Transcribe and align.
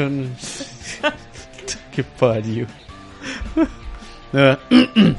Eu 0.00 0.08
não... 0.08 0.30
que 1.92 2.02
pariu. 2.02 2.66
É. 4.32 4.56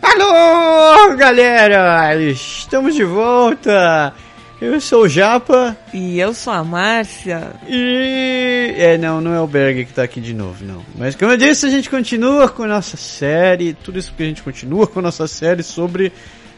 Alô, 0.00 1.14
galera! 1.16 2.16
Estamos 2.18 2.94
de 2.94 3.04
volta! 3.04 4.14
Eu 4.58 4.80
sou 4.80 5.02
o 5.02 5.08
Japa 5.08 5.76
E 5.92 6.18
eu 6.18 6.32
sou 6.32 6.52
a 6.52 6.64
Márcia. 6.64 7.52
e. 7.68 8.72
É, 8.78 8.96
não, 8.96 9.20
não 9.20 9.34
é 9.34 9.40
o 9.40 9.46
Berg 9.46 9.84
que 9.84 9.92
tá 9.92 10.04
aqui 10.04 10.18
de 10.20 10.32
novo, 10.32 10.64
não. 10.64 10.82
Mas 10.96 11.14
como 11.14 11.32
eu 11.32 11.36
disse, 11.36 11.66
a 11.66 11.70
gente 11.70 11.90
continua 11.90 12.48
com 12.48 12.62
a 12.62 12.68
nossa 12.68 12.96
série. 12.96 13.74
Tudo 13.74 13.98
isso 13.98 14.10
porque 14.12 14.22
a 14.22 14.26
gente 14.26 14.42
continua 14.42 14.86
com 14.86 15.00
a 15.00 15.02
nossa 15.02 15.26
série 15.26 15.62
sobre 15.62 16.10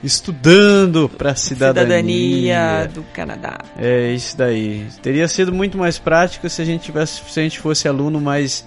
estudando 0.04 1.08
pra 1.08 1.34
cidadania. 1.34 1.84
Cidadania 1.84 2.90
do 2.92 3.02
Canadá. 3.12 3.58
É 3.76 4.12
isso 4.12 4.36
daí. 4.36 4.86
Teria 5.02 5.26
sido 5.26 5.52
muito 5.52 5.78
mais 5.78 5.98
prático 5.98 6.48
se 6.48 6.60
a 6.60 6.64
gente 6.64 6.82
tivesse, 6.82 7.22
se 7.28 7.40
a 7.40 7.42
gente 7.42 7.58
fosse 7.58 7.88
aluno 7.88 8.20
mais 8.20 8.64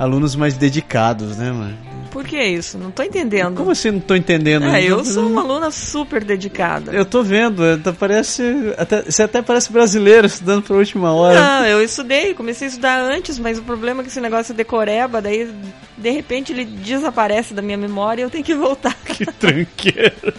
alunos 0.00 0.34
mais 0.34 0.56
dedicados, 0.56 1.36
né, 1.36 1.52
mano? 1.52 1.76
Por 2.10 2.24
que 2.24 2.42
isso? 2.42 2.78
Não 2.78 2.90
tô 2.90 3.02
entendendo. 3.02 3.54
Como 3.54 3.70
assim 3.70 3.90
não 3.90 4.00
tô 4.00 4.16
entendendo? 4.16 4.64
Ah, 4.64 4.80
eu 4.80 5.04
sou 5.04 5.28
uma 5.28 5.42
aluna 5.42 5.70
super 5.70 6.24
dedicada. 6.24 6.90
Eu 6.90 7.04
tô 7.04 7.22
vendo, 7.22 7.62
parece 7.98 8.42
até, 8.76 9.02
você 9.02 9.22
até 9.22 9.42
parece 9.42 9.70
brasileiro 9.70 10.26
estudando 10.26 10.62
pra 10.62 10.74
última 10.74 11.12
hora. 11.12 11.38
Não, 11.38 11.66
eu 11.66 11.84
estudei, 11.84 12.34
comecei 12.34 12.66
a 12.66 12.70
estudar 12.70 12.98
antes, 13.00 13.38
mas 13.38 13.58
o 13.58 13.62
problema 13.62 14.00
é 14.00 14.02
que 14.02 14.10
esse 14.10 14.20
negócio 14.20 14.52
é 14.52 14.56
decoreba, 14.56 15.20
daí 15.20 15.48
de 15.96 16.10
repente 16.10 16.52
ele 16.52 16.64
desaparece 16.64 17.54
da 17.54 17.62
minha 17.62 17.78
memória 17.78 18.22
e 18.22 18.24
eu 18.24 18.30
tenho 18.30 18.42
que 18.42 18.54
voltar. 18.54 18.96
Que 19.04 19.26
tranqueiro. 19.26 20.32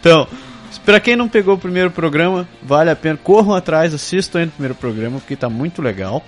Então, 0.00 0.26
pra 0.84 0.98
quem 0.98 1.14
não 1.14 1.28
pegou 1.28 1.54
o 1.54 1.58
primeiro 1.58 1.90
programa, 1.90 2.48
vale 2.62 2.90
a 2.90 2.96
pena, 2.96 3.16
corram 3.22 3.54
atrás, 3.54 3.94
assistam 3.94 4.40
aí 4.40 4.46
no 4.46 4.50
primeiro 4.50 4.74
programa, 4.74 5.20
porque 5.20 5.36
tá 5.36 5.48
muito 5.48 5.80
legal. 5.80 6.24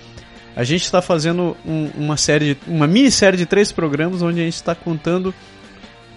A 0.55 0.63
gente 0.63 0.83
está 0.83 1.01
fazendo 1.01 1.55
um- 1.65 1.89
uma 1.97 2.17
série, 2.17 2.55
de, 2.55 2.57
uma 2.67 2.87
minissérie 2.87 3.37
de 3.37 3.45
três 3.45 3.71
programas 3.71 4.21
onde 4.21 4.41
a 4.41 4.43
gente 4.43 4.55
está 4.55 4.75
contando 4.75 5.33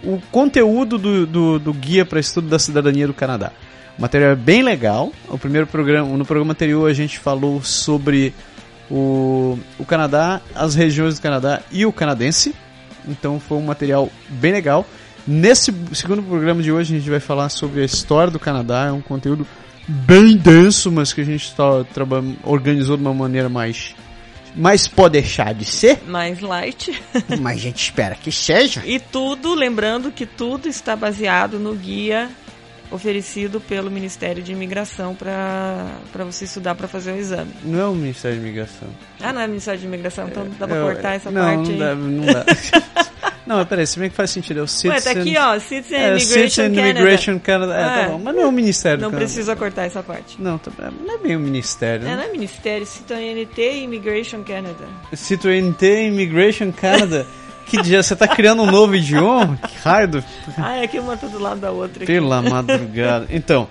o 0.02 0.20
conteúdo 0.30 0.98
do, 0.98 1.26
do, 1.26 1.58
do 1.58 1.72
guia 1.72 2.04
para 2.04 2.20
estudo 2.20 2.48
da 2.48 2.58
cidadania 2.58 3.06
do 3.06 3.14
Canadá. 3.14 3.52
O 3.98 4.02
material 4.02 4.32
é 4.32 4.36
bem 4.36 4.62
legal. 4.62 5.12
O 5.28 5.38
primeiro 5.38 5.66
programa, 5.66 6.16
no 6.16 6.24
programa 6.24 6.52
anterior 6.52 6.90
a 6.90 6.92
gente 6.92 7.18
falou 7.18 7.62
sobre 7.62 8.34
o, 8.90 9.58
o 9.78 9.84
Canadá, 9.84 10.40
as 10.54 10.74
regiões 10.74 11.14
do 11.14 11.22
Canadá 11.22 11.62
e 11.70 11.86
o 11.86 11.92
canadense. 11.92 12.54
Então 13.06 13.38
foi 13.38 13.58
um 13.58 13.62
material 13.62 14.10
bem 14.28 14.52
legal. 14.52 14.84
Nesse 15.26 15.72
segundo 15.92 16.22
programa 16.22 16.62
de 16.62 16.70
hoje 16.70 16.94
a 16.94 16.98
gente 16.98 17.08
vai 17.08 17.20
falar 17.20 17.48
sobre 17.48 17.80
a 17.82 17.84
história 17.84 18.30
do 18.30 18.38
Canadá. 18.38 18.86
É 18.86 18.92
um 18.92 19.00
conteúdo 19.00 19.46
bem 19.86 20.36
denso, 20.36 20.90
mas 20.90 21.12
que 21.12 21.20
a 21.20 21.24
gente 21.24 21.54
tá, 21.54 21.64
organizou 22.42 22.96
de 22.96 23.02
uma 23.02 23.14
maneira 23.14 23.48
mais. 23.48 23.94
Mas 24.54 24.86
pode 24.86 25.12
deixar 25.20 25.52
de 25.52 25.64
ser, 25.64 26.00
Mais 26.06 26.40
light. 26.40 26.92
mas 27.40 27.56
a 27.58 27.60
gente 27.60 27.82
espera 27.82 28.14
que 28.14 28.30
seja. 28.30 28.82
E 28.86 28.98
tudo, 29.00 29.54
lembrando 29.54 30.12
que 30.12 30.24
tudo 30.26 30.68
está 30.68 30.94
baseado 30.94 31.58
no 31.58 31.74
guia 31.74 32.28
oferecido 32.90 33.60
pelo 33.60 33.90
Ministério 33.90 34.40
de 34.42 34.52
Imigração 34.52 35.14
para 35.16 36.24
você 36.24 36.44
estudar 36.44 36.76
para 36.76 36.86
fazer 36.86 37.12
o 37.12 37.16
exame. 37.16 37.50
Não 37.64 37.80
é 37.80 37.86
o 37.86 37.94
Ministério 37.94 38.36
da 38.38 38.42
Imigração. 38.44 38.88
Ah, 39.20 39.32
não 39.32 39.40
é 39.40 39.46
Ministério 39.48 39.80
de 39.80 39.86
Imigração, 39.86 40.28
então 40.28 40.46
dá 40.58 40.68
pra 40.68 40.76
Eu- 40.76 40.84
cortar 40.86 41.14
essa 41.14 41.30
não, 41.30 41.42
parte 41.42 41.72
não. 41.72 41.78
Dá, 41.78 41.94
não 41.96 42.24
dá. 42.32 42.44
Não, 43.46 43.64
peraí, 43.66 43.86
se 43.86 43.98
bem 43.98 44.08
que 44.08 44.16
faz 44.16 44.30
sentido. 44.30 44.58
É 44.58 44.60
o 44.60 44.64
Ué, 44.64 44.68
Citizen... 44.68 45.00
tá 45.14 45.20
aqui, 45.20 45.36
ó, 45.38 45.58
Citizen 45.58 45.98
É, 45.98 46.08
Immigration 46.08 46.32
Citizen 46.32 46.74
Canada. 46.74 46.90
Immigration 46.90 47.38
Canada. 47.38 47.74
É, 47.76 47.82
É. 47.82 48.04
tá 48.04 48.08
bom. 48.10 48.20
Mas 48.24 48.34
não 48.34 48.42
é 48.42 48.46
o 48.46 48.52
Ministério 48.52 49.00
Não 49.02 49.10
precisa 49.10 49.54
cortar 49.56 49.84
essa 49.84 50.02
parte. 50.02 50.40
Não, 50.40 50.56
tá- 50.58 50.70
não 51.04 51.14
é 51.14 51.18
bem 51.18 51.36
o 51.36 51.40
Ministério. 51.40 52.06
É, 52.06 52.10
né? 52.10 52.16
não 52.16 52.22
é 52.22 52.32
Ministério, 52.32 52.86
Citoyenneté 52.86 53.74
e 53.74 53.84
Immigration 53.84 54.42
Canada. 54.44 54.84
Citoyenneté 55.12 56.04
Immigration 56.06 56.72
Canada. 56.72 57.26
que 57.66 57.80
dia? 57.82 58.02
Você 58.02 58.16
tá 58.16 58.26
criando 58.28 58.62
um 58.62 58.70
novo 58.70 58.94
idioma? 58.96 59.58
Que 59.68 59.76
raio 59.82 60.08
do... 60.08 60.24
Ah, 60.58 60.76
é 60.76 60.86
que 60.86 60.98
uma 60.98 61.16
tá 61.16 61.26
do 61.26 61.38
lado 61.38 61.60
da 61.60 61.70
outra. 61.70 62.02
Aqui. 62.04 62.12
Pela 62.12 62.40
madrugada. 62.42 63.26
Então, 63.30 63.68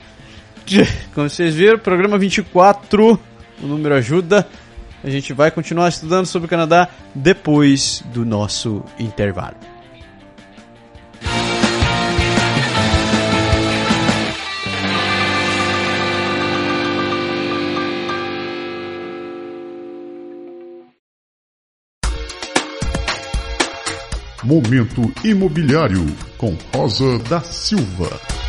como 1.14 1.30
vocês 1.30 1.54
viram, 1.56 1.78
programa 1.80 2.18
24, 2.18 3.20
o 3.62 3.66
número 3.66 3.96
ajuda. 3.96 4.48
A 5.04 5.10
gente 5.10 5.34
vai 5.34 5.52
continuar 5.52 5.90
estudando 5.90 6.26
sobre 6.26 6.46
o 6.46 6.50
Canadá 6.50 6.88
depois 7.14 8.02
do 8.14 8.24
nosso 8.26 8.84
intervalo. 8.98 9.58
Momento 24.42 25.02
Imobiliário 25.24 26.06
com 26.38 26.56
Rosa 26.74 27.18
da 27.20 27.42
Silva. 27.42 28.43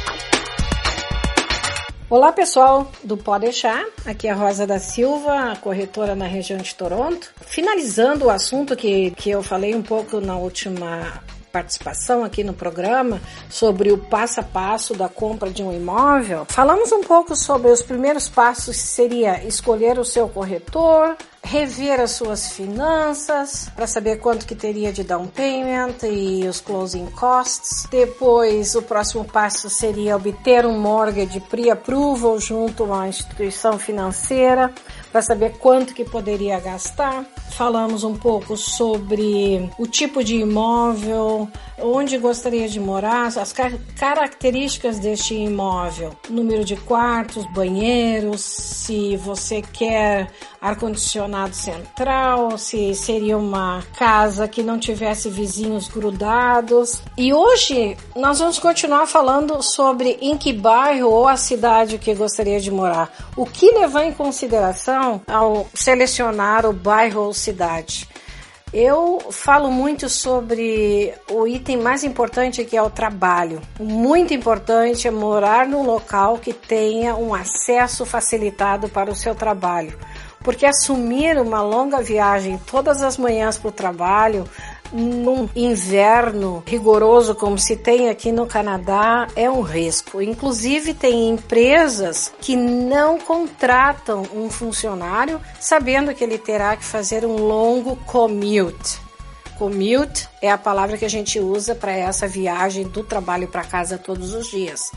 Olá 2.14 2.30
pessoal 2.30 2.92
do 3.02 3.16
Pode 3.16 3.46
Deixar, 3.46 3.84
aqui 4.06 4.28
é 4.28 4.30
a 4.30 4.36
Rosa 4.36 4.64
da 4.64 4.78
Silva, 4.78 5.56
corretora 5.60 6.14
na 6.14 6.28
região 6.28 6.58
de 6.58 6.72
Toronto. 6.72 7.32
Finalizando 7.40 8.26
o 8.26 8.30
assunto 8.30 8.76
que, 8.76 9.10
que 9.10 9.30
eu 9.30 9.42
falei 9.42 9.74
um 9.74 9.82
pouco 9.82 10.20
na 10.20 10.36
última 10.36 11.20
participação 11.54 12.24
aqui 12.24 12.42
no 12.42 12.52
programa 12.52 13.20
sobre 13.48 13.92
o 13.92 13.98
passo 13.98 14.40
a 14.40 14.42
passo 14.42 14.92
da 14.92 15.08
compra 15.08 15.50
de 15.50 15.62
um 15.62 15.72
imóvel, 15.72 16.44
falamos 16.48 16.90
um 16.90 17.04
pouco 17.04 17.36
sobre 17.36 17.70
os 17.70 17.80
primeiros 17.80 18.28
passos, 18.28 18.76
seria 18.76 19.44
escolher 19.44 19.96
o 20.00 20.04
seu 20.04 20.28
corretor, 20.28 21.16
rever 21.44 22.00
as 22.00 22.12
suas 22.12 22.50
finanças 22.50 23.68
para 23.76 23.86
saber 23.86 24.16
quanto 24.16 24.46
que 24.46 24.54
teria 24.54 24.92
de 24.92 25.04
down 25.04 25.26
payment 25.26 25.96
e 26.02 26.48
os 26.48 26.60
closing 26.60 27.06
costs. 27.06 27.86
Depois, 27.90 28.74
o 28.74 28.82
próximo 28.82 29.24
passo 29.24 29.68
seria 29.68 30.16
obter 30.16 30.64
um 30.64 30.80
mortgage 30.80 31.38
pre-approval 31.40 32.40
junto 32.40 32.82
a 32.82 32.86
uma 32.86 33.08
instituição 33.08 33.78
financeira 33.78 34.72
para 35.14 35.22
saber 35.22 35.58
quanto 35.58 35.94
que 35.94 36.04
poderia 36.04 36.58
gastar. 36.58 37.24
Falamos 37.50 38.02
um 38.02 38.16
pouco 38.16 38.56
sobre 38.56 39.70
o 39.78 39.86
tipo 39.86 40.24
de 40.24 40.38
imóvel, 40.38 41.48
onde 41.80 42.18
gostaria 42.18 42.68
de 42.68 42.80
morar, 42.80 43.28
as 43.28 43.52
car 43.52 43.70
características 43.96 44.98
deste 44.98 45.36
imóvel, 45.36 46.10
número 46.28 46.64
de 46.64 46.74
quartos, 46.74 47.46
banheiros, 47.52 48.40
se 48.40 49.16
você 49.16 49.62
quer 49.62 50.32
ar-condicionado 50.60 51.54
central, 51.54 52.58
se 52.58 52.92
seria 52.94 53.38
uma 53.38 53.84
casa 53.96 54.48
que 54.48 54.64
não 54.64 54.80
tivesse 54.80 55.28
vizinhos 55.28 55.86
grudados. 55.86 57.02
E 57.16 57.32
hoje 57.32 57.96
nós 58.16 58.40
vamos 58.40 58.58
continuar 58.58 59.06
falando 59.06 59.62
sobre 59.62 60.18
em 60.20 60.36
que 60.36 60.52
bairro 60.52 61.08
ou 61.08 61.28
a 61.28 61.36
cidade 61.36 61.98
que 61.98 62.14
gostaria 62.14 62.58
de 62.58 62.70
morar. 62.70 63.12
O 63.36 63.46
que 63.46 63.70
levar 63.70 64.04
em 64.06 64.12
consideração 64.12 65.03
ao 65.26 65.66
selecionar 65.74 66.66
o 66.66 66.72
bairro 66.72 67.22
ou 67.22 67.34
cidade? 67.34 68.08
Eu 68.72 69.20
falo 69.30 69.70
muito 69.70 70.08
sobre 70.08 71.14
o 71.30 71.46
item 71.46 71.76
mais 71.76 72.02
importante 72.02 72.64
que 72.64 72.76
é 72.76 72.82
o 72.82 72.90
trabalho. 72.90 73.62
Muito 73.78 74.34
importante 74.34 75.06
é 75.06 75.10
morar 75.12 75.68
num 75.68 75.84
local 75.84 76.38
que 76.38 76.52
tenha 76.52 77.14
um 77.14 77.32
acesso 77.32 78.04
facilitado 78.04 78.88
para 78.88 79.10
o 79.10 79.14
seu 79.14 79.34
trabalho 79.34 79.96
porque 80.44 80.66
assumir 80.66 81.40
uma 81.40 81.62
longa 81.62 82.02
viagem 82.02 82.60
todas 82.70 83.02
as 83.02 83.16
manhãs 83.16 83.56
para 83.56 83.68
o 83.70 83.72
trabalho 83.72 84.44
num 84.92 85.48
inverno 85.54 86.62
rigoroso 86.66 87.34
como 87.34 87.58
se 87.58 87.76
tem 87.76 88.08
aqui 88.08 88.30
no 88.30 88.46
Canadá 88.46 89.26
é 89.34 89.50
um 89.50 89.60
risco. 89.60 90.22
Inclusive 90.22 90.94
tem 90.94 91.28
empresas 91.28 92.32
que 92.40 92.56
não 92.56 93.18
contratam 93.18 94.22
um 94.34 94.48
funcionário 94.48 95.40
sabendo 95.58 96.14
que 96.14 96.22
ele 96.22 96.38
terá 96.38 96.76
que 96.76 96.84
fazer 96.84 97.24
um 97.24 97.36
longo 97.36 97.96
commute. 98.06 99.04
Commute 99.58 100.28
é 100.42 100.50
a 100.50 100.58
palavra 100.58 100.98
que 100.98 101.04
a 101.04 101.10
gente 101.10 101.38
usa 101.38 101.74
para 101.74 101.92
essa 101.92 102.26
viagem 102.26 102.84
do 102.88 103.04
trabalho 103.04 103.46
para 103.46 103.62
casa 103.62 103.96
todos 103.96 104.34
os 104.34 104.48
dias. 104.48 104.90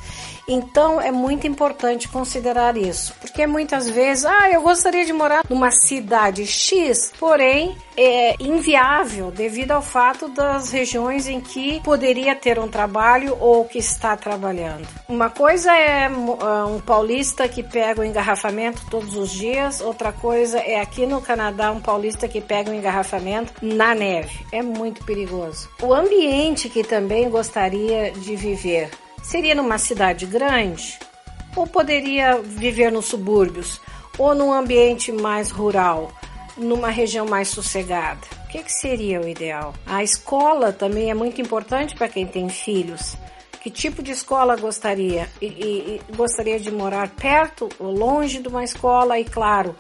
Então 0.47 1.01
é 1.01 1.11
muito 1.11 1.45
importante 1.45 2.07
considerar 2.07 2.77
isso, 2.77 3.13
porque 3.19 3.45
muitas 3.45 3.89
vezes, 3.89 4.23
ah, 4.23 4.49
eu 4.49 4.61
gostaria 4.61 5.05
de 5.05 5.11
morar 5.11 5.44
numa 5.49 5.71
cidade 5.71 6.47
X, 6.47 7.11
porém 7.19 7.77
é 7.97 8.35
inviável 8.39 9.29
devido 9.29 9.71
ao 9.71 9.81
fato 9.81 10.29
das 10.29 10.71
regiões 10.71 11.27
em 11.27 11.41
que 11.41 11.81
poderia 11.81 12.33
ter 12.33 12.59
um 12.59 12.67
trabalho 12.69 13.35
ou 13.41 13.65
que 13.65 13.77
está 13.77 14.15
trabalhando. 14.15 14.88
Uma 15.09 15.29
coisa 15.29 15.75
é 15.75 16.05
ah, 16.05 16.65
um 16.65 16.79
paulista 16.79 17.49
que 17.49 17.61
pega 17.61 17.99
o 17.99 18.05
engarrafamento 18.05 18.85
todos 18.89 19.17
os 19.17 19.31
dias, 19.31 19.81
outra 19.81 20.13
coisa 20.13 20.59
é 20.59 20.79
aqui 20.79 21.05
no 21.05 21.19
Canadá 21.21 21.71
um 21.71 21.81
paulista 21.81 22.25
que 22.25 22.39
pega 22.39 22.71
o 22.71 22.73
engarrafamento 22.73 23.53
na 23.61 23.94
neve. 23.94 24.45
É 24.53 24.61
muito 24.61 25.03
perigoso. 25.03 25.69
O 25.81 25.94
ambiente 25.94 26.69
que 26.69 26.83
também 26.83 27.29
gostaria 27.29 28.11
de 28.11 28.33
viver 28.38 28.91
seria 29.21 29.55
numa 29.55 29.77
cidade 29.77 30.25
grande 30.25 30.99
ou 31.55 31.65
poderia 31.65 32.37
viver 32.41 32.91
nos 32.91 33.05
subúrbios 33.05 33.81
ou 34.17 34.33
num 34.33 34.53
ambiente 34.53 35.11
mais 35.11 35.51
rural? 35.51 36.11
numa 36.57 36.89
região 36.89 37.25
mais 37.25 37.49
sossegada. 37.49 38.19
O 38.45 38.47
que, 38.49 38.63
que 38.63 38.71
seria 38.71 39.21
o 39.21 39.27
ideal? 39.27 39.73
A 39.85 40.03
escola 40.03 40.73
também 40.73 41.09
é 41.09 41.13
muito 41.13 41.39
importante 41.41 41.95
para 41.95 42.07
quem 42.07 42.25
tem 42.25 42.49
filhos. 42.49 43.15
Que 43.61 43.69
tipo 43.69 44.01
de 44.01 44.11
escola 44.11 44.55
gostaria? 44.55 45.27
E, 45.41 45.45
e, 45.45 46.01
e 46.09 46.15
gostaria 46.15 46.59
de 46.59 46.71
morar 46.71 47.09
perto 47.09 47.67
ou 47.79 47.91
longe 47.91 48.41
de 48.41 48.47
uma 48.47 48.63
escola? 48.63 49.19
E 49.19 49.25
claro, 49.25 49.75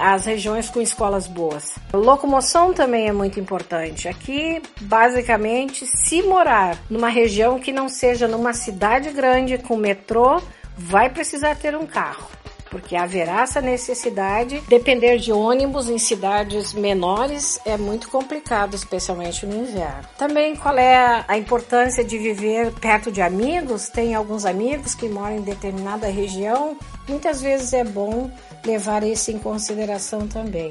as 0.00 0.24
regiões 0.24 0.70
com 0.70 0.80
escolas 0.80 1.26
boas. 1.26 1.74
Locomoção 1.92 2.72
também 2.72 3.08
é 3.08 3.12
muito 3.12 3.38
importante. 3.38 4.08
Aqui, 4.08 4.62
basicamente, 4.80 5.86
se 5.86 6.22
morar 6.22 6.78
numa 6.88 7.08
região 7.08 7.58
que 7.58 7.72
não 7.72 7.88
seja 7.88 8.26
numa 8.26 8.52
cidade 8.52 9.10
grande 9.10 9.58
com 9.58 9.76
metrô, 9.76 10.40
vai 10.76 11.10
precisar 11.10 11.54
ter 11.56 11.76
um 11.76 11.86
carro 11.86 12.40
porque 12.70 12.94
haverá 12.96 13.42
essa 13.42 13.60
necessidade. 13.60 14.62
Depender 14.68 15.18
de 15.18 15.32
ônibus 15.32 15.90
em 15.90 15.98
cidades 15.98 16.72
menores 16.72 17.60
é 17.66 17.76
muito 17.76 18.08
complicado, 18.08 18.74
especialmente 18.74 19.44
no 19.44 19.56
inverno. 19.56 20.04
Também 20.16 20.54
qual 20.54 20.78
é 20.78 21.24
a 21.26 21.36
importância 21.36 22.04
de 22.04 22.16
viver 22.16 22.72
perto 22.74 23.10
de 23.10 23.20
amigos? 23.20 23.88
Tem 23.88 24.14
alguns 24.14 24.46
amigos 24.46 24.94
que 24.94 25.08
moram 25.08 25.38
em 25.38 25.42
determinada 25.42 26.06
região. 26.06 26.76
Muitas 27.08 27.42
vezes 27.42 27.72
é 27.72 27.82
bom 27.82 28.30
levar 28.64 29.02
isso 29.02 29.30
em 29.30 29.38
consideração 29.38 30.26
também. 30.26 30.70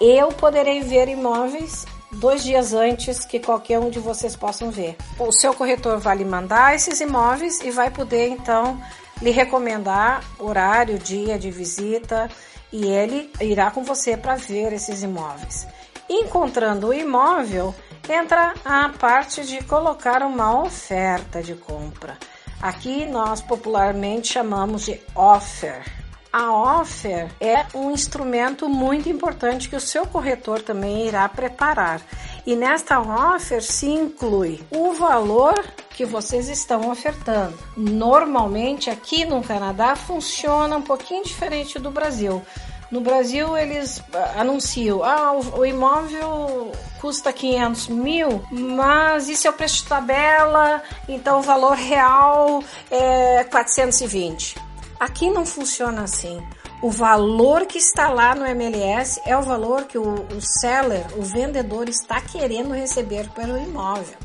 eu 0.00 0.28
poderei 0.28 0.82
ver 0.82 1.08
imóveis 1.08 1.84
dois 2.12 2.42
dias 2.42 2.72
antes 2.72 3.24
que 3.24 3.38
qualquer 3.38 3.78
um 3.78 3.90
de 3.90 3.98
vocês 3.98 4.36
possam 4.36 4.70
ver. 4.70 4.96
O 5.18 5.32
seu 5.32 5.54
corretor 5.54 5.98
vai 5.98 6.16
lhe 6.16 6.24
mandar 6.24 6.74
esses 6.74 7.00
imóveis 7.00 7.60
e 7.60 7.70
vai 7.70 7.90
poder 7.90 8.28
então 8.28 8.80
lhe 9.20 9.30
recomendar 9.30 10.22
horário, 10.38 10.98
dia 10.98 11.38
de 11.38 11.50
visita 11.50 12.30
e 12.72 12.86
ele 12.86 13.30
irá 13.40 13.70
com 13.70 13.82
você 13.82 14.16
para 14.16 14.36
ver 14.36 14.72
esses 14.72 15.02
imóveis. 15.02 15.66
Encontrando 16.08 16.88
o 16.88 16.94
imóvel, 16.94 17.74
entra 18.08 18.54
a 18.64 18.88
parte 18.88 19.44
de 19.44 19.62
colocar 19.64 20.22
uma 20.22 20.62
oferta 20.62 21.42
de 21.42 21.54
compra. 21.54 22.16
Aqui 22.60 23.06
nós 23.06 23.40
popularmente 23.40 24.32
chamamos 24.32 24.84
de 24.84 25.00
offer. 25.14 26.07
A 26.32 26.52
offer 26.80 27.30
é 27.40 27.64
um 27.74 27.90
instrumento 27.90 28.68
muito 28.68 29.08
importante 29.08 29.68
que 29.68 29.76
o 29.76 29.80
seu 29.80 30.06
corretor 30.06 30.60
também 30.60 31.06
irá 31.06 31.26
preparar. 31.28 32.02
E 32.46 32.54
nesta 32.54 33.00
offer 33.00 33.62
se 33.62 33.86
inclui 33.86 34.60
o 34.70 34.92
valor 34.92 35.64
que 35.90 36.04
vocês 36.04 36.48
estão 36.48 36.90
ofertando. 36.90 37.58
Normalmente 37.76 38.90
aqui 38.90 39.24
no 39.24 39.42
Canadá 39.42 39.96
funciona 39.96 40.76
um 40.76 40.82
pouquinho 40.82 41.24
diferente 41.24 41.78
do 41.78 41.90
Brasil. 41.90 42.42
No 42.90 43.00
Brasil, 43.00 43.56
eles 43.56 44.02
ah, 44.14 44.40
anunciam: 44.40 45.02
ah, 45.02 45.32
o, 45.32 45.64
imóvel 45.64 46.72
custa 47.00 47.32
500 47.32 47.88
mil, 47.88 48.42
mas 48.50 49.28
isso 49.28 49.46
é 49.46 49.50
o 49.50 49.52
preço 49.52 49.82
de 49.82 49.88
tabela, 49.88 50.82
então 51.08 51.38
o 51.38 51.42
valor 51.42 51.74
real 51.74 52.62
é 52.90 53.44
420. 53.44 54.67
Aqui 54.98 55.30
não 55.30 55.46
funciona 55.46 56.02
assim. 56.02 56.42
O 56.82 56.90
valor 56.90 57.66
que 57.66 57.78
está 57.78 58.08
lá 58.08 58.34
no 58.34 58.46
MLS 58.46 59.20
é 59.24 59.36
o 59.36 59.42
valor 59.42 59.84
que 59.84 59.98
o, 59.98 60.26
o 60.26 60.40
seller, 60.40 61.06
o 61.16 61.22
vendedor, 61.22 61.88
está 61.88 62.20
querendo 62.20 62.72
receber 62.72 63.28
pelo 63.30 63.58
imóvel. 63.58 64.16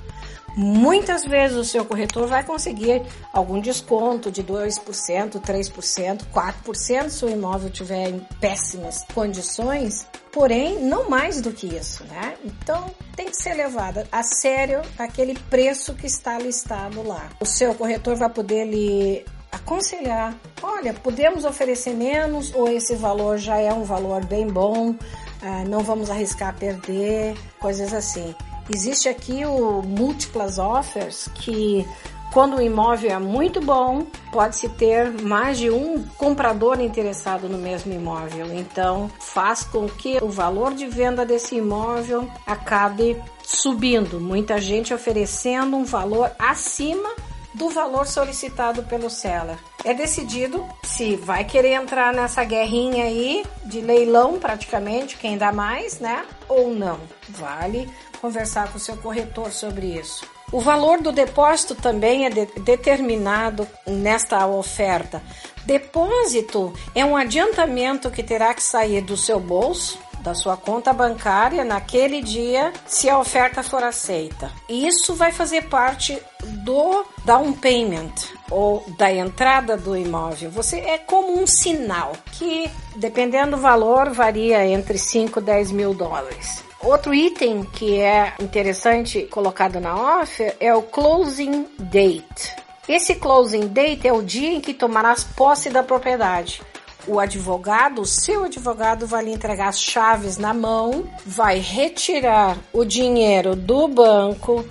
Muitas 0.55 1.25
vezes 1.25 1.57
o 1.57 1.65
seu 1.65 1.83
corretor 1.83 2.27
vai 2.27 2.43
conseguir 2.43 3.01
algum 3.31 3.59
desconto 3.59 4.29
de 4.29 4.43
2%, 4.43 5.41
3%, 5.41 6.21
4% 6.31 7.09
se 7.09 7.25
o 7.25 7.29
imóvel 7.29 7.69
estiver 7.69 8.09
em 8.09 8.19
péssimas 8.39 9.03
condições, 9.15 10.05
porém 10.31 10.77
não 10.83 11.09
mais 11.09 11.41
do 11.41 11.51
que 11.51 11.65
isso, 11.65 12.03
né? 12.03 12.35
Então 12.45 12.93
tem 13.15 13.29
que 13.29 13.35
ser 13.35 13.55
levado 13.55 14.07
a 14.11 14.21
sério 14.21 14.83
aquele 14.97 15.33
preço 15.49 15.95
que 15.95 16.05
está 16.05 16.37
listado 16.37 17.01
lá. 17.01 17.29
O 17.39 17.45
seu 17.45 17.73
corretor 17.73 18.15
vai 18.15 18.29
poder 18.29 18.65
lhe 18.65 19.25
aconselhar: 19.53 20.35
olha, 20.61 20.93
podemos 20.93 21.45
oferecer 21.45 21.93
menos 21.93 22.53
ou 22.53 22.67
esse 22.67 22.95
valor 22.95 23.37
já 23.37 23.57
é 23.57 23.71
um 23.71 23.83
valor 23.83 24.25
bem 24.25 24.47
bom, 24.47 24.95
ah, 25.41 25.63
não 25.67 25.79
vamos 25.79 26.09
arriscar 26.09 26.55
perder, 26.57 27.35
coisas 27.59 27.93
assim. 27.93 28.35
Existe 28.69 29.07
aqui 29.09 29.45
o 29.45 29.81
múltiplas 29.81 30.57
offers 30.57 31.29
que 31.35 31.85
quando 32.33 32.57
o 32.57 32.61
imóvel 32.61 33.11
é 33.11 33.19
muito 33.19 33.61
bom, 33.61 34.07
pode-se 34.31 34.67
ter 34.67 35.11
mais 35.21 35.59
de 35.59 35.69
um 35.69 36.01
comprador 36.17 36.81
interessado 36.81 37.47
no 37.47 37.59
mesmo 37.59 37.93
imóvel. 37.93 38.51
Então, 38.55 39.07
faz 39.19 39.63
com 39.63 39.87
que 39.87 40.17
o 40.19 40.29
valor 40.29 40.73
de 40.73 40.87
venda 40.87 41.23
desse 41.23 41.55
imóvel 41.57 42.27
acabe 42.47 43.21
subindo, 43.43 44.19
muita 44.19 44.59
gente 44.59 44.93
oferecendo 44.93 45.77
um 45.77 45.83
valor 45.83 46.31
acima 46.39 47.11
do 47.53 47.69
valor 47.69 48.07
solicitado 48.07 48.83
pelo 48.83 49.09
seller. 49.09 49.57
É 49.83 49.93
decidido 49.93 50.65
se 50.83 51.15
vai 51.15 51.43
querer 51.43 51.73
entrar 51.73 52.13
nessa 52.13 52.43
guerrinha 52.43 53.05
aí 53.05 53.45
de 53.65 53.81
leilão 53.81 54.39
praticamente, 54.39 55.17
quem 55.17 55.37
dá 55.37 55.51
mais, 55.51 55.99
né? 55.99 56.25
Ou 56.47 56.73
não. 56.73 56.99
Vale 57.29 57.89
conversar 58.21 58.71
com 58.71 58.77
o 58.77 58.81
seu 58.81 58.95
corretor 58.97 59.51
sobre 59.51 59.87
isso. 59.87 60.25
O 60.51 60.59
valor 60.59 61.01
do 61.01 61.11
depósito 61.11 61.73
também 61.73 62.25
é 62.25 62.29
de 62.29 62.45
determinado 62.61 63.67
nesta 63.87 64.45
oferta. 64.45 65.21
Depósito 65.65 66.73
é 66.93 67.03
um 67.03 67.17
adiantamento 67.17 68.11
que 68.11 68.21
terá 68.21 68.53
que 68.53 68.61
sair 68.61 69.01
do 69.01 69.17
seu 69.17 69.39
bolso 69.39 69.97
da 70.23 70.33
sua 70.33 70.55
conta 70.55 70.93
bancária 70.93 71.63
naquele 71.65 72.21
dia 72.21 72.71
se 72.87 73.09
a 73.09 73.19
oferta 73.19 73.61
for 73.61 73.83
aceita. 73.83 74.49
Isso 74.69 75.13
vai 75.13 75.31
fazer 75.31 75.63
parte 75.63 76.17
do 76.41 77.05
down 77.25 77.53
payment 77.53 78.13
ou 78.49 78.85
da 78.97 79.11
entrada 79.11 79.75
do 79.75 79.95
imóvel. 79.95 80.49
Você 80.51 80.79
é 80.79 80.97
como 80.97 81.39
um 81.39 81.45
sinal 81.45 82.13
que, 82.31 82.69
dependendo 82.95 83.51
do 83.51 83.57
valor, 83.57 84.11
varia 84.11 84.65
entre 84.65 84.97
5 84.97 85.39
e 85.39 85.43
10 85.43 85.71
mil 85.71 85.93
dólares. 85.93 86.63
Outro 86.81 87.13
item 87.13 87.63
que 87.63 87.99
é 87.99 88.33
interessante 88.39 89.23
colocado 89.23 89.79
na 89.79 90.21
offer 90.21 90.55
é 90.59 90.73
o 90.73 90.81
closing 90.81 91.67
date. 91.79 92.55
Esse 92.87 93.15
closing 93.15 93.67
date 93.67 94.07
é 94.07 94.13
o 94.13 94.21
dia 94.21 94.49
em 94.49 94.59
que 94.59 94.73
tomarás 94.73 95.23
posse 95.23 95.69
da 95.69 95.83
propriedade 95.83 96.61
o 97.07 97.19
advogado, 97.19 98.01
o 98.01 98.05
seu 98.05 98.45
advogado 98.45 99.05
vai 99.05 99.25
lhe 99.25 99.31
entregar 99.31 99.67
as 99.67 99.79
chaves 99.79 100.37
na 100.37 100.53
mão, 100.53 101.05
vai 101.25 101.59
retirar 101.59 102.57
o 102.71 102.85
dinheiro 102.85 103.55
do 103.55 103.87
banco 103.87 104.65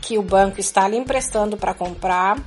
que 0.00 0.18
o 0.18 0.22
banco 0.22 0.58
está 0.58 0.88
lhe 0.88 0.96
emprestando 0.96 1.56
para 1.56 1.74
comprar, 1.74 2.38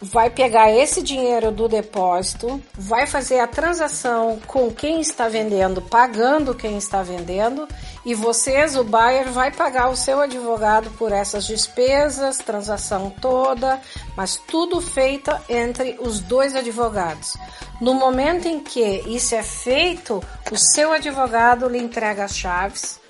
vai 0.00 0.30
pegar 0.30 0.70
esse 0.70 1.02
dinheiro 1.02 1.50
do 1.50 1.68
depósito, 1.68 2.62
vai 2.74 3.06
fazer 3.06 3.40
a 3.40 3.46
transação 3.46 4.38
com 4.46 4.70
quem 4.70 5.00
está 5.00 5.28
vendendo, 5.28 5.82
pagando 5.82 6.54
quem 6.54 6.78
está 6.78 7.02
vendendo 7.02 7.66
e 8.04 8.14
vocês, 8.14 8.76
o 8.76 8.84
buyer, 8.84 9.30
vai 9.30 9.50
pagar 9.50 9.90
o 9.90 9.96
seu 9.96 10.20
advogado 10.20 10.90
por 10.92 11.12
essas 11.12 11.46
despesas, 11.46 12.38
transação 12.38 13.10
toda, 13.10 13.80
mas 14.16 14.36
tudo 14.36 14.80
feita 14.80 15.42
entre 15.48 15.96
os 16.00 16.20
dois 16.20 16.54
advogados. 16.54 17.36
No 17.80 17.94
momento 17.94 18.46
em 18.46 18.60
que 18.60 19.02
isso 19.06 19.34
é 19.34 19.42
feito, 19.42 20.22
o 20.50 20.56
seu 20.56 20.92
advogado 20.92 21.68
lhe 21.68 21.78
entrega 21.78 22.24
as 22.24 22.36
chaves 22.36 23.00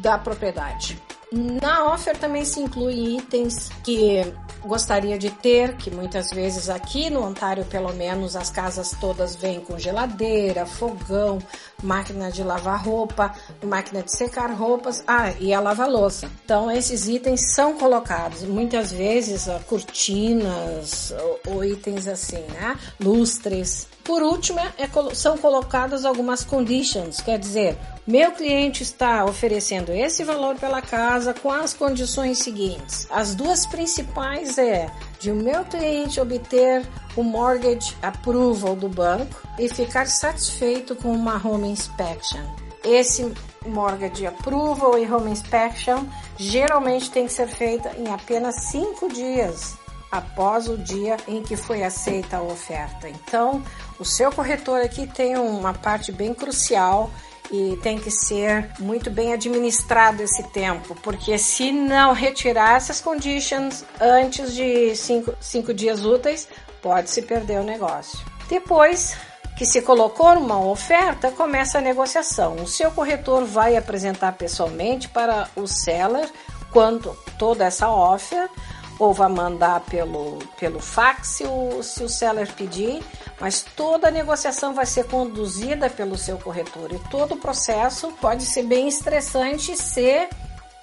da 0.00 0.18
propriedade. 0.18 1.00
Na 1.30 1.92
offer 1.92 2.16
também 2.16 2.44
se 2.44 2.60
inclui 2.60 3.16
itens 3.16 3.70
que 3.82 4.32
gostaria 4.66 5.18
de 5.18 5.30
ter, 5.30 5.76
que 5.76 5.90
muitas 5.90 6.30
vezes 6.30 6.68
aqui 6.68 7.08
no 7.08 7.22
Ontário, 7.22 7.64
pelo 7.64 7.92
menos, 7.94 8.36
as 8.36 8.50
casas 8.50 8.94
todas 9.00 9.36
vêm 9.36 9.60
com 9.60 9.78
geladeira, 9.78 10.66
fogão, 10.66 11.38
máquina 11.82 12.30
de 12.30 12.42
lavar 12.42 12.84
roupa, 12.84 13.32
máquina 13.64 14.02
de 14.02 14.14
secar 14.16 14.50
roupas, 14.52 15.02
ah, 15.06 15.30
e 15.38 15.54
a 15.54 15.60
lava-louça. 15.60 16.30
Então, 16.44 16.70
esses 16.70 17.08
itens 17.08 17.54
são 17.54 17.74
colocados, 17.78 18.42
muitas 18.42 18.92
vezes 18.92 19.46
cortinas 19.66 21.14
ou, 21.46 21.54
ou 21.54 21.64
itens 21.64 22.08
assim, 22.08 22.44
né? 22.52 22.76
Lustres. 23.00 23.88
Por 24.04 24.22
último, 24.22 24.60
é, 24.60 24.88
são 25.14 25.36
colocadas 25.36 26.04
algumas 26.04 26.44
conditions, 26.44 27.20
quer 27.20 27.38
dizer, 27.38 27.76
meu 28.06 28.30
cliente 28.30 28.84
está 28.84 29.24
oferecendo 29.24 29.90
esse 29.90 30.22
valor 30.22 30.54
pela 30.56 30.80
casa 30.80 31.34
com 31.34 31.50
as 31.50 31.74
condições 31.74 32.38
seguintes. 32.38 33.08
As 33.10 33.34
duas 33.34 33.66
principais 33.66 34.58
é 34.58 34.88
de 35.18 35.32
o 35.32 35.34
meu 35.34 35.64
cliente 35.64 36.20
obter 36.20 36.86
o 37.16 37.24
mortgage 37.24 37.96
approval 38.00 38.76
do 38.76 38.88
banco 38.88 39.42
e 39.58 39.68
ficar 39.68 40.06
satisfeito 40.06 40.94
com 40.94 41.10
uma 41.10 41.40
home 41.44 41.68
inspection. 41.68 42.44
Esse 42.84 43.34
mortgage 43.66 44.24
approval 44.24 44.96
e 44.96 45.12
home 45.12 45.32
inspection 45.32 46.04
geralmente 46.36 47.10
tem 47.10 47.26
que 47.26 47.32
ser 47.32 47.48
feita 47.48 47.90
em 47.98 48.06
apenas 48.06 48.54
cinco 48.66 49.12
dias 49.12 49.74
após 50.12 50.68
o 50.68 50.78
dia 50.78 51.16
em 51.26 51.42
que 51.42 51.56
foi 51.56 51.82
aceita 51.82 52.36
a 52.36 52.42
oferta. 52.42 53.08
Então, 53.08 53.60
o 53.98 54.04
seu 54.04 54.30
corretor 54.30 54.80
aqui 54.80 55.08
tem 55.08 55.36
uma 55.36 55.74
parte 55.74 56.12
bem 56.12 56.32
crucial 56.32 57.10
e 57.50 57.76
tem 57.82 57.98
que 57.98 58.10
ser 58.10 58.70
muito 58.78 59.10
bem 59.10 59.32
administrado 59.32 60.22
esse 60.22 60.42
tempo, 60.44 60.96
porque 61.02 61.38
se 61.38 61.70
não 61.72 62.12
retirar 62.12 62.76
essas 62.76 63.00
conditions 63.00 63.84
antes 64.00 64.54
de 64.54 64.94
cinco, 64.96 65.34
cinco 65.40 65.72
dias 65.72 66.04
úteis, 66.04 66.48
pode 66.82 67.10
se 67.10 67.22
perder 67.22 67.60
o 67.60 67.64
negócio. 67.64 68.18
Depois 68.48 69.16
que 69.56 69.64
se 69.64 69.80
colocou 69.80 70.34
uma 70.34 70.60
oferta, 70.60 71.30
começa 71.30 71.78
a 71.78 71.80
negociação. 71.80 72.56
O 72.56 72.68
seu 72.68 72.90
corretor 72.90 73.44
vai 73.44 73.76
apresentar 73.76 74.32
pessoalmente 74.32 75.08
para 75.08 75.48
o 75.56 75.66
seller 75.66 76.28
quanto 76.70 77.16
toda 77.38 77.64
essa 77.64 77.88
oferta 77.88 78.50
ou 78.98 79.12
vai 79.12 79.28
mandar 79.28 79.80
pelo, 79.80 80.38
pelo 80.58 80.80
fax 80.80 81.28
se 81.28 81.44
o, 81.44 81.82
se 81.82 82.02
o 82.02 82.08
seller 82.08 82.50
pedir, 82.52 83.02
mas 83.40 83.62
toda 83.62 84.08
a 84.08 84.10
negociação 84.10 84.74
vai 84.74 84.86
ser 84.86 85.04
conduzida 85.04 85.90
pelo 85.90 86.16
seu 86.16 86.38
corretor 86.38 86.92
e 86.92 86.98
todo 87.10 87.34
o 87.34 87.38
processo 87.38 88.12
pode 88.20 88.44
ser 88.44 88.62
bem 88.62 88.88
estressante 88.88 89.76
se 89.76 90.28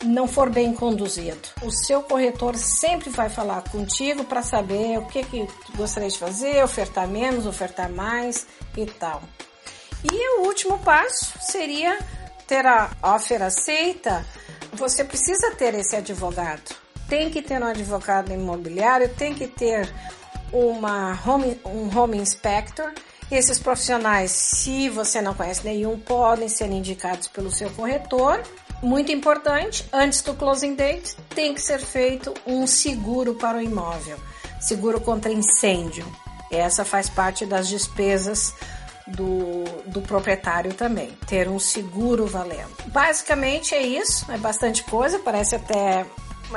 não 0.03 0.27
for 0.27 0.49
bem 0.49 0.73
conduzido. 0.73 1.47
O 1.61 1.71
seu 1.71 2.03
corretor 2.03 2.55
sempre 2.57 3.09
vai 3.09 3.29
falar 3.29 3.63
contigo 3.69 4.23
para 4.25 4.41
saber 4.41 4.97
o 4.99 5.05
que, 5.05 5.23
que 5.23 5.47
gostaria 5.75 6.09
de 6.09 6.17
fazer, 6.17 6.63
ofertar 6.63 7.07
menos, 7.07 7.45
ofertar 7.45 7.89
mais 7.89 8.45
e 8.75 8.85
tal. 8.85 9.23
E 10.03 10.39
o 10.39 10.45
último 10.45 10.77
passo 10.79 11.33
seria 11.39 11.97
ter 12.45 12.65
a 12.65 12.91
offer 13.01 13.41
aceita. 13.41 14.25
Você 14.73 15.03
precisa 15.03 15.51
ter 15.51 15.73
esse 15.73 15.95
advogado 15.95 16.83
tem 17.13 17.29
que 17.29 17.43
ter 17.43 17.61
um 17.61 17.67
advogado 17.67 18.31
imobiliário, 18.31 19.07
tem 19.09 19.35
que 19.35 19.45
ter 19.45 19.87
uma 20.53 21.19
home, 21.25 21.59
um 21.65 21.97
home 21.97 22.17
inspector. 22.17 22.91
Esses 23.31 23.57
profissionais, 23.57 24.31
se 24.31 24.89
você 24.89 25.21
não 25.21 25.33
conhece 25.33 25.65
nenhum, 25.65 25.99
podem 25.99 26.47
ser 26.47 26.69
indicados 26.69 27.27
pelo 27.27 27.49
seu 27.49 27.69
corretor. 27.71 28.43
Muito 28.81 29.11
importante, 29.11 29.85
antes 29.91 30.21
do 30.21 30.33
closing 30.33 30.75
date, 30.75 31.15
tem 31.33 31.53
que 31.53 31.61
ser 31.61 31.79
feito 31.79 32.33
um 32.45 32.67
seguro 32.67 33.33
para 33.33 33.57
o 33.57 33.61
imóvel, 33.61 34.17
seguro 34.59 35.01
contra 35.01 35.31
incêndio. 35.31 36.05
Essa 36.51 36.85
faz 36.85 37.09
parte 37.09 37.45
das 37.45 37.67
despesas 37.67 38.53
do, 39.07 39.63
do 39.87 40.01
proprietário 40.01 40.73
também, 40.73 41.11
ter 41.27 41.47
um 41.47 41.59
seguro 41.59 42.25
valendo. 42.25 42.71
Basicamente 42.87 43.73
é 43.73 43.81
isso, 43.81 44.31
é 44.31 44.37
bastante 44.37 44.83
coisa, 44.83 45.19
parece 45.19 45.55
até 45.55 46.05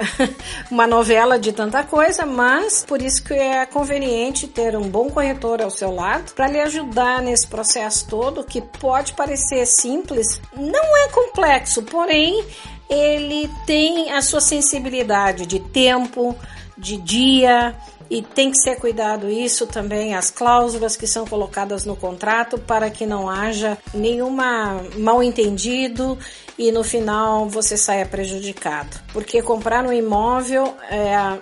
uma 0.70 0.86
novela 0.86 1.38
de 1.38 1.52
tanta 1.52 1.82
coisa, 1.82 2.24
mas 2.24 2.84
por 2.86 3.00
isso 3.02 3.22
que 3.22 3.34
é 3.34 3.64
conveniente 3.66 4.46
ter 4.46 4.76
um 4.76 4.88
bom 4.88 5.10
corretor 5.10 5.62
ao 5.62 5.70
seu 5.70 5.94
lado 5.94 6.32
para 6.34 6.48
lhe 6.48 6.60
ajudar 6.60 7.22
nesse 7.22 7.46
processo 7.46 8.06
todo 8.08 8.44
que 8.44 8.60
pode 8.60 9.12
parecer 9.14 9.66
simples, 9.66 10.40
não 10.56 10.96
é 11.04 11.08
complexo, 11.08 11.82
porém 11.82 12.44
ele 12.88 13.50
tem 13.66 14.12
a 14.12 14.22
sua 14.22 14.40
sensibilidade 14.40 15.44
de 15.46 15.58
tempo, 15.58 16.36
de 16.78 16.96
dia, 16.96 17.74
e 18.08 18.22
tem 18.22 18.50
que 18.50 18.58
ser 18.58 18.76
cuidado 18.76 19.28
isso 19.28 19.66
também, 19.66 20.14
as 20.14 20.30
cláusulas 20.30 20.96
que 20.96 21.06
são 21.06 21.26
colocadas 21.26 21.84
no 21.84 21.96
contrato 21.96 22.58
para 22.58 22.90
que 22.90 23.04
não 23.04 23.28
haja 23.28 23.76
nenhuma 23.92 24.80
mal 24.96 25.22
entendido 25.22 26.16
e 26.58 26.72
no 26.72 26.82
final 26.82 27.48
você 27.48 27.76
saia 27.76 28.06
prejudicado. 28.06 28.98
Porque 29.12 29.42
comprar 29.42 29.84
um 29.84 29.92
imóvel 29.92 30.76
é 30.90 31.14
a 31.14 31.38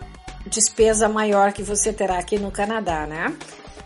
despesa 0.47 1.09
maior 1.09 1.53
que 1.53 1.63
você 1.63 1.93
terá 1.93 2.19
aqui 2.19 2.39
no 2.39 2.51
Canadá, 2.51 3.07
né? 3.07 3.35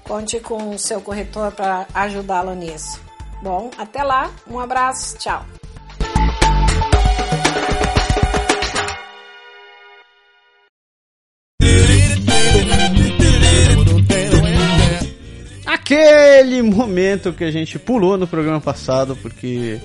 Conte 0.04 0.40
com 0.40 0.70
o 0.70 0.78
seu 0.78 1.00
corretor 1.00 1.52
para 1.52 1.86
ajudá-lo 1.94 2.54
nisso. 2.54 3.00
Bom, 3.42 3.70
até 3.76 4.02
lá, 4.02 4.30
um 4.50 4.58
abraço, 4.58 5.18
tchau. 5.18 5.44
Aquele 15.66 16.60
momento 16.62 17.32
que 17.32 17.44
a 17.44 17.50
gente 17.50 17.78
pulou 17.78 18.18
no 18.18 18.26
programa 18.26 18.60
passado 18.60 19.16
porque 19.16 19.80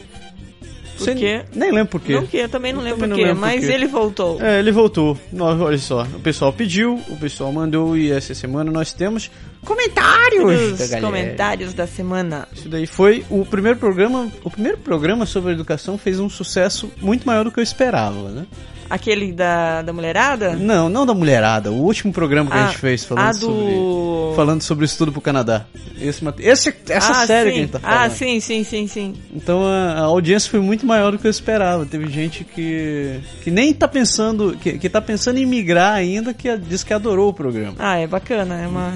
Sei-? 1.04 1.42
Nem 1.54 1.72
lembro 1.72 1.88
por 1.88 2.02
quê. 2.02 2.14
Não 2.14 2.26
que, 2.26 2.38
eu 2.38 2.50
também 2.50 2.74
não 2.74 2.82
Eu 2.82 2.86
lembro 2.86 3.00
também 3.02 3.10
não 3.10 3.16
por 3.16 3.22
quê, 3.22 3.28
lembro 3.28 3.42
por 3.42 3.48
mas 3.48 3.70
ele 3.70 3.88
voltou. 3.88 4.42
É, 4.42 4.60
ele 4.60 4.72
voltou. 4.72 5.18
Nós, 5.32 5.60
olha 5.60 5.78
só, 5.78 6.04
o 6.04 6.20
pessoal 6.20 6.52
pediu, 6.54 7.00
o 7.10 7.18
pessoal 7.18 7.52
mandou 7.52 7.98
e 7.98 8.12
essa 8.12 8.34
semana 8.34 8.72
nós 8.72 8.94
temos 8.94 9.30
comentários 9.64 10.78
da 10.78 10.86
Os 10.86 11.02
comentários 11.02 11.74
da 11.74 11.88
semana. 11.88 12.48
Isso 12.54 12.70
daí 12.70 12.86
foi 12.86 13.26
o 13.30 13.46
primeiro 13.46 13.78
programa. 13.78 14.32
O 14.44 14.50
primeiro 14.50 14.78
programa 14.78 15.26
sobre 15.26 15.54
educação 15.54 15.98
fez 15.98 16.20
um 16.20 16.30
sucesso 16.30 16.92
muito 17.02 17.26
maior 17.26 17.44
do 17.44 17.52
que 17.52 17.60
eu 17.60 17.64
esperava, 17.64 18.30
né? 18.30 18.46
Aquele 18.90 19.32
da, 19.32 19.82
da 19.82 19.92
mulherada? 19.94 20.54
Não, 20.56 20.90
não 20.90 21.06
da 21.06 21.14
mulherada. 21.14 21.72
O 21.72 21.76
último 21.84 22.12
programa 22.14 22.52
que 22.52 22.58
a 22.58 22.64
Ah, 22.64 22.68
gente 22.68 22.78
fez 22.80 23.04
falando 23.04 23.26
ah, 23.26 23.32
do- 23.32 23.40
sobre 23.40 24.36
falando 24.36 24.62
sobre 24.62 24.86
estudo 24.86 25.12
pro 25.12 25.22
Canadá. 25.22 25.66
Esse, 26.00 26.24
esse 26.40 26.74
essa 26.90 27.12
ah, 27.12 27.28
série 27.28 27.50
sim. 27.50 27.54
que 27.54 27.60
a 27.60 27.62
gente 27.64 27.72
tá 27.72 27.80
falando. 27.80 27.98
Ah, 28.00 28.10
sim, 28.10 28.40
sim, 28.40 28.64
sim, 28.64 28.88
sim. 28.88 29.14
Então 29.34 29.64
a, 29.66 29.94
a 29.94 30.00
audiência 30.02 30.50
foi 30.50 30.60
muito 30.60 30.86
maior 30.86 31.12
do 31.12 31.18
que 31.20 31.26
eu 31.28 31.32
esperava. 31.32 31.86
Teve 31.86 32.10
gente 32.10 32.44
que 32.44 33.20
que 33.42 33.50
nem 33.52 33.74
tá 33.74 33.88
pensando 33.88 34.58
que, 34.62 34.78
que 34.78 34.90
tá 34.90 35.02
pensando 35.02 35.38
em 35.38 35.46
migrar 35.46 35.94
ainda 35.94 36.34
que 36.34 36.50
a- 36.50 36.56
diz 36.58 36.84
que 36.84 36.94
adorou 36.94 37.30
o 37.30 37.34
programa. 37.34 37.76
Ah, 37.80 37.98
é 37.98 38.08
bacana, 38.08 38.60
é 38.62 38.68
uma, 38.68 38.94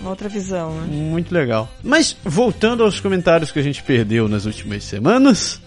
uma 0.00 0.10
outra 0.10 0.28
visão, 0.28 0.70
né? 0.80 0.86
Muito 0.90 1.34
legal. 1.34 1.68
Mas 1.82 2.16
voltando 2.24 2.82
aos 2.84 3.00
comentários 3.00 3.50
que 3.50 3.58
a 3.58 3.62
gente 3.62 3.82
perdeu 3.82 4.28
nas 4.28 4.44
últimas 4.44 4.84
semanas, 4.84 5.60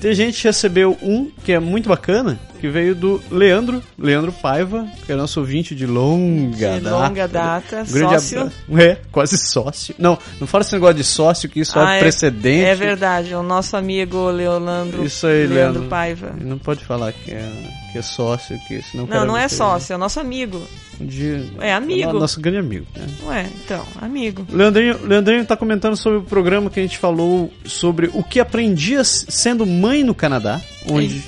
tem 0.00 0.12
gente 0.14 0.40
que 0.42 0.48
recebeu 0.48 0.98
um 1.00 1.30
que 1.44 1.52
é 1.52 1.60
muito 1.60 1.88
bacana, 1.88 2.38
que 2.62 2.68
veio 2.68 2.94
do 2.94 3.20
Leandro, 3.28 3.82
Leandro 3.98 4.30
Paiva, 4.30 4.86
que 5.04 5.10
é 5.10 5.16
nosso 5.16 5.40
ouvinte 5.40 5.74
de 5.74 5.84
longa 5.84 6.74
De 6.74 6.80
data. 6.80 6.96
longa 7.08 7.26
data, 7.26 7.82
Um 7.88 7.92
grande 7.92 8.12
sócio. 8.22 8.40
abra- 8.68 8.84
É, 8.84 8.98
quase 9.10 9.36
sócio. 9.36 9.96
Não, 9.98 10.16
não 10.40 10.46
fala 10.46 10.62
esse 10.62 10.72
negócio 10.72 10.94
de 10.94 11.02
sócio, 11.02 11.48
que 11.48 11.58
isso 11.58 11.76
Ah, 11.76 11.94
é 11.94 11.96
é- 11.96 12.00
precedente. 12.00 12.64
É 12.64 12.74
verdade, 12.76 13.34
o 13.34 13.42
nosso 13.42 13.76
amigo 13.76 14.30
Leonardo, 14.30 15.04
Isso 15.04 15.26
aí, 15.26 15.38
Leandro 15.44 15.54
Leandro. 15.54 15.82
Paiva. 15.88 16.34
Não 16.40 16.56
pode 16.56 16.84
falar 16.84 17.12
que 17.12 17.32
é, 17.32 17.52
que 17.90 17.98
é 17.98 18.02
sócio, 18.02 18.56
que 18.68 18.80
senão 18.82 19.08
Não, 19.08 19.26
não 19.26 19.36
é 19.36 19.48
ter- 19.48 19.56
sócio, 19.56 19.92
é 19.92 19.96
o 19.96 19.98
nosso 19.98 20.20
amigo. 20.20 20.62
De... 21.00 21.44
É 21.60 21.72
amigo. 21.74 22.12
no- 22.12 22.20
Nosso 22.20 22.40
grande 22.40 22.58
amigo. 22.58 22.86
Né? 22.94 23.06
Ué, 23.24 23.46
então, 23.64 23.84
amigo. 24.00 24.46
Leandrinho, 24.48 25.04
Leandrinho 25.04 25.44
tá 25.44 25.56
comentando 25.56 25.96
sobre 25.96 26.20
o 26.20 26.22
programa 26.22 26.70
que 26.70 26.78
a 26.78 26.82
gente 26.82 26.96
falou 26.96 27.52
sobre 27.64 28.08
o 28.14 28.22
que 28.22 28.38
aprendia 28.38 29.02
sendo 29.02 29.66
mãe 29.66 30.04
no 30.04 30.14
Canadá, 30.14 30.60
onde, 30.88 31.20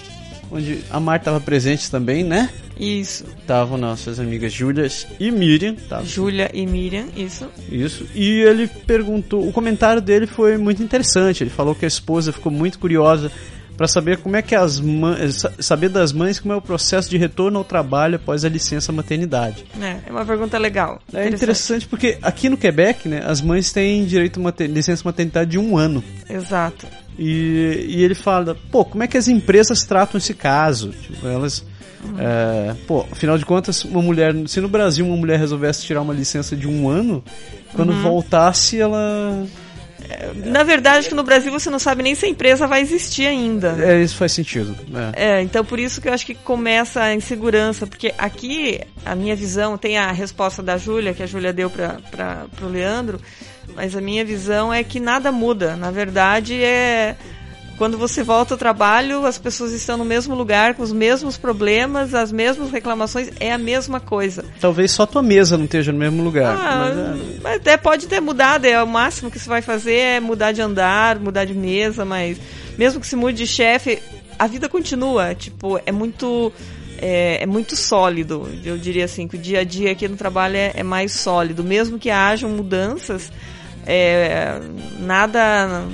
onde 0.55 0.79
a 0.91 1.01
Marta 1.01 1.23
estava 1.23 1.41
presente 1.41 1.91
também, 1.91 2.23
né? 2.25 2.49
Isso. 2.79 3.25
Estavam 3.41 3.77
nossas 3.77 4.19
amigas 4.21 4.53
Júlia 4.53 4.87
e 5.21 5.31
Miriam, 5.31 5.75
tá? 5.75 6.03
Júlia 6.03 6.51
e 6.55 6.65
Miriam, 6.67 7.07
isso. 7.17 7.47
Isso. 7.71 8.07
E 8.15 8.41
ele 8.41 8.67
perguntou, 8.67 9.47
o 9.47 9.53
comentário 9.53 10.01
dele 10.01 10.27
foi 10.27 10.57
muito 10.57 10.83
interessante. 10.83 11.43
Ele 11.43 11.51
falou 11.51 11.75
que 11.75 11.85
a 11.85 11.89
esposa 11.89 12.33
ficou 12.33 12.51
muito 12.53 12.79
curiosa 12.79 13.31
para 13.77 13.89
saber 13.89 14.19
como 14.19 14.37
é 14.37 14.43
que 14.43 14.55
as 14.55 14.79
mães, 14.79 15.41
sa- 15.41 15.53
saber 15.59 15.89
das 15.89 16.13
mães 16.13 16.39
como 16.39 16.55
é 16.55 16.57
o 16.57 16.63
processo 16.63 17.11
de 17.11 17.19
retorno 17.19 17.59
ao 17.59 17.65
trabalho 17.65 18.15
após 18.17 18.45
a 18.45 18.49
licença 18.49 18.93
maternidade. 18.93 19.65
É, 19.83 19.97
é 20.07 20.13
uma 20.13 20.25
pergunta 20.25 20.57
legal. 20.59 21.03
É 21.13 21.29
interessante 21.29 21.85
porque 21.89 22.17
aqui 22.23 22.49
no 22.49 22.57
Quebec, 22.57 23.09
né, 23.09 23.23
as 23.27 23.41
mães 23.41 23.73
têm 23.73 24.05
direito 24.05 24.39
a 24.39 24.43
mater- 24.45 24.71
licença 24.71 25.03
maternidade 25.05 25.51
de 25.51 25.59
um 25.59 25.77
ano. 25.77 26.05
Exato. 26.31 26.87
E, 27.19 27.87
e 27.89 28.03
ele 28.03 28.15
fala, 28.15 28.57
pô, 28.71 28.85
como 28.85 29.03
é 29.03 29.07
que 29.07 29.17
as 29.17 29.29
empresas 29.29 29.85
tratam 29.85 30.19
esse 30.19 30.35
caso? 30.35 30.91
Tipo, 30.91 31.27
elas. 31.27 31.65
é, 32.19 32.75
pô, 32.87 33.07
afinal 33.11 33.39
de 33.39 33.45
contas, 33.45 33.85
uma 33.85 34.03
mulher. 34.03 34.35
Se 34.47 34.61
no 34.61 34.69
Brasil 34.69 35.07
uma 35.07 35.17
mulher 35.17 35.39
resolvesse 35.39 35.85
tirar 35.85 36.03
uma 36.03 36.15
licença 36.15 36.57
de 36.57 36.67
um 36.69 36.89
ano, 36.89 37.23
quando 37.75 37.93
voltasse 38.03 38.81
ela. 38.81 39.47
Na 40.35 40.63
verdade, 40.63 40.99
acho 40.99 41.09
que 41.09 41.15
no 41.15 41.23
Brasil 41.23 41.51
você 41.53 41.71
não 41.71 41.79
sabe 41.79 42.03
nem 42.03 42.15
se 42.15 42.27
a 42.27 42.29
empresa 42.29 42.67
vai 42.67 42.81
existir 42.81 43.27
ainda. 43.27 43.77
É, 43.81 44.03
isso 44.03 44.17
faz 44.17 44.33
sentido. 44.33 44.77
É. 45.15 45.39
É, 45.39 45.43
então 45.43 45.65
por 45.65 45.79
isso 45.79 46.01
que 46.01 46.09
eu 46.09 46.13
acho 46.13 46.27
que 46.27 46.35
começa 46.35 47.03
a 47.03 47.15
insegurança, 47.15 47.87
porque 47.87 48.15
aqui 48.19 48.81
a 49.05 49.15
minha 49.15 49.37
visão, 49.37 49.77
tem 49.77 49.99
a 49.99 50.11
resposta 50.13 50.63
da 50.63 50.77
Júlia, 50.77 51.15
que 51.15 51.23
a 51.23 51.27
Júlia 51.27 51.53
deu 51.53 51.71
para 51.71 52.47
o 52.63 52.67
Leandro, 52.67 53.21
mas 53.75 53.95
a 53.95 54.01
minha 54.01 54.25
visão 54.25 54.73
é 54.73 54.83
que 54.83 54.99
nada 55.01 55.31
muda. 55.31 55.77
Na 55.77 55.91
verdade, 55.91 56.63
é 56.63 57.17
quando 57.77 57.99
você 57.99 58.23
volta 58.23 58.55
ao 58.55 58.59
trabalho, 58.59 59.27
as 59.27 59.39
pessoas 59.39 59.73
estão 59.73 59.97
no 59.97 60.05
mesmo 60.05 60.35
lugar, 60.35 60.75
com 60.75 60.83
os 60.83 60.93
mesmos 60.93 61.37
problemas, 61.37 62.15
as 62.15 62.31
mesmas 62.31 62.71
reclamações, 62.71 63.31
é 63.41 63.53
a 63.53 63.59
mesma 63.59 63.99
coisa. 63.99 64.45
Talvez 64.61 64.93
só 64.93 65.07
tua 65.07 65.23
mesa 65.23 65.57
não 65.59 65.65
esteja 65.65 65.93
no 65.93 65.99
mesmo 65.99 66.23
lugar. 66.23 66.57
Ah, 66.57 66.91
mas 67.43 67.53
é- 67.53 67.57
até 67.57 67.77
pode 67.77 68.07
ter 68.07 68.21
mudado, 68.21 68.65
é 68.65 68.83
o 68.83 68.87
máximo 68.87 69.31
que 69.31 69.39
você 69.39 69.49
vai 69.49 69.63
fazer 69.63 69.95
é 69.95 70.21
mudar 70.21 70.53
de 70.53 70.63
andar, 70.63 71.19
mudar 71.19 71.45
de 71.45 71.55
mesa, 71.55 72.05
mas 72.05 72.39
mesmo 72.79 73.01
que 73.01 73.07
se 73.07 73.17
mude 73.17 73.39
de 73.39 73.47
chefe, 73.47 74.01
a 74.39 74.47
vida 74.47 74.69
continua, 74.69 75.35
tipo, 75.35 75.81
é 75.85 75.93
muito 75.93 76.53
é, 76.99 77.43
é 77.43 77.47
muito 77.47 77.75
sólido, 77.77 78.49
eu 78.65 78.79
diria 78.79 79.05
assim, 79.05 79.27
que 79.27 79.37
o 79.37 79.39
dia 79.39 79.61
a 79.61 79.65
dia 79.65 79.91
aqui 79.93 80.07
no 80.07 80.17
trabalho 80.17 80.57
é, 80.57 80.73
é 80.77 80.83
mais 80.83 81.13
sólido, 81.13 81.65
mesmo 81.65 81.99
que 81.99 82.09
hajam 82.09 82.49
mudanças, 82.51 83.33
é, 83.85 84.61
nada 85.01 85.85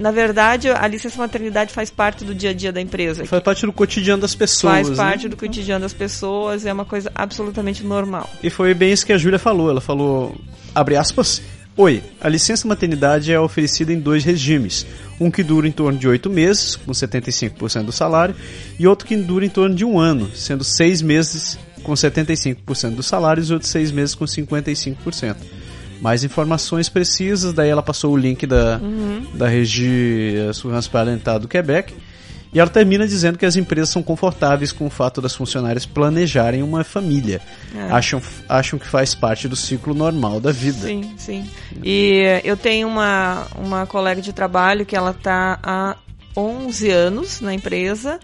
na 0.00 0.10
verdade, 0.10 0.70
a 0.70 0.86
licença 0.86 1.18
maternidade 1.18 1.72
faz 1.72 1.90
parte 1.90 2.24
do 2.24 2.34
dia 2.34 2.50
a 2.50 2.52
dia 2.54 2.72
da 2.72 2.80
empresa. 2.80 3.24
faz 3.26 3.42
parte 3.42 3.66
do 3.66 3.72
cotidiano 3.72 4.22
das 4.22 4.34
pessoas. 4.34 4.72
Faz 4.72 4.88
né? 4.88 4.96
parte 4.96 5.28
do 5.28 5.36
cotidiano 5.36 5.82
das 5.82 5.92
pessoas, 5.92 6.64
é 6.64 6.72
uma 6.72 6.86
coisa 6.86 7.12
absolutamente 7.14 7.84
normal. 7.84 8.28
E 8.42 8.48
foi 8.48 8.72
bem 8.72 8.92
isso 8.92 9.04
que 9.04 9.12
a 9.12 9.18
Júlia 9.18 9.38
falou. 9.38 9.68
Ela 9.68 9.80
falou, 9.80 10.34
abre 10.74 10.96
aspas, 10.96 11.42
Oi, 11.76 12.02
a 12.20 12.28
licença 12.28 12.66
maternidade 12.66 13.32
é 13.32 13.38
oferecida 13.38 13.92
em 13.92 14.00
dois 14.00 14.24
regimes. 14.24 14.86
Um 15.20 15.30
que 15.30 15.42
dura 15.42 15.68
em 15.68 15.72
torno 15.72 15.98
de 15.98 16.08
oito 16.08 16.28
meses, 16.28 16.76
com 16.76 16.92
75% 16.92 17.84
do 17.84 17.92
salário, 17.92 18.34
e 18.78 18.86
outro 18.86 19.06
que 19.06 19.16
dura 19.16 19.46
em 19.46 19.48
torno 19.48 19.74
de 19.74 19.84
um 19.84 19.98
ano, 19.98 20.30
sendo 20.34 20.64
seis 20.64 21.00
meses 21.00 21.58
com 21.82 21.92
75% 21.92 22.94
do 22.94 23.02
salário 23.02 23.42
e 23.42 23.52
outros 23.52 23.70
seis 23.70 23.90
meses 23.92 24.14
com 24.14 24.24
55%. 24.24 25.36
Mais 26.00 26.24
informações 26.24 26.88
precisas, 26.88 27.52
daí 27.52 27.68
ela 27.68 27.82
passou 27.82 28.14
o 28.14 28.16
link 28.16 28.46
da, 28.46 28.80
da 29.34 29.46
Regi 29.46 30.36
Assurance 30.48 30.88
Parental 30.88 31.38
do 31.38 31.46
Quebec. 31.46 31.94
E 32.52 32.58
ela 32.58 32.68
termina 32.68 33.06
dizendo 33.06 33.38
que 33.38 33.46
as 33.46 33.54
empresas 33.54 33.90
são 33.90 34.02
confortáveis 34.02 34.72
com 34.72 34.86
o 34.86 34.90
fato 34.90 35.20
das 35.20 35.34
funcionárias 35.34 35.86
planejarem 35.86 36.62
uma 36.62 36.82
família. 36.82 37.40
É. 37.74 37.92
Acham, 37.92 38.20
acham 38.48 38.76
que 38.76 38.86
faz 38.86 39.14
parte 39.14 39.46
do 39.46 39.54
ciclo 39.54 39.94
normal 39.94 40.40
da 40.40 40.50
vida. 40.50 40.88
Sim, 40.88 41.14
sim. 41.16 41.48
E 41.84 42.40
eu 42.42 42.56
tenho 42.56 42.88
uma, 42.88 43.46
uma 43.56 43.86
colega 43.86 44.20
de 44.20 44.32
trabalho 44.32 44.84
que 44.84 44.96
ela 44.96 45.12
está 45.12 45.60
há 45.62 45.96
11 46.36 46.90
anos 46.90 47.40
na 47.40 47.54
empresa 47.54 48.18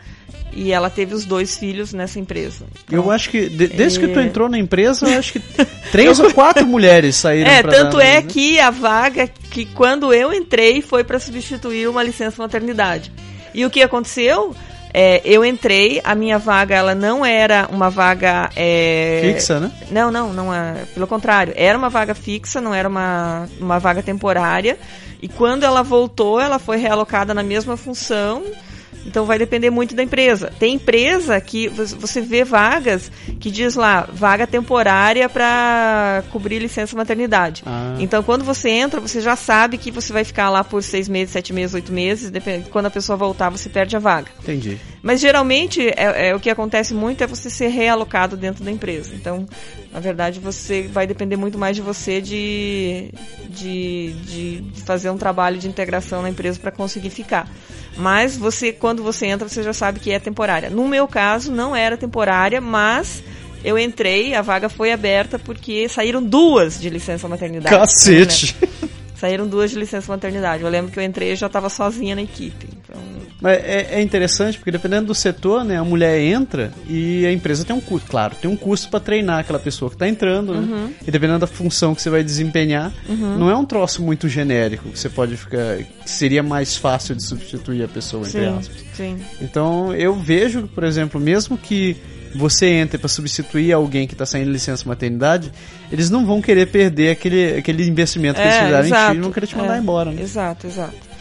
e 0.53 0.73
ela 0.73 0.89
teve 0.89 1.15
os 1.15 1.25
dois 1.25 1.59
filhos 1.59 1.93
nessa 1.93 2.19
empresa. 2.19 2.65
Então, 2.87 2.99
Eu 2.99 3.11
acho 3.11 3.29
que, 3.31 3.49
de- 3.49 3.67
desde 3.69 4.01
que 4.01 4.09
tu 4.09 4.19
É. 4.19 4.25
entrou 4.25 4.49
na 4.49 4.59
empresa, 4.59 5.07
eu 5.09 5.19
acho 5.19 5.33
que 5.35 5.41
três 5.93 6.19
ou 6.19 6.33
quatro 6.33 6.67
mulheres 6.67 7.17
saíram 7.17 7.51
É, 7.51 7.63
tanto 7.63 8.01
é 8.01 8.23
que 8.23 8.59
a 8.59 8.71
vaga 8.71 9.29
que 9.51 9.67
quando 9.67 10.13
eu 10.15 10.33
entrei 10.33 10.81
foi 10.81 11.05
para 11.05 11.19
substituir 11.19 11.89
uma 11.89 12.03
licença 12.03 12.41
maternidade. 12.43 13.13
E 13.55 13.65
o 13.65 13.71
que 13.71 13.83
aconteceu? 13.83 14.55
É, 14.99 15.21
eu 15.27 15.45
entrei, 15.45 16.01
a 16.03 16.15
minha 16.15 16.39
vaga 16.39 16.75
ela 16.75 16.95
não 16.95 17.25
era 17.27 17.69
uma 17.71 17.91
vaga 17.91 18.49
é, 18.57 19.21
Fixa, 19.35 19.61
né? 19.61 19.71
Não, 19.91 20.11
não, 20.11 20.33
não 20.33 20.55
é. 20.55 20.85
Pelo 20.95 21.07
contrário, 21.07 21.53
era 21.55 21.77
uma 21.77 21.91
vaga 21.91 22.15
fixa, 22.15 22.63
não 22.63 22.73
era 22.73 22.89
uma, 22.89 23.47
uma 23.61 23.79
vaga 23.79 24.03
temporária. 24.03 24.79
E 25.21 25.29
quando 25.29 25.65
ela 25.65 25.83
voltou, 25.83 26.41
ela 26.41 26.59
foi 26.59 26.79
realocada 26.79 27.35
na 27.35 27.43
mesma 27.43 27.77
função. 27.77 28.43
Então 29.07 29.25
vai 29.25 29.39
depender 29.39 29.71
muito 29.71 29.95
da 29.95 30.03
empresa. 30.03 30.53
Tem 30.59 30.75
empresa 30.75 31.41
que 31.41 31.69
vo- 31.69 31.87
você 32.01 32.21
vê 32.21 32.45
vagas 32.45 33.11
que 33.41 33.51
diz 33.51 33.75
lá, 33.77 34.09
vaga 34.13 34.47
temporária 34.47 35.29
para 35.29 36.25
cobrir 36.31 36.59
licença 36.59 36.97
maternidade. 36.97 37.63
Ah. 37.65 37.97
Então 38.01 38.23
quando 38.23 38.45
você 38.45 38.69
entra, 38.69 39.01
você 39.01 39.21
já 39.21 39.37
sabe 39.37 39.79
que 39.79 39.91
você 39.91 40.13
vai 40.13 40.25
ficar 40.25 40.51
lá 40.51 40.65
por 40.65 40.83
seis 40.83 41.09
meses, 41.09 41.33
sete 41.33 41.53
meses, 41.53 41.75
oito 41.75 41.93
meses. 41.93 42.31
Depende, 42.31 42.69
quando 42.69 42.87
a 42.87 42.91
pessoa 42.91 43.17
voltar, 43.17 43.49
você 43.51 43.69
perde 43.69 43.95
a 43.97 43.99
vaga. 43.99 44.29
Entendi. 44.43 44.79
Mas 45.03 45.21
geralmente 45.21 45.87
é, 45.89 46.31
é 46.31 46.35
o 46.35 46.41
que 46.41 46.51
acontece 46.51 46.93
muito 46.93 47.23
é 47.23 47.27
você 47.27 47.49
ser 47.49 47.69
realocado 47.69 48.37
dentro 48.37 48.65
da 48.65 48.71
empresa. 48.73 49.13
Então, 49.15 49.47
na 49.93 50.01
verdade, 50.01 50.41
você 50.41 50.83
vai 50.83 51.07
depender 51.07 51.37
muito 51.37 51.57
mais 51.57 51.77
de 51.77 51.83
você 51.83 52.21
de, 52.21 53.11
de, 53.49 54.13
de 54.73 54.83
fazer 54.83 55.11
um 55.11 55.17
trabalho 55.17 55.59
de 55.59 55.69
integração 55.69 56.23
na 56.23 56.29
empresa 56.31 56.59
para 56.59 56.73
conseguir 56.73 57.11
ficar. 57.11 57.49
Mas 57.97 58.37
você, 58.37 58.73
quando 58.73 58.96
você 59.03 59.27
entra, 59.27 59.49
você 59.49 59.63
já 59.63 59.73
sabe 59.73 60.01
que 60.01 60.11
é 60.11 60.19
temporária. 60.19 60.71
No 60.71 60.87
meu 60.89 61.07
caso, 61.07 61.51
não 61.53 61.75
era 61.75 61.97
temporária, 61.97 62.61
mas 62.61 63.23
eu 63.65 63.79
entrei, 63.79 64.35
a 64.35 64.43
vaga 64.43 64.69
foi 64.69 64.93
aberta 64.93 65.39
porque 65.39 65.89
saíram 65.89 66.23
duas 66.23 66.81
de 66.81 66.89
licença 66.89 67.27
maternidade. 67.29 67.77
Cacete! 67.77 68.57
Saíram 69.17 69.47
duas 69.47 69.71
de 69.71 69.79
licença 69.79 70.13
maternidade. 70.13 70.63
Eu 70.63 70.69
lembro 70.69 70.93
que 70.93 70.99
eu 70.99 71.03
entrei 71.03 71.33
e 71.33 71.37
já 71.37 71.47
estava 71.47 71.71
sozinha 71.71 72.15
na 72.15 72.23
equipe. 72.23 72.69
Mas 73.41 73.59
é, 73.59 73.89
é, 73.93 74.03
interessante 74.03 74.59
porque 74.59 74.71
dependendo 74.71 75.07
do 75.07 75.15
setor, 75.15 75.65
né, 75.65 75.77
a 75.77 75.85
mulher 75.85 76.19
entra 76.21 76.73
e 76.89 77.27
a 77.27 77.33
empresa 77.33 77.65
tem 77.65 77.77
um 77.77 77.81
custo, 77.81 78.11
claro, 78.11 78.35
tem 78.41 78.51
um 78.51 78.57
custo 78.57 78.89
para 78.89 78.99
treinar 78.99 79.41
aquela 79.41 79.59
pessoa 79.59 79.91
que 79.91 79.95
está 79.95 80.09
entrando, 80.09 80.55
né? 80.55 80.61
uhum. 80.61 80.93
e 81.07 81.11
dependendo 81.11 81.41
da 81.41 81.47
função 81.47 81.95
que 81.95 82.01
você 82.01 82.09
vai 82.09 82.25
desempenhar, 82.25 82.93
uhum. 83.09 83.39
não 83.39 83.51
é 83.51 83.57
um 83.57 83.65
troço 83.65 84.03
muito 84.03 84.29
genérico 84.29 84.89
que 84.89 84.99
você 84.99 85.09
pode 85.09 85.37
ficar, 85.37 85.77
que 85.79 86.11
seria 86.11 86.43
mais 86.43 86.77
fácil 86.77 87.15
de 87.15 87.23
substituir 87.23 87.85
a 87.85 87.89
pessoa 87.89 88.25
sim, 88.25 88.39
entre 88.39 88.49
aspas. 88.49 88.85
Sim. 88.95 89.19
Então 89.41 89.95
eu 89.95 90.15
vejo, 90.15 90.67
por 90.69 90.85
exemplo, 90.85 91.21
mesmo 91.21 91.59
que 91.59 91.97
você 92.35 92.67
entre 92.67 92.99
para 92.99 93.09
substituir 93.09 93.73
alguém 93.73 94.07
que 94.07 94.15
está 94.15 94.27
saindo 94.27 94.47
de 94.47 94.53
licença 94.53 94.87
maternidade, 94.89 95.53
eles 95.91 96.11
não 96.11 96.27
vão 96.27 96.41
querer 96.41 96.67
perder 96.67 97.11
aquele, 97.11 97.57
aquele 97.59 97.87
investimento 97.87 98.37
que 98.37 98.43
é, 98.43 98.45
eles 98.45 98.57
fizeram 98.57 98.87
exato, 98.87 99.13
em 99.13 99.15
ti, 99.15 99.21
não 99.21 99.33
querer 99.33 99.47
te 99.47 99.57
mandar 99.57 99.77
é, 99.77 99.79
embora. 99.79 100.11
Né? 100.11 100.23
Exato, 100.23 100.67
exato. 100.67 101.16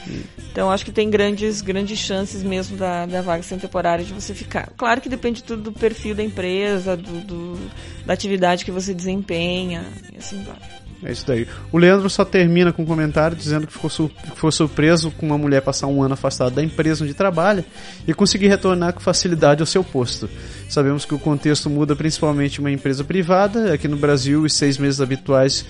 Então 0.52 0.72
acho 0.72 0.86
que 0.86 0.92
tem 0.92 1.10
grandes, 1.10 1.62
grandes 1.62 2.00
chances 2.00 2.44
mesmo 2.44 2.78
da, 2.78 3.06
da 3.06 3.22
vaga 3.22 3.44
sem 3.44 3.58
temporária 3.58 4.06
de 4.06 4.14
você 4.14 4.34
ficar. 4.34 4.72
Claro 4.78 5.02
que 5.02 5.10
depende 5.10 5.44
tudo 5.44 5.64
do 5.64 5.72
perfil 5.72 6.16
da 6.16 6.24
empresa, 6.24 6.96
do, 6.96 7.22
do 7.22 7.72
da 8.06 8.14
atividade 8.14 8.64
que 8.64 8.72
você 8.72 8.94
desempenha 8.94 9.86
e 10.14 10.18
assim 10.18 10.44
vai. 10.44 10.58
É 11.04 11.12
isso 11.12 11.28
daí. 11.28 11.48
O 11.72 11.78
Leandro 11.78 12.10
só 12.10 12.24
termina 12.26 12.72
com 12.72 12.82
um 12.82 12.86
comentário 12.86 13.36
dizendo 13.36 13.68
que 13.68 13.74
ficou, 13.74 14.10
que 14.10 14.36
foi 14.36 14.52
surpreso 14.52 15.12
com 15.12 15.26
uma 15.26 15.38
mulher 15.38 15.62
passar 15.62 15.88
um 15.88 16.02
ano 16.02 16.14
afastada 16.14 16.52
da 16.52 16.64
empresa 16.64 17.04
onde 17.04 17.14
trabalha 17.14 17.66
e 18.08 18.14
conseguir 18.14 18.48
retornar 18.48 18.94
com 18.94 19.00
facilidade 19.00 19.62
ao 19.62 19.68
seu 19.68 19.84
posto. 19.84 20.30
Sabemos 20.70 21.06
que 21.06 21.14
o 21.14 21.20
contexto 21.20 21.70
muda 21.70 21.96
principalmente 21.96 22.60
uma 22.60 22.72
empresa 22.72 23.04
privada. 23.04 23.74
Aqui 23.74 23.88
no 23.88 23.98
Brasil, 23.98 24.42
os 24.42 24.54
seis 24.54 24.78
meses 24.78 25.02
habituais 25.02 25.66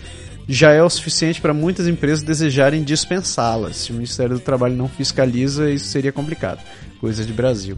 já 0.47 0.71
é 0.71 0.81
o 0.81 0.89
suficiente 0.89 1.41
para 1.41 1.53
muitas 1.53 1.88
empresas 1.88 2.23
desejarem 2.23 2.84
dispensá-las. 2.84 3.77
Se 3.77 3.91
o 3.91 3.95
Ministério 3.95 4.36
do 4.36 4.41
Trabalho 4.41 4.75
não 4.75 4.88
fiscaliza, 4.88 5.69
isso 5.69 5.86
seria 5.86 6.12
complicado. 6.12 6.60
Coisa 6.99 7.23
de 7.25 7.34
Brasil. 7.34 7.77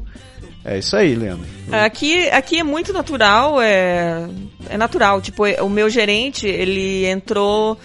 É 0.64 0.80
isso 0.80 0.98
aí, 0.98 1.16
Leandro. 1.16 1.46
Aqui, 1.72 2.30
aqui 2.30 2.60
é 2.60 2.64
muito 2.64 2.92
natural, 2.92 3.62
é, 3.62 4.28
é 4.70 4.78
natural. 4.78 5.22
Tipo, 5.22 5.46
o 5.64 5.70
meu 5.70 5.90
gerente, 5.90 6.46
ele 6.46 7.06
entrou. 7.06 7.80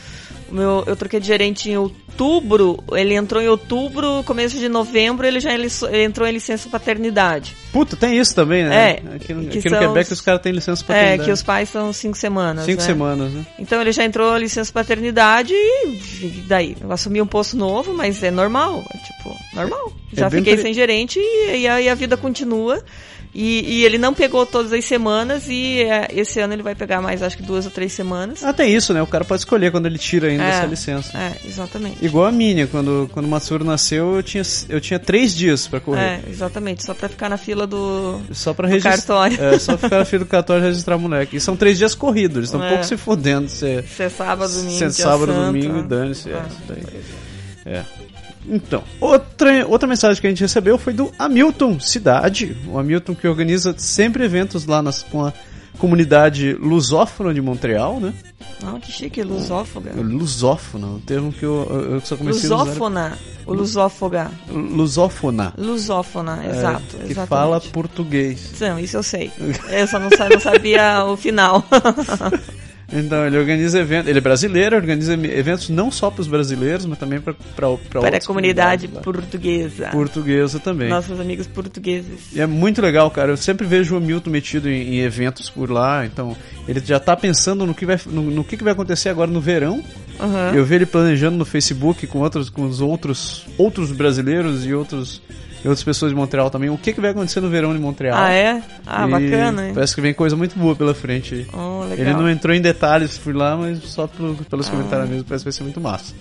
Meu, 0.53 0.85
eu 0.87 0.95
troquei 0.95 1.19
de 1.19 1.27
gerente 1.27 1.71
em 1.71 1.77
outubro, 1.79 2.79
ele 2.93 3.15
entrou 3.15 3.43
em 3.43 3.49
outubro, 3.49 4.23
começo 4.25 4.59
de 4.59 4.69
novembro, 4.69 5.27
ele 5.27 5.41
já 5.41 5.53
ele, 5.53 5.69
ele 5.89 6.05
entrou 6.05 6.29
em 6.29 6.33
licença 6.33 6.69
paternidade. 6.69 7.57
Puta, 7.73 7.97
tem 7.97 8.19
isso 8.19 8.35
também, 8.35 8.65
né? 8.65 8.75
É. 8.75 9.17
Aqui 9.17 9.33
no, 9.33 9.49
aqui 9.49 9.71
no 9.71 9.79
Quebec 9.79 10.13
os, 10.13 10.19
os 10.19 10.21
caras 10.21 10.43
têm 10.43 10.53
licença 10.53 10.85
paternidade. 10.85 11.23
É, 11.23 11.25
que 11.25 11.33
os 11.33 11.43
pais 11.43 11.71
são 11.71 11.91
cinco 11.93 12.19
semanas. 12.19 12.67
Cinco 12.67 12.83
né? 12.83 12.87
semanas, 12.87 13.33
né? 13.33 13.47
Então 13.59 13.81
ele 13.81 13.93
já 13.93 14.05
entrou 14.05 14.37
em 14.37 14.41
licença 14.41 14.71
paternidade 14.71 15.55
e 15.55 16.45
daí, 16.47 16.77
eu 16.81 16.93
assumi 16.93 17.23
um 17.23 17.27
posto 17.27 17.57
novo, 17.57 17.95
mas 17.95 18.23
é 18.23 18.31
normal, 18.31 18.85
é 18.95 18.99
tipo, 18.99 19.35
normal. 19.55 19.93
É 20.13 20.17
já 20.21 20.27
é 20.27 20.31
fiquei 20.31 20.59
sem 20.59 20.75
gerente 20.75 21.19
e, 21.19 21.61
e, 21.61 21.67
a, 21.67 21.81
e 21.81 21.89
a 21.89 21.95
vida 21.95 22.17
continua. 22.17 22.85
E, 23.35 23.79
e, 23.79 23.85
ele 23.85 23.97
não 23.97 24.13
pegou 24.13 24.45
todas 24.45 24.73
as 24.75 24.85
semanas 24.85 25.49
e 25.49 25.81
é, 25.81 26.09
esse 26.13 26.39
ano 26.39 26.53
ele 26.53 26.63
vai 26.63 26.75
pegar 26.75 27.01
mais, 27.01 27.23
acho 27.23 27.37
que 27.37 27.43
duas 27.43 27.65
ou 27.65 27.71
três 27.71 27.93
semanas. 27.93 28.45
Ah, 28.45 28.53
tem 28.53 28.75
isso, 28.75 28.93
né? 28.93 29.01
O 29.01 29.07
cara 29.07 29.25
pode 29.25 29.41
escolher 29.41 29.71
quando 29.73 29.87
ele 29.87 29.97
tira 29.97 30.29
ainda 30.29 30.45
é, 30.45 30.51
essa 30.51 30.67
licença. 30.67 31.17
É, 31.17 31.33
exatamente. 31.47 32.05
Igual 32.05 32.27
a 32.27 32.33
minha, 32.33 32.67
quando, 32.67 33.09
quando 33.11 33.25
o 33.25 33.29
Matsuro 33.29 33.65
nasceu, 33.65 34.17
eu 34.17 34.23
tinha, 34.23 34.43
eu 34.69 34.81
tinha 34.81 34.99
três 34.99 35.35
dias 35.35 35.67
para 35.67 35.81
correr. 35.81 36.01
É, 36.01 36.23
exatamente. 36.29 36.85
Só 36.85 36.93
para 36.93 37.09
ficar 37.09 37.31
na 37.31 37.39
fila 37.39 37.67
do, 37.67 38.21
só 38.33 38.53
pra 38.53 38.69
do 38.69 38.83
cartório. 38.83 39.43
É, 39.43 39.59
só 39.59 39.79
ficar 39.79 39.99
na 39.99 40.05
fila 40.05 40.25
do 40.25 40.29
cartório 40.29 40.65
e 40.65 40.67
registrar 40.67 40.99
moleque. 40.99 41.37
E 41.37 41.41
são 41.41 41.57
três 41.57 41.79
dias 41.79 41.95
corridos, 41.95 42.37
eles 42.37 42.49
estão 42.49 42.63
é. 42.63 42.67
um 42.67 42.69
pouco 42.69 42.85
se 42.85 42.99
fodendo. 42.99 43.49
Se 43.49 43.83
é 43.99 44.09
sábado, 44.11 44.53
domingo, 44.53 44.79
Se 44.79 44.85
é 44.85 44.91
sábado, 44.91 45.33
domingo, 45.33 45.79
e 45.79 45.83
dane-se. 45.83 46.29
É, 46.31 46.43
é. 47.65 47.85
É. 48.49 48.55
Então, 48.55 48.83
outra, 49.01 49.67
outra 49.67 49.89
mensagem 49.89 50.21
que 50.21 50.27
a 50.27 50.31
gente 50.31 50.41
recebeu 50.41 50.79
foi 50.79 50.93
do 50.93 51.13
Hamilton 51.19 51.79
Cidade. 51.81 52.57
O 52.67 52.79
Hamilton 52.79 53.15
que 53.15 53.27
organiza 53.27 53.75
sempre 53.77 54.25
eventos 54.25 54.67
lá 54.67 54.83
nas, 54.83 55.03
com 55.03 55.25
a 55.25 55.33
comunidade 55.79 56.53
lusófona 56.55 57.33
de 57.33 57.41
Montreal, 57.41 57.99
né? 57.99 58.13
Ah, 58.65 58.79
que 58.81 58.93
chique, 58.93 59.23
lusófoga. 59.23 59.93
Lusófona, 59.95 60.87
um 60.87 61.01
termo 61.01 61.33
que 61.33 61.45
eu, 61.45 61.89
eu 61.91 62.01
só 62.01 62.17
comecei 62.17 62.49
Lusófona, 62.49 63.01
a 63.01 63.07
usar. 63.09 63.19
o 63.47 63.55
lusófoga. 63.55 64.31
Lusófona. 64.49 65.55
Lusófona, 65.59 66.47
exato. 66.47 66.97
É, 66.97 67.05
que 67.05 67.13
exatamente. 67.13 67.29
fala 67.29 67.61
português. 67.61 68.53
Não, 68.61 68.79
isso 68.79 68.97
eu 68.97 69.03
sei. 69.03 69.33
Eu 69.71 69.87
só 69.89 69.99
não, 69.99 70.09
não 70.09 70.41
sabia 70.41 71.05
o 71.05 71.17
final. 71.17 71.65
Então, 72.93 73.27
ele 73.27 73.39
organiza 73.39 73.81
eventos. 73.81 74.09
Ele 74.09 74.19
é 74.19 74.21
brasileiro, 74.21 74.77
organiza 74.77 75.15
eventos 75.15 75.69
não 75.71 75.91
só 75.91 76.11
para 76.11 76.21
os 76.21 76.27
brasileiros, 76.27 76.85
mas 76.85 76.99
também 76.99 77.21
para 77.21 77.35
Para 77.57 78.17
a 78.17 78.21
comunidade 78.21 78.87
portuguesa. 78.89 79.89
Portuguesa 79.89 80.61
também. 80.61 80.89
Nossos 80.89 81.19
amigos 81.19 81.47
portugueses. 81.47 82.33
E 82.33 82.41
é 82.41 82.47
muito 82.47 82.83
legal, 82.83 83.11
cara. 83.11 83.33
Eu 83.33 83.37
sempre 83.37 83.67
vejo 83.67 83.97
o 83.97 84.01
Milton 84.01 84.31
metido 84.31 84.69
em, 84.69 84.97
em 84.97 85.01
eventos 85.01 85.49
por 85.49 85.71
lá. 85.71 86.05
Então, 86.05 86.37
ele 86.69 86.81
já 86.85 86.99
está 86.99 87.17
pensando 87.17 87.67
no 87.67 87.75
que 87.75 87.87
vai, 87.87 87.99
no, 88.07 88.23
no 88.23 88.45
que, 88.45 88.57
que 88.57 88.65
vai 88.65 88.73
acontecer 88.75 89.09
agora 89.09 89.31
no 89.31 89.41
verão. 89.41 89.83
Uhum. 90.21 90.55
Eu 90.55 90.65
vi 90.65 90.75
ele 90.75 90.87
planejando 90.87 91.37
no 91.37 91.45
Facebook 91.45 92.07
com 92.07 92.21
outros, 92.21 92.51
com 92.51 92.65
os 92.65 92.81
outros, 92.81 93.47
outros 93.57 93.91
brasileiros 93.91 94.67
e 94.67 94.75
outros 94.75 95.23
e 95.65 95.69
outras 95.69 95.85
pessoas 95.85 96.11
de 96.11 96.17
Montreal 96.17 96.51
também. 96.51 96.71
O 96.71 96.77
que, 96.77 96.93
que 96.93 97.01
vai 97.01 97.11
acontecer 97.11 97.41
no 97.41 97.49
verão 97.49 97.73
de 97.73 97.79
Montreal? 97.79 98.19
Ah, 98.19 98.31
é? 98.33 98.63
Ah, 98.87 99.07
e 99.07 99.11
bacana, 99.11 99.69
hein? 99.69 99.75
Parece 99.75 99.95
que 99.95 100.01
vem 100.01 100.13
coisa 100.13 100.37
muito 100.37 100.59
boa 100.59 100.75
pela 100.75 100.95
frente. 100.95 101.47
Oh, 101.53 101.85
legal. 101.85 102.07
Ele 102.07 102.13
não 102.15 102.29
entrou 102.29 102.55
em 102.55 102.61
detalhes 102.61 103.17
por 103.19 103.35
lá, 103.35 103.57
mas 103.57 103.83
só 103.85 104.07
pelo, 104.07 104.35
pelos 104.35 104.67
ah. 104.67 104.71
comentários 104.71 105.09
mesmo, 105.09 105.25
parece 105.25 105.45
que 105.45 105.51
vai 105.51 105.53
ser 105.53 105.63
muito 105.63 105.81
massa. 105.81 106.13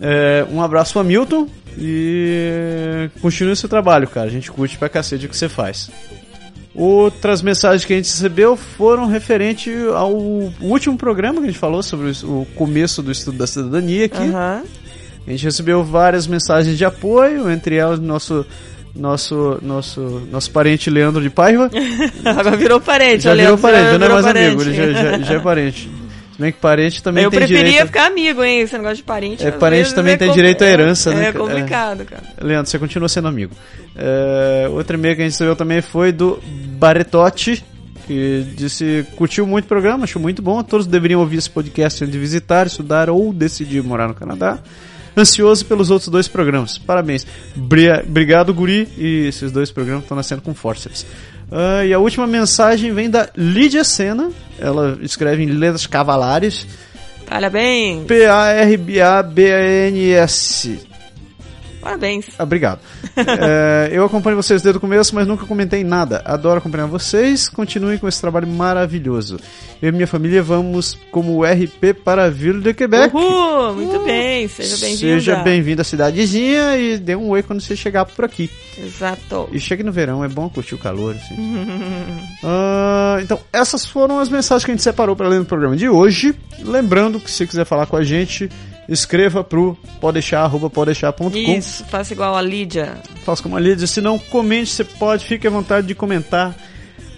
É, 0.00 0.46
um 0.50 0.60
abraço 0.62 0.92
pro 0.92 1.04
Milton 1.04 1.48
e 1.78 3.08
continue 3.20 3.52
o 3.52 3.56
seu 3.56 3.68
trabalho, 3.68 4.08
cara. 4.08 4.26
A 4.26 4.32
gente 4.32 4.50
curte 4.50 4.76
pra 4.78 4.88
cacete 4.88 5.26
o 5.26 5.28
que 5.28 5.36
você 5.36 5.48
faz. 5.48 5.90
Outras 6.74 7.42
mensagens 7.42 7.84
que 7.84 7.92
a 7.92 7.96
gente 7.96 8.08
recebeu 8.08 8.56
foram 8.56 9.06
referente 9.06 9.70
ao 9.94 10.12
último 10.12 10.96
programa 10.96 11.38
que 11.40 11.44
a 11.44 11.50
gente 11.50 11.58
falou 11.58 11.82
sobre 11.82 12.12
o 12.24 12.46
começo 12.56 13.02
do 13.02 13.12
estudo 13.12 13.38
da 13.38 13.46
cidadania 13.46 14.06
aqui. 14.06 14.22
Uhum. 14.22 14.62
A 15.26 15.30
gente 15.30 15.44
recebeu 15.44 15.84
várias 15.84 16.26
mensagens 16.26 16.76
de 16.76 16.84
apoio, 16.84 17.50
entre 17.50 17.76
elas 17.76 17.98
nosso 17.98 18.44
nosso 18.94 19.58
nosso 19.62 20.00
nosso 20.30 20.50
parente 20.50 20.90
Leandro 20.90 21.22
de 21.22 21.30
Paiva. 21.30 21.70
Agora 22.24 22.56
virou 22.56 22.80
parente, 22.80 23.24
já 23.24 23.34
virou 23.34 23.56
parente, 23.56 23.92
já 23.92 23.98
não 23.98 24.06
é 24.06 24.08
mais 24.10 24.26
parente. 24.26 24.46
amigo, 24.46 24.62
ele 24.62 24.74
já, 24.74 24.92
já, 24.92 25.18
já 25.24 25.34
é 25.34 25.38
parente. 25.38 25.90
Se 26.32 26.40
bem 26.40 26.50
que 26.50 26.58
parente 26.58 27.02
também 27.02 27.24
eu 27.24 27.30
tem 27.30 27.40
direito... 27.40 27.60
Eu 27.60 27.62
preferia 27.62 27.86
ficar 27.86 28.06
amigo, 28.06 28.42
hein? 28.42 28.60
Esse 28.60 28.74
negócio 28.74 28.96
de 28.96 29.02
parente. 29.02 29.46
É, 29.46 29.50
parente 29.50 29.94
também 29.94 30.14
é 30.14 30.16
tem 30.16 30.32
direito 30.32 30.64
à 30.64 30.66
herança, 30.66 31.12
é, 31.12 31.14
né? 31.14 31.28
É 31.28 31.32
complicado, 31.32 32.04
cara. 32.06 32.22
Leandro, 32.40 32.70
você 32.70 32.78
continua 32.78 33.08
sendo 33.08 33.28
amigo. 33.28 33.54
É, 33.94 34.66
outro 34.70 34.96
e-mail 34.96 35.14
que 35.14 35.20
a 35.20 35.24
gente 35.24 35.34
recebeu 35.34 35.54
também 35.54 35.82
foi 35.82 36.10
do 36.10 36.42
Baretotti, 36.78 37.62
que 38.06 38.46
disse 38.56 39.06
curtiu 39.14 39.46
muito 39.46 39.66
o 39.66 39.68
programa, 39.68 40.04
achou 40.04 40.20
muito 40.20 40.40
bom. 40.40 40.62
Todos 40.62 40.86
deveriam 40.86 41.20
ouvir 41.20 41.36
esse 41.36 41.50
podcast 41.50 42.02
antes 42.02 42.12
de 42.12 42.18
visitar, 42.18 42.66
estudar 42.66 43.10
ou 43.10 43.30
decidir 43.32 43.82
morar 43.82 44.08
no 44.08 44.14
Canadá 44.14 44.58
ansioso 45.16 45.64
pelos 45.66 45.90
outros 45.90 46.08
dois 46.08 46.28
programas. 46.28 46.78
Parabéns. 46.78 47.26
Obrigado, 47.56 48.54
Guri. 48.54 48.88
E 48.96 49.26
esses 49.28 49.50
dois 49.52 49.70
programas 49.70 50.04
estão 50.04 50.16
nascendo 50.16 50.40
com 50.42 50.54
forceps. 50.54 51.04
Uh, 51.50 51.84
e 51.86 51.92
a 51.92 51.98
última 51.98 52.26
mensagem 52.26 52.94
vem 52.94 53.10
da 53.10 53.28
Lídia 53.36 53.84
Sena. 53.84 54.30
Ela 54.58 54.98
escreve 55.02 55.42
em 55.42 55.46
letras 55.46 55.86
cavalares. 55.86 56.66
Parabéns. 57.28 58.06
P-A-R-B-A-B-A-N-S. 58.06 60.91
Parabéns. 61.82 62.26
Obrigado. 62.38 62.80
é, 63.16 63.90
eu 63.92 64.04
acompanho 64.04 64.36
vocês 64.36 64.62
desde 64.62 64.78
o 64.78 64.80
começo, 64.80 65.14
mas 65.14 65.26
nunca 65.26 65.44
comentei 65.44 65.82
nada. 65.82 66.22
Adoro 66.24 66.58
acompanhar 66.58 66.86
vocês. 66.86 67.48
Continuem 67.48 67.98
com 67.98 68.06
esse 68.06 68.20
trabalho 68.20 68.46
maravilhoso. 68.46 69.38
Eu 69.82 69.88
e 69.88 69.92
minha 69.92 70.06
família 70.06 70.42
vamos 70.42 70.96
como 71.10 71.42
RP 71.44 71.92
para 72.04 72.26
a 72.26 72.30
Vila 72.30 72.60
de 72.60 72.72
Quebec. 72.72 73.14
Uhul, 73.14 73.74
muito 73.74 73.96
uh, 73.96 74.04
bem. 74.04 74.46
Seja 74.46 74.76
bem-vindo. 74.76 74.98
Seja 74.98 75.36
bem-vindo 75.36 75.80
à 75.80 75.84
cidadezinha 75.84 76.76
e 76.78 76.98
dê 76.98 77.16
um 77.16 77.30
oi 77.30 77.42
quando 77.42 77.60
você 77.60 77.74
chegar 77.74 78.04
por 78.04 78.24
aqui. 78.24 78.48
Exato. 78.78 79.48
E 79.50 79.58
chegue 79.58 79.82
no 79.82 79.90
verão, 79.90 80.24
é 80.24 80.28
bom 80.28 80.48
curtir 80.48 80.76
o 80.76 80.78
calor. 80.78 81.16
Assim. 81.16 81.34
uh, 81.34 83.18
então, 83.22 83.40
essas 83.52 83.84
foram 83.84 84.20
as 84.20 84.28
mensagens 84.28 84.64
que 84.64 84.70
a 84.70 84.74
gente 84.74 84.84
separou 84.84 85.16
para 85.16 85.28
ler 85.28 85.40
no 85.40 85.44
programa 85.44 85.76
de 85.76 85.88
hoje. 85.88 86.32
Lembrando 86.60 87.18
que 87.18 87.30
se 87.30 87.44
quiser 87.44 87.64
falar 87.64 87.86
com 87.86 87.96
a 87.96 88.04
gente 88.04 88.48
escreva 88.92 89.42
pro 89.42 89.76
podeixar.com. 90.00 91.30
Isso, 91.34 91.84
faça 91.84 92.12
igual 92.12 92.36
a 92.36 92.42
Lídia. 92.42 92.98
Faça 93.24 93.42
como 93.42 93.56
a 93.56 93.60
Lídia. 93.60 93.86
Se 93.86 94.00
não, 94.00 94.18
comente, 94.18 94.70
você 94.70 94.84
pode, 94.84 95.24
fique 95.24 95.46
à 95.46 95.50
vontade 95.50 95.86
de 95.86 95.94
comentar 95.94 96.54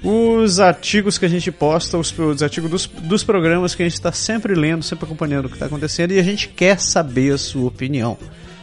os 0.03 0.61
artigos 0.61 1.17
que 1.17 1.25
a 1.25 1.29
gente 1.29 1.51
posta, 1.51 1.97
os, 1.97 2.17
os 2.19 2.43
artigos 2.43 2.71
dos, 2.71 2.87
dos 2.87 3.25
programas 3.25 3.75
que 3.75 3.83
a 3.83 3.87
gente 3.87 3.95
está 3.95 4.13
sempre 4.13 4.55
lendo, 4.55 4.83
sempre 4.83 5.07
acompanhando 5.07 5.47
o 5.47 5.49
que 5.49 5.55
está 5.55 5.67
acontecendo 5.67 6.13
e 6.13 6.19
a 6.19 6.23
gente 6.23 6.49
quer 6.49 6.79
saber 6.79 7.33
a 7.33 7.39
sua 7.39 7.69
opinião. 7.69 8.17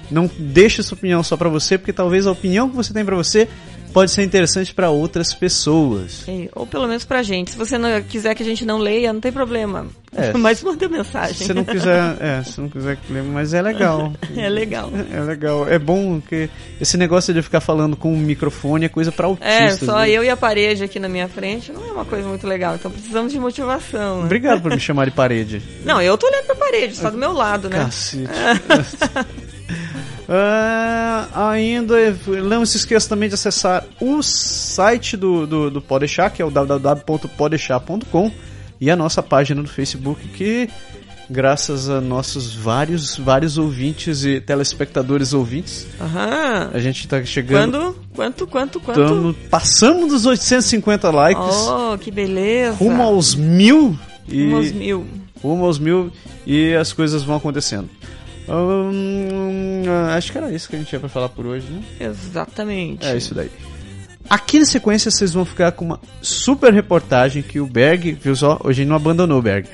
Não 0.09 0.29
deixe 0.37 0.83
sua 0.83 0.97
opinião 0.97 1.23
só 1.23 1.35
para 1.37 1.49
você, 1.49 1.77
porque 1.77 1.93
talvez 1.93 2.27
a 2.27 2.31
opinião 2.31 2.69
que 2.69 2.75
você 2.75 2.93
tem 2.93 3.03
para 3.03 3.15
você 3.15 3.47
pode 3.93 4.11
ser 4.11 4.23
interessante 4.23 4.73
para 4.73 4.89
outras 4.89 5.33
pessoas. 5.33 6.23
É, 6.27 6.49
ou 6.55 6.65
pelo 6.65 6.87
menos 6.87 7.03
pra 7.05 7.21
gente. 7.23 7.51
Se 7.51 7.57
você 7.57 7.77
não 7.77 8.01
quiser 8.01 8.33
que 8.35 8.43
a 8.43 8.45
gente 8.45 8.65
não 8.65 8.77
leia, 8.77 9.11
não 9.13 9.19
tem 9.21 9.31
problema. 9.31 9.87
É, 10.15 10.33
Mas 10.37 10.61
manda 10.61 10.87
mensagem. 10.89 11.47
Se 11.47 11.53
não 11.53 11.63
quiser, 11.63 12.17
é, 12.19 12.43
se 12.43 12.59
não 12.59 12.67
quiser 12.69 12.97
que 12.97 13.11
lembre, 13.13 13.31
mas 13.31 13.53
é 13.53 13.61
legal. 13.61 14.11
É 14.35 14.49
legal. 14.49 14.91
É 15.13 15.19
legal. 15.19 15.67
É 15.67 15.77
bom 15.77 16.19
que 16.21 16.49
esse 16.79 16.97
negócio 16.97 17.33
de 17.33 17.41
ficar 17.41 17.59
falando 17.61 17.95
com 17.95 18.11
um 18.13 18.17
microfone 18.17 18.85
é 18.85 18.89
coisa 18.89 19.11
para 19.11 19.27
É, 19.41 19.63
autistas. 19.65 19.79
só 19.87 19.99
né? 19.99 20.09
eu 20.09 20.23
e 20.23 20.29
a 20.29 20.37
parede 20.37 20.83
aqui 20.83 20.99
na 20.99 21.07
minha 21.09 21.27
frente 21.27 21.71
não 21.71 21.85
é 21.87 21.91
uma 21.91 22.05
coisa 22.05 22.27
muito 22.27 22.47
legal. 22.47 22.75
Então 22.75 22.89
precisamos 22.89 23.31
de 23.31 23.39
motivação. 23.39 24.19
Né? 24.19 24.25
Obrigado 24.25 24.61
por 24.61 24.71
me 24.71 24.79
chamar 24.79 25.05
de 25.05 25.11
parede. 25.11 25.61
Não, 25.85 26.01
eu 26.01 26.17
tô 26.17 26.27
olhando 26.27 26.45
pra 26.45 26.55
parede, 26.55 26.95
só 26.95 27.09
do 27.09 27.17
meu 27.17 27.33
lado, 27.33 27.69
né? 27.69 27.79
Cacete. 27.79 28.29
Ah, 30.33 31.27
ainda, 31.51 31.95
não 32.47 32.65
se 32.65 32.77
esqueça 32.77 33.09
também 33.09 33.27
de 33.27 33.35
acessar 33.35 33.83
o 33.99 34.21
site 34.23 35.17
do, 35.17 35.45
do, 35.45 35.69
do 35.69 35.81
Podeixar, 35.81 36.31
que 36.31 36.41
é 36.41 36.45
o 36.45 36.49
www.podeixar.com 36.49 38.31
e 38.79 38.89
a 38.89 38.95
nossa 38.95 39.21
página 39.21 39.61
no 39.61 39.67
Facebook, 39.67 40.25
que 40.29 40.69
graças 41.29 41.89
a 41.89 41.99
nossos 41.99 42.53
vários, 42.55 43.17
vários 43.17 43.57
ouvintes 43.57 44.23
e 44.23 44.39
telespectadores 44.39 45.33
ouvintes, 45.33 45.85
Aham. 45.99 46.71
a 46.73 46.79
gente 46.79 47.05
tá 47.07 47.23
chegando... 47.25 47.77
Quando? 47.77 47.95
Quanto, 48.13 48.47
quanto, 48.47 48.79
quanto? 48.79 48.99
Tamo, 49.05 49.33
passamos 49.49 50.11
dos 50.11 50.25
850 50.25 51.09
likes, 51.11 51.43
Oh, 51.67 51.97
que 51.97 52.09
beleza. 52.09 52.75
rumo 52.77 53.01
aos 53.03 53.35
mil 53.35 53.97
e... 54.27 54.43
Rumo 54.45 54.55
aos 54.57 54.71
mil. 54.71 55.05
rumo 55.43 55.65
aos 55.65 55.79
mil 55.79 56.11
e 56.45 56.73
as 56.73 56.91
coisas 56.93 57.21
vão 57.23 57.35
acontecendo. 57.35 57.89
Hum, 58.49 59.83
acho 60.15 60.31
que 60.31 60.37
era 60.37 60.51
isso 60.51 60.69
que 60.69 60.75
a 60.75 60.79
gente 60.79 60.89
tinha 60.89 60.99
pra 60.99 61.09
falar 61.09 61.29
por 61.29 61.45
hoje, 61.45 61.67
né? 61.69 61.81
Exatamente. 61.99 63.05
É 63.05 63.15
isso 63.15 63.33
daí. 63.33 63.49
Aqui 64.29 64.59
na 64.59 64.65
sequência 64.65 65.11
vocês 65.11 65.33
vão 65.33 65.43
ficar 65.43 65.71
com 65.73 65.85
uma 65.85 65.99
super 66.21 66.73
reportagem 66.73 67.41
que 67.41 67.59
o 67.59 67.67
Berg, 67.67 68.13
viu 68.13 68.35
só? 68.35 68.59
Hoje 68.63 68.81
ele 68.81 68.89
não 68.89 68.95
abandonou 68.95 69.39
o 69.39 69.41
Berg. 69.41 69.67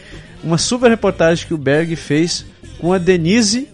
Uma 0.43 0.58
super 0.58 0.89
reportagem 0.89 1.45
que 1.45 1.53
o 1.53 1.58
Berg 1.58 1.95
fez 1.95 2.45
com 2.80 2.93
a 2.93 2.97
Denise 2.97 3.67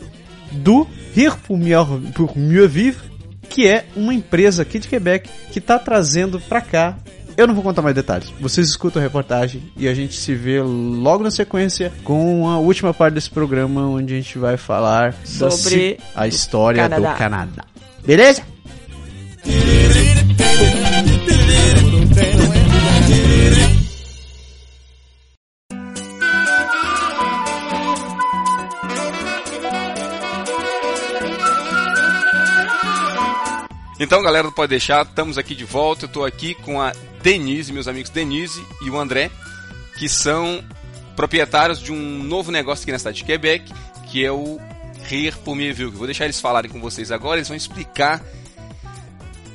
do 0.51 0.87
Rire 1.13 1.37
pour 1.37 1.57
Mieux, 1.57 1.85
pour 2.13 2.37
Mieux 2.37 2.67
Vivre, 2.67 3.03
que 3.49 3.67
é 3.67 3.85
uma 3.95 4.13
empresa 4.13 4.63
aqui 4.63 4.79
de 4.79 4.87
Quebec 4.87 5.29
que 5.51 5.59
está 5.59 5.77
trazendo 5.77 6.39
pra 6.39 6.61
cá. 6.61 6.97
Eu 7.35 7.47
não 7.47 7.53
vou 7.53 7.63
contar 7.63 7.81
mais 7.81 7.95
detalhes. 7.95 8.31
Vocês 8.39 8.67
escutam 8.67 9.01
a 9.01 9.03
reportagem 9.03 9.63
e 9.75 9.87
a 9.87 9.93
gente 9.93 10.15
se 10.15 10.35
vê 10.35 10.61
logo 10.61 11.23
na 11.23 11.31
sequência 11.31 11.91
com 12.03 12.47
a 12.47 12.59
última 12.59 12.93
parte 12.93 13.15
desse 13.15 13.29
programa 13.29 13.87
onde 13.87 14.13
a 14.13 14.17
gente 14.17 14.37
vai 14.37 14.57
falar 14.57 15.15
Sobre 15.25 15.99
a 16.15 16.27
história 16.27 16.83
Canadá. 16.83 17.11
do 17.13 17.17
Canadá. 17.17 17.65
Beleza? 18.05 18.43
Então, 34.03 34.21
galera, 34.21 34.51
pode 34.51 34.71
deixar, 34.71 35.05
estamos 35.05 35.37
aqui 35.37 35.55
de 35.55 35.63
volta. 35.63 36.03
Eu 36.03 36.07
estou 36.07 36.25
aqui 36.25 36.53
com 36.55 36.81
a 36.81 36.91
Denise, 37.21 37.71
meus 37.71 37.87
amigos 37.87 38.09
Denise 38.09 38.61
e 38.81 38.89
o 38.89 38.99
André, 38.99 39.31
que 39.97 40.09
são 40.09 40.61
proprietários 41.15 41.79
de 41.79 41.93
um 41.93 42.21
novo 42.21 42.51
negócio 42.51 42.83
aqui 42.83 42.91
na 42.91 42.99
cidade 42.99 43.19
de 43.19 43.23
Quebec, 43.23 43.73
que 44.11 44.25
é 44.25 44.29
o 44.29 44.59
Rire 45.05 45.37
pour 45.37 45.55
Mieux 45.55 45.77
Vivre. 45.77 45.95
Vou 45.95 46.05
deixar 46.05 46.25
eles 46.25 46.41
falarem 46.41 46.69
com 46.69 46.81
vocês 46.81 47.13
agora, 47.13 47.37
eles 47.37 47.47
vão 47.47 47.55
explicar 47.55 48.21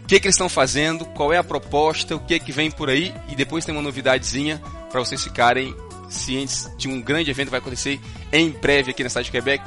o 0.03 0.07
que, 0.07 0.19
que 0.19 0.27
eles 0.27 0.35
estão 0.35 0.49
fazendo, 0.49 1.05
qual 1.05 1.31
é 1.31 1.37
a 1.37 1.45
proposta, 1.45 2.17
o 2.17 2.21
que, 2.21 2.41
que 2.41 2.51
vem 2.51 2.71
por 2.71 2.89
aí, 2.89 3.15
e 3.29 3.37
depois 3.37 3.67
tem 3.67 3.75
uma 3.75 3.83
novidadezinha 3.83 4.63
para 4.91 4.99
vocês 4.99 5.23
ficarem 5.23 5.77
cientes 6.09 6.71
de 6.79 6.89
um 6.89 7.03
grande 7.03 7.31
evento 7.31 7.49
que 7.49 7.51
vai 7.51 7.61
acontecer 7.61 8.01
em 8.33 8.49
breve 8.49 8.93
aqui 8.93 9.03
na 9.03 9.11
cidade 9.11 9.27
de 9.27 9.33
Quebec. 9.33 9.63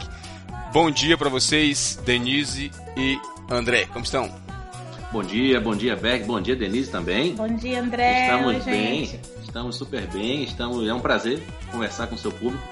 Bom 0.74 0.90
dia 0.90 1.16
para 1.20 1.30
vocês, 1.30 2.00
Denise 2.04 2.72
e 2.98 3.20
André. 3.48 3.86
Como 3.86 4.04
estão? 4.04 4.51
Bom 5.12 5.24
dia, 5.24 5.60
bom 5.60 5.76
dia, 5.76 5.94
Berg, 5.94 6.24
bom 6.24 6.40
dia, 6.40 6.56
Denise 6.56 6.90
também. 6.90 7.36
Bom 7.36 7.54
dia, 7.54 7.82
André. 7.82 8.24
Estamos 8.24 8.48
Oi, 8.48 8.60
bem, 8.62 9.06
gente. 9.06 9.20
estamos 9.44 9.76
super 9.76 10.08
bem, 10.08 10.44
estamos, 10.44 10.88
é 10.88 10.94
um 10.94 11.02
prazer 11.02 11.44
conversar 11.70 12.08
com 12.08 12.16
o 12.16 12.18
seu 12.18 12.32
público, 12.32 12.64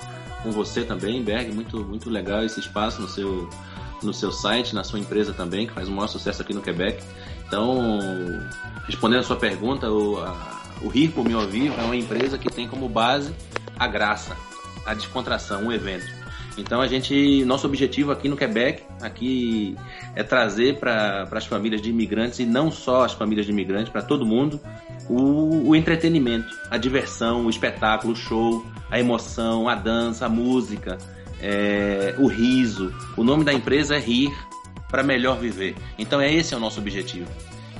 com 0.41 0.49
você 0.49 0.83
também, 0.85 1.21
Berg, 1.21 1.51
muito, 1.51 1.83
muito 1.83 2.09
legal 2.09 2.41
esse 2.45 2.61
espaço 2.61 3.01
no 3.01 3.09
seu, 3.09 3.49
no 4.01 4.13
seu 4.13 4.31
site, 4.31 4.73
na 4.73 4.85
sua 4.85 4.99
empresa 4.99 5.33
também, 5.33 5.67
que 5.67 5.73
faz 5.73 5.89
um 5.89 5.95
maior 5.95 6.07
sucesso 6.07 6.41
aqui 6.41 6.53
no 6.53 6.61
Quebec. 6.61 7.03
Então, 7.45 7.99
respondendo 8.85 9.19
a 9.19 9.23
sua 9.23 9.35
pergunta, 9.35 9.91
o, 9.91 10.17
a, 10.17 10.61
o 10.81 10.87
Rir 10.87 11.09
por 11.09 11.27
Meu 11.27 11.45
Vivo 11.45 11.75
é 11.77 11.83
uma 11.83 11.95
empresa 11.97 12.37
que 12.37 12.49
tem 12.49 12.69
como 12.69 12.87
base 12.87 13.35
a 13.77 13.85
graça, 13.85 14.37
a 14.85 14.93
descontração, 14.93 15.63
um 15.63 15.73
evento. 15.73 16.18
Então 16.59 16.81
a 16.81 16.87
gente, 16.87 17.43
nosso 17.45 17.65
objetivo 17.65 18.11
aqui 18.11 18.27
no 18.27 18.35
Quebec, 18.35 18.83
aqui 19.01 19.75
é 20.15 20.23
trazer 20.23 20.77
para 20.79 21.27
as 21.31 21.45
famílias 21.45 21.81
de 21.81 21.89
imigrantes 21.89 22.39
e 22.39 22.45
não 22.45 22.69
só 22.69 23.03
as 23.03 23.13
famílias 23.13 23.45
de 23.45 23.51
imigrantes, 23.51 23.91
para 23.91 24.01
todo 24.01 24.25
mundo, 24.25 24.59
o, 25.09 25.69
o 25.69 25.75
entretenimento, 25.75 26.47
a 26.69 26.77
diversão, 26.77 27.45
o 27.45 27.49
espetáculo, 27.49 28.13
o 28.13 28.15
show, 28.15 28.65
a 28.91 28.99
emoção, 28.99 29.67
a 29.67 29.75
dança, 29.75 30.25
a 30.25 30.29
música, 30.29 30.97
é, 31.41 32.15
o 32.17 32.27
riso. 32.27 32.93
O 33.15 33.23
nome 33.23 33.43
da 33.43 33.53
empresa 33.53 33.95
é 33.95 33.99
Rir 33.99 34.31
para 34.89 35.03
melhor 35.03 35.37
viver. 35.37 35.75
Então 35.97 36.19
é 36.19 36.33
esse 36.33 36.53
é 36.53 36.57
o 36.57 36.59
nosso 36.59 36.79
objetivo. 36.79 37.27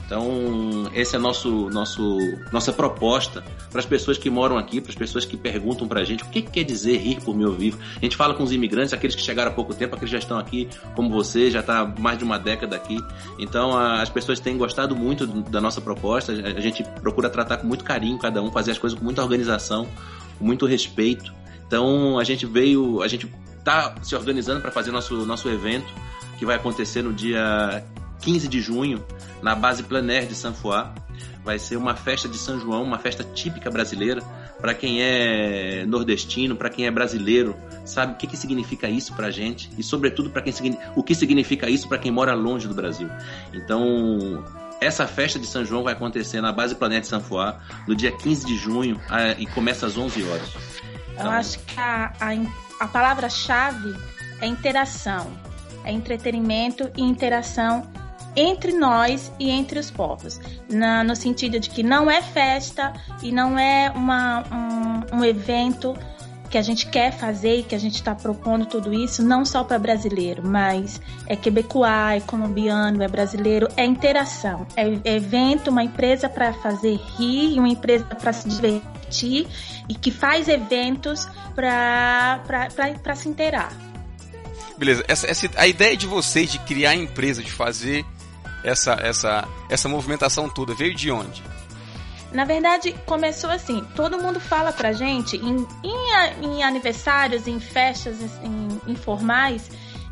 Então, 0.10 0.90
esse 0.96 1.16
é 1.16 1.20
nosso, 1.20 1.70
nosso, 1.70 2.18
nossa 2.52 2.74
proposta 2.74 3.44
para 3.70 3.80
as 3.80 3.86
pessoas 3.86 4.18
que 4.18 4.28
moram 4.28 4.58
aqui, 4.58 4.82
para 4.82 4.90
as 4.90 4.96
pessoas 4.98 5.24
que 5.24 5.38
perguntam 5.38 5.88
para 5.88 6.00
a 6.00 6.04
gente 6.04 6.24
o 6.24 6.26
que, 6.30 6.42
que 6.42 6.50
quer 6.50 6.64
dizer 6.64 6.98
rir 6.98 7.22
por 7.22 7.36
meu 7.38 7.54
vivo. 7.54 7.78
A 7.96 8.00
gente 8.04 8.18
fala 8.18 8.34
com 8.34 8.42
os 8.42 8.52
imigrantes, 8.52 8.92
aqueles 8.92 9.16
que 9.16 9.22
chegaram 9.22 9.52
há 9.52 9.54
pouco 9.54 9.72
tempo, 9.72 9.94
aqueles 9.94 10.10
que 10.10 10.18
já 10.18 10.18
estão 10.18 10.40
aqui, 10.40 10.68
como 10.96 11.12
você, 11.12 11.52
já 11.52 11.60
está 11.60 11.86
mais 12.00 12.18
de 12.18 12.24
uma 12.24 12.40
década 12.40 12.76
aqui. 12.76 12.98
Então, 13.38 13.78
a- 13.78 14.02
as 14.02 14.10
pessoas 14.10 14.40
têm 14.40 14.58
gostado 14.58 14.96
muito 14.96 15.28
da 15.28 15.62
nossa 15.62 15.80
proposta. 15.80 16.32
A 16.34 16.58
a 16.58 16.62
gente 16.62 16.84
procura 17.02 17.30
tratar 17.30 17.58
com 17.58 17.68
muito 17.68 17.84
carinho 17.84 18.18
cada 18.18 18.42
um, 18.42 18.52
fazer 18.52 18.72
as 18.72 18.80
coisas 18.80 18.98
com 18.98 19.06
muita 19.06 19.22
organização, 19.22 19.88
com 20.40 20.44
muito 20.44 20.66
respeito. 20.66 21.32
Então, 21.68 22.18
a 22.18 22.24
gente 22.24 22.48
veio, 22.48 23.04
a 23.04 23.08
gente 23.08 23.32
está 23.60 23.94
se 24.02 24.16
organizando 24.16 24.60
para 24.60 24.72
fazer 24.72 24.90
nosso, 24.90 25.24
nosso 25.28 25.48
evento, 25.48 25.94
que 26.40 26.48
vai 26.48 26.56
acontecer 26.56 27.04
no 27.04 27.14
dia 27.14 27.84
15 28.22 28.48
de 28.48 28.60
junho, 28.60 29.02
na 29.42 29.56
base 29.56 29.84
Plenaire 29.84 30.28
de 30.28 30.36
Saint 30.36 30.56
Foy. 30.56 30.86
Vai 31.44 31.58
ser 31.58 31.78
uma 31.78 31.96
festa 31.96 32.28
de 32.28 32.38
São 32.38 32.60
João, 32.60 32.84
uma 32.84 33.00
festa 33.00 33.24
típica 33.24 33.70
brasileira. 33.70 34.22
Para 34.60 34.74
quem 34.74 35.02
é 35.02 35.86
nordestino, 35.86 36.56
para 36.56 36.70
quem 36.70 36.86
é 36.86 36.92
brasileiro, 36.92 37.56
sabe 37.86 38.14
o 38.14 38.16
que, 38.16 38.28
que 38.28 38.36
significa 38.36 38.90
isso 38.90 39.14
pra 39.14 39.32
gente 39.32 39.70
e, 39.78 39.84
sobretudo, 39.84 40.30
para 40.30 40.42
quem 40.42 40.54
o 40.96 41.02
que 41.02 41.16
significa 41.16 41.70
isso 41.70 41.88
para 41.88 41.98
quem 41.98 42.12
mora 42.12 42.34
longe 42.34 42.68
do 42.68 42.74
Brasil. 42.74 43.10
Então, 43.54 44.44
essa 44.82 45.08
festa 45.08 45.40
de 45.40 45.46
São 45.46 45.64
João 45.64 45.84
vai 45.84 45.94
acontecer 45.94 46.42
na 46.42 46.52
base 46.52 46.76
Planeta 46.76 47.20
Foy 47.20 47.54
no 47.88 47.96
dia 47.96 48.12
15 48.12 48.46
de 48.46 48.58
junho 48.58 49.00
e 49.38 49.46
começa 49.48 49.86
às 49.86 49.98
11 49.98 50.24
horas. 50.24 50.54
Eu 51.18 51.30
acho 51.30 51.60
que 51.60 51.80
a, 51.80 52.14
a, 52.20 52.84
a 52.84 52.88
palavra-chave 52.88 53.94
é 54.42 54.48
interação. 54.48 55.28
É 55.84 55.92
entretenimento 55.92 56.90
e 56.96 57.02
interação 57.02 57.90
entre 58.36 58.74
nós 58.74 59.32
e 59.40 59.50
entre 59.50 59.80
os 59.80 59.90
povos. 59.92 60.40
Na- 60.70 61.04
no 61.04 61.16
sentido 61.16 61.60
de 61.60 61.70
que 61.70 61.84
não 61.84 62.10
é 62.10 62.22
festa 62.22 62.94
e 63.22 63.32
não 63.32 63.58
é 63.58 63.92
uma, 63.96 64.44
um, 65.12 65.18
um 65.20 65.26
evento 65.26 65.96
que 66.50 66.58
a 66.58 66.62
gente 66.64 66.88
quer 66.88 67.12
fazer 67.14 67.60
e 67.60 67.64
que 67.64 67.76
a 67.76 67.78
gente 67.78 67.96
está 67.96 68.16
propondo 68.16 68.66
tudo 68.66 68.92
isso, 68.92 69.22
não 69.22 69.46
só 69.46 69.64
para 69.64 69.78
brasileiro, 69.78 70.42
mas 70.44 71.00
é 71.28 71.36
quebecois, 71.36 72.18
é 72.18 72.20
colombiano, 72.22 73.04
é 73.04 73.08
brasileiro, 73.08 73.68
é 73.78 73.86
interação. 73.86 74.66
É 74.76 74.84
é 75.04 75.16
evento, 75.16 75.70
uma 75.70 75.84
empresa 75.84 76.28
para 76.28 76.52
fazer 76.54 77.00
rir, 77.18 77.60
uma 77.60 77.70
empresa 77.70 78.04
para 78.04 78.34
se 78.34 78.50
divertir 78.50 79.46
e 79.88 79.94
que 79.94 80.10
faz 80.10 80.48
eventos 80.48 81.28
para 81.54 83.16
se 83.16 83.30
inteirar. 83.30 83.72
Beleza, 84.76 85.04
essa, 85.08 85.28
essa, 85.28 85.48
a 85.56 85.68
ideia 85.68 85.96
de 85.96 86.08
vocês 86.08 86.52
de 86.52 86.58
criar 86.60 86.92
a 86.92 86.96
empresa, 86.96 87.44
de 87.44 87.52
fazer 87.52 88.04
essa, 88.64 88.94
essa, 89.02 89.48
essa 89.70 89.90
movimentação 89.90 90.50
toda, 90.50 90.74
veio 90.74 90.94
de 90.94 91.12
onde? 91.12 91.44
Na 92.32 92.46
verdade, 92.46 92.96
começou 93.06 93.50
assim: 93.50 93.84
todo 93.96 94.22
mundo 94.22 94.40
fala 94.40 94.72
pra 94.72 94.92
gente 94.92 95.38
em, 95.38 95.68
em, 95.84 96.46
em 96.46 96.64
aniversários, 96.64 97.48
em 97.48 97.60
festas 97.60 98.18
em, 98.44 98.92
informais, 98.92 99.70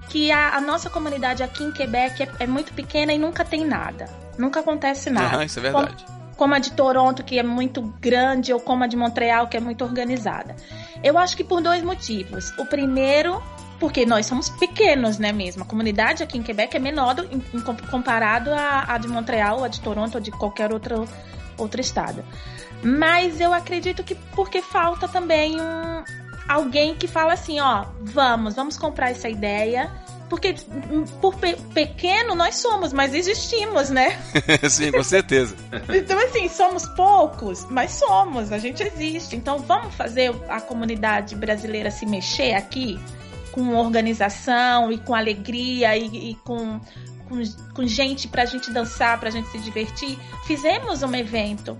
que 0.09 0.31
a, 0.31 0.55
a 0.55 0.61
nossa 0.61 0.89
comunidade 0.89 1.43
aqui 1.43 1.63
em 1.63 1.71
Quebec 1.71 2.23
é, 2.23 2.29
é 2.39 2.47
muito 2.47 2.73
pequena 2.73 3.13
e 3.13 3.17
nunca 3.17 3.45
tem 3.45 3.65
nada. 3.65 4.09
Nunca 4.37 4.59
acontece 4.61 5.09
nada. 5.09 5.35
Aham, 5.35 5.45
isso 5.45 5.59
é 5.59 5.61
verdade. 5.61 6.05
como 6.35 6.53
a 6.53 6.59
de 6.59 6.71
Toronto, 6.71 7.23
que 7.23 7.37
é 7.37 7.43
muito 7.43 7.81
grande, 7.99 8.53
ou 8.53 8.59
como 8.59 8.83
a 8.83 8.87
de 8.87 8.95
Montreal, 8.95 9.47
que 9.47 9.57
é 9.57 9.59
muito 9.59 9.83
organizada. 9.83 10.55
Eu 11.03 11.17
acho 11.17 11.35
que 11.37 11.43
por 11.43 11.61
dois 11.61 11.83
motivos. 11.83 12.51
O 12.57 12.65
primeiro 12.65 13.41
porque 13.79 14.05
nós 14.05 14.25
somos 14.25 14.49
pequenos, 14.49 15.17
né 15.17 15.31
mesmo? 15.31 15.63
A 15.63 15.65
comunidade 15.65 16.23
aqui 16.23 16.37
em 16.37 16.43
Quebec 16.43 16.75
é 16.75 16.79
menor 16.79 17.13
do, 17.13 17.23
em, 17.25 17.39
comparado 17.91 18.51
à, 18.51 18.93
à 18.93 18.97
de 18.97 19.07
Montreal, 19.07 19.63
a 19.63 19.67
de 19.67 19.79
Toronto 19.81 20.15
ou 20.15 20.21
de 20.21 20.31
qualquer 20.31 20.73
outro, 20.73 21.07
outro 21.57 21.79
estado. 21.79 22.23
Mas 22.83 23.39
eu 23.39 23.53
acredito 23.53 24.03
que 24.03 24.15
porque 24.35 24.61
falta 24.61 25.07
também 25.07 25.59
um, 25.59 26.03
alguém 26.47 26.95
que 26.95 27.07
fala 27.07 27.33
assim, 27.33 27.59
ó, 27.59 27.85
vamos, 28.01 28.55
vamos 28.55 28.77
comprar 28.77 29.11
essa 29.11 29.29
ideia. 29.29 29.91
Porque 30.29 30.55
hum, 30.91 31.05
por 31.21 31.35
pe 31.35 31.55
pequeno 31.73 32.35
nós 32.35 32.55
somos, 32.55 32.91
mas 32.91 33.13
existimos, 33.13 33.89
né? 33.89 34.19
Sim, 34.69 34.91
com 34.91 35.01
certeza. 35.01 35.55
então, 35.87 36.19
assim, 36.19 36.49
somos 36.49 36.85
poucos, 36.85 37.65
mas 37.69 37.91
somos, 37.91 38.51
a 38.51 38.57
gente 38.57 38.83
existe. 38.83 39.37
Então, 39.37 39.59
vamos 39.59 39.95
fazer 39.95 40.35
a 40.49 40.59
comunidade 40.59 41.33
brasileira 41.33 41.89
se 41.89 42.05
mexer 42.05 42.55
aqui 42.55 42.99
com 43.57 43.75
organização 43.75 44.91
e 44.91 44.99
com 44.99 45.15
alegria 45.15 45.97
e, 45.97 46.29
e 46.29 46.35
com, 46.43 46.79
com, 47.27 47.41
com 47.73 47.87
gente 47.87 48.27
pra 48.27 48.45
gente 48.45 48.69
dançar, 48.69 49.19
pra 49.19 49.31
gente 49.31 49.47
se 49.47 49.57
divertir. 49.57 50.15
Fizemos 50.45 51.01
um 51.01 51.15
evento 51.15 51.75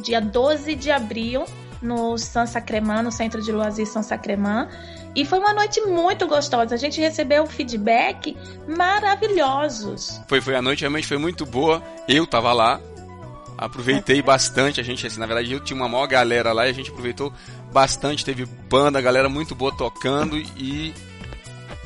dia 0.00 0.22
12 0.22 0.74
de 0.74 0.90
abril 0.90 1.44
no 1.82 2.16
San 2.16 2.46
Sacremã, 2.46 3.02
no 3.02 3.12
centro 3.12 3.42
de 3.42 3.52
Loisir 3.52 3.86
San 3.86 4.02
Sacremã. 4.02 4.70
E 5.14 5.26
foi 5.26 5.38
uma 5.38 5.52
noite 5.52 5.82
muito 5.82 6.26
gostosa. 6.26 6.74
A 6.74 6.78
gente 6.78 6.98
recebeu 6.98 7.46
feedback 7.46 8.34
maravilhosos. 8.66 10.22
Foi, 10.26 10.40
foi 10.40 10.56
a 10.56 10.62
noite 10.62 10.80
realmente 10.80 11.06
foi 11.06 11.18
muito 11.18 11.44
boa. 11.44 11.82
Eu 12.08 12.26
tava 12.26 12.54
lá, 12.54 12.80
aproveitei 13.58 14.22
bastante. 14.22 14.80
A 14.80 14.82
gente, 14.82 15.06
assim, 15.06 15.20
na 15.20 15.26
verdade, 15.26 15.52
eu 15.52 15.60
tinha 15.60 15.76
uma 15.76 15.88
maior 15.88 16.06
galera 16.06 16.54
lá 16.54 16.66
e 16.66 16.70
a 16.70 16.74
gente 16.74 16.90
aproveitou 16.90 17.30
bastante. 17.72 18.24
Teve 18.24 18.44
banda, 18.44 19.00
galera 19.00 19.28
muito 19.28 19.54
boa 19.54 19.74
tocando 19.74 20.36
e 20.36 20.94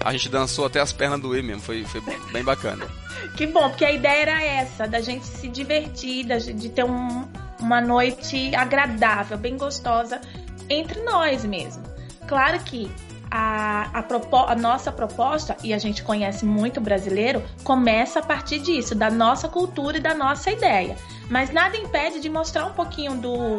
a 0.05 0.12
gente 0.12 0.29
dançou 0.29 0.66
até 0.66 0.81
as 0.81 0.93
pernas 0.93 1.21
doer 1.21 1.43
mesmo. 1.43 1.62
Foi, 1.62 1.85
foi 1.85 2.01
bem 2.33 2.43
bacana. 2.43 2.87
que 3.37 3.47
bom, 3.47 3.69
porque 3.69 3.85
a 3.85 3.93
ideia 3.93 4.23
era 4.23 4.43
essa, 4.43 4.87
da 4.87 5.01
gente 5.01 5.27
se 5.27 5.49
divertir, 5.49 6.25
de 6.55 6.69
ter 6.69 6.85
um, 6.85 7.29
uma 7.59 7.81
noite 7.81 8.55
agradável, 8.55 9.37
bem 9.37 9.57
gostosa 9.57 10.21
entre 10.69 11.01
nós 11.03 11.45
mesmo. 11.45 11.83
Claro 12.27 12.59
que 12.61 12.90
a, 13.31 13.90
a, 13.93 14.53
a, 14.53 14.55
nossa 14.57 14.90
proposta, 14.90 15.57
e 15.62 15.73
a 15.73 15.79
gente 15.79 16.03
conhece 16.03 16.45
muito 16.45 16.81
brasileiro, 16.81 17.43
começa 17.62 18.19
a 18.19 18.23
partir 18.23 18.59
disso, 18.59 18.95
da 18.95 19.11
nossa 19.11 19.49
cultura 19.49 19.99
e 19.99 20.01
da 20.01 20.14
nossa 20.14 20.51
ideia. 20.51 20.97
Mas 21.29 21.51
nada 21.53 21.77
impede 21.77 22.21
de 22.21 22.29
mostrar 22.29 22.66
um 22.66 22.73
pouquinho 22.73 23.16
do, 23.16 23.59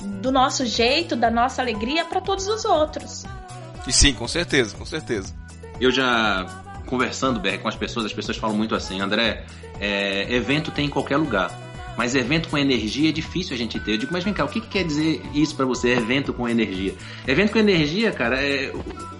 do 0.00 0.30
nosso 0.30 0.64
jeito, 0.66 1.16
da 1.16 1.30
nossa 1.30 1.62
alegria 1.62 2.04
para 2.04 2.20
todos 2.20 2.46
os 2.46 2.64
outros. 2.64 3.24
E 3.86 3.92
sim, 3.92 4.12
com 4.12 4.28
certeza, 4.28 4.76
com 4.76 4.84
certeza. 4.84 5.34
Eu 5.80 5.90
já 5.90 6.46
conversando, 6.86 7.40
Ber, 7.40 7.58
com 7.58 7.68
as 7.68 7.76
pessoas, 7.76 8.06
as 8.06 8.12
pessoas 8.12 8.36
falam 8.36 8.56
muito 8.56 8.74
assim, 8.74 9.00
André, 9.00 9.44
é, 9.80 10.32
evento 10.32 10.70
tem 10.70 10.86
em 10.86 10.90
qualquer 10.90 11.16
lugar 11.16 11.50
mas 12.00 12.14
evento 12.14 12.48
com 12.48 12.56
energia 12.56 13.10
é 13.10 13.12
difícil 13.12 13.54
a 13.54 13.58
gente 13.58 13.78
ter. 13.78 13.92
Eu 13.92 13.98
digo, 13.98 14.10
mas 14.10 14.24
vem 14.24 14.32
cá, 14.32 14.42
o 14.42 14.48
que, 14.48 14.58
que 14.58 14.68
quer 14.68 14.84
dizer 14.84 15.20
isso 15.34 15.54
para 15.54 15.66
você, 15.66 15.90
evento 15.90 16.32
com 16.32 16.48
energia? 16.48 16.94
Evento 17.26 17.52
com 17.52 17.58
energia, 17.58 18.10
cara, 18.10 18.42
é 18.42 18.72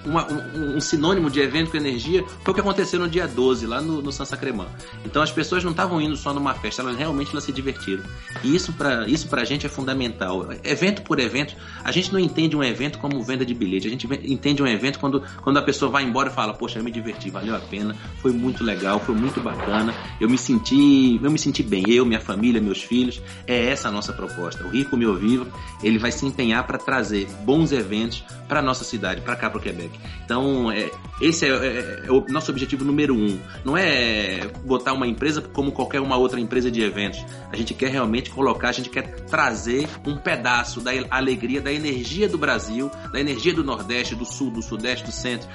uma, 0.05 0.27
um, 0.31 0.77
um, 0.77 0.81
sinônimo 0.81 1.31
de 1.31 1.41
evento 1.41 1.71
com 1.71 1.77
energia 1.77 2.25
foi 2.43 2.53
o 2.53 2.55
que 2.55 2.61
aconteceu 2.61 2.99
no 2.99 3.09
dia 3.09 3.27
12, 3.27 3.67
lá 3.67 3.81
no, 3.81 4.01
no 4.01 4.11
Sansa 4.11 4.37
Cremã. 4.37 4.67
Então 5.05 5.23
as 5.23 5.31
pessoas 5.31 5.63
não 5.63 5.73
estavam 5.73 6.01
indo 6.01 6.17
só 6.17 6.33
numa 6.33 6.55
festa, 6.55 6.83
elas 6.83 6.97
realmente 6.97 7.31
elas 7.33 7.45
se 7.45 7.53
divertiram. 7.53 8.03
E 8.43 8.55
isso 8.55 8.73
para 8.73 9.07
isso 9.07 9.29
pra 9.29 9.45
gente 9.45 9.67
é 9.67 9.69
fundamental. 9.69 10.49
Evento 10.65 11.03
por 11.03 11.19
evento, 11.19 11.55
a 11.85 11.93
gente 11.93 12.13
não 12.13 12.19
entende 12.19 12.57
um 12.57 12.63
evento 12.63 12.99
como 12.99 13.23
venda 13.23 13.45
de 13.45 13.55
bilhete, 13.55 13.87
a 13.87 13.91
gente 13.91 14.09
entende 14.25 14.63
um 14.63 14.67
evento 14.67 14.99
quando, 14.99 15.23
quando 15.43 15.59
a 15.59 15.63
pessoa 15.63 15.91
vai 15.91 16.03
embora 16.03 16.31
e 16.31 16.33
fala, 16.33 16.55
poxa, 16.55 16.79
eu 16.79 16.85
me 16.85 16.91
diverti, 16.91 17.31
valeu 17.31 17.55
a 17.55 17.61
pena, 17.61 17.95
foi 18.23 18.33
muito 18.33 18.65
legal, 18.65 19.01
foi 19.01 19.15
muito 19.15 19.41
bacana, 19.41 19.95
eu 20.21 20.29
me 20.29 20.39
senti, 20.39 21.21
eu 21.23 21.31
me 21.31 21.39
senti 21.39 21.63
bem, 21.63 21.85
eu, 21.89 22.07
minha 22.07 22.21
família, 22.21 22.61
meus 22.71 22.83
filhos, 22.83 23.21
é 23.47 23.67
essa 23.67 23.89
a 23.89 23.91
nossa 23.91 24.13
proposta. 24.13 24.65
O 24.65 24.71
Rico 24.71 24.97
Meu 24.97 25.17
Vivo, 25.17 25.47
ele 25.83 25.99
vai 25.99 26.13
se 26.13 26.25
empenhar 26.25 26.65
para 26.67 26.79
trazer 26.79 27.27
bons 27.45 27.73
eventos 27.73 28.25
para 28.49 28.63
nossa 28.63 28.85
cidade, 28.85 29.21
para 29.21 29.37
cá 29.37 29.51
para 29.51 29.59
o 29.59 29.63
Quebec. 29.63 29.91
Então, 30.25 30.71
é, 30.71 30.91
esse 31.21 31.47
é, 31.47 31.49
é, 31.49 32.03
é, 32.07 32.11
o 32.11 32.25
nosso 32.29 32.51
objetivo 32.51 32.85
número 32.85 33.15
um. 33.15 33.39
Não 33.65 33.77
é 33.77 34.47
botar 34.65 34.93
uma 34.93 35.07
empresa 35.07 35.41
como 35.41 35.73
qualquer 35.73 36.01
uma 36.01 36.17
outra 36.17 36.41
empresa 36.41 36.71
de 36.71 36.83
eventos. 36.83 37.25
A 37.53 37.57
gente 37.57 37.75
quer 37.75 37.91
realmente 37.91 38.31
colocar, 38.31 38.69
a 38.69 38.73
gente 38.73 38.89
quer 38.89 39.25
trazer 39.27 39.89
um 40.07 40.17
pedaço 40.17 40.81
da 40.81 40.91
alegria, 41.11 41.61
da 41.61 41.73
energia 41.73 42.29
do 42.29 42.39
Brasil, 42.39 42.91
da 43.13 43.21
energia 43.21 43.53
do 43.53 43.65
Nordeste, 43.65 44.15
do 44.15 44.25
Sul, 44.25 44.51
do 44.51 44.63
Sudeste, 44.63 45.05
do 45.05 45.13
Centro, 45.13 45.49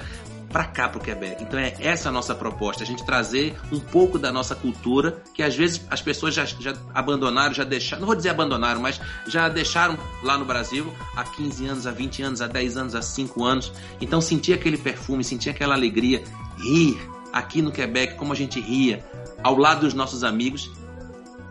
para 0.50 0.64
cá, 0.64 0.88
para 0.88 0.98
o 0.98 1.02
Quebec. 1.02 1.42
Então 1.42 1.58
é 1.58 1.74
essa 1.80 2.08
a 2.08 2.12
nossa 2.12 2.34
proposta, 2.34 2.82
a 2.82 2.86
gente 2.86 3.04
trazer 3.04 3.56
um 3.72 3.80
pouco 3.80 4.18
da 4.18 4.32
nossa 4.32 4.54
cultura, 4.54 5.22
que 5.34 5.42
às 5.42 5.54
vezes 5.54 5.82
as 5.90 6.00
pessoas 6.00 6.34
já, 6.34 6.44
já 6.44 6.74
abandonaram, 6.94 7.52
já 7.52 7.64
deixaram, 7.64 8.00
não 8.00 8.06
vou 8.06 8.16
dizer 8.16 8.30
abandonaram, 8.30 8.80
mas 8.80 9.00
já 9.26 9.48
deixaram 9.48 9.98
lá 10.22 10.38
no 10.38 10.44
Brasil 10.44 10.92
há 11.16 11.24
15 11.24 11.66
anos, 11.66 11.86
há 11.86 11.90
20 11.90 12.22
anos, 12.22 12.40
há 12.42 12.46
10 12.46 12.76
anos, 12.76 12.94
há 12.94 13.02
5 13.02 13.44
anos. 13.44 13.72
Então 14.00 14.20
sentir 14.20 14.52
aquele 14.52 14.78
perfume, 14.78 15.22
sentir 15.24 15.50
aquela 15.50 15.74
alegria, 15.74 16.22
rir 16.58 16.98
aqui 17.32 17.60
no 17.60 17.70
Quebec 17.70 18.14
como 18.14 18.32
a 18.32 18.36
gente 18.36 18.60
ria, 18.60 19.04
ao 19.42 19.56
lado 19.56 19.80
dos 19.80 19.94
nossos 19.94 20.24
amigos, 20.24 20.70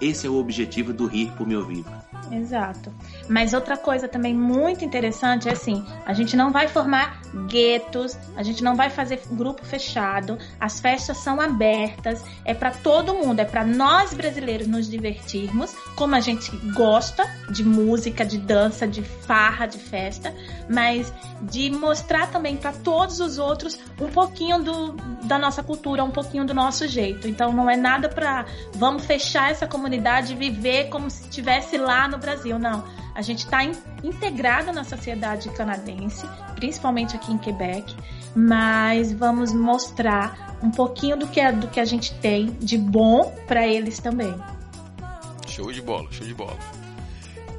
esse 0.01 0.27
é 0.27 0.29
o 0.29 0.35
objetivo 0.35 0.91
do 0.91 1.05
Rir 1.05 1.31
por 1.37 1.47
Meu 1.47 1.65
Vivo. 1.65 1.89
Exato. 2.31 2.91
Mas 3.27 3.53
outra 3.53 3.75
coisa 3.75 4.07
também 4.07 4.33
muito 4.33 4.85
interessante 4.85 5.49
é 5.49 5.51
assim: 5.51 5.85
a 6.05 6.13
gente 6.13 6.35
não 6.35 6.51
vai 6.51 6.67
formar 6.67 7.21
guetos, 7.47 8.17
a 8.35 8.43
gente 8.43 8.63
não 8.63 8.75
vai 8.75 8.89
fazer 8.89 9.21
grupo 9.31 9.65
fechado, 9.65 10.37
as 10.59 10.79
festas 10.79 11.17
são 11.17 11.41
abertas, 11.41 12.23
é 12.43 12.53
para 12.53 12.71
todo 12.71 13.13
mundo, 13.13 13.39
é 13.39 13.45
para 13.45 13.65
nós 13.65 14.13
brasileiros 14.13 14.67
nos 14.67 14.89
divertirmos, 14.89 15.75
como 15.95 16.15
a 16.15 16.19
gente 16.19 16.55
gosta 16.73 17.25
de 17.49 17.63
música, 17.63 18.23
de 18.23 18.37
dança, 18.37 18.87
de 18.87 19.01
farra, 19.01 19.65
de 19.65 19.79
festa, 19.79 20.33
mas 20.69 21.11
de 21.41 21.69
mostrar 21.71 22.27
também 22.31 22.55
para 22.55 22.71
todos 22.71 23.19
os 23.19 23.37
outros 23.37 23.77
um 23.99 24.07
pouquinho 24.07 24.61
do, 24.61 24.93
da 25.23 25.37
nossa 25.37 25.63
cultura, 25.63 26.03
um 26.03 26.11
pouquinho 26.11 26.45
do 26.45 26.53
nosso 26.53 26.87
jeito. 26.87 27.27
Então 27.27 27.51
não 27.51 27.69
é 27.69 27.75
nada 27.75 28.07
para 28.07 28.45
vamos 28.73 29.05
fechar 29.05 29.51
essa 29.51 29.67
comunidade 29.67 30.33
e 30.33 30.35
viver 30.35 30.89
como 30.89 31.09
se 31.09 31.23
estivesse 31.23 31.77
lá 31.77 32.07
no 32.07 32.17
Brasil, 32.17 32.57
não 32.59 32.83
a 33.15 33.21
gente 33.21 33.45
está 33.45 33.63
in, 33.63 33.71
integrado 34.03 34.73
na 34.73 34.83
sociedade 34.83 35.49
canadense, 35.51 36.27
principalmente 36.53 37.15
aqui 37.15 37.31
em 37.31 37.37
Quebec, 37.37 37.95
mas 38.35 39.13
vamos 39.13 39.53
mostrar 39.53 40.57
um 40.61 40.69
pouquinho 40.69 41.15
do 41.15 41.25
que, 41.25 41.39
é, 41.39 41.51
do 41.51 41.69
que 41.69 41.79
a 41.79 41.85
gente 41.85 42.13
tem 42.15 42.47
de 42.59 42.77
bom 42.77 43.33
para 43.47 43.65
eles 43.65 43.99
também. 43.99 44.35
Show 45.47 45.71
de 45.71 45.81
bola, 45.81 46.11
show 46.11 46.27
de 46.27 46.33
bola. 46.33 46.57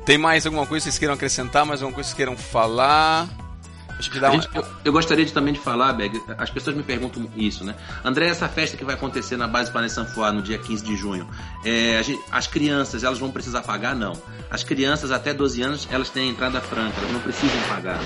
Tem 0.04 0.18
mais 0.18 0.44
alguma 0.44 0.66
coisa 0.66 0.84
que 0.84 0.90
vocês 0.90 0.98
queiram 0.98 1.14
acrescentar? 1.14 1.64
Mais 1.64 1.80
alguma 1.80 1.94
coisa 1.94 2.08
que 2.10 2.14
vocês 2.14 2.28
queiram 2.28 2.36
falar? 2.36 3.28
Gente, 4.32 4.48
eu, 4.54 4.64
eu, 4.84 4.92
gostaria 4.92 5.24
de, 5.24 5.32
também 5.32 5.54
de 5.54 5.60
falar, 5.60 5.92
Beg, 5.92 6.22
as 6.36 6.50
pessoas 6.50 6.76
me 6.76 6.82
perguntam 6.82 7.28
isso, 7.34 7.64
né? 7.64 7.74
André, 8.04 8.26
essa 8.26 8.48
festa 8.48 8.76
que 8.76 8.84
vai 8.84 8.94
acontecer 8.94 9.36
na 9.36 9.48
base 9.48 9.70
Pané 9.70 9.88
Sanfoá 9.88 10.32
no 10.32 10.42
dia 10.42 10.58
15 10.58 10.84
de 10.84 10.96
junho, 10.96 11.28
é, 11.64 12.02
gente, 12.02 12.22
as 12.30 12.46
crianças, 12.46 13.04
elas 13.04 13.18
vão 13.18 13.30
precisar 13.30 13.62
pagar? 13.62 13.94
Não. 13.94 14.12
As 14.50 14.62
crianças 14.62 15.10
até 15.10 15.32
12 15.32 15.62
anos, 15.62 15.88
elas 15.90 16.10
têm 16.10 16.28
entrada 16.28 16.60
franca, 16.60 16.94
elas 16.98 17.12
não 17.12 17.20
precisam 17.20 17.58
pagar. 17.68 18.00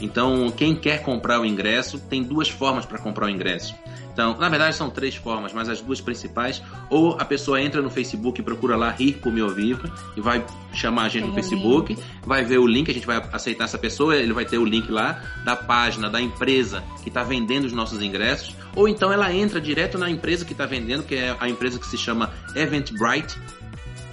Então, 0.00 0.50
quem 0.50 0.74
quer 0.74 1.02
comprar 1.02 1.40
o 1.40 1.44
ingresso, 1.44 1.98
tem 1.98 2.22
duas 2.22 2.48
formas 2.48 2.86
para 2.86 2.98
comprar 2.98 3.26
o 3.26 3.28
ingresso. 3.28 3.74
Então, 4.12 4.36
na 4.38 4.48
verdade 4.48 4.74
são 4.74 4.90
três 4.90 5.14
formas, 5.14 5.52
mas 5.52 5.68
as 5.68 5.80
duas 5.80 6.00
principais, 6.00 6.62
ou 6.90 7.16
a 7.18 7.24
pessoa 7.24 7.62
entra 7.62 7.80
no 7.80 7.88
Facebook 7.88 8.40
e 8.40 8.44
procura 8.44 8.76
lá 8.76 8.90
Rir 8.90 9.14
por 9.14 9.32
Me 9.32 9.40
Ouvir 9.40 9.78
e 10.16 10.20
vai 10.20 10.44
chamar 10.74 11.04
a 11.04 11.08
gente 11.08 11.22
Tem 11.22 11.28
no 11.30 11.34
Facebook, 11.34 11.94
link. 11.94 12.04
vai 12.24 12.44
ver 12.44 12.58
o 12.58 12.66
link, 12.66 12.90
a 12.90 12.94
gente 12.94 13.06
vai 13.06 13.22
aceitar 13.32 13.64
essa 13.64 13.78
pessoa, 13.78 14.16
ele 14.16 14.32
vai 14.32 14.44
ter 14.44 14.58
o 14.58 14.64
link 14.64 14.90
lá 14.90 15.22
da 15.44 15.56
página 15.56 16.10
da 16.10 16.20
empresa 16.20 16.82
que 17.02 17.08
está 17.08 17.22
vendendo 17.22 17.64
os 17.64 17.72
nossos 17.72 18.02
ingressos, 18.02 18.54
ou 18.74 18.88
então 18.88 19.12
ela 19.12 19.32
entra 19.32 19.60
direto 19.60 19.96
na 19.96 20.10
empresa 20.10 20.44
que 20.44 20.52
está 20.52 20.66
vendendo, 20.66 21.02
que 21.04 21.14
é 21.14 21.36
a 21.38 21.48
empresa 21.48 21.78
que 21.78 21.86
se 21.86 21.96
chama 21.96 22.30
Eventbrite, 22.54 23.38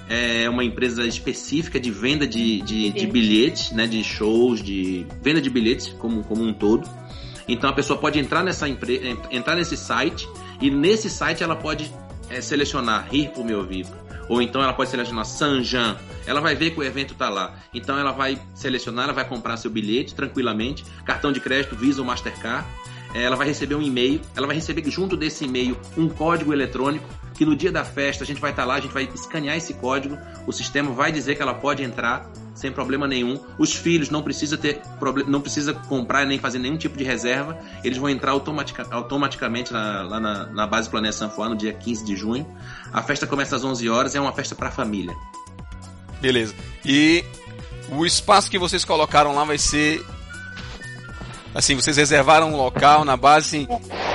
é 0.09 0.49
uma 0.49 0.63
empresa 0.63 1.05
específica 1.05 1.79
de 1.79 1.91
venda 1.91 2.25
de, 2.25 2.61
de, 2.61 2.91
de 2.91 3.07
bilhetes, 3.07 3.71
né, 3.71 3.85
de 3.85 4.03
shows, 4.03 4.61
de 4.61 5.05
venda 5.21 5.41
de 5.41 5.49
bilhetes 5.49 5.87
como, 5.99 6.23
como 6.23 6.43
um 6.43 6.53
todo. 6.53 6.89
Então 7.47 7.69
a 7.69 7.73
pessoa 7.73 7.99
pode 7.99 8.19
entrar 8.19 8.43
nessa 8.43 8.67
empresa, 8.67 9.17
entrar 9.31 9.55
nesse 9.55 9.77
site 9.77 10.27
e 10.61 10.69
nesse 10.69 11.09
site 11.09 11.43
ela 11.43 11.55
pode 11.55 11.91
é, 12.29 12.41
selecionar 12.41 13.07
rir 13.09 13.29
por 13.29 13.45
meu 13.45 13.65
vivo. 13.65 13.95
Ou 14.29 14.41
então 14.41 14.61
ela 14.61 14.73
pode 14.73 14.89
selecionar 14.89 15.25
Sanjan. 15.25 15.97
Ela 16.25 16.41
vai 16.41 16.53
ver 16.55 16.71
que 16.71 16.79
o 16.79 16.83
evento 16.83 17.13
está 17.13 17.29
lá. 17.29 17.55
Então 17.73 17.97
ela 17.97 18.11
vai 18.11 18.37
selecionar, 18.53 19.05
ela 19.05 19.13
vai 19.13 19.25
comprar 19.25 19.55
seu 19.55 19.71
bilhete 19.71 20.13
tranquilamente, 20.13 20.83
cartão 21.05 21.31
de 21.31 21.39
crédito, 21.39 21.75
Visa 21.75 22.01
ou 22.01 22.07
Mastercard. 22.07 22.67
É, 23.13 23.23
ela 23.23 23.37
vai 23.37 23.47
receber 23.47 23.75
um 23.75 23.81
e-mail, 23.81 24.19
ela 24.35 24.45
vai 24.45 24.55
receber 24.55 24.83
junto 24.89 25.15
desse 25.15 25.45
e-mail 25.45 25.77
um 25.95 26.09
código 26.09 26.51
eletrônico 26.51 27.07
que 27.37 27.45
no 27.45 27.55
dia 27.55 27.71
da 27.71 27.85
festa 27.85 28.23
a 28.23 28.27
gente 28.27 28.41
vai 28.41 28.49
estar 28.49 28.65
lá, 28.65 28.75
a 28.75 28.79
gente 28.79 28.93
vai 28.93 29.07
escanear 29.13 29.55
esse 29.55 29.73
código, 29.75 30.17
o 30.47 30.51
sistema 30.51 30.91
vai 30.91 31.11
dizer 31.11 31.35
que 31.35 31.41
ela 31.41 31.53
pode 31.53 31.83
entrar 31.83 32.29
sem 32.55 32.71
problema 32.71 33.07
nenhum. 33.07 33.39
Os 33.59 33.73
filhos 33.73 34.09
não 34.09 34.23
precisa 34.23 34.57
ter 34.57 34.81
não 35.27 35.39
precisa 35.39 35.73
comprar 35.73 36.25
nem 36.25 36.39
fazer 36.39 36.57
nenhum 36.57 36.75
tipo 36.75 36.97
de 36.97 37.03
reserva. 37.03 37.55
Eles 37.83 37.99
vão 37.99 38.09
entrar 38.09 38.31
automatica, 38.31 38.87
automaticamente 38.89 39.71
na, 39.71 40.01
lá 40.01 40.19
na, 40.19 40.47
na 40.47 40.65
base 40.65 40.89
Planeta 40.89 41.15
Sanfoá 41.15 41.47
no 41.47 41.55
dia 41.55 41.71
15 41.71 42.03
de 42.03 42.15
junho. 42.15 42.47
A 42.91 43.03
festa 43.03 43.27
começa 43.27 43.55
às 43.55 43.63
11 43.63 43.87
horas, 43.87 44.15
é 44.15 44.19
uma 44.19 44.33
festa 44.33 44.55
para 44.55 44.69
a 44.69 44.71
família. 44.71 45.15
Beleza. 46.19 46.55
E 46.83 47.23
o 47.89 48.05
espaço 48.05 48.49
que 48.49 48.57
vocês 48.57 48.83
colocaram 48.83 49.35
lá 49.35 49.43
vai 49.43 49.59
ser 49.59 50.03
assim, 51.57 51.75
vocês 51.75 51.97
reservaram 51.97 52.53
um 52.53 52.55
local 52.55 53.03
na 53.03 53.17
base, 53.17 53.67
assim, 53.67 53.67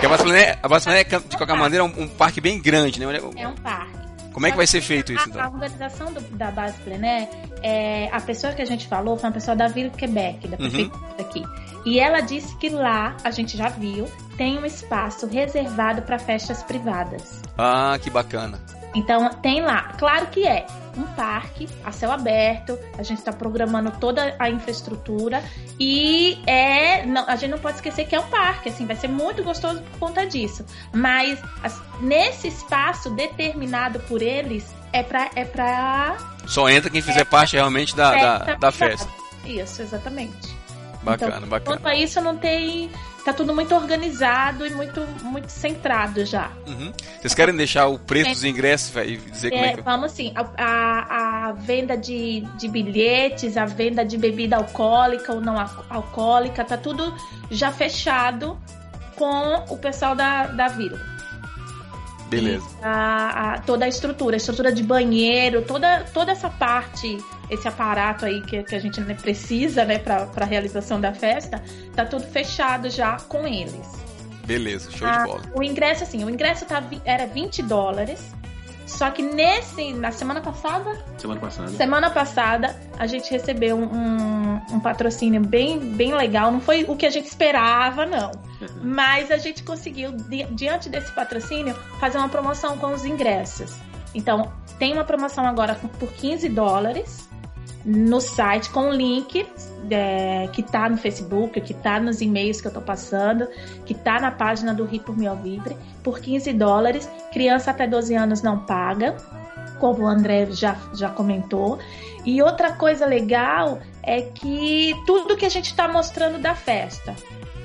a 0.05 0.09
base 0.09 0.23
Plané, 0.23 0.59
a 0.63 0.69
base 0.69 0.85
Plané, 0.85 1.05
de 1.05 1.37
qualquer 1.37 1.57
maneira, 1.57 1.85
é 1.85 1.87
um, 1.87 2.03
um, 2.05 2.09
parque 2.09 2.41
bem 2.41 2.61
grande, 2.61 3.01
né? 3.01 3.21
É 3.37 3.49
um 3.49 3.55
parque. 3.55 4.01
Como 4.33 4.47
é 4.47 4.51
que 4.51 4.57
vai 4.57 4.67
ser 4.67 4.81
feito 4.81 5.13
isso, 5.13 5.25
a, 5.25 5.29
então? 5.29 5.43
A 5.43 5.49
organização 5.49 6.13
do, 6.13 6.21
da 6.37 6.51
base 6.51 6.79
Plené, 6.79 7.29
é, 7.63 8.09
a 8.11 8.21
pessoa 8.21 8.53
que 8.53 8.63
a 8.63 8.65
gente 8.65 8.87
falou 8.87 9.17
foi 9.17 9.29
uma 9.29 9.35
pessoa 9.35 9.57
da 9.57 9.69
Vila 9.69 9.91
Quebec, 9.91 10.49
da 10.49 10.57
prefeitura 10.57 10.97
uhum. 10.97 11.21
aqui. 11.21 11.43
E 11.85 11.99
ela 11.99 12.21
disse 12.21 12.57
que 12.57 12.71
lá, 12.71 13.17
a 13.25 13.31
gente 13.31 13.57
já 13.57 13.69
viu, 13.69 14.11
tem 14.37 14.59
um 14.59 14.65
espaço 14.65 15.27
reservado 15.27 16.03
para 16.03 16.19
festas 16.19 16.63
privadas. 16.63 17.43
Ah, 17.59 17.99
que 18.01 18.09
bacana. 18.09 18.59
Então 18.95 19.29
tem 19.35 19.63
lá, 19.63 19.93
claro 19.99 20.27
que 20.27 20.47
é 20.47 20.67
um 20.97 21.05
parque 21.15 21.67
a 21.83 21.91
céu 21.91 22.13
aberto, 22.13 22.79
a 22.99 23.03
gente 23.03 23.19
está 23.19 23.33
programando 23.33 23.91
toda 23.93 24.37
a 24.39 24.51
infraestrutura 24.51 25.43
e 25.81 26.43
é, 26.47 27.07
não, 27.07 27.27
a 27.27 27.37
gente 27.37 27.51
não 27.51 27.59
pode 27.59 27.77
esquecer 27.77 28.07
que 28.07 28.15
é 28.15 28.21
um 28.21 28.29
parque, 28.29 28.69
assim, 28.69 28.87
vai 28.87 28.97
ser 28.97 29.09
muito 29.09 29.43
gostoso 29.43 29.81
por 29.81 29.99
conta 30.09 30.27
disso. 30.27 30.65
Mas 30.93 31.43
as, 31.63 31.81
nesse 32.01 32.49
espaço 32.49 33.11
determinado 33.11 34.01
por 34.01 34.21
eles 34.21 34.75
é 34.93 35.03
para 35.03 35.31
é 35.35 35.45
pra 35.45 36.19
só 36.47 36.69
entra 36.69 36.91
quem 36.91 37.01
fizer 37.01 37.21
é 37.21 37.25
parte 37.25 37.55
realmente 37.55 37.97
da, 37.97 38.13
festa 38.13 38.45
da, 38.45 38.55
da 38.57 38.73
festa. 38.73 39.09
Isso, 39.45 39.83
exatamente. 39.83 40.63
Bacana, 41.03 41.37
então, 41.37 41.49
bacana. 41.49 41.77
Quanto 41.77 41.89
a 41.89 41.95
isso, 41.95 42.21
não 42.21 42.37
tem 42.37 42.91
tá 43.25 43.33
tudo 43.33 43.55
muito 43.55 43.75
organizado 43.75 44.67
e 44.67 44.71
muito, 44.71 45.01
muito 45.23 45.49
centrado 45.49 46.25
já. 46.25 46.51
Uhum. 46.67 46.93
Vocês 47.21 47.35
querem 47.35 47.57
deixar 47.57 47.87
o 47.87 47.99
preço 47.99 48.31
é. 48.31 48.33
dos 48.33 48.45
ingressos 48.45 48.95
e 48.97 49.17
dizer 49.17 49.51
como 49.51 49.65
é, 49.65 49.69
é 49.69 49.75
que... 49.75 49.81
Vamos 49.83 50.13
sim, 50.13 50.33
a, 50.35 50.47
a, 50.57 51.49
a, 51.49 51.53
venda 51.53 51.97
de, 51.97 52.41
de 52.59 52.69
bilhetes, 52.69 53.57
a 53.57 53.65
venda 53.65 54.05
de 54.05 54.17
bebida 54.19 54.57
alcoólica 54.57 55.33
ou 55.33 55.41
não 55.41 55.57
alcoólica, 55.89 56.65
tá 56.65 56.77
tudo 56.77 57.15
já 57.51 57.71
fechado 57.71 58.59
com 59.17 59.65
o 59.69 59.77
pessoal 59.77 60.15
da, 60.15 60.47
da 60.47 60.69
vila. 60.69 60.99
Beleza. 62.29 62.67
A, 62.83 63.53
a, 63.55 63.59
toda 63.61 63.85
a 63.85 63.89
estrutura, 63.89 64.37
a 64.37 64.39
estrutura 64.39 64.73
de 64.73 64.83
banheiro, 64.83 65.63
toda, 65.63 66.05
toda 66.15 66.33
essa 66.33 66.49
parte 66.49 67.19
esse 67.53 67.69
aparato 67.69 68.25
aí 68.25 68.41
que, 68.41 68.63
que 68.63 68.75
a 68.75 68.79
gente 68.79 69.01
precisa, 69.17 69.85
né, 69.85 69.99
para 69.99 70.27
a 70.37 70.45
realização 70.45 70.99
da 70.99 71.13
festa, 71.13 71.63
tá 71.95 72.05
tudo 72.05 72.27
fechado 72.27 72.89
já 72.89 73.19
com 73.29 73.47
eles. 73.47 73.87
Beleza, 74.47 74.91
show 74.91 75.07
ah, 75.07 75.19
de 75.19 75.25
bola. 75.25 75.43
O 75.55 75.63
ingresso, 75.63 76.03
assim, 76.03 76.25
o 76.25 76.31
ingresso 76.31 76.65
tá, 76.65 76.83
era 77.05 77.27
20 77.27 77.63
dólares. 77.63 78.33
Só 78.87 79.11
que 79.11 79.23
nesse, 79.23 79.93
na 79.93 80.11
semana 80.11 80.41
passada? 80.41 80.99
Semana 81.17 81.41
passada. 81.41 81.69
Semana 81.71 82.11
passada, 82.11 82.81
a 82.99 83.07
gente 83.07 83.31
recebeu 83.31 83.77
um, 83.77 84.61
um, 84.71 84.81
patrocínio 84.81 85.41
bem, 85.41 85.79
bem 85.79 86.15
legal. 86.15 86.51
Não 86.51 86.61
foi 86.61 86.85
o 86.85 86.97
que 86.97 87.07
a 87.07 87.11
gente 87.11 87.27
esperava, 87.27 88.05
não. 88.05 88.33
Mas 88.83 89.31
a 89.31 89.39
gente 89.39 89.63
conseguiu, 89.63 90.13
di, 90.13 90.45
diante 90.51 90.89
desse 90.89 91.13
patrocínio, 91.13 91.75
fazer 92.01 92.19
uma 92.19 92.29
promoção 92.29 92.77
com 92.77 92.93
os 92.93 93.05
ingressos. 93.05 93.77
Então, 94.15 94.53
tem 94.79 94.93
uma 94.93 95.05
promoção 95.05 95.47
agora 95.47 95.75
por 95.99 96.13
15 96.13 96.49
dólares 96.49 97.32
no 97.85 98.21
site 98.21 98.71
com 98.71 98.91
o 98.91 98.93
link 98.93 99.47
é, 99.91 100.49
que 100.53 100.63
tá 100.63 100.89
no 100.89 100.97
Facebook, 100.97 101.61
que 101.61 101.75
tá 101.75 101.99
nos 102.01 102.21
e-mails 102.21 102.61
que 102.61 102.69
eu 102.69 102.73
tô 102.73 102.81
passando, 102.81 103.49
que 103.85 103.95
tá 103.95 104.21
na 104.21 104.31
página 104.31 104.73
do 104.73 104.85
Ri 104.85 105.01
por 105.01 105.17
Meu 105.17 105.35
Vibre, 105.37 105.77
por 106.03 106.21
15 106.21 106.53
dólares. 106.53 107.09
Criança 107.33 107.71
até 107.71 107.87
12 107.87 108.15
anos 108.15 108.43
não 108.43 108.61
paga, 108.61 109.17
como 109.79 110.05
o 110.05 110.07
André 110.07 110.47
já, 110.51 110.77
já 110.95 111.09
comentou. 111.09 111.79
E 112.25 112.41
outra 112.41 112.73
coisa 112.73 113.05
legal 113.05 113.81
é 114.03 114.23
que 114.23 114.95
tudo 115.07 115.37
que 115.37 115.45
a 115.45 115.51
gente 115.51 115.67
está 115.67 115.89
mostrando 115.89 116.39
da 116.39 116.55
festa, 116.55 117.15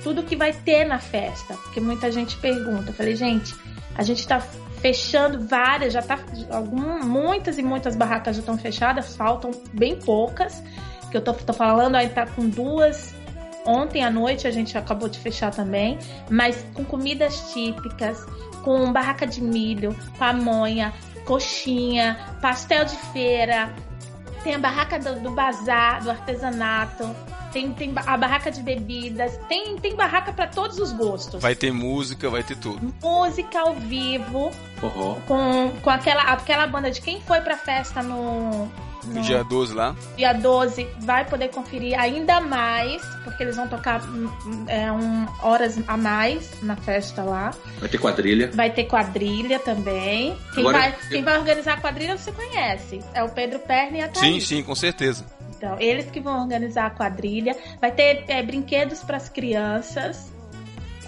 tudo 0.03 0.24
que 0.24 0.36
vai 0.36 0.51
ter 0.51 0.86
na 0.86 0.99
festa, 0.99 1.53
porque 1.55 1.80
muita 1.80 2.11
gente 2.11 2.38
pergunta, 2.38 2.89
eu 2.89 2.93
falei, 2.93 3.15
gente, 3.15 3.55
a 3.95 4.03
gente 4.03 4.20
está 4.20 4.41
fechando 4.80 5.47
várias, 5.47 5.93
já 5.93 6.01
tá 6.01 6.19
algum, 6.51 7.03
muitas 7.05 7.57
e 7.57 7.63
muitas 7.63 7.95
barracas 7.95 8.36
já 8.36 8.39
estão 8.39 8.57
fechadas, 8.57 9.15
faltam 9.15 9.51
bem 9.73 9.97
poucas. 9.99 10.63
Que 11.11 11.17
eu 11.17 11.21
tô, 11.21 11.34
tô 11.34 11.53
falando, 11.53 11.95
aí 11.95 12.09
tá 12.09 12.25
com 12.25 12.47
duas. 12.49 13.15
Ontem 13.65 14.03
à 14.03 14.09
noite 14.09 14.47
a 14.47 14.51
gente 14.51 14.78
acabou 14.78 15.09
de 15.09 15.19
fechar 15.19 15.51
também, 15.51 15.99
mas 16.30 16.65
com 16.73 16.86
comidas 16.86 17.51
típicas, 17.51 18.25
com 18.63 18.91
barraca 18.93 19.28
de 19.28 19.41
milho, 19.41 19.93
pamonha, 20.17 20.93
coxinha, 21.25 22.17
pastel 22.41 22.86
de 22.86 22.95
feira, 23.11 23.73
tem 24.43 24.55
a 24.55 24.59
barraca 24.59 24.97
do, 24.97 25.19
do 25.19 25.32
bazar, 25.32 26.01
do 26.01 26.09
artesanato, 26.09 27.03
tem, 27.51 27.71
tem 27.73 27.93
a 27.95 28.17
barraca 28.17 28.51
de 28.51 28.61
bebidas, 28.61 29.37
tem, 29.47 29.77
tem 29.77 29.95
barraca 29.95 30.33
para 30.33 30.47
todos 30.47 30.79
os 30.79 30.91
gostos. 30.91 31.41
Vai 31.41 31.55
ter 31.55 31.71
música, 31.71 32.29
vai 32.29 32.43
ter 32.43 32.57
tudo. 32.57 32.93
Música 33.01 33.59
ao 33.59 33.75
vivo. 33.75 34.51
Uhum. 34.81 35.15
Com, 35.27 35.71
com 35.81 35.89
aquela, 35.89 36.23
aquela 36.23 36.67
banda 36.67 36.91
de 36.91 37.01
quem 37.01 37.21
foi 37.21 37.41
pra 37.41 37.57
festa 37.57 38.03
no, 38.03 38.69
no 39.13 39.21
dia 39.21 39.43
12 39.43 39.73
lá? 39.73 39.95
Dia 40.15 40.33
12 40.33 40.87
vai 40.99 41.25
poder 41.25 41.49
conferir 41.49 41.99
ainda 41.99 42.39
mais, 42.41 43.01
porque 43.23 43.43
eles 43.43 43.55
vão 43.55 43.67
tocar 43.67 44.01
hum, 44.03 44.29
hum, 44.45 44.65
é, 44.67 44.91
um, 44.91 45.25
horas 45.41 45.79
a 45.87 45.97
mais 45.97 46.51
na 46.61 46.75
festa 46.75 47.23
lá. 47.23 47.51
Vai 47.79 47.89
ter 47.89 47.97
quadrilha. 47.97 48.51
Vai 48.53 48.69
ter 48.69 48.85
quadrilha 48.85 49.59
também. 49.59 50.35
Quem, 50.53 50.61
Agora, 50.61 50.79
vai, 50.79 50.89
eu... 50.89 51.09
quem 51.09 51.23
vai 51.23 51.37
organizar 51.37 51.73
a 51.73 51.81
quadrilha 51.81 52.17
você 52.17 52.31
conhece. 52.31 52.99
É 53.13 53.23
o 53.23 53.29
Pedro 53.29 53.59
Perna 53.59 53.97
e 53.97 54.01
a 54.01 54.07
Thaís. 54.07 54.43
Sim, 54.43 54.57
sim, 54.57 54.63
com 54.63 54.75
certeza. 54.75 55.25
Então, 55.58 55.76
eles 55.80 56.10
que 56.12 56.20
vão 56.20 56.41
organizar 56.41 56.86
a 56.86 56.89
quadrilha. 56.91 57.55
Vai 57.82 57.91
ter 57.91 58.24
é, 58.28 58.41
brinquedos 58.43 59.03
para 59.03 59.18
as 59.18 59.28
crianças. 59.28 60.32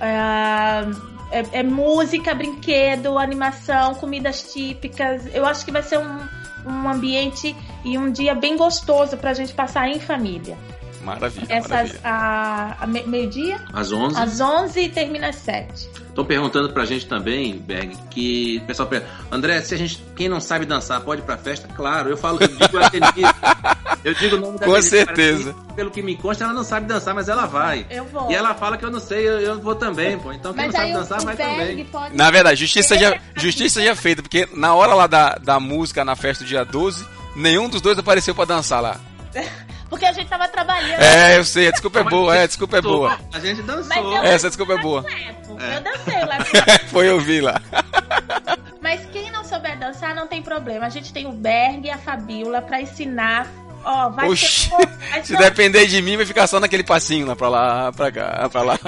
É, 0.02 1.40
é, 1.40 1.60
é, 1.60 1.64
música, 1.64 2.34
brinquedo, 2.34 3.18
animação, 3.18 3.94
comidas 3.96 4.52
típicas. 4.52 5.24
Eu 5.34 5.46
acho 5.46 5.64
que 5.64 5.72
vai 5.72 5.84
ser 5.84 6.00
um, 6.00 6.20
um 6.66 6.90
ambiente 6.90 7.56
e 7.86 7.98
um 7.98 8.12
dia 8.12 8.34
bem 8.34 8.58
gostoso 8.58 9.18
para 9.18 9.32
a 9.32 9.34
gente 9.34 9.54
passar 9.54 9.88
em 9.88 10.00
família. 10.00 10.58
Maravilha. 11.04 11.46
Essas, 11.50 11.70
maravilha. 11.70 12.00
A, 12.04 12.84
a 12.84 12.88
meio-dia? 12.88 13.62
Às 13.72 13.92
11. 13.92 14.20
Às 14.20 14.42
11 14.42 14.80
e 14.80 14.90
termina 14.90 15.30
às 15.30 15.36
7. 15.36 15.90
Estão 16.20 16.28
perguntando 16.28 16.74
pra 16.74 16.84
gente 16.84 17.06
também, 17.06 17.58
Berg, 17.58 17.96
que 18.10 18.60
o 18.62 18.68
pessoal 18.68 18.90
pergunta, 18.90 19.10
André, 19.32 19.62
se 19.62 19.74
a 19.74 19.78
gente, 19.78 20.04
quem 20.18 20.28
não 20.28 20.42
sabe 20.42 20.66
dançar 20.66 21.00
pode 21.00 21.22
ir 21.22 21.24
pra 21.24 21.38
festa? 21.38 21.66
Claro, 21.70 22.10
eu 22.10 22.18
falo, 22.18 22.40
eu 22.42 22.48
digo 22.50 22.78
a 22.78 22.90
Denise, 22.90 23.24
eu 24.04 24.14
digo 24.16 24.36
o 24.36 24.40
nome 24.40 24.60
da 24.60 24.66
Com 24.66 24.74
Denise, 24.74 24.90
certeza. 24.90 25.54
Que, 25.54 25.74
pelo 25.76 25.90
que 25.90 26.02
me 26.02 26.18
consta, 26.18 26.44
ela 26.44 26.52
não 26.52 26.66
sabe 26.66 26.88
dançar, 26.88 27.16
mas 27.16 27.30
ela 27.30 27.46
vai. 27.46 27.86
Eu 27.90 28.04
vou. 28.04 28.30
E 28.30 28.36
ela 28.36 28.54
fala 28.54 28.76
que 28.78 28.84
eu 28.84 28.92
não 28.92 29.00
sei, 29.00 29.26
eu, 29.26 29.40
eu 29.40 29.62
vou 29.62 29.76
também, 29.76 30.20
pô. 30.20 30.34
Então 30.34 30.54
quem 30.54 30.66
mas 30.66 30.74
não 30.74 30.82
sabe 30.82 30.92
dançar, 30.92 31.22
vai 31.22 31.38
também. 31.38 31.86
Pode... 31.86 32.18
Na 32.18 32.30
verdade, 32.30 32.60
justiça 32.60 32.98
já, 32.98 33.18
justiça 33.38 33.82
já 33.82 33.96
feita, 33.96 34.22
porque 34.22 34.46
na 34.54 34.76
hora 34.76 34.94
lá 34.94 35.08
da, 35.08 35.36
da 35.36 35.58
música, 35.58 36.04
na 36.04 36.18
festa 36.18 36.44
do 36.44 36.48
dia 36.50 36.66
12, 36.66 37.06
nenhum 37.34 37.70
dos 37.70 37.80
dois 37.80 37.98
apareceu 37.98 38.36
pra 38.36 38.44
dançar 38.44 38.82
lá. 38.82 39.00
Porque 39.90 40.06
a 40.06 40.14
gente 40.14 40.28
tava 40.30 40.48
trabalhando. 40.48 41.02
É, 41.02 41.38
eu 41.38 41.44
sei, 41.44 41.68
a 41.68 41.72
desculpa 41.72 42.00
é 42.00 42.04
boa, 42.04 42.36
é, 42.36 42.44
a 42.44 42.48
desculpa 42.48 42.78
é 42.78 42.82
boa. 42.82 43.20
A 43.34 43.40
gente 43.40 43.62
dançou. 43.64 44.18
Essa 44.18 44.48
desculpa 44.48 44.74
é 44.74 44.78
boa. 44.78 45.06
É. 45.10 45.78
Eu 45.78 45.82
dancei 45.82 46.26
lá. 46.26 46.38
Foi 46.90 47.10
eu 47.10 47.20
vi 47.20 47.42
lá. 47.42 47.60
Mas 48.82 49.06
quem 49.12 49.32
não 49.32 49.44
souber 49.44 49.78
dançar, 49.80 50.16
não 50.16 50.28
tem 50.28 50.42
problema. 50.42 50.86
A 50.86 50.90
gente 50.90 51.12
tem 51.12 51.26
o 51.26 51.32
Berg 51.32 51.86
e 51.86 51.90
a 51.90 51.98
Fabiola 51.98 52.62
pra 52.62 52.82
ensinar 52.82 53.48
Ó, 53.84 54.10
vai 54.10 54.30
Oxi, 54.30 54.70
ser... 54.70 55.24
se 55.24 55.38
depender 55.38 55.86
de 55.88 56.02
mim, 56.02 56.18
vai 56.18 56.26
ficar 56.26 56.48
só 56.48 56.60
naquele 56.60 56.84
passinho 56.84 57.26
lá 57.26 57.36
pra 57.36 57.50
lá, 57.50 57.92
pra 57.92 58.12
cá, 58.12 58.50
pra 58.50 58.62
lá. 58.62 58.80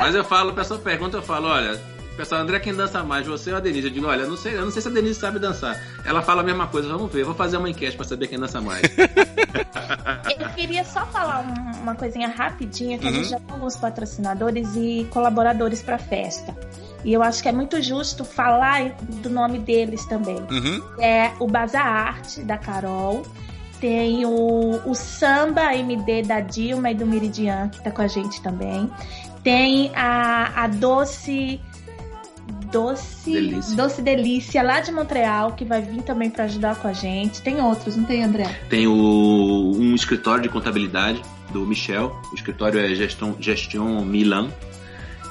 Mas 0.00 0.14
eu 0.14 0.24
falo, 0.24 0.50
a 0.50 0.54
pessoa 0.54 0.80
pergunta, 0.80 1.18
eu 1.18 1.22
falo, 1.22 1.48
olha, 1.48 1.80
pessoal, 2.20 2.42
André, 2.42 2.60
quem 2.60 2.74
dança 2.74 3.02
mais, 3.02 3.26
você 3.26 3.50
ou 3.50 3.56
a 3.56 3.60
Denise? 3.60 3.86
Eu 3.86 3.92
digo, 3.94 4.06
olha, 4.06 4.26
não 4.26 4.36
sei, 4.36 4.54
eu 4.54 4.62
não 4.62 4.70
sei 4.70 4.82
se 4.82 4.88
a 4.88 4.90
Denise 4.90 5.18
sabe 5.18 5.38
dançar. 5.38 5.80
Ela 6.04 6.20
fala 6.20 6.42
a 6.42 6.44
mesma 6.44 6.66
coisa, 6.66 6.86
vamos 6.86 7.10
ver, 7.10 7.24
vou 7.24 7.34
fazer 7.34 7.56
uma 7.56 7.70
enquete 7.70 7.96
pra 7.96 8.04
saber 8.04 8.26
quem 8.28 8.38
dança 8.38 8.60
mais. 8.60 8.82
eu 10.38 10.48
queria 10.50 10.84
só 10.84 11.06
falar 11.06 11.40
uma 11.80 11.94
coisinha 11.94 12.28
rapidinha, 12.28 12.98
que 12.98 13.06
uhum. 13.06 13.10
a 13.10 13.14
gente 13.14 13.24
uhum. 13.24 13.30
já 13.30 13.40
tem 13.40 13.54
alguns 13.54 13.74
patrocinadores 13.74 14.68
e 14.76 15.06
colaboradores 15.10 15.80
pra 15.80 15.96
festa. 15.96 16.54
E 17.06 17.10
eu 17.10 17.22
acho 17.22 17.42
que 17.42 17.48
é 17.48 17.52
muito 17.52 17.80
justo 17.80 18.22
falar 18.22 18.94
do 19.22 19.30
nome 19.30 19.58
deles 19.58 20.04
também. 20.04 20.36
Uhum. 20.50 20.82
É 20.98 21.32
o 21.40 21.46
Bazar 21.46 21.86
Arte, 21.86 22.42
da 22.42 22.58
Carol. 22.58 23.22
Tem 23.80 24.26
o, 24.26 24.78
o 24.84 24.94
Samba 24.94 25.74
MD 25.74 26.24
da 26.24 26.40
Dilma 26.40 26.90
e 26.90 26.94
do 26.94 27.06
Meridian, 27.06 27.70
que 27.70 27.82
tá 27.82 27.90
com 27.90 28.02
a 28.02 28.06
gente 28.06 28.42
também. 28.42 28.90
Tem 29.42 29.90
a, 29.96 30.64
a 30.64 30.66
Doce 30.66 31.58
Doce 32.70 33.32
Delícia. 33.32 33.76
Doce 33.76 34.02
Delícia, 34.02 34.62
lá 34.62 34.80
de 34.80 34.92
Montreal, 34.92 35.52
que 35.52 35.64
vai 35.64 35.82
vir 35.82 36.02
também 36.02 36.30
para 36.30 36.44
ajudar 36.44 36.76
com 36.76 36.88
a 36.88 36.92
gente. 36.92 37.42
Tem 37.42 37.60
outros, 37.60 37.96
não 37.96 38.04
tem, 38.04 38.22
André? 38.22 38.44
Tem 38.68 38.86
o, 38.86 39.72
um 39.76 39.94
escritório 39.94 40.42
de 40.42 40.48
contabilidade 40.48 41.22
do 41.52 41.66
Michel. 41.66 42.16
O 42.32 42.34
escritório 42.34 42.80
é 42.80 42.94
Gestion, 42.94 43.34
Gestion 43.38 44.00
Milan. 44.04 44.50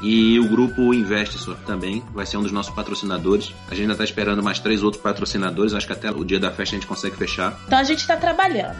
E 0.01 0.39
o 0.39 0.47
grupo 0.47 0.93
Investisor 0.93 1.57
também 1.65 2.01
vai 2.13 2.25
ser 2.25 2.37
um 2.37 2.41
dos 2.41 2.51
nossos 2.51 2.73
patrocinadores. 2.73 3.53
A 3.67 3.71
gente 3.71 3.81
ainda 3.81 3.93
está 3.93 4.03
esperando 4.03 4.41
mais 4.41 4.59
três 4.59 4.81
outros 4.81 5.01
patrocinadores. 5.01 5.73
Acho 5.73 5.87
que 5.87 5.93
até 5.93 6.09
o 6.09 6.23
dia 6.23 6.39
da 6.39 6.51
festa 6.51 6.75
a 6.75 6.79
gente 6.79 6.87
consegue 6.87 7.17
fechar. 7.17 7.59
Então 7.67 7.79
a 7.79 7.83
gente 7.83 7.99
está 7.99 8.15
trabalhando. 8.15 8.77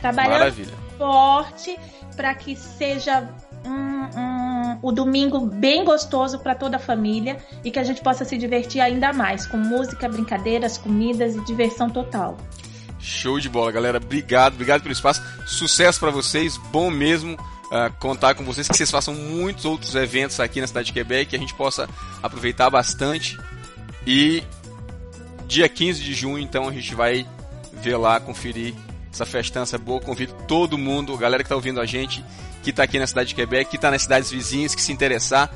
Trabalhando 0.00 0.32
Maravilha. 0.32 0.74
forte 0.96 1.76
para 2.16 2.34
que 2.34 2.54
seja 2.54 3.28
um, 3.66 4.78
o 4.82 4.92
domingo 4.92 5.40
bem 5.40 5.84
gostoso 5.84 6.38
para 6.38 6.54
toda 6.54 6.76
a 6.76 6.80
família 6.80 7.38
e 7.64 7.70
que 7.70 7.78
a 7.78 7.84
gente 7.84 8.00
possa 8.00 8.24
se 8.24 8.36
divertir 8.36 8.80
ainda 8.80 9.12
mais 9.12 9.46
com 9.46 9.56
música, 9.56 10.08
brincadeiras, 10.08 10.78
comidas 10.78 11.36
e 11.36 11.44
diversão 11.44 11.90
total. 11.90 12.36
Show 12.98 13.40
de 13.40 13.48
bola, 13.48 13.72
galera. 13.72 13.98
Obrigado, 13.98 14.54
obrigado 14.54 14.82
pelo 14.82 14.92
espaço. 14.92 15.22
Sucesso 15.46 15.98
pra 15.98 16.10
vocês. 16.10 16.56
Bom 16.56 16.90
mesmo 16.90 17.36
ah, 17.72 17.88
contar 17.88 18.34
com 18.34 18.44
vocês, 18.44 18.68
que 18.68 18.76
vocês 18.76 18.90
façam 18.90 19.14
muitos 19.14 19.64
outros 19.64 19.94
eventos 19.94 20.40
aqui 20.40 20.60
na 20.60 20.66
cidade 20.66 20.86
de 20.86 20.92
Quebec, 20.92 21.30
que 21.30 21.36
a 21.36 21.38
gente 21.38 21.54
possa 21.54 21.88
aproveitar 22.22 22.68
bastante. 22.68 23.38
E 24.06 24.42
dia 25.46 25.68
15 25.68 26.02
de 26.02 26.12
junho, 26.12 26.38
então, 26.38 26.68
a 26.68 26.72
gente 26.72 26.94
vai 26.94 27.26
ver 27.72 27.96
lá, 27.96 28.18
conferir 28.18 28.74
essa 29.12 29.24
festança 29.24 29.78
boa. 29.78 30.00
Convido 30.00 30.34
todo 30.48 30.76
mundo, 30.76 31.16
galera 31.16 31.42
que 31.42 31.48
tá 31.48 31.54
ouvindo 31.54 31.80
a 31.80 31.86
gente, 31.86 32.24
que 32.62 32.72
tá 32.72 32.82
aqui 32.82 32.98
na 32.98 33.06
cidade 33.06 33.30
de 33.30 33.34
Quebec, 33.34 33.70
que 33.70 33.78
tá 33.78 33.90
nas 33.90 34.02
cidades 34.02 34.30
vizinhas, 34.30 34.74
que 34.74 34.82
se 34.82 34.92
interessar, 34.92 35.50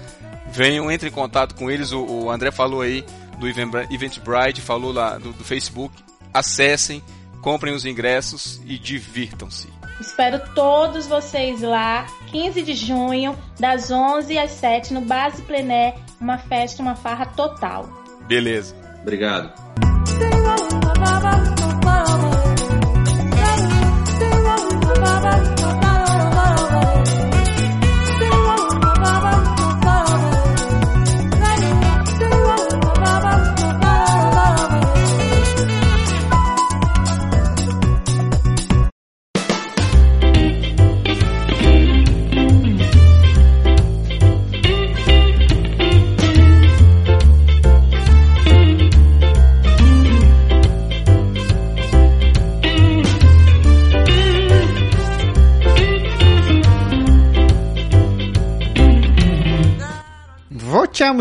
venham, 0.51 0.91
entre 0.91 1.09
em 1.09 1.13
contato 1.13 1.55
com 1.55 1.71
eles. 1.71 1.93
O, 1.93 2.05
o 2.05 2.31
André 2.31 2.51
falou 2.51 2.81
aí 2.81 3.05
do 3.39 3.49
Event- 3.49 3.91
Eventbrite, 3.91 4.61
falou 4.61 4.93
lá 4.93 5.19
do, 5.19 5.33
do 5.33 5.45
Facebook. 5.45 5.95
Acessem, 6.33 7.03
comprem 7.43 7.75
os 7.75 7.85
ingressos 7.85 8.61
e 8.67 8.79
divirtam-se. 8.79 9.69
Espero 10.01 10.41
todos 10.55 11.07
vocês 11.07 11.61
lá, 11.61 12.07
15 12.33 12.63
de 12.63 12.75
junho, 12.75 13.39
das 13.61 13.91
11 13.93 14.37
às 14.39 14.51
7 14.53 14.93
no 14.93 15.01
Base 15.03 15.41
Plené, 15.43 15.95
uma 16.21 16.37
festa, 16.37 16.83
uma 16.83 16.97
farra 16.97 17.27
total. 17.27 17.89
Beleza. 18.27 18.75
Obrigado. 19.03 19.53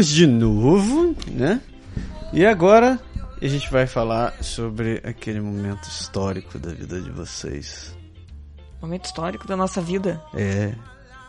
De 0.01 0.25
novo, 0.27 1.15
né? 1.31 1.61
E 2.31 2.45
agora 2.45 2.99
a 3.41 3.47
gente 3.47 3.69
vai 3.71 3.85
falar 3.85 4.33
sobre 4.41 5.01
aquele 5.03 5.39
momento 5.41 5.83
histórico 5.87 6.57
da 6.57 6.71
vida 6.71 6.99
de 6.99 7.11
vocês. 7.11 7.95
Momento 8.81 9.05
histórico 9.05 9.47
da 9.47 9.55
nossa 9.55 9.81
vida. 9.81 10.21
É. 10.33 10.73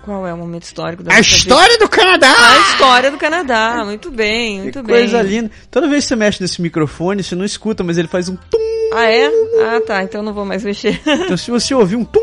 Qual 0.04 0.26
é 0.26 0.34
o 0.34 0.36
momento 0.36 0.64
histórico 0.64 1.02
da 1.02 1.12
A 1.12 1.16
nossa 1.16 1.28
vida? 1.30 1.36
história 1.38 1.78
do 1.78 1.88
Canadá! 1.88 2.34
A 2.36 2.58
história 2.72 3.10
do 3.10 3.16
Canadá. 3.18 3.82
Muito 3.84 4.10
bem, 4.10 4.60
muito 4.62 4.80
que 4.80 4.86
bem. 4.86 4.96
coisa 4.96 5.22
linda. 5.22 5.50
Toda 5.70 5.88
vez 5.88 6.04
que 6.04 6.08
você 6.08 6.16
mexe 6.16 6.40
nesse 6.42 6.60
microfone, 6.60 7.22
você 7.22 7.34
não 7.34 7.44
escuta, 7.44 7.82
mas 7.82 7.96
ele 7.98 8.08
faz 8.08 8.28
um 8.28 8.36
tum. 8.36 8.58
Ah, 8.92 9.10
é? 9.10 9.26
Ah, 9.26 9.80
tá. 9.86 10.02
Então 10.02 10.20
eu 10.20 10.24
não 10.24 10.34
vou 10.34 10.44
mais 10.44 10.62
mexer. 10.64 11.00
Então 11.06 11.36
se 11.36 11.50
você 11.50 11.74
ouvir 11.74 11.96
um 11.96 12.04
tum. 12.04 12.20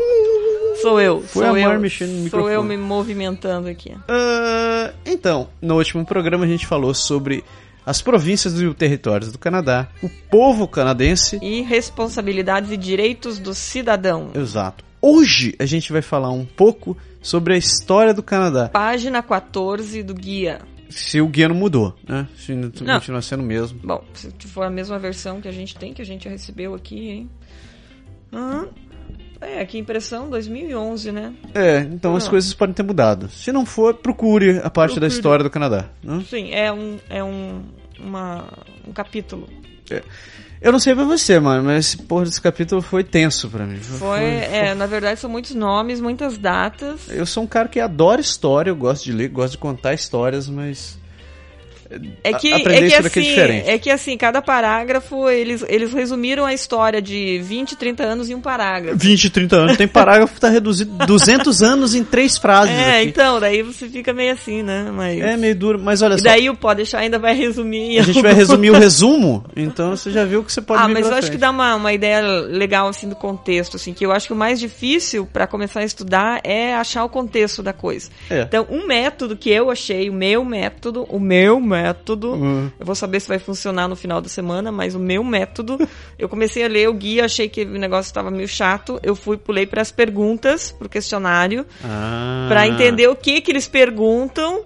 Sou 0.82 1.00
eu. 1.00 1.20
Foi 1.22 1.46
sou 1.46 1.54
a 1.56 1.60
Mar 1.60 1.74
eu. 1.74 1.80
mexendo 1.80 2.10
no 2.10 2.28
Sou 2.30 2.40
eu 2.50 2.62
microfone. 2.62 2.68
me 2.68 2.76
movimentando 2.76 3.68
aqui. 3.68 3.94
Ah, 4.08 4.92
então, 5.06 5.48
no 5.60 5.76
último 5.76 6.04
programa 6.04 6.44
a 6.44 6.48
gente 6.48 6.66
falou 6.66 6.92
sobre 6.94 7.42
as 7.84 8.00
províncias 8.00 8.60
e 8.60 8.74
territórios 8.74 9.32
do 9.32 9.38
Canadá, 9.38 9.88
o 10.02 10.08
povo 10.30 10.68
canadense. 10.68 11.38
E 11.42 11.62
responsabilidades 11.62 12.70
e 12.70 12.76
direitos 12.76 13.38
do 13.38 13.54
cidadão. 13.54 14.30
Exato. 14.34 14.84
Hoje 15.00 15.54
a 15.58 15.66
gente 15.66 15.92
vai 15.92 16.00
falar 16.02 16.30
um 16.30 16.44
pouco 16.44 16.96
sobre 17.20 17.54
a 17.54 17.56
história 17.56 18.14
do 18.14 18.22
Canadá. 18.22 18.68
Página 18.68 19.20
14 19.22 20.02
do 20.02 20.14
guia. 20.14 20.60
Se 20.88 21.20
o 21.20 21.26
guia 21.26 21.48
não 21.48 21.56
mudou, 21.56 21.96
né? 22.06 22.28
Se 22.36 22.52
ainda 22.52 22.70
Não. 22.82 22.94
continua 22.94 23.22
sendo 23.22 23.42
o 23.42 23.46
mesmo. 23.46 23.80
Bom, 23.82 24.04
se 24.12 24.30
for 24.46 24.64
a 24.64 24.70
mesma 24.70 24.98
versão 24.98 25.40
que 25.40 25.48
a 25.48 25.52
gente 25.52 25.74
tem, 25.74 25.94
que 25.94 26.02
a 26.02 26.04
gente 26.04 26.28
recebeu 26.28 26.74
aqui, 26.74 27.08
hein? 27.08 27.30
Aham. 28.32 28.68
É, 29.42 29.60
aqui 29.60 29.76
impressão 29.78 30.30
2011, 30.30 31.10
né? 31.12 31.32
É, 31.54 31.78
então 31.80 32.14
as 32.14 32.26
Ah. 32.26 32.30
coisas 32.30 32.54
podem 32.54 32.72
ter 32.74 32.82
mudado. 32.84 33.28
Se 33.28 33.50
não 33.50 33.66
for, 33.66 33.94
procure 33.94 34.58
a 34.62 34.70
parte 34.70 34.94
da 34.94 35.00
Procure. 35.00 35.06
história 35.08 35.42
do 35.42 35.50
Canadá. 35.50 35.86
Né? 36.02 36.24
Sim, 36.30 36.52
é 36.52 36.72
um, 36.72 36.98
é 37.10 37.24
um, 37.24 37.62
uma, 37.98 38.44
um 38.86 38.92
capítulo. 38.92 39.48
Eu 40.60 40.70
não 40.72 40.78
sei 40.78 40.94
pra 40.94 41.04
você, 41.04 41.40
mano, 41.40 41.64
mas 41.64 41.86
esse 41.86 41.98
porra 41.98 42.24
desse 42.24 42.40
capítulo 42.40 42.80
foi 42.80 43.02
tenso 43.02 43.50
pra 43.50 43.66
mim. 43.66 43.78
Foi, 43.78 44.20
é, 44.22 44.74
na 44.74 44.86
verdade 44.86 45.18
são 45.18 45.28
muitos 45.28 45.54
nomes, 45.56 46.00
muitas 46.00 46.38
datas. 46.38 47.08
Eu 47.10 47.26
sou 47.26 47.42
um 47.42 47.46
cara 47.48 47.68
que 47.68 47.80
adora 47.80 48.20
história, 48.20 48.70
eu 48.70 48.76
gosto 48.76 49.04
de 49.04 49.12
ler, 49.12 49.28
gosto 49.28 49.52
de 49.52 49.58
contar 49.58 49.92
histórias, 49.92 50.48
mas. 50.48 50.96
É 52.24 52.32
que, 52.32 52.52
A- 52.52 52.56
aprender 52.56 52.86
é 52.86 52.88
que 52.88 52.94
é 52.94 52.98
assim, 52.98 53.20
diferente. 53.22 53.70
é 53.70 53.78
que 53.78 53.90
assim, 53.90 54.16
cada 54.16 54.40
parágrafo, 54.40 55.28
eles, 55.28 55.64
eles 55.68 55.92
resumiram 55.92 56.44
a 56.44 56.52
história 56.54 57.00
de 57.02 57.38
20, 57.42 57.76
30 57.76 58.02
anos 58.02 58.30
em 58.30 58.34
um 58.34 58.40
parágrafo. 58.40 58.96
20, 58.98 59.30
30 59.30 59.56
anos. 59.56 59.76
Tem 59.76 59.88
parágrafo 59.88 60.34
que 60.34 60.40
tá 60.40 60.48
reduzido 60.48 60.92
200 61.06 61.60
anos 61.62 61.94
em 61.94 62.04
três 62.04 62.36
frases. 62.38 62.74
É, 62.74 63.00
aqui. 63.00 63.08
então, 63.08 63.38
daí 63.40 63.62
você 63.62 63.88
fica 63.88 64.12
meio 64.12 64.32
assim, 64.32 64.62
né? 64.62 64.90
Mas... 64.92 65.20
É 65.20 65.36
meio 65.36 65.54
duro, 65.56 65.78
mas 65.78 66.02
olha 66.02 66.14
E 66.14 66.18
só. 66.18 66.24
daí 66.24 66.48
o 66.48 66.56
Pode 66.56 66.76
deixar 66.78 66.98
ainda 67.00 67.18
vai 67.18 67.34
resumir. 67.34 67.98
A 67.98 68.02
gente 68.02 68.22
vai 68.22 68.32
resumir 68.32 68.70
o 68.70 68.74
resumo, 68.78 69.44
então 69.56 69.96
você 69.96 70.10
já 70.10 70.24
viu 70.24 70.44
que 70.44 70.52
você 70.52 70.60
pode 70.62 70.80
Ah, 70.82 70.88
mas 70.88 71.06
eu 71.08 71.14
acho 71.14 71.30
que 71.30 71.36
dá 71.36 71.50
uma, 71.50 71.74
uma 71.74 71.92
ideia 71.92 72.20
legal, 72.20 72.86
assim, 72.88 73.08
do 73.08 73.16
contexto, 73.16 73.76
assim, 73.76 73.92
que 73.92 74.06
eu 74.06 74.12
acho 74.12 74.26
que 74.28 74.32
o 74.32 74.36
mais 74.36 74.60
difícil 74.60 75.26
para 75.32 75.46
começar 75.46 75.80
a 75.80 75.84
estudar 75.84 76.40
é 76.44 76.74
achar 76.74 77.04
o 77.04 77.08
contexto 77.08 77.62
da 77.62 77.72
coisa. 77.72 78.10
É. 78.30 78.42
Então, 78.42 78.66
um 78.70 78.86
método 78.86 79.36
que 79.36 79.50
eu 79.50 79.70
achei, 79.70 80.08
o 80.08 80.12
meu 80.12 80.44
método, 80.44 81.04
o 81.08 81.18
meu 81.18 81.60
método, 81.60 81.81
Hum. 82.34 82.70
eu 82.78 82.86
vou 82.86 82.94
saber 82.94 83.20
se 83.20 83.28
vai 83.28 83.38
funcionar 83.38 83.88
no 83.88 83.96
final 83.96 84.20
da 84.20 84.28
semana, 84.28 84.70
mas 84.70 84.94
o 84.94 84.98
meu 84.98 85.22
método, 85.24 85.78
eu 86.18 86.28
comecei 86.28 86.64
a 86.64 86.68
ler 86.68 86.88
o 86.88 86.94
guia, 86.94 87.24
achei 87.24 87.48
que 87.48 87.62
o 87.62 87.78
negócio 87.78 88.08
estava 88.08 88.30
meio 88.30 88.48
chato, 88.48 89.00
eu 89.02 89.14
fui, 89.14 89.36
pulei 89.36 89.66
para 89.66 89.82
as 89.82 89.90
perguntas, 89.92 90.72
pro 90.72 90.88
questionário, 90.88 91.66
Ah. 91.84 92.46
Pra 92.48 92.66
entender 92.66 93.08
o 93.08 93.16
que 93.16 93.40
que 93.40 93.50
eles 93.50 93.66
perguntam, 93.66 94.64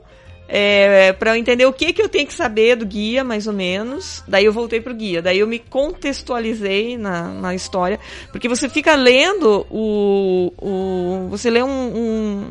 é, 0.48 1.12
para 1.12 1.32
eu 1.32 1.36
entender 1.36 1.66
o 1.66 1.72
que 1.72 1.92
que 1.92 2.00
eu 2.00 2.08
tenho 2.08 2.26
que 2.26 2.34
saber 2.34 2.76
do 2.76 2.86
guia, 2.86 3.24
mais 3.24 3.46
ou 3.46 3.52
menos. 3.52 4.22
Daí 4.28 4.44
eu 4.44 4.52
voltei 4.52 4.80
pro 4.80 4.94
guia, 4.94 5.20
daí 5.20 5.40
eu 5.40 5.46
me 5.46 5.58
contextualizei 5.58 6.96
na, 6.96 7.28
na 7.28 7.54
história, 7.54 7.98
porque 8.30 8.48
você 8.48 8.68
fica 8.68 8.94
lendo 8.94 9.66
o, 9.70 10.52
o 10.58 11.28
você 11.28 11.50
lê 11.50 11.62
um, 11.62 11.68
um, 11.68 12.44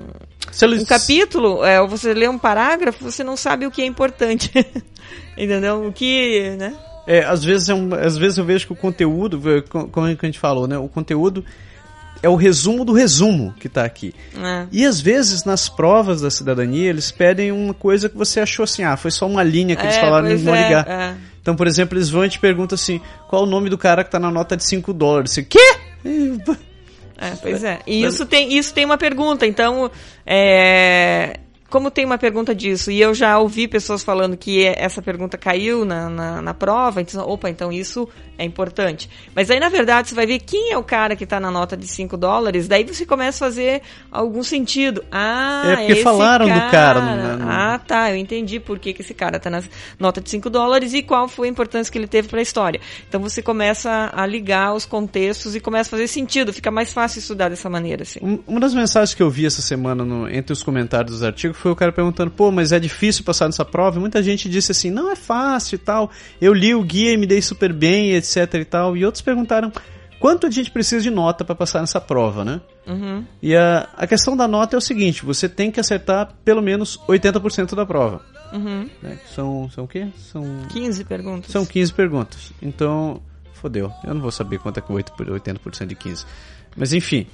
eles- 0.63 0.81
um 0.83 0.85
capítulo, 0.85 1.65
é, 1.65 1.81
ou 1.81 1.87
você 1.87 2.13
lê 2.13 2.27
um 2.29 2.37
parágrafo, 2.37 3.03
você 3.03 3.23
não 3.23 3.35
sabe 3.35 3.65
o 3.65 3.71
que 3.71 3.81
é 3.81 3.85
importante, 3.85 4.49
entendeu? 5.37 5.87
O 5.87 5.91
que, 5.91 6.51
né? 6.57 6.73
É, 7.07 7.23
às 7.25 7.43
vezes, 7.43 7.67
é 7.69 7.73
um, 7.73 7.93
às 7.93 8.17
vezes 8.17 8.37
eu 8.37 8.45
vejo 8.45 8.65
que 8.67 8.73
o 8.73 8.75
conteúdo, 8.75 9.41
é, 9.57 9.61
co- 9.61 9.87
como 9.87 10.07
é 10.07 10.11
a 10.19 10.25
gente 10.25 10.39
falou, 10.39 10.67
né? 10.67 10.77
O 10.77 10.87
conteúdo 10.87 11.43
é 12.23 12.29
o 12.29 12.35
resumo 12.35 12.83
do 12.85 12.93
resumo 12.93 13.53
que 13.59 13.69
tá 13.69 13.83
aqui. 13.83 14.13
É. 14.35 14.65
E 14.71 14.85
às 14.85 14.99
vezes, 15.01 15.43
nas 15.43 15.69
provas 15.69 16.21
da 16.21 16.31
cidadania, 16.31 16.89
eles 16.89 17.11
pedem 17.11 17.51
uma 17.51 17.73
coisa 17.73 18.09
que 18.09 18.17
você 18.17 18.39
achou 18.39 18.63
assim, 18.63 18.83
ah, 18.83 18.97
foi 18.97 19.11
só 19.11 19.27
uma 19.27 19.43
linha 19.43 19.75
que 19.75 19.83
eles 19.83 19.97
É, 19.97 20.01
falaram 20.01 20.27
pois 20.27 20.41
não 20.41 20.51
vão 20.53 20.55
é, 20.59 20.63
ligar. 20.67 20.87
é. 20.87 21.15
Então, 21.41 21.55
por 21.55 21.67
exemplo, 21.67 21.95
eles 21.95 22.09
vão 22.09 22.25
e 22.25 22.29
te 22.29 22.39
perguntam 22.39 22.73
assim, 22.75 22.99
qual 23.29 23.43
o 23.43 23.45
nome 23.45 23.69
do 23.69 23.77
cara 23.77 24.03
que 24.03 24.09
tá 24.09 24.17
na 24.19 24.31
nota 24.31 24.57
de 24.57 24.63
5 24.63 24.91
dólares? 24.91 25.29
Você, 25.31 25.43
quê? 25.43 25.59
É, 27.17 27.31
pois 27.41 27.63
é. 27.63 27.79
E 27.87 28.03
isso 28.03 28.25
tem, 28.25 28.53
isso 28.57 28.73
tem 28.73 28.85
uma 28.85 28.97
pergunta, 28.97 29.45
então, 29.45 29.89
é, 30.25 31.39
como 31.75 31.91
tem 31.91 32.05
uma 32.05 32.17
pergunta 32.17 32.55
disso, 32.55 32.89
e 32.89 33.01
eu 33.01 33.13
já 33.13 33.37
ouvi 33.37 33.67
pessoas 33.67 34.01
falando 34.01 34.37
que 34.37 34.63
essa 34.65 35.01
pergunta 35.01 35.37
caiu 35.37 35.83
na, 35.83 36.09
na, 36.09 36.41
na 36.41 36.53
prova, 36.53 37.01
então, 37.01 37.27
opa, 37.27 37.49
então 37.49 37.69
isso 37.69 38.07
é 38.37 38.45
importante. 38.45 39.09
Mas 39.35 39.51
aí, 39.51 39.59
na 39.59 39.67
verdade, 39.67 40.07
você 40.07 40.15
vai 40.15 40.25
ver 40.25 40.39
quem 40.39 40.71
é 40.71 40.77
o 40.77 40.83
cara 40.83 41.17
que 41.17 41.25
está 41.25 41.37
na 41.37 41.51
nota 41.51 41.75
de 41.75 41.85
5 41.85 42.15
dólares, 42.15 42.69
daí 42.69 42.85
você 42.85 43.05
começa 43.05 43.43
a 43.43 43.49
fazer 43.49 43.81
algum 44.09 44.41
sentido. 44.41 45.03
Ah, 45.11 45.63
É 45.67 45.75
porque 45.75 45.95
falaram 45.97 46.45
do 46.47 46.71
cara, 46.71 47.01
não- 47.01 47.37
não- 47.39 47.49
Ah, 47.51 47.77
tá, 47.77 48.09
eu 48.09 48.15
entendi 48.15 48.57
por 48.57 48.79
que, 48.79 48.93
que 48.93 49.01
esse 49.01 49.13
cara 49.13 49.35
está 49.35 49.49
na 49.49 49.61
nota 49.99 50.21
de 50.21 50.29
5 50.29 50.49
dólares 50.49 50.93
e 50.93 51.01
qual 51.03 51.27
foi 51.27 51.49
a 51.49 51.51
importância 51.51 51.91
que 51.91 51.97
ele 51.97 52.07
teve 52.07 52.29
para 52.29 52.39
a 52.39 52.41
história. 52.41 52.79
Então 53.09 53.19
você 53.21 53.41
começa 53.41 54.09
a 54.13 54.25
ligar 54.25 54.73
os 54.73 54.85
contextos 54.85 55.55
e 55.55 55.59
começa 55.59 55.89
a 55.89 55.91
fazer 55.91 56.07
sentido, 56.07 56.53
fica 56.53 56.71
mais 56.71 56.93
fácil 56.93 57.19
estudar 57.19 57.49
dessa 57.49 57.69
maneira, 57.69 58.03
assim. 58.03 58.19
Um- 58.21 58.39
Uma 58.47 58.59
das 58.61 58.73
mensagens 58.73 59.13
que 59.13 59.21
eu 59.21 59.29
vi 59.29 59.45
essa 59.45 59.61
semana 59.61 60.05
no- 60.05 60.29
entre 60.29 60.53
os 60.53 60.63
comentários 60.63 61.11
dos 61.11 61.23
artigos 61.23 61.57
foi 61.65 61.71
o 61.71 61.75
cara 61.75 61.91
perguntando, 61.91 62.29
pô, 62.29 62.51
mas 62.51 62.71
é 62.71 62.79
difícil 62.79 63.23
passar 63.23 63.47
nessa 63.47 63.65
prova? 63.65 63.97
E 63.97 63.99
muita 63.99 64.21
gente 64.21 64.47
disse 64.47 64.71
assim, 64.71 64.91
não 64.91 65.09
é 65.09 65.15
fácil 65.15 65.77
e 65.77 65.79
tal. 65.79 66.11
Eu 66.39 66.53
li 66.53 66.75
o 66.75 66.83
guia 66.83 67.11
e 67.11 67.17
me 67.17 67.25
dei 67.25 67.41
super 67.41 67.73
bem, 67.73 68.11
etc 68.11 68.53
e 68.53 68.65
tal. 68.65 68.95
E 68.95 69.03
outros 69.03 69.23
perguntaram, 69.23 69.71
quanto 70.19 70.45
a 70.45 70.51
gente 70.51 70.69
precisa 70.69 71.01
de 71.01 71.09
nota 71.09 71.43
para 71.43 71.55
passar 71.55 71.79
nessa 71.81 71.99
prova, 71.99 72.45
né? 72.45 72.61
Uhum. 72.85 73.25
E 73.41 73.55
a, 73.55 73.89
a 73.97 74.05
questão 74.05 74.37
da 74.37 74.47
nota 74.47 74.75
é 74.75 74.77
o 74.77 74.81
seguinte, 74.81 75.25
você 75.25 75.49
tem 75.49 75.71
que 75.71 75.79
acertar 75.79 76.35
pelo 76.45 76.61
menos 76.61 76.99
80% 77.07 77.73
da 77.73 77.83
prova. 77.83 78.21
Uhum. 78.53 78.87
né? 79.01 79.17
São, 79.33 79.67
são 79.71 79.85
o 79.85 79.87
quê? 79.87 80.07
São 80.17 80.43
15 80.69 81.03
perguntas. 81.03 81.51
são 81.51 81.65
15 81.65 81.93
perguntas. 81.93 82.53
Então, 82.61 83.23
fodeu. 83.53 83.91
Eu 84.03 84.13
não 84.13 84.21
vou 84.21 84.31
saber 84.31 84.59
quanto 84.59 84.77
é 84.77 84.81
que 84.81 84.93
8 84.93 85.13
por 85.13 85.25
80% 85.25 85.87
de 85.87 85.95
15. 85.95 86.27
Mas 86.77 86.93
enfim. 86.93 87.25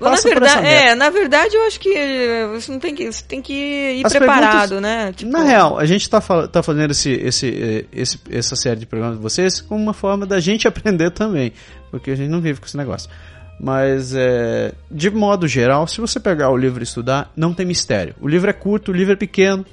Na 0.00 0.16
verdade, 0.16 0.66
é, 0.66 0.94
na 0.94 1.10
verdade 1.10 1.54
eu 1.56 1.66
acho 1.66 1.80
que 1.80 1.88
eh, 1.96 2.46
você 2.48 2.70
não 2.70 2.78
tem 2.78 2.94
que, 2.94 3.10
você 3.10 3.24
tem 3.24 3.40
que 3.40 3.52
ir 3.52 4.04
As 4.06 4.12
preparado, 4.12 4.68
perguntas- 4.70 4.82
né? 4.82 5.12
Tipo, 5.12 5.30
Na 5.32 5.42
real, 5.42 5.78
a 5.78 5.84
gente 5.86 6.08
tá, 6.10 6.20
fa- 6.20 6.46
tá 6.48 6.62
fazendo 6.62 6.90
esse, 6.90 7.10
esse, 7.12 7.48
eh, 7.48 7.84
esse, 7.92 8.18
essa 8.30 8.54
série 8.56 8.80
de 8.80 8.86
programas 8.86 9.16
de 9.16 9.22
vocês 9.22 9.60
como 9.60 9.82
uma 9.82 9.94
forma 9.94 10.26
da 10.26 10.38
gente 10.40 10.66
aprender 10.68 11.10
também. 11.10 11.52
Porque 11.90 12.10
a 12.10 12.14
gente 12.14 12.28
não 12.28 12.40
vive 12.40 12.60
com 12.60 12.66
esse 12.66 12.76
negócio. 12.76 13.08
Mas, 13.58 14.14
é, 14.14 14.72
de 14.90 15.08
modo 15.10 15.48
geral, 15.48 15.86
se 15.88 15.98
você 16.00 16.20
pegar 16.20 16.50
o 16.50 16.56
livro 16.56 16.80
e 16.80 16.84
estudar, 16.84 17.32
não 17.34 17.54
tem 17.54 17.64
mistério. 17.64 18.14
O 18.20 18.28
livro 18.28 18.50
é 18.50 18.52
curto, 18.52 18.90
o 18.90 18.94
livro 18.94 19.14
é 19.14 19.16
pequeno. 19.16 19.64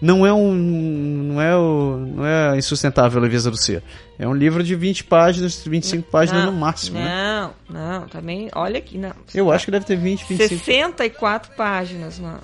Não 0.00 0.26
é 0.26 0.32
um. 0.32 0.52
Não 0.52 1.40
é, 1.40 1.56
o, 1.56 1.96
não 1.96 2.26
é 2.26 2.50
a 2.50 2.56
insustentável 2.56 3.20
leveza 3.20 3.50
do 3.50 3.56
ser. 3.56 3.82
É 4.18 4.26
um 4.26 4.34
livro 4.34 4.62
de 4.62 4.74
20 4.74 5.04
páginas, 5.04 5.62
25 5.64 6.10
páginas 6.10 6.44
não, 6.44 6.52
no 6.52 6.58
máximo. 6.58 6.98
né? 6.98 7.52
Não, 7.68 8.00
não, 8.00 8.08
também, 8.08 8.48
olha 8.54 8.78
aqui, 8.78 8.98
não. 8.98 9.12
Eu 9.34 9.50
acho 9.50 9.66
que 9.66 9.70
deve 9.70 9.84
ter 9.84 9.96
20, 9.96 10.24
25. 10.24 10.64
64 10.64 11.54
páginas, 11.56 12.18
mano. 12.18 12.40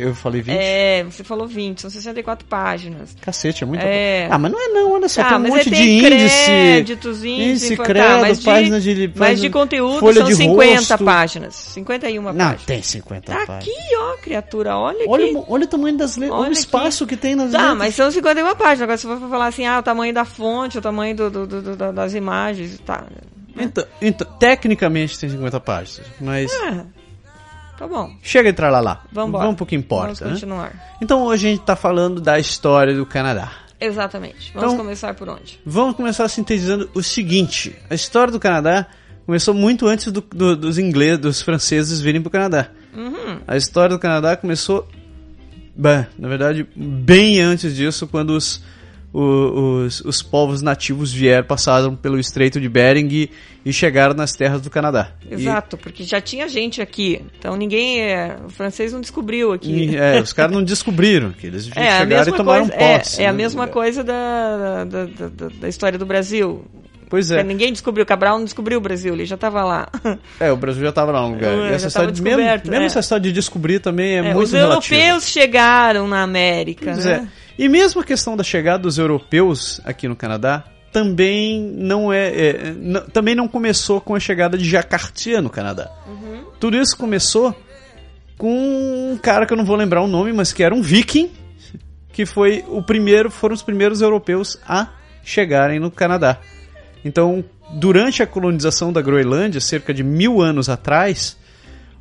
Eu 0.00 0.14
falei 0.14 0.42
20? 0.42 0.54
É, 0.56 1.02
você 1.02 1.24
falou 1.24 1.48
20, 1.48 1.80
são 1.80 1.90
64 1.90 2.46
páginas. 2.46 3.16
Cacete, 3.20 3.64
é 3.64 3.66
muito. 3.66 3.82
É. 3.82 4.28
Ah, 4.30 4.38
mas 4.38 4.52
não 4.52 4.60
é 4.64 4.68
não, 4.68 4.92
olha 4.92 5.08
só, 5.08 5.22
Ah, 5.22 5.24
tem 5.30 5.36
um 5.38 5.40
monte 5.40 5.56
aí 5.58 5.64
de 5.64 5.82
índice. 5.82 6.44
créditos, 6.46 7.24
índice, 7.24 7.74
índice, 7.74 7.76
tá, 7.76 8.18
mas 8.20 8.40
de- 8.84 9.08
de. 9.08 9.12
Mas 9.18 9.40
de 9.40 9.50
conteúdo 9.50 9.98
folha 9.98 10.20
são 10.20 10.28
de 10.28 10.36
50 10.36 10.94
rosto. 10.94 11.04
páginas. 11.04 11.54
51 11.56 12.22
Não, 12.22 12.32
páginas. 12.32 12.62
tem 12.64 12.80
50 12.82 13.32
Tá 13.32 13.44
páginas. 13.44 13.76
aqui, 13.76 13.96
ó, 13.96 14.16
criatura, 14.22 14.76
olha 14.76 14.98
aqui. 15.00 15.08
Olha, 15.08 15.36
o- 15.36 15.44
olha 15.48 15.64
o 15.64 15.68
tamanho 15.68 15.96
das 15.96 16.16
letras, 16.16 16.38
olha 16.38 16.48
o 16.50 16.52
espaço 16.52 17.04
que 17.04 17.16
tem 17.16 17.34
nas 17.34 17.50
Tá, 17.50 17.58
letras. 17.58 17.78
mas 17.78 17.94
são 17.96 18.08
51 18.10 18.54
páginas. 18.54 18.82
Agora, 18.82 18.98
se 18.98 19.06
for 19.08 19.18
falar 19.28 19.46
assim, 19.48 19.66
ah, 19.66 19.80
o 19.80 19.82
tamanho 19.82 20.14
da 20.14 20.24
fonte, 20.24 20.78
o 20.78 20.80
tamanho 20.80 21.16
do, 21.16 21.28
do- 21.28 21.46
do- 21.46 21.62
do- 21.62 21.76
da- 21.76 21.90
das 21.90 22.14
imagens, 22.14 22.78
tá. 22.86 23.04
Então, 23.58 23.84
então, 24.00 24.26
tecnicamente 24.38 25.18
tem 25.18 25.28
50 25.28 25.58
páginas, 25.58 26.06
mas 26.20 26.52
Ah, 26.62 26.84
tá 27.78 27.86
bom. 27.86 28.10
chega 28.22 28.52
de 28.52 28.60
lá 28.60 28.80
lá. 28.80 29.04
Vamos 29.12 29.40
Vamos 29.40 29.56
pro 29.56 29.66
que 29.66 29.74
importa, 29.76 30.06
Vamos 30.06 30.20
né? 30.20 30.30
continuar. 30.30 30.96
Então 31.00 31.22
hoje 31.24 31.46
a 31.46 31.50
gente 31.50 31.62
tá 31.64 31.76
falando 31.76 32.20
da 32.20 32.38
história 32.38 32.94
do 32.94 33.04
Canadá. 33.06 33.52
Exatamente. 33.80 34.52
Vamos 34.54 34.72
Então- 34.72 34.76
começar 34.84 35.14
por 35.14 35.28
onde? 35.28 35.60
Vamos 35.64 35.96
começar 35.96 36.28
sintetizando 36.28 36.88
o 36.94 37.02
seguinte: 37.02 37.76
a 37.90 37.94
história 37.94 38.32
do 38.32 38.40
Canadá 38.40 38.86
começou 39.26 39.52
muito 39.54 39.86
antes 39.86 40.10
do- 40.10 40.20
do- 40.22 40.56
dos 40.56 40.78
ingleses, 40.78 41.18
dos 41.18 41.42
franceses 41.42 42.00
virem 42.00 42.22
pro 42.22 42.30
Canadá. 42.30 42.68
Uhum. 42.96 43.40
A 43.46 43.56
história 43.56 43.94
do 43.94 43.98
Canadá 44.00 44.36
começou, 44.36 44.88
bem, 45.76 46.06
na 46.18 46.28
verdade, 46.28 46.66
bem 46.74 47.40
antes 47.40 47.74
disso, 47.76 48.06
quando 48.06 48.30
os, 48.30 48.62
os, 49.20 50.00
os 50.00 50.22
povos 50.22 50.60
nativos 50.62 51.12
vieram, 51.12 51.46
passaram 51.46 51.94
pelo 51.96 52.18
Estreito 52.18 52.60
de 52.60 52.68
Bering 52.68 53.08
e, 53.10 53.30
e 53.64 53.72
chegaram 53.72 54.14
nas 54.14 54.32
terras 54.32 54.60
do 54.60 54.68
Canadá. 54.70 55.12
E- 55.28 55.34
Exato, 55.34 55.76
porque 55.76 56.04
já 56.04 56.20
tinha 56.20 56.48
gente 56.48 56.82
aqui. 56.82 57.22
Então 57.38 57.56
ninguém. 57.56 58.00
é, 58.02 58.36
o 58.44 58.50
francês 58.50 58.92
não 58.92 59.00
descobriu 59.00 59.52
aqui. 59.52 59.72
E, 59.72 59.96
é, 59.96 60.20
os 60.20 60.32
caras 60.32 60.52
não 60.54 60.62
descobriram 60.62 61.32
que 61.32 61.46
eles 61.46 61.70
É, 61.76 61.88
a 61.88 61.98
chegaram 62.00 62.28
e 62.34 62.36
tomaram 62.36 62.68
coisa, 62.68 62.82
é, 62.84 62.98
posse. 62.98 63.22
é 63.22 63.26
a 63.26 63.32
né? 63.32 63.38
mesma 63.38 63.66
coisa 63.66 64.04
da, 64.04 64.84
da, 64.84 65.04
da, 65.06 65.48
da- 65.60 65.68
história 65.68 65.98
do 65.98 66.04
Brasil. 66.06 66.64
Pois 67.08 67.30
é. 67.30 67.42
Ninguém 67.44 67.70
descobriu, 67.72 68.04
Cabral 68.04 68.36
não 68.36 68.44
descobriu 68.44 68.78
o 68.78 68.80
Brasil, 68.80 69.14
ele 69.14 69.24
já 69.24 69.36
estava 69.36 69.62
lá. 69.62 69.88
É, 70.40 70.50
o 70.50 70.56
Brasil 70.56 70.82
já 70.82 70.88
estava 70.88 71.12
lá 71.12 71.22
no 71.22 71.34
lugar. 71.34 71.52
É, 71.54 71.70
E 71.70 71.72
essa 71.74 71.86
história, 71.86 72.08
tava 72.12 72.22
mesmo 72.22 72.36
descoberto, 72.36 72.68
mesmo 72.68 72.82
é. 72.82 72.86
essa 72.86 72.98
história 73.00 73.22
de 73.22 73.32
descobrir 73.32 73.78
também 73.78 74.14
é, 74.14 74.18
É, 74.18 74.22
muito 74.34 74.40
os 74.46 74.52
relativa. 74.52 74.94
europeus 74.96 75.28
chegaram 75.28 76.08
na 76.08 76.22
América, 76.22 76.92
Pois 76.92 77.04
né? 77.04 77.28
é. 77.32 77.45
E 77.58 77.68
mesmo 77.68 78.00
a 78.00 78.04
questão 78.04 78.36
da 78.36 78.44
chegada 78.44 78.82
dos 78.82 78.98
europeus 78.98 79.80
aqui 79.84 80.06
no 80.06 80.16
Canadá 80.16 80.64
também 80.92 81.60
não 81.60 82.12
é, 82.12 82.28
é, 82.28 82.74
também 83.12 83.34
não 83.34 83.46
começou 83.46 84.00
com 84.00 84.14
a 84.14 84.20
chegada 84.20 84.56
de 84.56 84.64
Jacques 84.64 84.90
Cartier 84.90 85.42
no 85.42 85.50
Canadá. 85.50 85.90
Uhum. 86.06 86.44
Tudo 86.58 86.78
isso 86.78 86.96
começou 86.96 87.54
com 88.38 89.12
um 89.12 89.18
cara 89.18 89.46
que 89.46 89.52
eu 89.52 89.56
não 89.56 89.64
vou 89.64 89.76
lembrar 89.76 90.02
o 90.02 90.06
nome, 90.06 90.32
mas 90.32 90.52
que 90.52 90.62
era 90.62 90.74
um 90.74 90.82
viking, 90.82 91.30
que 92.12 92.24
foi 92.24 92.64
o 92.68 92.82
primeiro, 92.82 93.30
foram 93.30 93.54
os 93.54 93.62
primeiros 93.62 94.00
europeus 94.00 94.58
a 94.66 94.88
chegarem 95.22 95.78
no 95.78 95.90
Canadá. 95.90 96.38
Então, 97.04 97.44
durante 97.74 98.22
a 98.22 98.26
colonização 98.26 98.92
da 98.92 99.02
Groenlândia, 99.02 99.60
cerca 99.60 99.92
de 99.92 100.02
mil 100.02 100.40
anos 100.40 100.68
atrás, 100.68 101.36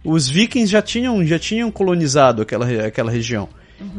os 0.04 0.30
vikings 0.30 0.72
já 0.72 0.82
tinham, 0.82 1.26
já 1.26 1.40
tinham 1.40 1.72
colonizado 1.72 2.42
aquela, 2.42 2.66
aquela 2.86 3.12
região. 3.12 3.50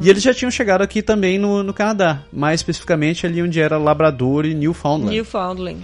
E 0.01 0.09
eles 0.09 0.23
já 0.23 0.33
tinham 0.33 0.51
chegado 0.51 0.83
aqui 0.83 1.03
também 1.03 1.39
no, 1.39 1.63
no 1.63 1.75
Canadá, 1.75 2.23
mais 2.33 2.61
especificamente 2.61 3.27
ali 3.27 3.43
onde 3.43 3.61
era 3.61 3.77
Labrador 3.77 4.47
e 4.47 4.55
Newfoundland. 4.55 5.15
Newfoundland. 5.15 5.81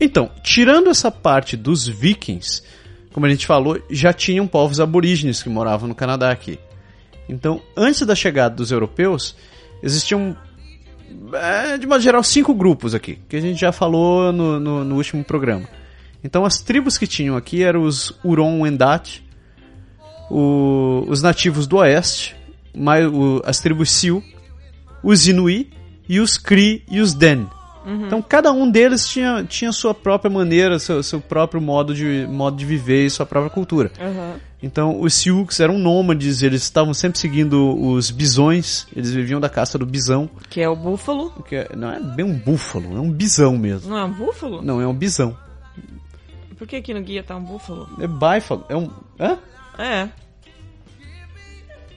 Então, 0.00 0.30
tirando 0.42 0.88
essa 0.88 1.10
parte 1.10 1.56
dos 1.56 1.86
vikings, 1.86 2.62
como 3.12 3.26
a 3.26 3.28
gente 3.28 3.46
falou, 3.46 3.80
já 3.90 4.12
tinham 4.12 4.46
povos 4.46 4.78
aborígenes 4.78 5.42
que 5.42 5.48
moravam 5.48 5.88
no 5.88 5.94
Canadá 5.94 6.30
aqui. 6.30 6.58
Então, 7.28 7.60
antes 7.76 8.06
da 8.06 8.14
chegada 8.14 8.54
dos 8.54 8.70
europeus, 8.70 9.34
existiam, 9.82 10.36
é, 11.32 11.76
de 11.76 11.86
modo 11.86 12.00
geral, 12.00 12.22
cinco 12.22 12.54
grupos 12.54 12.94
aqui, 12.94 13.18
que 13.28 13.36
a 13.36 13.40
gente 13.40 13.60
já 13.60 13.72
falou 13.72 14.32
no, 14.32 14.60
no, 14.60 14.84
no 14.84 14.96
último 14.96 15.24
programa. 15.24 15.68
Então, 16.22 16.44
as 16.44 16.60
tribos 16.60 16.96
que 16.96 17.06
tinham 17.06 17.36
aqui 17.36 17.62
eram 17.62 17.82
os 17.82 18.12
Huron-Wendat, 18.24 19.22
o- 20.30 21.04
os 21.08 21.22
nativos 21.22 21.66
do 21.66 21.76
oeste, 21.78 22.36
mai- 22.74 23.06
o- 23.06 23.42
as 23.44 23.58
tribos 23.60 23.90
Sioux, 23.90 24.24
os 25.02 25.26
Inuit 25.28 25.70
e 26.08 26.20
os 26.20 26.36
Cree 26.36 26.82
e 26.90 27.00
os 27.00 27.14
Den. 27.14 27.46
Então 28.06 28.20
cada 28.20 28.52
um 28.52 28.70
deles 28.70 29.08
tinha, 29.08 29.42
tinha 29.44 29.72
sua 29.72 29.94
própria 29.94 30.30
maneira, 30.30 30.78
seu, 30.78 31.02
seu 31.02 31.22
próprio 31.22 31.58
modo 31.58 31.94
de, 31.94 32.26
modo 32.28 32.54
de 32.58 32.66
viver 32.66 33.06
e 33.06 33.10
sua 33.10 33.24
própria 33.24 33.48
cultura. 33.50 33.90
Aham. 33.98 34.34
Então 34.62 35.00
os 35.00 35.14
Sioux 35.14 35.58
eram 35.58 35.78
nômades, 35.78 36.42
eles 36.42 36.62
estavam 36.64 36.92
sempre 36.92 37.18
seguindo 37.18 37.74
os 37.80 38.10
bisões, 38.10 38.86
eles 38.94 39.10
viviam 39.12 39.40
da 39.40 39.48
caça 39.48 39.78
do 39.78 39.86
bisão, 39.86 40.28
Que 40.50 40.60
é 40.60 40.68
o 40.68 40.76
búfalo. 40.76 41.30
que 41.48 41.56
é- 41.56 41.70
não 41.74 41.90
é 41.90 41.98
bem 41.98 42.26
um 42.26 42.34
búfalo, 42.36 42.94
é 42.94 43.00
um 43.00 43.10
bisão 43.10 43.56
mesmo. 43.56 43.88
Não 43.88 43.96
é 43.96 44.04
um 44.04 44.12
búfalo? 44.12 44.60
Não, 44.60 44.82
é 44.82 44.86
um 44.86 44.92
bisão. 44.94 45.34
Por 46.58 46.66
que 46.66 46.76
aqui 46.76 46.92
no 46.92 47.00
guia 47.00 47.22
tá 47.22 47.36
um 47.36 47.42
búfalo? 47.42 47.88
É 48.00 48.06
bífalo, 48.06 48.66
é 48.68 48.76
um... 48.76 48.90
Hã? 49.18 49.38
É. 49.78 50.08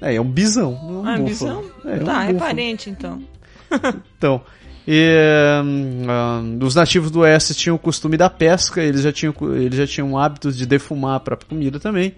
É, 0.01 0.15
é 0.15 0.21
um 0.21 0.25
bisão, 0.29 0.73
é 0.73 0.85
um 0.91 1.05
Ah, 1.07 1.17
búfalo. 1.17 1.23
bisão? 1.25 1.63
É, 1.85 1.97
é 1.97 2.01
um 2.01 2.05
tá, 2.05 2.23
é 2.23 2.33
búfalo. 2.33 2.39
parente 2.39 2.89
então. 2.89 3.21
Então, 4.17 4.41
e, 4.87 5.07
hum, 5.63 6.05
hum, 6.09 6.59
os 6.63 6.75
nativos 6.75 7.11
do 7.11 7.19
oeste 7.19 7.53
tinham 7.53 7.75
o 7.75 7.79
costume 7.79 8.17
da 8.17 8.29
pesca, 8.29 8.81
eles 8.81 9.01
já 9.03 9.11
tinham, 9.11 9.33
eles 9.55 9.77
já 9.77 9.87
tinham 9.87 10.17
hábitos 10.17 10.57
de 10.57 10.65
defumar 10.65 11.15
a 11.15 11.19
própria 11.19 11.47
comida 11.47 11.79
também. 11.79 12.13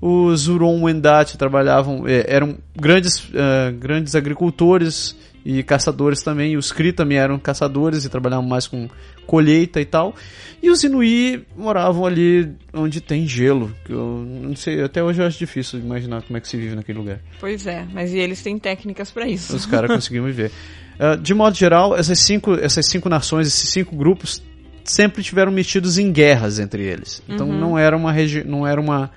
Os 0.00 0.46
Huron-Wendat 0.46 1.36
trabalhavam, 1.38 2.06
eh, 2.06 2.24
eram 2.28 2.58
grandes, 2.78 3.26
eh, 3.34 3.72
grandes 3.72 4.14
agricultores 4.14 5.16
e 5.46 5.62
caçadores 5.62 6.22
também. 6.22 6.52
E 6.54 6.56
os 6.56 6.72
Cree 6.72 6.92
também 6.92 7.18
eram 7.18 7.38
caçadores 7.38 8.04
e 8.04 8.08
trabalhavam 8.08 8.44
mais 8.44 8.66
com 8.66 8.88
colheita 9.24 9.80
e 9.80 9.84
tal. 9.84 10.14
E 10.60 10.68
os 10.68 10.82
Inuit 10.82 11.46
moravam 11.56 12.04
ali 12.04 12.52
onde 12.74 13.00
tem 13.00 13.28
gelo. 13.28 13.72
Que 13.84 13.92
eu 13.92 14.26
não 14.26 14.56
sei, 14.56 14.82
até 14.82 15.02
hoje 15.02 15.22
eu 15.22 15.26
acho 15.26 15.38
difícil 15.38 15.78
imaginar 15.78 16.22
como 16.22 16.36
é 16.36 16.40
que 16.40 16.48
se 16.48 16.56
vive 16.56 16.74
naquele 16.74 16.98
lugar. 16.98 17.20
Pois 17.38 17.64
é, 17.64 17.86
mas 17.92 18.12
e 18.12 18.18
eles 18.18 18.42
têm 18.42 18.58
técnicas 18.58 19.12
pra 19.12 19.28
isso. 19.28 19.54
Os 19.54 19.64
caras 19.64 19.90
conseguiam 19.90 20.24
viver. 20.24 20.50
Ah, 20.98 21.14
de 21.14 21.34
modo 21.34 21.54
geral, 21.54 21.94
essas 21.94 22.18
cinco, 22.20 22.54
essas 22.54 22.86
cinco 22.86 23.06
nações, 23.10 23.46
esses 23.48 23.68
cinco 23.68 23.94
grupos, 23.94 24.42
sempre 24.82 25.22
tiveram 25.22 25.52
metidos 25.52 25.98
em 25.98 26.10
guerras 26.10 26.58
entre 26.58 26.84
eles. 26.84 27.22
Então 27.28 27.46
não 27.46 27.78
era 27.78 27.94
uma 27.94 28.14
não 28.46 28.66
era 28.66 28.80
uma, 28.80 29.10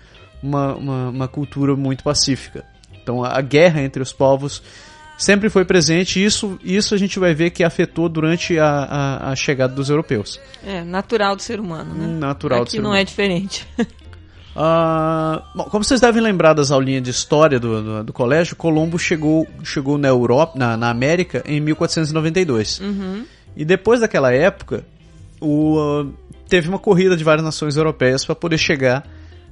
uma, 0.43 0.75
uma, 0.75 1.09
uma 1.09 1.27
cultura 1.29 1.77
muito 1.77 2.03
pacífica. 2.03 2.65
Então 3.01 3.23
a, 3.23 3.37
a 3.37 3.41
guerra 3.41 3.81
entre 3.81 4.03
os 4.03 4.11
povos 4.11 4.61
sempre 5.19 5.49
foi 5.49 5.65
presente 5.65 6.19
e 6.19 6.25
isso, 6.25 6.57
isso 6.63 6.95
a 6.95 6.97
gente 6.97 7.19
vai 7.19 7.35
ver 7.35 7.51
que 7.51 7.63
afetou 7.63 8.07
durante 8.07 8.57
a, 8.57 8.65
a, 8.65 9.31
a 9.31 9.35
chegada 9.35 9.75
dos 9.75 9.89
europeus. 9.89 10.39
É, 10.65 10.83
natural 10.83 11.35
do 11.35 11.41
ser 11.41 11.59
humano, 11.59 11.93
né? 11.93 12.07
Natural 12.07 12.59
do 12.59 12.63
Aqui 12.63 12.71
ser 12.71 12.77
não 12.77 12.91
humano. 12.91 13.01
é 13.01 13.03
diferente. 13.03 13.67
Ah, 14.61 15.43
bom, 15.55 15.65
como 15.65 15.85
vocês 15.85 16.01
devem 16.01 16.21
lembrar 16.21 16.53
das 16.53 16.69
aulinhas 16.69 17.03
de 17.03 17.11
história 17.11 17.59
do, 17.59 17.81
do, 17.81 18.03
do 18.05 18.11
colégio, 18.11 18.57
Colombo 18.57 18.99
chegou, 18.99 19.47
chegou 19.63 19.97
na 19.97 20.09
Europa, 20.09 20.57
na, 20.57 20.75
na 20.75 20.89
América 20.89 21.41
em 21.45 21.61
1492. 21.61 22.81
E 23.55 23.63
depois 23.63 24.01
daquela 24.01 24.33
época, 24.33 24.83
o, 25.39 25.77
ah, 25.79 26.07
teve 26.49 26.67
uma 26.67 26.79
corrida 26.79 27.15
de 27.15 27.23
várias 27.23 27.45
nações 27.45 27.77
europeias 27.77 28.25
para 28.25 28.35
poder 28.35 28.57
chegar 28.57 29.07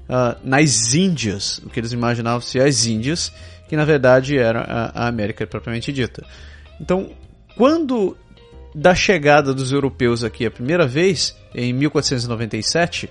ah, 0.09 0.35
nas 0.43 0.93
Índias, 0.93 1.59
o 1.59 1.69
que 1.69 1.79
eles 1.79 1.93
imaginavam 1.93 2.41
ser 2.41 2.63
as 2.63 2.85
Índias, 2.85 3.31
que 3.67 3.75
na 3.75 3.85
verdade 3.85 4.37
era 4.37 4.61
a, 4.61 5.03
a 5.03 5.07
América 5.07 5.45
propriamente 5.45 5.91
dita. 5.91 6.25
Então, 6.79 7.09
quando 7.55 8.15
da 8.73 8.93
chegada 8.93 9.53
dos 9.53 9.71
europeus 9.71 10.23
aqui 10.23 10.45
a 10.45 10.51
primeira 10.51 10.85
vez, 10.85 11.35
em 11.55 11.73
1497, 11.73 13.09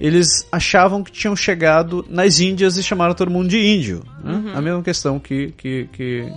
eles 0.00 0.46
achavam 0.50 1.02
que 1.02 1.12
tinham 1.12 1.34
chegado 1.36 2.04
nas 2.08 2.40
Índias 2.40 2.76
e 2.76 2.82
chamaram 2.82 3.14
todo 3.14 3.30
mundo 3.30 3.48
de 3.48 3.58
índio. 3.58 4.04
né? 4.22 4.52
A 4.54 4.60
mesma 4.60 4.82
questão 4.82 5.18
que, 5.18 5.52
que, 5.52 5.88
que, 5.92 6.32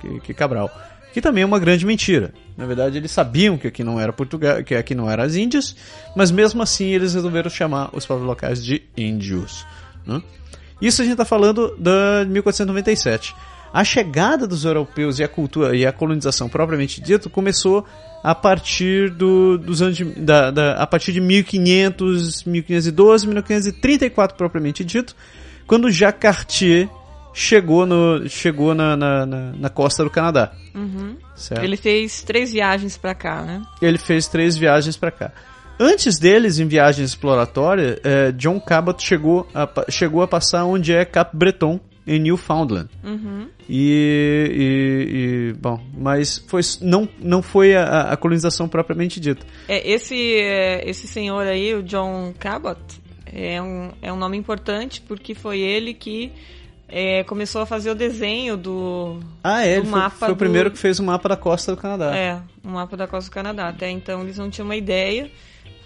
que, 0.00 0.20
que 0.20 0.34
Cabral. 0.34 0.70
Que 1.12 1.20
também 1.20 1.42
é 1.42 1.46
uma 1.46 1.60
grande 1.60 1.86
mentira. 1.86 2.32
Na 2.56 2.66
verdade, 2.66 2.98
eles 2.98 3.10
sabiam 3.10 3.56
que 3.56 3.68
aqui 3.68 3.84
não 3.84 4.00
era 4.00 4.12
Portugal, 4.12 4.62
que 4.64 4.74
aqui 4.74 4.94
não 4.94 5.10
era 5.10 5.24
as 5.24 5.36
Índias, 5.36 5.76
mas 6.16 6.30
mesmo 6.30 6.62
assim 6.62 6.86
eles 6.86 7.14
resolveram 7.14 7.50
chamar 7.50 7.90
os 7.92 8.04
povos 8.04 8.24
locais 8.24 8.64
de 8.64 8.82
índios. 8.96 9.64
né? 10.06 10.20
Isso 10.80 11.00
a 11.02 11.04
gente 11.04 11.12
está 11.14 11.24
falando 11.24 11.76
de 11.78 12.30
1497. 12.30 13.34
A 13.72 13.82
chegada 13.82 14.46
dos 14.46 14.64
europeus 14.64 15.18
e 15.18 15.24
a 15.24 15.28
cultura 15.28 15.74
e 15.76 15.84
a 15.84 15.92
colonização 15.92 16.48
propriamente 16.48 17.00
dito 17.00 17.28
começou 17.28 17.84
a 18.22 18.34
partir 18.34 19.10
do, 19.10 19.58
dos 19.58 19.82
anos 19.82 19.96
de, 19.96 20.04
da, 20.04 20.50
da- 20.50 20.74
a 20.74 20.86
partir 20.86 21.12
de 21.12 21.20
1500, 21.20 22.44
1512, 22.44 23.26
1534 23.26 24.36
propriamente 24.36 24.84
dito, 24.84 25.14
quando 25.66 25.90
Jacques 25.90 26.20
Cartier 26.22 26.88
chegou 27.32 27.84
no 27.84 28.28
chegou 28.28 28.74
na, 28.74 28.96
na, 28.96 29.26
na- 29.26 29.52
na 29.52 29.68
costa 29.68 30.04
do 30.04 30.10
Canadá. 30.10 30.52
Certo? 31.34 31.64
Ele 31.64 31.76
fez 31.76 32.22
três 32.22 32.52
viagens 32.52 32.96
pra 32.96 33.14
cá, 33.14 33.42
né? 33.42 33.60
ele 33.82 33.98
fez 33.98 34.28
três 34.28 34.56
viagens 34.56 34.96
para 34.96 35.10
cá. 35.10 35.32
Antes 35.78 36.18
deles, 36.18 36.58
em 36.58 36.66
viagem 36.68 37.04
exploratória, 37.04 37.98
eh, 38.04 38.32
John 38.32 38.60
Cabot 38.60 39.02
chegou 39.02 39.46
a, 39.54 39.68
chegou 39.90 40.22
a 40.22 40.28
passar 40.28 40.64
onde 40.64 40.92
é 40.94 41.04
Cap 41.04 41.36
Breton, 41.36 41.80
em 42.06 42.18
Newfoundland. 42.20 42.88
E, 43.68 44.50
e- 44.52 45.50
e, 45.50 45.52
bom, 45.54 45.80
mas 45.96 46.38
foi, 46.46 46.60
não, 46.82 47.08
não 47.20 47.42
foi 47.42 47.74
a, 47.74 48.12
a 48.12 48.16
colonização 48.16 48.68
propriamente 48.68 49.18
dita. 49.18 49.44
É, 49.66 49.90
esse, 49.90 50.14
é, 50.36 50.88
esse 50.88 51.08
senhor 51.08 51.46
aí, 51.46 51.74
o 51.74 51.82
John 51.82 52.32
Cabot, 52.38 52.78
é 53.32 53.60
um, 53.60 53.90
é 54.02 54.12
um 54.12 54.16
nome 54.16 54.36
importante 54.36 55.00
porque 55.00 55.34
foi 55.34 55.58
ele 55.60 55.92
que 55.94 56.30
é, 56.88 57.24
começou 57.24 57.62
a 57.62 57.66
fazer 57.66 57.90
o 57.90 57.94
desenho 57.94 58.56
do, 58.56 59.18
Ah, 59.42 59.62
é, 59.62 59.76
do 59.76 59.80
ele 59.80 59.86
foi, 59.90 59.98
mapa 59.98 60.26
foi 60.26 60.30
o 60.32 60.36
primeiro 60.36 60.70
que 60.70 60.78
fez 60.78 61.00
o 61.00 61.02
mapa 61.02 61.28
da 61.30 61.36
costa 61.36 61.74
do 61.74 61.80
Canadá. 61.80 62.14
É, 62.16 62.38
um 62.64 62.72
mapa 62.72 62.96
da 62.96 63.08
costa 63.08 63.28
do 63.30 63.34
Canadá. 63.34 63.68
Até 63.68 63.90
então 63.90 64.20
eles 64.22 64.36
não 64.38 64.50
tinham 64.50 64.66
uma 64.68 64.76
ideia 64.76 65.30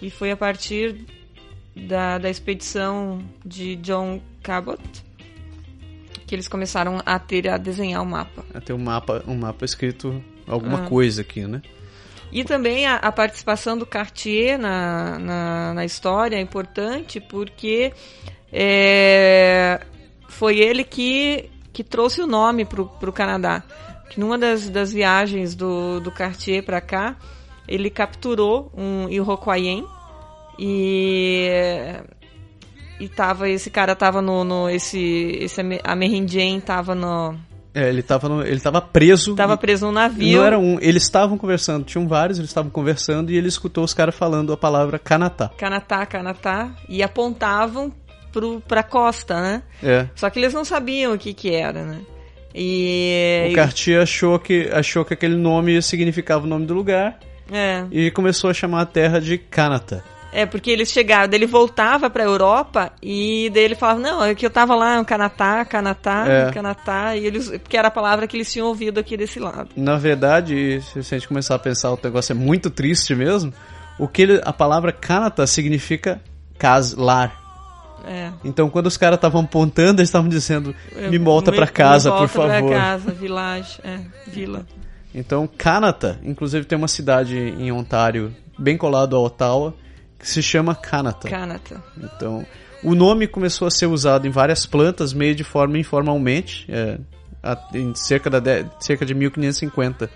e 0.01 0.09
foi 0.09 0.31
a 0.31 0.37
partir 0.37 1.05
da, 1.75 2.17
da 2.17 2.29
expedição 2.29 3.21
de 3.45 3.75
John 3.77 4.21
Cabot 4.41 4.81
que 6.25 6.35
eles 6.35 6.47
começaram 6.47 7.01
a 7.03 7.17
ter 7.17 7.49
a 7.49 7.57
desenhar 7.57 8.03
o 8.03 8.05
mapa. 8.05 8.43
Tem 8.63 8.75
um 8.75 8.79
mapa, 8.79 9.23
um 9.27 9.35
mapa 9.35 9.65
escrito 9.65 10.23
alguma 10.47 10.83
Ah. 10.83 10.87
coisa 10.87 11.21
aqui, 11.21 11.47
né? 11.47 11.59
E 12.31 12.43
também 12.43 12.85
a, 12.85 12.97
a 12.97 13.11
participação 13.11 13.75
do 13.75 13.83
Cartier 13.83 14.59
na, 14.59 15.17
na, 15.17 15.73
na 15.73 15.85
história 15.85 16.35
é 16.35 16.39
importante 16.39 17.19
porque 17.19 17.91
é, 18.53 19.81
foi 20.27 20.59
ele 20.59 20.83
que, 20.83 21.49
que 21.73 21.83
trouxe 21.83 22.21
o 22.21 22.27
nome 22.27 22.63
para 22.63 22.81
o 22.83 23.11
Canadá. 23.13 23.63
Que 24.11 24.19
numa 24.19 24.37
das, 24.37 24.69
das 24.69 24.93
viagens 24.93 25.55
do, 25.55 25.99
do 25.99 26.11
Cartier 26.11 26.63
para 26.63 26.79
cá, 26.79 27.15
ele 27.69 27.89
capturou 27.89 28.71
um 28.75 29.07
Iroquoien 29.09 29.85
e 30.57 31.49
e 32.99 33.07
tava 33.07 33.49
esse 33.49 33.69
cara 33.69 33.95
tava 33.95 34.21
no, 34.21 34.43
no 34.43 34.69
esse 34.69 35.37
esse 35.39 35.61
ame- 35.61 35.79
Amerindien 35.83 36.59
tava 36.59 36.93
no 36.93 37.33
É, 37.73 37.87
ele 37.87 38.01
tava, 38.03 38.27
no- 38.27 38.41
ele 38.45 38.59
tava 38.59 38.81
preso. 38.81 39.35
tava 39.35 39.55
preso 39.55 39.85
num 39.85 39.91
navio 39.93 40.37
Não 40.37 40.45
era 40.45 40.59
um, 40.59 40.77
eles 40.81 41.03
estavam 41.03 41.37
conversando, 41.37 41.85
tinham 41.85 42.07
vários, 42.07 42.37
eles 42.39 42.49
estavam 42.49 42.69
conversando 42.71 43.31
e 43.31 43.37
ele 43.37 43.47
escutou 43.47 43.83
os 43.83 43.93
caras 43.93 44.15
falando 44.15 44.51
a 44.51 44.57
palavra 44.57 44.99
canatá. 44.99 45.49
Canatá, 45.57 46.05
Canatá, 46.05 46.71
e 46.89 47.01
apontavam 47.01 47.93
pro, 48.33 48.59
pra 48.67 48.83
costa, 48.83 49.39
né? 49.41 49.63
É. 49.81 50.07
Só 50.15 50.29
que 50.29 50.39
eles 50.39 50.53
não 50.53 50.65
sabiam 50.65 51.13
o 51.13 51.17
que 51.17 51.33
que 51.33 51.53
era, 51.53 51.85
né? 51.85 51.99
E... 52.53 53.47
O 53.51 53.55
Cartier 53.55 54.01
achou 54.01 54.37
que, 54.39 54.67
achou 54.73 55.05
que 55.05 55.13
aquele 55.13 55.35
nome 55.35 55.79
significava 55.81 56.45
o 56.45 56.49
nome 56.49 56.65
do 56.65 56.73
lugar 56.73 57.19
É, 57.51 57.85
e 57.91 58.11
começou 58.11 58.49
a 58.49 58.53
chamar 58.53 58.81
a 58.81 58.85
terra 58.85 59.19
de 59.19 59.37
Canata. 59.37 60.03
é, 60.31 60.45
porque 60.45 60.69
eles 60.69 60.91
chegaram, 60.91 61.33
ele 61.33 61.47
voltava 61.47 62.07
pra 62.09 62.23
Europa 62.23 62.91
e 63.01 63.49
daí 63.53 63.63
ele 63.63 63.75
falava, 63.75 63.99
não, 63.99 64.23
é 64.23 64.35
que 64.35 64.45
eu 64.45 64.49
tava 64.51 64.75
lá, 64.75 64.99
um 64.99 65.03
Canatá, 65.03 65.65
Canatá, 65.65 66.25
É. 66.27 66.51
Canatá, 66.51 67.15
e 67.15 67.25
eles, 67.25 67.49
porque 67.49 67.75
era 67.75 67.87
a 67.87 67.91
palavra 67.91 68.27
que 68.27 68.37
eles 68.37 68.51
tinham 68.53 68.67
ouvido 68.67 68.99
aqui 68.99 69.17
desse 69.17 69.39
lado. 69.39 69.69
Na 69.75 69.97
verdade, 69.97 70.79
se 70.81 70.99
a 70.99 71.01
gente 71.01 71.27
começar 71.27 71.55
a 71.55 71.59
pensar, 71.59 71.91
o 71.91 71.99
negócio 72.03 72.31
é 72.31 72.35
muito 72.35 72.69
triste 72.69 73.15
mesmo. 73.15 73.51
O 73.97 74.07
que 74.07 74.21
ele- 74.21 74.41
a 74.45 74.53
palavra 74.53 74.91
Canata 74.91 75.45
significa 75.47 76.21
casa, 76.59 76.95
lar. 77.01 77.35
É. 78.07 78.31
Então, 78.45 78.69
quando 78.69 78.85
os 78.87 78.95
caras 78.97 79.15
estavam 79.17 79.41
apontando, 79.41 79.99
eles 79.99 80.07
estavam 80.09 80.29
dizendo: 80.29 80.73
É, 80.95 81.09
me 81.09 81.17
volta 81.17 81.51
pra 81.51 81.67
casa, 81.67 82.09
me 82.11 82.17
por 82.19 82.27
volta 82.27 82.53
favor. 82.53 82.69
Pra 82.69 82.79
casa, 82.79 83.11
village, 83.11 83.79
é, 83.83 83.99
vila. 84.25 84.65
Então, 85.13 85.47
Canada, 85.57 86.19
inclusive 86.23 86.65
tem 86.65 86.77
uma 86.77 86.87
cidade 86.87 87.35
em 87.37 87.71
Ontário, 87.71 88.33
bem 88.57 88.77
colado 88.77 89.15
a 89.15 89.19
Ottawa, 89.19 89.73
que 90.19 90.27
se 90.27 90.41
chama 90.43 90.75
Canada. 90.75 91.27
Canata. 91.29 91.83
Então, 91.97 92.45
o 92.83 92.93
nome 92.93 93.27
começou 93.27 93.67
a 93.67 93.71
ser 93.71 93.87
usado 93.87 94.27
em 94.27 94.29
várias 94.29 94.65
plantas, 94.65 95.13
meio 95.13 95.33
de 95.33 95.43
forma 95.43 95.77
informalmente, 95.79 96.65
é, 96.69 96.99
em 97.73 97.93
cerca, 97.95 98.29
da 98.29 98.39
de, 98.39 98.65
cerca 98.79 99.05
de 99.05 99.13
1550. 99.15 100.09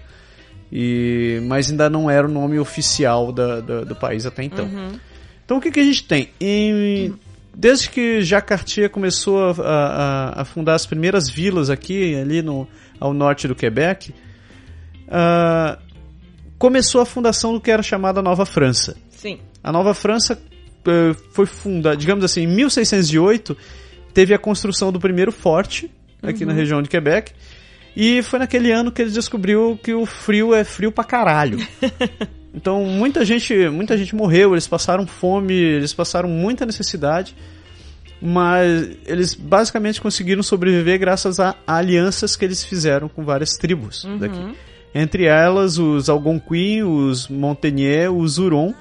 E, 0.72 1.40
mas 1.48 1.70
ainda 1.70 1.90
não 1.90 2.10
era 2.10 2.28
o 2.28 2.32
nome 2.32 2.58
oficial 2.60 3.32
da, 3.32 3.60
da- 3.62 3.82
do 3.84 3.96
país 3.96 4.26
até 4.26 4.44
então. 4.44 4.66
Então, 5.46 5.58
o 5.58 5.62
que, 5.62 5.72
que 5.72 5.80
a 5.80 5.84
gente 5.84 6.04
tem? 6.04 6.30
Em- 6.40 7.14
desde 7.56 7.90
que 7.90 8.22
Jacques 8.22 8.50
Cartier 8.50 8.90
começou 8.90 9.44
a, 9.44 9.52
a- 9.62 10.42
a 10.42 10.46
fundar 10.46 10.74
as 10.76 10.86
primeiras 10.86 11.30
vilas 11.30 11.70
aqui, 11.70 12.16
ali 12.16 12.42
no, 12.42 12.68
ao 13.00 13.14
norte 13.14 13.48
do 13.48 13.54
Quebec, 13.56 14.14
ah, 15.08 15.78
começou 16.58 17.02
a 17.02 17.06
fundação 17.06 17.54
do 17.54 17.60
que 17.60 17.70
era 17.70 17.84
chamada 17.84 18.22
Nova 18.22 18.46
França. 18.46 18.96
Sim. 19.10 19.40
A 19.64 19.72
Nova 19.72 19.94
França 19.94 20.42
eh, 20.86 21.16
foi 21.32 21.46
fundada, 21.46 21.96
digamos 21.96 22.24
assim, 22.24 22.44
em 22.44 22.48
1608, 22.48 23.56
teve 24.14 24.34
a 24.34 24.38
construção 24.38 24.92
do 24.92 25.00
primeiro 25.00 25.32
forte 25.32 25.90
aqui 26.22 26.46
na 26.46 26.54
região 26.54 26.82
de 26.82 26.90
Quebec. 26.90 27.34
E 27.96 28.22
foi 28.24 28.40
naquele 28.40 28.72
ano 28.72 28.92
que 28.92 29.02
ele 29.02 29.12
descobriu 29.12 29.80
que 29.82 29.94
o 29.94 30.06
frio 30.06 30.54
é 30.54 30.64
frio 30.64 30.92
pra 30.92 31.04
caralho. 31.04 31.58
Então 32.56 32.86
muita 32.86 33.26
gente, 33.26 33.68
muita 33.70 33.98
gente 33.98 34.14
morreu, 34.16 34.52
eles 34.52 34.68
passaram 34.68 35.08
fome, 35.08 35.56
eles 35.56 35.92
passaram 35.92 36.30
muita 36.30 36.68
necessidade, 36.68 37.36
mas 38.22 38.96
eles 39.08 39.34
basicamente 39.34 40.00
conseguiram 40.00 40.44
sobreviver 40.44 41.00
graças 41.00 41.40
a, 41.40 41.56
a 41.66 41.78
alianças 41.78 42.36
que 42.36 42.46
eles 42.46 42.64
fizeram 42.64 43.10
com 43.10 43.26
várias 43.26 43.58
tribos 43.58 44.06
daqui. 44.20 44.56
Entre 44.94 45.26
elas 45.26 45.78
os 45.78 46.10
Algonquin, 46.10 46.84
os 46.84 47.28
Montagnier, 47.28 48.12
os 48.12 48.38
Huron. 48.38 48.74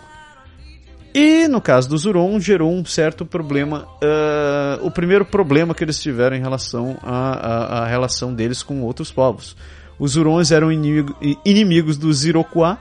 E 1.15 1.47
no 1.47 1.61
caso 1.61 1.89
dos 1.89 2.05
Huron 2.05 2.41
gerou 2.41 2.73
um 2.73 2.85
certo 2.85 3.25
problema. 3.25 3.87
ah, 4.03 4.79
o 4.83 4.91
primeiro 4.91 5.25
problema 5.25 5.75
que 5.75 5.85
eles 5.85 6.01
tiveram 6.01 6.37
em 6.37 6.41
relação 6.41 6.97
à, 7.03 7.87
relação 7.87 8.35
deles 8.35 8.63
com 8.63 8.83
outros 8.83 9.11
povos. 9.11 9.57
Os 9.99 10.17
Hurons 10.17 10.51
eram 10.51 10.73
inimigo- 10.73 11.17
inimigos 11.45 11.97
dos 11.97 12.25
Iroquois. 12.25 12.77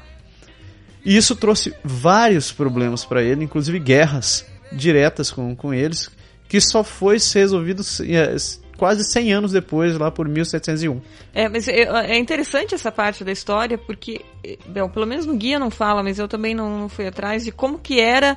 E 1.04 1.18
isso 1.18 1.36
trouxe 1.36 1.74
vários 1.84 2.52
problemas 2.52 3.04
para 3.04 3.22
ele, 3.24 3.44
inclusive 3.44 3.80
guerras 3.80 4.46
diretas 4.72 5.32
com, 5.32 5.56
com 5.56 5.74
eles, 5.74 6.10
que 6.48 6.62
só 6.62 6.84
foi 6.84 7.18
resolvido 7.34 7.82
eh, 8.08 8.36
quase 8.82 9.04
100 9.04 9.34
anos 9.34 9.52
depois, 9.52 9.96
lá 9.96 10.10
por 10.10 10.28
1701. 10.28 11.00
É, 11.36 11.48
mas 11.48 11.68
é, 11.68 11.84
é 11.84 12.18
interessante 12.18 12.74
essa 12.74 12.92
parte 12.92 13.24
da 13.24 13.32
história, 13.32 13.78
porque, 13.78 14.22
bom, 14.66 14.90
pelo 14.90 15.06
menos 15.06 15.28
no 15.28 15.36
guia 15.36 15.60
não 15.60 15.70
fala, 15.70 16.02
mas 16.02 16.18
eu 16.18 16.28
também 16.28 16.56
não 16.56 16.90
fui 16.90 17.06
atrás 17.06 17.44
de 17.46 17.52
como 17.52 17.78
que 17.78 18.00
era 18.00 18.36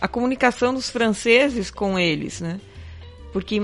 a 0.00 0.08
comunicação 0.08 0.74
dos 0.74 0.90
franceses 0.90 1.70
com 1.70 1.96
eles, 1.96 2.40
né? 2.40 2.60
Porque 3.32 3.60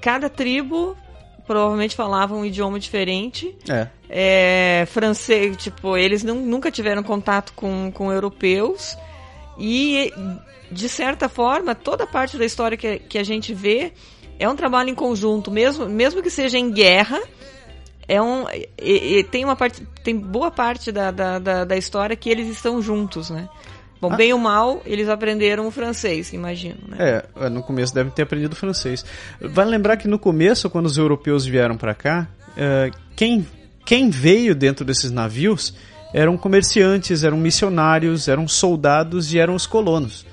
cada 0.00 0.30
tribo, 0.30 0.96
provavelmente 1.44 1.96
falavam 1.96 2.42
um 2.42 2.44
idioma 2.44 2.78
diferente. 2.78 3.52
É. 3.68 3.88
É, 4.08 4.86
francês, 4.86 5.56
tipo, 5.56 5.96
eles 5.96 6.22
não, 6.22 6.36
nunca 6.36 6.70
tiveram 6.70 7.02
contato 7.02 7.52
com, 7.54 7.90
com 7.90 8.12
europeus. 8.12 8.96
E, 9.58 10.12
de 10.70 10.88
certa 10.88 11.28
forma, 11.28 11.74
toda 11.74 12.06
parte 12.06 12.38
da 12.38 12.44
história 12.44 12.76
que, 12.76 13.00
que 13.00 13.18
a 13.18 13.24
gente 13.24 13.52
vê 13.52 13.92
é 14.38 14.48
um 14.48 14.56
trabalho 14.56 14.90
em 14.90 14.94
conjunto, 14.94 15.50
mesmo, 15.50 15.86
mesmo 15.86 16.22
que 16.22 16.30
seja 16.30 16.58
em 16.58 16.70
guerra. 16.70 17.20
É 18.08 18.20
um, 18.20 18.44
e, 18.80 19.18
e 19.18 19.24
tem 19.24 19.44
uma 19.44 19.54
parte, 19.56 19.86
tem 20.02 20.16
boa 20.18 20.50
parte 20.50 20.90
da, 20.90 21.10
da, 21.10 21.38
da, 21.38 21.64
da 21.64 21.76
história 21.76 22.16
que 22.16 22.28
eles 22.28 22.48
estão 22.48 22.82
juntos, 22.82 23.30
né? 23.30 23.48
Bom, 24.00 24.12
Ah. 24.12 24.16
bem 24.16 24.32
ou 24.32 24.38
mal, 24.38 24.82
eles 24.84 25.08
aprenderam 25.08 25.66
o 25.68 25.70
francês, 25.70 26.32
imagino, 26.32 26.78
né? 26.88 27.22
É, 27.40 27.48
no 27.48 27.62
começo 27.62 27.94
devem 27.94 28.12
ter 28.12 28.22
aprendido 28.22 28.56
francês. 28.56 29.04
Vale 29.40 29.70
lembrar 29.70 29.96
que 29.96 30.08
no 30.08 30.18
começo, 30.18 30.68
quando 30.68 30.86
os 30.86 30.98
europeus 30.98 31.46
vieram 31.46 31.76
para 31.76 31.94
cá, 31.94 32.28
eh, 32.56 32.90
quem, 33.14 33.46
quem 33.86 34.10
veio 34.10 34.56
dentro 34.56 34.84
desses 34.84 35.12
navios 35.12 35.72
eram 36.12 36.36
comerciantes, 36.36 37.22
eram 37.22 37.36
missionários, 37.36 38.26
eram 38.26 38.48
soldados 38.48 39.32
e 39.32 39.38
eram 39.38 39.54
os 39.54 39.66
colonos. 39.66 40.26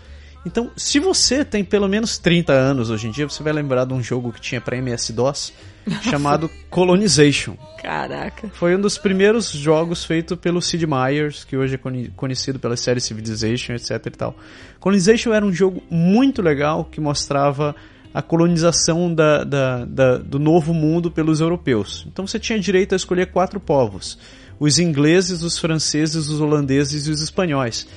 Então, 0.45 0.71
se 0.75 0.99
você 0.99 1.43
tem 1.43 1.63
pelo 1.63 1.87
menos 1.87 2.17
30 2.17 2.53
anos 2.53 2.89
hoje 2.89 3.07
em 3.07 3.11
dia, 3.11 3.27
você 3.27 3.43
vai 3.43 3.51
lembrar 3.53 3.85
de 3.85 3.93
um 3.93 4.01
jogo 4.01 4.31
que 4.31 4.39
tinha 4.39 4.61
para 4.61 4.77
MS-DOS 4.77 5.51
chamado 6.01 6.49
Colonization. 6.69 7.55
Caraca. 7.81 8.49
Foi 8.53 8.75
um 8.75 8.79
dos 8.81 8.97
primeiros 8.97 9.51
jogos 9.51 10.03
feito 10.05 10.37
pelo 10.37 10.61
Sid 10.61 10.85
Meier's, 10.87 11.43
que 11.43 11.57
hoje 11.57 11.75
é 11.75 12.09
conhecido 12.15 12.57
pela 12.57 12.77
série 12.77 13.01
Civilization, 13.01 13.73
etc 13.73 14.05
e 14.05 14.09
tal. 14.11 14.35
Colonization 14.79 15.33
era 15.33 15.45
um 15.45 15.51
jogo 15.51 15.83
muito 15.89 16.41
legal 16.41 16.85
que 16.85 17.01
mostrava 17.01 17.75
a 18.13 18.21
colonização 18.21 19.13
da, 19.13 19.43
da- 19.43 19.85
da- 19.85 20.17
do 20.17 20.39
novo 20.39 20.73
mundo 20.73 21.11
pelos 21.11 21.41
europeus. 21.41 22.05
Então 22.11 22.25
você 22.25 22.39
tinha 22.39 22.57
direito 22.59 22.93
a 22.93 22.95
escolher 22.95 23.27
quatro 23.27 23.59
povos: 23.59 24.17
os 24.59 24.79
ingleses, 24.79 25.43
os 25.43 25.59
franceses, 25.59 26.27
os 26.29 26.39
holandeses 26.41 27.07
e 27.07 27.11
os 27.11 27.21
espanhóis. 27.21 27.87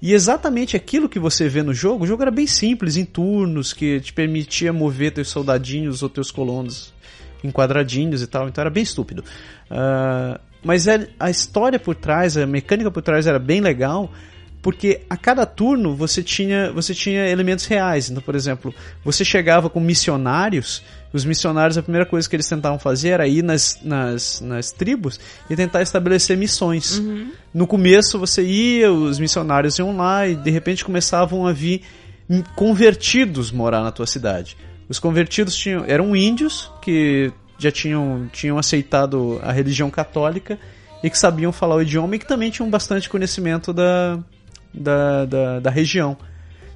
E 0.00 0.12
exatamente 0.12 0.76
aquilo 0.76 1.08
que 1.08 1.18
você 1.18 1.48
vê 1.48 1.62
no 1.62 1.72
jogo, 1.72 2.04
o 2.04 2.06
jogo 2.06 2.22
era 2.22 2.30
bem 2.30 2.46
simples, 2.46 2.96
em 2.96 3.04
turnos, 3.04 3.72
que 3.72 4.00
te 4.00 4.12
permitia 4.12 4.72
mover 4.72 5.12
teus 5.12 5.28
soldadinhos 5.28 6.02
ou 6.02 6.08
teus 6.08 6.30
colonos 6.30 6.92
em 7.42 7.50
quadradinhos 7.50 8.22
e 8.22 8.26
tal, 8.26 8.48
então 8.48 8.62
era 8.62 8.70
bem 8.70 8.82
estúpido. 8.82 9.24
Ah, 9.70 10.40
mas 10.62 10.86
é- 10.86 11.08
a 11.18 11.30
história 11.30 11.78
por 11.78 11.94
trás, 11.94 12.36
a 12.36 12.46
mecânica 12.46 12.90
por 12.90 13.02
trás 13.02 13.26
era 13.26 13.38
bem 13.38 13.60
legal, 13.60 14.10
porque 14.66 15.02
a 15.08 15.16
cada 15.16 15.46
turno 15.46 15.94
você 15.94 16.24
tinha, 16.24 16.72
você 16.72 16.92
tinha 16.92 17.28
elementos 17.28 17.66
reais. 17.66 18.10
Então, 18.10 18.20
por 18.20 18.34
exemplo, 18.34 18.74
você 19.04 19.24
chegava 19.24 19.70
com 19.70 19.78
missionários, 19.78 20.82
os 21.12 21.24
missionários, 21.24 21.78
a 21.78 21.82
primeira 21.84 22.04
coisa 22.04 22.28
que 22.28 22.34
eles 22.34 22.48
tentavam 22.48 22.76
fazer 22.76 23.10
era 23.10 23.28
ir 23.28 23.44
nas, 23.44 23.78
nas, 23.80 24.40
nas 24.40 24.72
tribos 24.72 25.20
e 25.48 25.54
tentar 25.54 25.82
estabelecer 25.82 26.36
missões. 26.36 27.00
No 27.54 27.64
começo 27.64 28.18
você 28.18 28.42
ia, 28.42 28.92
os 28.92 29.20
missionários 29.20 29.78
iam 29.78 29.96
lá 29.96 30.26
e 30.26 30.34
de 30.34 30.50
repente 30.50 30.84
começavam 30.84 31.46
a 31.46 31.52
vir 31.52 31.82
convertidos 32.56 33.52
morar 33.52 33.84
na 33.84 33.92
tua 33.92 34.04
cidade. 34.04 34.56
Os 34.88 34.98
convertidos 34.98 35.54
tinham, 35.54 35.84
eram 35.86 36.16
índios 36.16 36.72
que 36.82 37.32
já 37.56 37.70
tinham, 37.70 38.28
tinham 38.32 38.58
aceitado 38.58 39.38
a 39.44 39.52
religião 39.52 39.92
católica 39.92 40.58
e 41.04 41.08
que 41.08 41.16
sabiam 41.16 41.52
falar 41.52 41.76
o 41.76 41.82
idioma 41.82 42.16
e 42.16 42.18
que 42.18 42.26
também 42.26 42.50
tinham 42.50 42.68
bastante 42.68 43.08
conhecimento 43.08 43.72
da, 43.72 44.18
da, 44.76 45.24
da, 45.24 45.60
da 45.60 45.70
região. 45.70 46.16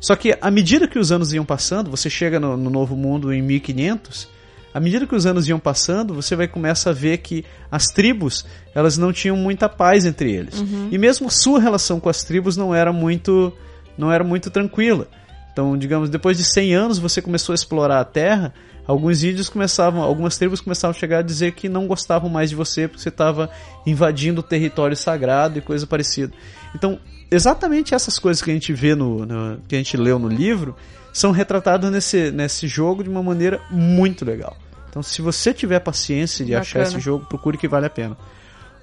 Só 0.01 0.16
que 0.16 0.36
à 0.40 0.51
medida 0.51 0.88
que 0.88 0.98
os 0.98 1.12
anos 1.12 1.32
iam 1.32 1.44
passando, 1.44 1.90
você 1.90 2.09
chega 2.09 2.40
no, 2.40 2.57
no 2.57 2.70
Novo 2.70 2.96
Mundo 2.96 3.32
em 3.32 3.42
1500, 3.42 4.28
à 4.72 4.80
medida 4.80 5.07
que 5.07 5.14
os 5.14 5.26
anos 5.26 5.48
iam 5.48 5.59
passando, 5.59 6.14
você 6.14 6.36
vai 6.36 6.46
começar 6.46 6.90
a 6.90 6.92
ver 6.94 7.18
que 7.18 7.44
as 7.70 7.86
tribos, 7.86 8.46
elas 8.74 8.96
não 8.96 9.12
tinham 9.12 9.36
muita 9.36 9.68
paz 9.68 10.07
entre 10.07 10.32
eles. 10.32 10.61
E 10.92 10.96
mesmo 10.98 11.26
a 11.26 11.30
sua 11.30 11.61
relação 11.61 11.98
com 11.98 12.09
as 12.09 12.22
tribos 12.22 12.57
não 12.57 12.74
era 12.74 12.92
muito 12.92 13.53
não 13.98 14.11
era 14.11 14.24
muito 14.24 14.51
tranquila. 14.51 15.07
Então, 15.53 15.76
digamos, 15.76 16.09
depois 16.09 16.38
de 16.38 16.44
100 16.44 16.74
anos 16.74 16.98
você 16.98 17.20
começou 17.20 17.53
a 17.53 17.55
explorar 17.55 18.01
a 18.01 18.05
terra, 18.05 18.55
alguns 18.86 19.22
índios 19.22 19.48
começavam, 19.48 20.01
algumas 20.01 20.38
tribos 20.38 20.61
começavam 20.61 20.96
a 20.96 20.98
chegar 20.98 21.18
a 21.18 21.22
dizer 21.22 21.53
que 21.53 21.68
não 21.68 21.86
gostavam 21.86 22.30
mais 22.30 22.48
de 22.48 22.57
você 22.57 22.88
porque 22.88 23.03
você 23.03 23.11
estava 23.11 23.51
invadindo 23.84 24.40
o 24.40 24.44
território 24.44 24.96
sagrado 24.96 25.59
e 25.59 25.61
coisa 25.61 25.86
parecida. 25.86 26.32
Então, 26.74 26.98
exatamente 27.31 27.95
essas 27.95 28.18
coisas 28.18 28.43
que 28.43 28.51
a 28.51 28.55
gente 28.55 28.72
vê 28.72 28.95
no, 28.95 29.24
no- 29.26 29.59
que 29.68 29.74
a 29.74 29.78
gente 29.78 29.97
leu 29.97 30.18
no 30.18 30.28
livro 30.28 30.74
são 31.12 31.31
retratadas 31.33 31.91
nesse, 31.91 32.31
nesse 32.31 32.66
jogo 32.68 33.03
de 33.03 33.09
uma 33.11 33.22
maneira 33.22 33.61
muito 33.70 34.24
legal. 34.24 34.57
Então, 34.89 35.03
se 35.03 35.22
você 35.22 35.53
tiver 35.55 35.78
paciência 35.81 36.45
de 36.45 36.55
achar 36.55 36.81
Bacana. 36.81 36.97
esse 36.97 37.05
jogo, 37.05 37.26
procure 37.26 37.57
que 37.57 37.68
vale 37.68 37.87
a 37.87 37.91
pena. 37.91 38.16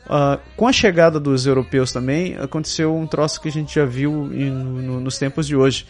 Ah, 0.10 0.39
com 0.56 0.66
a 0.68 0.72
chegada 0.72 1.20
dos 1.20 1.45
europeus 1.45 1.91
também, 1.91 2.38
aconteceu 2.38 2.95
um 2.95 3.06
troço 3.06 3.41
que 3.41 3.50
a 3.50 3.52
gente 3.52 3.76
já 3.76 3.86
viu 3.86 4.30
em- 4.34 4.50
no- 4.50 5.00
nos 5.02 5.18
tempos 5.18 5.45
de 5.48 5.56
hoje. 5.56 5.86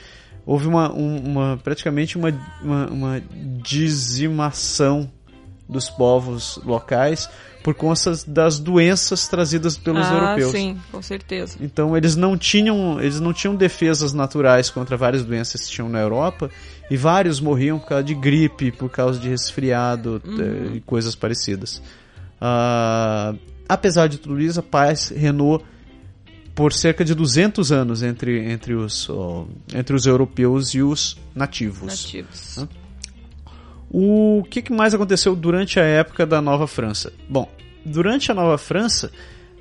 Houve 0.46 0.66
uma, 0.68 0.92
um- 0.92 1.18
uma 1.24 1.60
praticamente 1.64 2.18
uma, 2.18 2.34
uma, 2.64 2.88
uma 2.88 3.22
dizimação 3.62 5.10
dos 5.70 5.90
povos 5.90 6.60
locais 6.66 7.30
por 7.64 7.74
conta 7.74 8.14
das 8.28 8.60
doenças 8.60 9.28
trazidas 9.28 9.78
pelos 9.78 10.06
ah, 10.08 10.14
europeus. 10.14 10.52
sim, 10.52 10.78
com 10.92 11.02
certeza. 11.02 11.58
Então 11.60 11.96
eles 11.98 12.16
não 12.16 12.38
tinham, 12.38 13.00
eles 13.00 13.20
não 13.20 13.34
tinham 13.34 13.56
defesas 13.56 14.14
naturais 14.14 14.70
contra 14.70 14.96
várias 14.96 15.24
doenças 15.24 15.66
que 15.66 15.72
tinham 15.72 15.90
na 15.90 16.00
Europa 16.00 16.50
e 16.90 16.96
vários 16.96 17.40
morriam 17.40 17.78
por 17.80 17.90
causa 17.90 18.04
de 18.04 18.16
gripe, 18.16 18.72
por 18.72 18.90
causa 18.90 19.20
de 19.20 19.30
resfriado 19.30 20.22
eh, 20.26 20.76
e 20.76 20.82
coisas 20.82 21.16
parecidas. 21.16 21.82
Ah, 22.40 23.34
apesar 23.68 24.08
de 24.08 24.18
tudo 24.18 24.40
isso, 24.40 24.60
a 24.60 24.64
paz 24.64 25.10
reinou 25.10 25.64
por 26.56 26.74
cerca 26.74 27.06
de 27.06 27.14
200 27.14 27.72
anos 27.72 28.02
entre, 28.02 28.52
entre, 28.52 28.74
os, 28.74 29.08
ó, 29.10 29.46
entre 29.76 29.96
os 29.96 30.08
europeus 30.08 30.74
e 30.74 30.82
os 30.82 31.16
nativos. 31.36 32.04
Nativos. 32.04 32.68
O 33.90 34.44
que, 34.50 34.62
que 34.62 34.74
mais 34.74 34.94
aconteceu 34.94 35.36
durante 35.36 35.80
a 35.80 35.84
época 35.84 36.26
da 36.26 36.42
Nova 36.42 36.68
França? 36.68 37.14
Bom, 37.30 37.50
durante 37.86 38.32
a 38.32 38.36
Nova 38.36 38.58
França, 38.58 39.12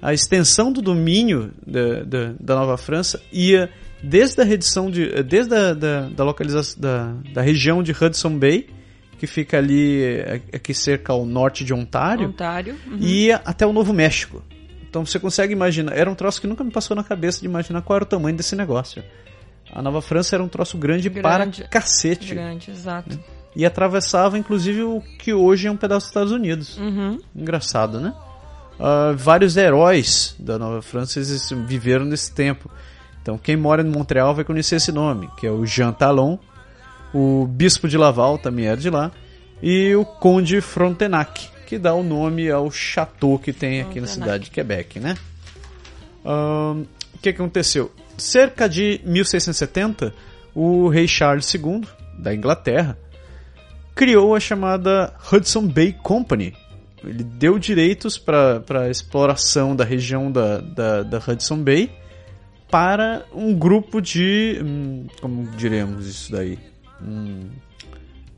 a 0.02 0.12
extensão 0.12 0.72
do 0.72 0.82
domínio 0.82 1.52
da, 1.66 2.02
da, 2.02 2.32
da 2.38 2.54
Nova 2.56 2.76
França 2.76 3.22
ia 3.32 3.70
desde 4.02 4.40
a 4.40 4.44
redição 4.44 4.90
de, 4.90 5.22
desde 5.22 5.54
a 5.54 5.74
da, 5.74 6.02
da 6.08 6.24
localização 6.24 6.80
da, 6.80 7.14
da 7.32 7.42
região 7.42 7.82
de 7.82 7.92
Hudson 7.92 8.38
Bay, 8.38 8.68
que 9.18 9.26
fica 9.26 9.56
ali 9.56 10.02
eh, 10.02 10.42
aqui 10.52 10.74
cerca 10.74 11.12
ao 11.12 11.24
norte 11.24 11.64
de 11.64 11.72
Ontário, 11.72 12.28
Ontário. 12.28 12.76
uhum. 12.86 12.98
e 13.00 13.26
ia 13.26 13.40
até 13.44 13.66
o 13.66 13.72
Novo 13.72 13.92
México. 13.92 14.44
Então 14.88 15.04
você 15.04 15.18
consegue 15.18 15.52
imaginar, 15.52 15.96
era 15.96 16.10
um 16.10 16.14
troço 16.14 16.40
que 16.40 16.46
nunca 16.46 16.62
me 16.62 16.70
passou 16.70 16.94
na 16.94 17.02
cabeça 17.02 17.40
de 17.40 17.46
imaginar 17.46 17.82
qual 17.82 17.96
era 17.96 18.04
o 18.04 18.06
tamanho 18.06 18.36
desse 18.36 18.54
negócio. 18.54 19.02
A 19.72 19.82
Nova 19.82 20.00
França 20.00 20.36
era 20.36 20.42
um 20.42 20.48
troço 20.48 20.78
grande, 20.78 21.10
para 21.10 21.38
Grande. 21.44 21.66
cacete. 21.68 22.34
Grande, 22.34 22.70
exato. 22.70 23.18
E 23.56 23.64
atravessava, 23.64 24.38
inclusive, 24.38 24.82
o 24.82 25.02
que 25.18 25.32
hoje 25.32 25.66
é 25.66 25.70
um 25.70 25.76
pedaço 25.76 26.04
dos 26.04 26.10
Estados 26.10 26.30
Unidos. 26.30 26.76
Uhum. 26.76 27.18
Engraçado, 27.34 27.98
né? 27.98 28.14
Ah, 28.78 29.14
vários 29.16 29.56
heróis 29.56 30.36
da 30.38 30.58
Nova 30.58 30.82
França 30.82 31.20
viveram 31.66 32.04
nesse 32.04 32.32
tempo. 32.32 32.70
Então, 33.22 33.38
quem 33.38 33.56
mora 33.56 33.82
em 33.82 33.90
Montreal 33.90 34.34
vai 34.34 34.44
conhecer 34.44 34.76
esse 34.76 34.92
nome, 34.92 35.28
que 35.38 35.46
é 35.46 35.50
o 35.50 35.64
Jean 35.66 35.92
Talon, 35.92 36.38
o 37.12 37.46
Bispo 37.46 37.88
de 37.88 37.96
Laval 37.96 38.38
também 38.38 38.66
era 38.66 38.76
de 38.76 38.90
lá, 38.90 39.10
e 39.62 39.94
o 39.96 40.04
Conde 40.04 40.60
Frontenac, 40.60 41.48
que 41.66 41.78
dá 41.78 41.94
o 41.94 42.02
nome 42.02 42.50
ao 42.50 42.70
chateau 42.70 43.38
que 43.38 43.52
tem 43.52 43.80
aqui 43.80 44.00
na 44.00 44.06
cidade 44.06 44.44
de 44.44 44.50
Quebec, 44.50 45.00
né? 45.00 45.16
Ahn, 46.24 46.82
o 47.14 47.18
que 47.18 47.32
que 47.32 47.40
aconteceu? 47.40 47.90
Cerca 48.18 48.68
de 48.68 49.00
1670, 49.04 50.14
o 50.54 50.88
rei 50.88 51.08
Charles 51.08 51.52
II, 51.52 51.82
da 52.18 52.34
Inglaterra, 52.34 52.96
criou 53.96 54.34
a 54.34 54.38
chamada 54.38 55.14
Hudson 55.32 55.66
Bay 55.66 55.92
Company. 56.02 56.54
Ele 57.02 57.24
deu 57.24 57.58
direitos 57.58 58.18
para 58.18 58.62
a 58.82 58.90
exploração 58.90 59.74
da 59.74 59.84
região 59.84 60.30
da, 60.30 60.58
da, 60.58 61.02
da 61.02 61.18
Hudson 61.18 61.62
Bay 61.62 61.90
para 62.70 63.24
um 63.32 63.54
grupo 63.54 64.00
de. 64.00 64.60
hum, 64.62 65.06
como 65.20 65.48
diremos 65.56 66.06
isso 66.06 66.30
daí? 66.32 66.58
Hum, 67.02 67.48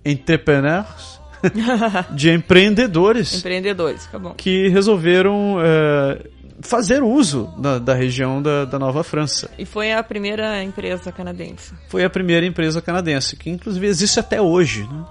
entrepreneurs, 0.04 1.20
de 2.14 2.30
empreendedores 2.30 3.34
Empreendedores, 3.34 4.06
tá 4.06 4.18
bom. 4.18 4.34
que 4.34 4.68
resolveram 4.68 5.58
eh, 5.62 6.26
fazer 6.60 7.02
uso 7.02 7.52
da, 7.58 7.78
da 7.78 7.94
região 7.94 8.42
da, 8.42 8.64
da 8.64 8.78
Nova 8.78 9.04
França. 9.04 9.48
E 9.58 9.64
foi 9.64 9.92
a 9.92 10.02
primeira 10.02 10.62
empresa 10.62 11.12
canadense. 11.12 11.72
Foi 11.88 12.04
a 12.04 12.10
primeira 12.10 12.44
empresa 12.44 12.82
canadense, 12.82 13.36
que 13.36 13.48
inclusive 13.50 13.86
existe 13.86 14.18
até 14.20 14.40
hoje. 14.40 14.82
Né? 14.82 15.04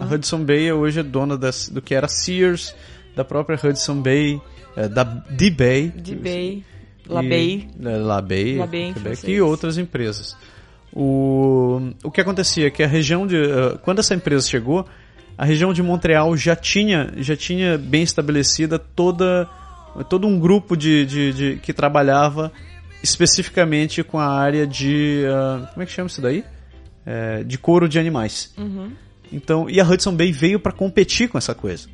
A 0.00 0.14
Hudson 0.14 0.44
Bay 0.44 0.72
hoje 0.72 1.00
é 1.00 1.02
dona 1.02 1.36
das, 1.36 1.68
do 1.68 1.82
que 1.82 1.94
era 1.94 2.06
Sears, 2.08 2.74
da 3.16 3.24
própria 3.24 3.58
Hudson 3.62 4.00
Bay, 4.02 4.40
eh, 4.76 4.88
da 4.88 5.02
D-Bay. 5.04 5.88
De 5.96 6.14
Bay, 6.14 6.64
La 7.08 7.22
e- 7.22 7.28
Bay. 7.28 7.68
eh, 7.84 7.96
La 7.98 8.20
Bay, 8.20 8.56
La 8.56 8.66
Bay 8.66 8.82
em 8.82 8.92
Quebec, 8.94 9.30
e 9.30 9.40
outras 9.40 9.78
empresas. 9.78 10.36
O, 10.92 11.90
o 12.04 12.10
que 12.10 12.20
acontecia 12.20 12.68
é 12.68 12.70
que 12.70 12.82
a 12.82 12.86
região 12.86 13.26
de. 13.26 13.36
eh, 13.36 13.78
quando 13.82 13.98
essa 13.98 14.14
empresa 14.14 14.48
chegou, 14.48 14.86
a 15.36 15.44
região 15.44 15.72
de 15.72 15.82
Montreal 15.82 16.36
já 16.36 16.54
tinha, 16.54 17.12
já 17.16 17.36
tinha 17.36 17.76
bem 17.76 18.02
estabelecida 18.04 18.78
toda, 18.78 19.48
todo 20.02 20.26
um 20.26 20.38
grupo 20.38 20.76
de, 20.76 21.06
de, 21.06 21.32
de 21.32 21.56
que 21.56 21.72
trabalhava 21.72 22.50
especificamente 23.02 24.02
com 24.02 24.18
a 24.18 24.26
área 24.26 24.66
de. 24.66 25.24
Uh, 25.26 25.66
como 25.72 25.82
é 25.82 25.86
que 25.86 25.92
chama 25.92 26.06
isso 26.06 26.22
daí? 26.22 26.42
É, 27.06 27.44
de 27.44 27.58
couro 27.58 27.86
de 27.86 27.98
animais. 27.98 28.52
Uhum. 28.56 28.90
Então, 29.30 29.68
e 29.68 29.78
a 29.78 29.84
Hudson 29.84 30.16
Bay 30.16 30.32
veio 30.32 30.58
para 30.58 30.72
competir 30.72 31.28
com 31.28 31.36
essa 31.36 31.54
coisa. 31.54 31.86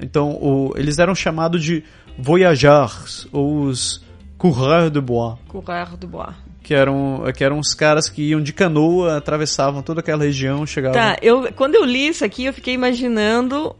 Então, 0.00 0.32
o, 0.32 0.72
eles 0.76 0.98
eram 0.98 1.14
chamados 1.14 1.62
de 1.62 1.84
voyageurs, 2.18 3.28
ou 3.30 3.62
os 3.62 4.02
coureurs 4.36 4.90
de 4.90 5.00
bois, 5.00 5.38
Coureur 5.46 5.96
do 5.96 6.08
Bois. 6.08 6.34
que 6.62 6.74
eram, 6.74 7.22
que 7.36 7.44
eram 7.44 7.58
os 7.58 7.74
caras 7.74 8.08
que 8.08 8.22
iam 8.22 8.40
de 8.40 8.52
canoa, 8.52 9.18
atravessavam 9.18 9.82
toda 9.82 10.00
aquela 10.00 10.24
região, 10.24 10.66
chegavam... 10.66 10.98
Tá, 10.98 11.16
eu, 11.22 11.52
quando 11.52 11.74
eu 11.74 11.84
li 11.84 12.08
isso 12.08 12.24
aqui, 12.24 12.46
eu 12.46 12.52
fiquei 12.52 12.74
imaginando 12.74 13.76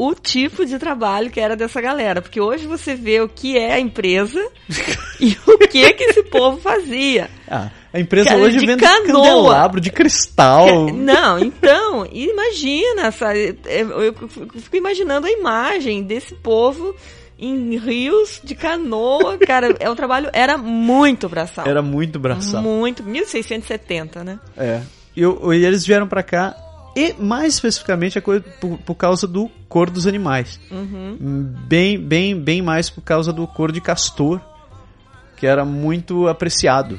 o 0.00 0.14
tipo 0.14 0.64
de 0.64 0.78
trabalho 0.78 1.30
que 1.30 1.38
era 1.38 1.54
dessa 1.54 1.78
galera. 1.78 2.22
Porque 2.22 2.40
hoje 2.40 2.66
você 2.66 2.94
vê 2.94 3.20
o 3.20 3.28
que 3.28 3.58
é 3.58 3.74
a 3.74 3.78
empresa 3.80 4.40
e 5.20 5.36
o 5.46 5.58
que 5.58 5.92
que 5.92 6.04
esse 6.04 6.22
povo 6.22 6.58
fazia. 6.58 7.28
Ah, 7.46 7.70
a 7.92 8.00
empresa 8.00 8.30
Cara, 8.30 8.40
hoje 8.40 8.58
de 8.58 8.66
vende 8.66 8.82
canoa. 8.82 9.26
candelabro 9.26 9.78
de 9.78 9.90
cristal. 9.90 10.90
Não, 10.90 11.38
então, 11.38 12.08
imagina, 12.10 13.12
sabe? 13.12 13.58
Eu 13.66 14.14
fico 14.60 14.76
imaginando 14.76 15.26
a 15.26 15.30
imagem 15.30 16.02
desse 16.02 16.34
povo 16.34 16.94
em 17.38 17.76
rios 17.76 18.40
de 18.42 18.54
canoa. 18.54 19.36
Cara, 19.36 19.76
é 19.78 19.90
um 19.90 19.94
trabalho, 19.94 20.30
era 20.32 20.56
muito 20.56 21.28
braçal. 21.28 21.66
Era 21.66 21.82
muito 21.82 22.18
braçal. 22.18 22.62
Muito, 22.62 23.02
1670, 23.02 24.24
né? 24.24 24.38
É. 24.56 24.80
E, 25.14 25.22
e 25.22 25.64
eles 25.66 25.84
vieram 25.84 26.08
pra 26.08 26.22
cá, 26.22 26.56
e 26.94 27.14
mais 27.14 27.54
especificamente 27.54 28.18
a 28.18 28.22
coisa, 28.22 28.44
por, 28.60 28.78
por 28.78 28.94
causa 28.94 29.26
do 29.26 29.50
couro 29.68 29.90
dos 29.90 30.06
animais. 30.06 30.60
Uhum. 30.70 31.16
Bem, 31.66 31.98
bem, 31.98 32.38
bem 32.38 32.62
mais 32.62 32.90
por 32.90 33.02
causa 33.02 33.32
do 33.32 33.46
couro 33.46 33.72
de 33.72 33.80
castor, 33.80 34.40
que 35.36 35.46
era 35.46 35.64
muito 35.64 36.28
apreciado 36.28 36.98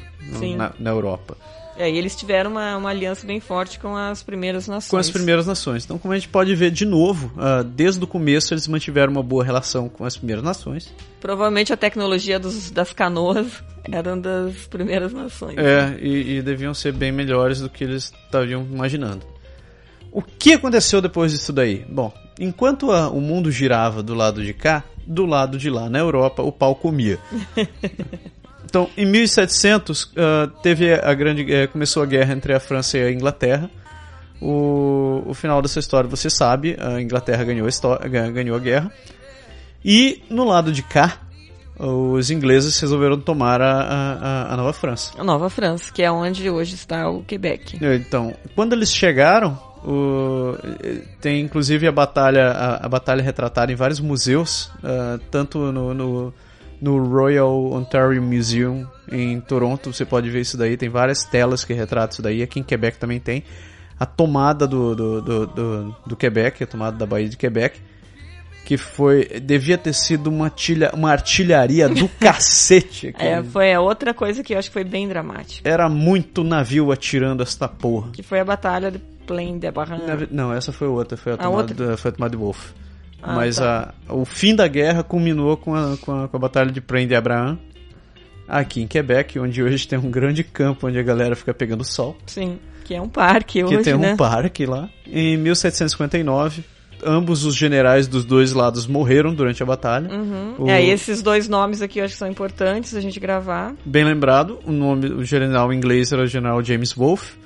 na, 0.56 0.72
na 0.78 0.90
Europa. 0.90 1.36
E 1.76 1.82
aí 1.82 1.96
eles 1.96 2.14
tiveram 2.14 2.50
uma, 2.50 2.76
uma 2.76 2.90
aliança 2.90 3.26
bem 3.26 3.40
forte 3.40 3.78
com 3.78 3.96
as 3.96 4.22
primeiras 4.22 4.68
nações. 4.68 4.90
Com 4.90 4.96
as 4.98 5.10
primeiras 5.10 5.46
nações. 5.46 5.84
Então, 5.84 5.98
como 5.98 6.12
a 6.12 6.16
gente 6.16 6.28
pode 6.28 6.54
ver 6.54 6.70
de 6.70 6.84
novo, 6.84 7.32
ah, 7.38 7.62
desde 7.62 8.02
o 8.02 8.06
começo 8.06 8.52
eles 8.52 8.68
mantiveram 8.68 9.12
uma 9.12 9.22
boa 9.22 9.42
relação 9.42 9.88
com 9.88 10.04
as 10.04 10.16
primeiras 10.16 10.44
nações. 10.44 10.92
Provavelmente 11.20 11.72
a 11.72 11.76
tecnologia 11.76 12.38
dos, 12.38 12.70
das 12.70 12.92
canoas 12.92 13.62
eram 13.90 14.20
das 14.20 14.54
primeiras 14.66 15.12
nações. 15.12 15.56
É, 15.56 15.96
e, 16.00 16.38
e 16.38 16.42
deviam 16.42 16.74
ser 16.74 16.92
bem 16.92 17.10
melhores 17.10 17.60
do 17.60 17.70
que 17.70 17.84
eles 17.84 18.12
estavam 18.26 18.66
imaginando. 18.70 19.24
O 20.12 20.20
que 20.22 20.52
aconteceu 20.52 21.00
depois 21.00 21.32
disso 21.32 21.52
daí? 21.52 21.84
Bom, 21.88 22.12
enquanto 22.38 22.92
a- 22.92 23.08
o 23.08 23.20
mundo 23.20 23.50
girava 23.50 24.02
do 24.02 24.14
lado 24.14 24.44
de 24.44 24.52
cá, 24.52 24.84
do 25.06 25.24
lado 25.26 25.56
de 25.58 25.70
lá, 25.70 25.88
na 25.88 25.98
Europa, 25.98 26.42
o 26.42 26.52
pau 26.52 26.74
comia. 26.74 27.18
Então, 28.64 28.88
em 28.96 29.04
1700, 29.04 30.12
ah, 30.16 30.48
teve 30.62 30.94
a 30.94 31.12
grande, 31.12 31.52
eh, 31.52 31.66
começou 31.66 32.02
a 32.02 32.06
guerra 32.06 32.32
entre 32.32 32.54
a 32.54 32.60
França 32.60 32.96
e 32.96 33.02
a 33.04 33.12
Inglaterra. 33.12 33.70
O, 34.40 35.22
o 35.26 35.34
final 35.34 35.60
dessa 35.60 35.78
história 35.78 36.08
você 36.08 36.30
sabe, 36.30 36.74
a 36.80 36.98
Inglaterra 36.98 37.44
ganhou 37.44 37.68
a, 37.68 38.08
ganhou 38.08 38.56
a 38.56 38.58
guerra. 38.58 38.90
E 39.84 40.22
no 40.30 40.44
lado 40.44 40.72
de 40.72 40.82
cá, 40.82 41.18
os 41.78 42.30
ingleses 42.30 42.78
resolveram 42.80 43.20
tomar 43.20 43.60
a- 43.60 43.66
a- 44.48 44.54
a 44.54 44.56
Nova 44.56 44.72
França. 44.72 45.12
A 45.18 45.24
Nova 45.24 45.50
França, 45.50 45.92
que 45.92 46.02
é 46.02 46.10
onde 46.10 46.48
hoje 46.48 46.74
está 46.74 47.10
o 47.10 47.22
Quebec. 47.24 47.78
Então, 47.80 48.34
quando 48.54 48.72
eles 48.72 48.90
chegaram, 48.90 49.58
o- 49.84 50.56
tem 51.20 51.40
inclusive 51.40 51.86
a 51.86 51.92
batalha, 51.92 52.50
a, 52.50 52.86
a 52.86 52.88
batalha 52.88 53.22
retratada 53.22 53.72
em 53.72 53.74
vários 53.74 54.00
museus, 54.00 54.70
ah, 54.82 55.18
tanto 55.30 55.58
no, 55.72 55.92
no, 55.94 56.34
no 56.80 57.04
Royal 57.08 57.72
Ontario 57.72 58.22
Museum 58.22 58.86
em 59.10 59.40
Toronto, 59.40 59.92
você 59.92 60.04
pode 60.04 60.30
ver 60.30 60.40
isso 60.40 60.56
daí, 60.56 60.76
tem 60.76 60.88
várias 60.88 61.24
telas 61.24 61.64
que 61.64 61.72
retratam 61.72 62.12
isso 62.14 62.22
daí, 62.22 62.42
aqui 62.42 62.60
em 62.60 62.62
Quebec 62.62 62.98
também 62.98 63.20
tem. 63.20 63.44
A 63.98 64.06
tomada 64.06 64.66
do, 64.66 64.96
do, 64.96 65.20
do, 65.22 65.46
do, 65.46 65.96
do 66.06 66.16
Quebec, 66.16 66.64
a 66.64 66.66
tomada 66.66 66.96
da 66.96 67.06
Baía 67.06 67.28
de 67.28 67.36
Quebec, 67.36 67.80
que 68.64 68.76
foi, 68.76 69.24
devia 69.40 69.76
ter 69.76 69.92
sido 69.92 70.28
uma, 70.28 70.48
tilha, 70.48 70.90
uma 70.94 71.10
artilharia 71.10 71.88
do 71.88 72.08
cacete. 72.20 73.08
É, 73.18 73.34
aquele- 73.34 73.48
foi 73.50 73.72
a 73.72 73.80
outra 73.80 74.14
coisa 74.14 74.42
que 74.42 74.54
eu 74.54 74.58
acho 74.58 74.68
que 74.68 74.72
foi 74.74 74.84
bem 74.84 75.08
dramática. 75.08 75.68
Era 75.68 75.88
muito 75.88 76.44
navio 76.44 76.92
atirando 76.92 77.42
esta 77.42 77.66
porra. 77.68 78.10
Que 78.12 78.22
foi 78.22 78.40
a 78.40 78.44
Batalha 78.44 78.90
de 78.90 78.98
Plain 79.26 79.58
de 79.58 79.70
Barran. 79.70 79.98
Não, 80.30 80.52
essa 80.52 80.72
foi 80.72 80.88
outra, 80.88 81.16
foi 81.16 81.32
a 81.32 81.34
A 81.34 81.38
tomada, 81.38 81.72
outra? 81.72 81.96
foi 81.96 82.08
a 82.10 82.12
tomada 82.14 82.30
de 82.30 82.36
Wolf. 82.42 82.70
Ah, 83.22 83.34
Mas 83.34 83.56
tá. 83.56 83.94
a, 84.08 84.14
o 84.14 84.24
fim 84.24 84.54
da 84.54 84.66
guerra 84.66 85.02
culminou 85.04 85.56
com 85.56 85.74
a, 85.74 85.96
com 86.00 86.24
a, 86.24 86.28
com 86.28 86.36
a 86.36 86.40
batalha 86.40 86.72
de 86.72 86.80
Prende 86.80 87.14
Abraham, 87.14 87.56
aqui 88.48 88.82
em 88.82 88.86
Quebec, 88.88 89.38
onde 89.38 89.62
hoje 89.62 89.86
tem 89.86 89.98
um 89.98 90.10
grande 90.10 90.42
campo 90.42 90.88
onde 90.88 90.98
a 90.98 91.02
galera 91.04 91.36
fica 91.36 91.54
pegando 91.54 91.84
sol. 91.84 92.16
Sim, 92.26 92.58
que 92.84 92.94
é 92.94 93.00
um 93.00 93.08
parque 93.08 93.60
Que 93.62 93.64
hoje, 93.76 93.84
tem 93.84 93.94
um 93.94 93.98
né? 93.98 94.16
parque 94.16 94.66
lá. 94.66 94.88
Em 95.06 95.36
1759, 95.36 96.64
ambos 97.04 97.44
os 97.44 97.54
generais 97.54 98.06
dos 98.08 98.24
dois 98.24 98.52
lados 98.52 98.86
morreram 98.86 99.34
durante 99.34 99.62
a 99.62 99.66
batalha. 99.66 100.08
Uhum. 100.12 100.54
O- 100.58 100.70
É, 100.70 100.84
esses 100.84 101.22
dois 101.22 101.48
nomes 101.48 101.82
aqui 101.82 101.98
eu 101.98 102.04
acho 102.04 102.14
que 102.14 102.18
são 102.18 102.28
importantes 102.28 102.94
a 102.94 103.00
gente 103.00 103.18
gravar. 103.20 103.74
Bem 103.84 104.04
lembrado, 104.04 104.58
o 104.66 104.72
nome 104.72 105.06
o 105.08 105.24
general 105.24 105.72
inglês 105.72 106.12
era 106.12 106.22
o 106.22 106.26
general 106.26 106.62
James 106.62 106.92
Wolfe. 106.92 107.40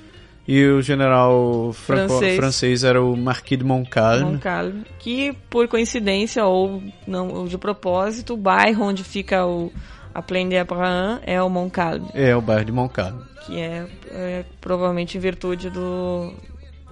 E 0.49 0.65
o 0.65 0.81
general 0.81 1.73
Francês. 1.73 2.37
francês 2.37 2.83
era 2.85 3.03
o 3.03 3.17
Marquis 3.17 3.57
de 3.57 3.65
Montcalm. 3.65 4.21
Montcalm, 4.31 4.83
que 4.97 5.33
por 5.49 5.67
coincidência 5.67 6.45
ou 6.45 6.81
não 7.05 7.27
ou 7.33 7.47
de 7.49 7.57
propósito, 7.57 8.33
o 8.33 8.37
bairro 8.37 8.85
onde 8.85 9.03
fica 9.03 9.45
o, 9.45 9.69
a 10.15 10.21
Plaine 10.21 10.51
de 10.51 10.57
Abraham 10.57 11.19
é 11.25 11.43
o 11.43 11.49
Montcalm, 11.49 12.05
É, 12.13 12.33
o 12.33 12.39
bairro 12.39 12.63
de 12.63 12.71
Montcalm. 12.71 13.17
que 13.45 13.59
é, 13.59 13.85
é 14.09 14.45
provavelmente 14.61 15.17
em 15.17 15.19
virtude 15.19 15.69
do, 15.69 16.31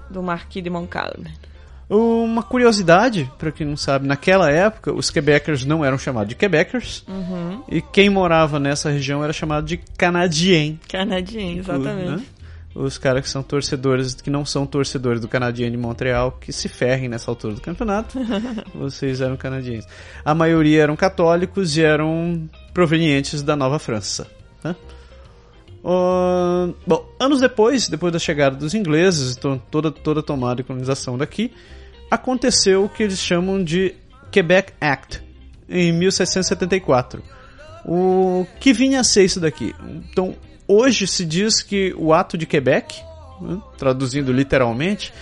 do 0.10 0.22
Marquis 0.22 0.62
de 0.62 0.70
Montcalm. 0.70 1.24
Uma 1.90 2.42
curiosidade, 2.42 3.32
para 3.38 3.52
quem 3.52 3.66
não 3.68 3.78
sabe, 3.78 4.08
naquela 4.08 4.50
época 4.50 4.92
os 4.94 5.10
Quebecers 5.12 5.64
não 5.66 5.86
eram 5.86 5.98
chamados 5.98 6.30
de 6.30 6.36
Quebecers 6.36 7.04
Uhum. 7.08 7.62
e 7.70 7.80
quem 7.82 8.10
morava 8.10 8.60
nessa 8.60 8.90
região 8.90 9.24
era 9.24 9.32
chamado 9.32 9.66
de 9.68 9.78
Canadien. 9.98 10.80
Canadiense, 10.90 11.60
exatamente. 11.60 12.10
né? 12.10 12.24
Os 12.74 12.98
caras 12.98 13.22
que 13.22 13.30
são 13.30 13.42
torcedores, 13.42 14.16
que 14.16 14.30
não 14.30 14.44
são 14.46 14.66
torcedores 14.66 15.22
do 15.22 15.30
Canadien 15.30 15.72
de 15.72 15.78
Montreal, 15.78 16.34
que 16.42 16.52
se 16.52 16.68
ferrem 16.68 17.08
nessa 17.08 17.32
altura 17.32 17.54
do 17.54 17.62
campeonato, 17.62 18.20
vocês 18.76 19.22
eram 19.22 19.38
canadienses. 19.38 19.90
A 20.26 20.36
maioria 20.36 20.84
eram 20.84 20.96
católicos 20.96 21.78
e 21.78 21.82
eram 21.84 22.50
provenientes 22.74 23.42
da 23.42 23.56
Nova 23.56 23.80
França. 23.80 24.28
né? 24.62 24.76
Bom, 26.88 27.06
anos 27.20 27.40
depois, 27.42 27.88
depois 27.88 28.12
da 28.12 28.18
chegada 28.20 28.56
dos 28.56 28.74
ingleses, 28.74 29.36
to- 29.36 29.62
toda, 29.70 29.92
toda 29.92 30.24
tomada 30.24 30.62
e 30.62 30.64
colonização 30.64 31.18
daqui, 31.18 31.52
aconteceu 32.10 32.86
o 32.86 32.90
que 32.90 33.04
eles 33.04 33.20
chamam 33.20 33.64
de 33.64 33.94
Quebec 34.32 34.74
Act, 34.82 35.22
em 35.70 35.92
1774. 35.94 37.22
O 37.86 38.48
que 38.60 38.74
vinha 38.74 39.00
a 39.02 39.04
ser 39.04 39.26
isso 39.26 39.40
daqui? 39.40 39.76
Então, 40.12 40.36
hoje 40.68 41.06
se 41.06 41.24
diz 41.24 41.62
que 41.62 41.94
o 41.98 42.14
Ato 42.14 42.36
de 42.38 42.48
Quebec, 42.48 42.96
né, 43.40 43.62
traduzindo 43.78 44.32
literalmente, 44.34 45.14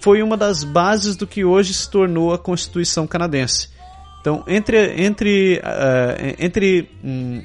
foi 0.00 0.22
uma 0.22 0.36
das 0.36 0.64
bases 0.64 1.16
do 1.16 1.26
que 1.26 1.44
hoje 1.44 1.74
se 1.74 1.90
tornou 1.90 2.32
a 2.32 2.38
Constituição 2.38 3.06
canadense. 3.06 3.68
Então, 4.20 4.42
entre, 4.46 5.02
entre, 5.02 5.60
eh, 5.62 6.36
entre 6.38 6.88
hum, 7.04 7.42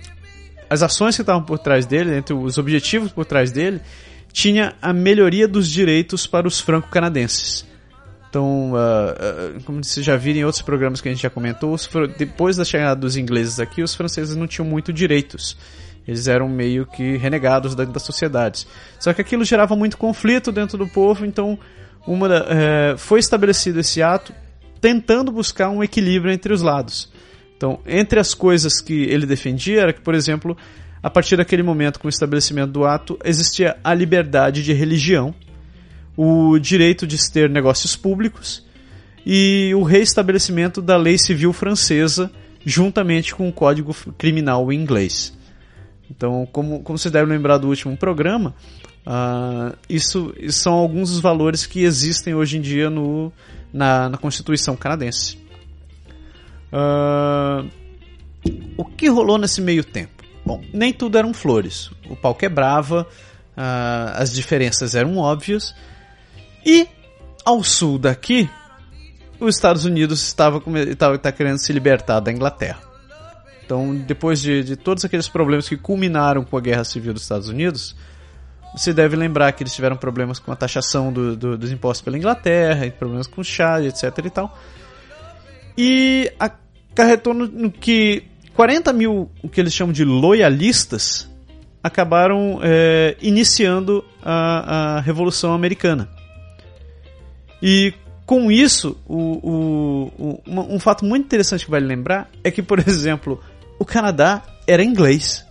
as 0.69 0.83
ações 0.83 1.15
que 1.15 1.21
estavam 1.21 1.43
por 1.43 1.59
trás 1.59 1.85
dele, 1.85 2.15
entre 2.15 2.33
os 2.33 2.57
objetivos 2.57 3.11
por 3.11 3.25
trás 3.25 3.51
dele, 3.51 3.81
tinha 4.31 4.75
a 4.81 4.93
melhoria 4.93 5.47
dos 5.47 5.69
direitos 5.69 6.27
para 6.27 6.47
os 6.47 6.59
franco-canadenses. 6.59 7.65
Então, 8.29 8.73
ah, 8.75 9.15
ah, 9.17 9.59
como 9.65 9.83
vocês 9.83 10.05
já 10.05 10.15
viram 10.15 10.39
em 10.41 10.43
outros 10.43 10.61
programas 10.61 11.01
que 11.01 11.07
a 11.07 11.11
gente 11.11 11.23
já 11.23 11.29
comentou, 11.29 11.75
depois 12.17 12.55
da 12.57 12.65
chegada 12.65 12.99
dos 12.99 13.15
ingleses 13.15 13.59
aqui, 13.59 13.81
os 13.81 13.95
franceses 13.95 14.35
não 14.35 14.45
tinham 14.45 14.67
muito 14.67 14.91
direitos. 14.91 15.57
Eles 16.07 16.27
eram 16.27 16.47
meio 16.47 16.85
que 16.85 17.17
renegados 17.17 17.73
dentro 17.75 17.93
das 17.93 18.03
sociedades. 18.03 18.67
Só 18.99 19.13
que 19.13 19.21
aquilo 19.21 19.43
gerava 19.43 19.75
muito 19.75 19.97
conflito 19.97 20.51
dentro 20.51 20.77
do 20.77 20.87
povo, 20.87 21.25
então 21.25 21.57
uma 22.05 22.29
da- 22.29 22.45
eh, 22.47 22.95
foi 22.97 23.19
estabelecido 23.19 23.79
esse 23.79 24.01
ato 24.01 24.33
tentando 24.79 25.31
buscar 25.31 25.69
um 25.69 25.83
equilíbrio 25.83 26.31
entre 26.31 26.53
os 26.53 26.61
lados. 26.61 27.11
Então, 27.57 27.79
entre 27.87 28.19
as 28.19 28.35
coisas 28.35 28.79
que 28.79 28.93
ele 28.93 29.25
defendia 29.25 29.81
era 29.81 29.91
que, 29.91 29.99
por 29.99 30.13
exemplo, 30.13 30.55
a 31.01 31.09
partir 31.09 31.35
daquele 31.35 31.63
momento, 31.63 31.99
com 31.99 32.07
o 32.07 32.09
estabelecimento 32.09 32.71
do 32.71 32.85
ato, 32.85 33.17
existia 33.25 33.77
a 33.83 33.95
liberdade 33.95 34.63
de 34.63 34.73
religião, 34.73 35.33
o 36.15 36.59
direito 36.59 37.07
de 37.07 37.17
ter 37.31 37.49
negócios 37.49 37.95
públicos 37.95 38.63
e 39.25 39.73
o 39.75 39.83
reestabelecimento 39.83 40.81
da 40.81 40.95
lei 40.97 41.17
civil 41.17 41.51
francesa 41.51 42.31
juntamente 42.63 43.33
com 43.33 43.49
o 43.49 43.53
código 43.53 43.95
criminal 44.17 44.71
inglês. 44.71 45.35
Então, 46.09 46.47
como, 46.51 46.81
como 46.81 46.97
você 46.97 47.09
deve 47.09 47.29
lembrar 47.29 47.57
do 47.57 47.67
último 47.67 47.97
programa, 47.97 48.53
uh, 49.05 49.75
isso, 49.89 50.33
isso, 50.37 50.59
são 50.59 50.73
alguns 50.73 51.09
dos 51.09 51.19
valores 51.19 51.65
que 51.65 51.83
existem 51.83 52.35
hoje 52.35 52.57
em 52.57 52.61
dia 52.61 52.89
no, 52.89 53.31
na, 53.73 54.09
na 54.09 54.17
Constituição 54.17 54.75
canadense. 54.75 55.46
Uh, 56.71 57.69
o 58.77 58.85
que 58.85 59.07
rolou 59.09 59.37
nesse 59.37 59.61
meio 59.61 59.83
tempo? 59.83 60.23
Bom, 60.45 60.63
nem 60.73 60.93
tudo 60.93 61.17
eram 61.17 61.33
flores. 61.33 61.91
O 62.09 62.15
pau 62.15 62.33
quebrava, 62.33 63.01
uh, 63.01 64.13
as 64.15 64.33
diferenças 64.33 64.95
eram 64.95 65.17
óbvias. 65.17 65.75
E 66.65 66.87
ao 67.45 67.63
sul 67.63 67.97
daqui, 67.97 68.49
os 69.39 69.55
Estados 69.55 69.85
Unidos 69.85 70.25
estava, 70.25 70.57
estava, 70.89 71.15
estava 71.15 71.31
querendo 71.35 71.57
se 71.57 71.71
libertar 71.71 72.19
da 72.19 72.31
Inglaterra. 72.31 72.81
Então, 73.65 73.93
depois 73.95 74.41
de, 74.41 74.63
de 74.63 74.75
todos 74.77 75.03
aqueles 75.03 75.27
problemas 75.27 75.67
que 75.67 75.75
culminaram 75.75 76.43
com 76.45 76.57
a 76.57 76.61
Guerra 76.61 76.85
Civil 76.85 77.13
dos 77.13 77.23
Estados 77.23 77.49
Unidos, 77.49 77.95
você 78.73 78.93
deve 78.93 79.15
lembrar 79.15 79.51
que 79.51 79.63
eles 79.63 79.73
tiveram 79.75 79.97
problemas 79.97 80.39
com 80.39 80.51
a 80.51 80.55
taxação 80.55 81.11
do, 81.11 81.35
do, 81.35 81.57
dos 81.57 81.71
impostos 81.71 82.01
pela 82.01 82.17
Inglaterra, 82.17 82.89
problemas 82.91 83.27
com 83.27 83.41
o 83.41 83.43
chá, 83.43 83.81
etc 83.81 84.17
e 84.25 84.29
tal. 84.29 84.57
E 85.77 86.31
acarretou 86.39 87.33
no, 87.33 87.47
no, 87.47 87.71
que 87.71 88.23
40 88.55 88.91
mil, 88.93 89.29
o 89.43 89.49
que 89.49 89.61
eles 89.61 89.73
chamam 89.73 89.93
de 89.93 90.03
loyalistas, 90.03 91.29
acabaram 91.83 92.59
é, 92.63 93.15
iniciando 93.21 94.03
a, 94.21 94.97
a 94.97 94.99
Revolução 95.01 95.53
Americana. 95.53 96.09
E 97.61 97.93
com 98.25 98.51
isso, 98.51 98.97
o, 99.07 99.15
o, 99.17 100.11
o, 100.17 100.75
um 100.75 100.79
fato 100.79 101.05
muito 101.05 101.25
interessante 101.25 101.65
que 101.65 101.71
vale 101.71 101.85
lembrar 101.85 102.29
é 102.43 102.51
que, 102.51 102.61
por 102.61 102.79
exemplo, 102.85 103.41
o 103.79 103.85
Canadá 103.85 104.43
era 104.67 104.83
inglês. 104.83 105.45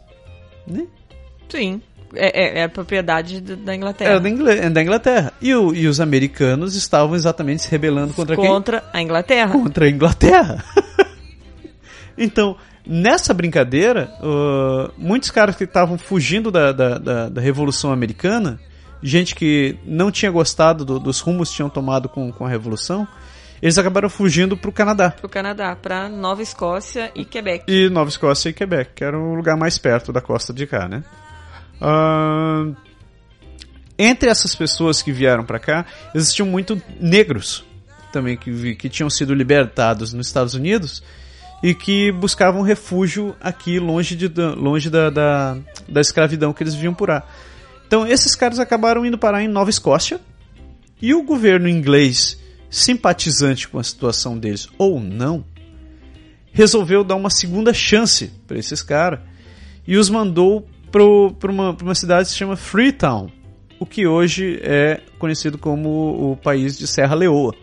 Né? 0.66 0.86
Sim. 1.48 1.80
É, 2.14 2.60
é, 2.60 2.62
é 2.62 2.68
propriedade 2.68 3.40
da 3.40 3.74
Inglaterra. 3.74 4.10
Era 4.10 4.20
da, 4.20 4.28
Ingl 4.28 4.48
é 4.48 4.70
da 4.70 4.82
Inglaterra. 4.82 5.32
E, 5.40 5.54
o, 5.54 5.74
e 5.74 5.86
os 5.86 6.00
americanos 6.00 6.74
estavam 6.74 7.14
exatamente 7.14 7.62
se 7.62 7.70
rebelando 7.70 8.14
contra 8.14 8.36
quem? 8.36 8.46
Contra 8.46 8.84
a 8.92 9.02
Inglaterra. 9.02 9.52
Contra 9.52 9.86
a 9.86 9.88
Inglaterra. 9.88 10.64
então, 12.16 12.56
nessa 12.86 13.34
brincadeira, 13.34 14.10
uh, 14.20 14.92
muitos 14.96 15.30
caras 15.30 15.56
que 15.56 15.64
estavam 15.64 15.98
fugindo 15.98 16.50
da, 16.50 16.72
da, 16.72 16.98
da, 16.98 17.28
da, 17.28 17.40
Revolução 17.40 17.92
Americana, 17.92 18.60
gente 19.02 19.34
que 19.34 19.76
não 19.84 20.10
tinha 20.10 20.30
gostado 20.30 20.84
do, 20.84 21.00
dos 21.00 21.20
rumos 21.20 21.50
que 21.50 21.56
tinham 21.56 21.68
tomado 21.68 22.08
com, 22.08 22.32
com 22.32 22.46
a 22.46 22.48
Revolução, 22.48 23.06
eles 23.60 23.78
acabaram 23.78 24.08
fugindo 24.08 24.56
para 24.56 24.70
o 24.70 24.72
Canadá. 24.72 25.10
Para 25.10 25.26
o 25.26 25.28
Canadá, 25.28 25.76
para 25.76 26.08
Nova 26.08 26.42
Escócia 26.42 27.10
e 27.14 27.24
Quebec. 27.24 27.64
E 27.66 27.88
Nova 27.88 28.08
Escócia 28.08 28.50
e 28.50 28.52
Quebec, 28.52 28.92
que 28.94 29.04
era 29.04 29.18
o 29.18 29.34
lugar 29.34 29.56
mais 29.56 29.78
perto 29.78 30.12
da 30.12 30.20
costa 30.20 30.52
de 30.52 30.66
cá, 30.66 30.88
né? 30.88 31.02
Entre 33.98 34.28
essas 34.28 34.54
pessoas 34.54 35.02
que 35.02 35.12
vieram 35.12 35.44
para 35.44 35.58
cá, 35.58 35.86
existiam 36.14 36.46
muito 36.46 36.80
negros 37.00 37.64
também 38.12 38.36
que, 38.36 38.74
que 38.74 38.88
tinham 38.88 39.10
sido 39.10 39.34
libertados 39.34 40.12
nos 40.12 40.26
Estados 40.26 40.54
Unidos 40.54 41.02
e 41.62 41.74
que 41.74 42.12
buscavam 42.12 42.62
refúgio 42.62 43.34
aqui 43.40 43.78
longe, 43.78 44.16
de, 44.16 44.28
longe 44.54 44.88
da, 44.88 45.10
da, 45.10 45.58
da 45.88 46.00
escravidão 46.00 46.52
que 46.52 46.62
eles 46.62 46.74
viam 46.74 46.94
por 46.94 47.08
lá. 47.08 47.26
Então 47.86 48.06
esses 48.06 48.34
caras 48.34 48.58
acabaram 48.58 49.04
indo 49.04 49.18
parar 49.18 49.42
em 49.42 49.48
Nova 49.48 49.70
Escócia 49.70 50.20
e 51.00 51.14
o 51.14 51.22
governo 51.22 51.68
inglês 51.68 52.38
simpatizante 52.70 53.68
com 53.68 53.78
a 53.78 53.84
situação 53.84 54.38
deles 54.38 54.68
ou 54.78 55.00
não, 55.00 55.44
resolveu 56.52 57.04
dar 57.04 57.16
uma 57.16 57.30
segunda 57.30 57.72
chance 57.72 58.32
para 58.46 58.58
esses 58.58 58.82
caras 58.82 59.20
e 59.86 59.96
os 59.96 60.10
mandou 60.10 60.68
para 61.38 61.50
uma, 61.50 61.76
uma 61.82 61.94
cidade 61.94 62.26
que 62.26 62.32
se 62.32 62.38
chama 62.38 62.56
Freetown, 62.56 63.30
o 63.78 63.86
que 63.86 64.06
hoje 64.06 64.58
é 64.62 65.00
conhecido 65.18 65.58
como 65.58 66.32
o 66.32 66.36
país 66.36 66.78
de 66.78 66.86
Serra 66.86 67.14
Leoa. 67.14 67.54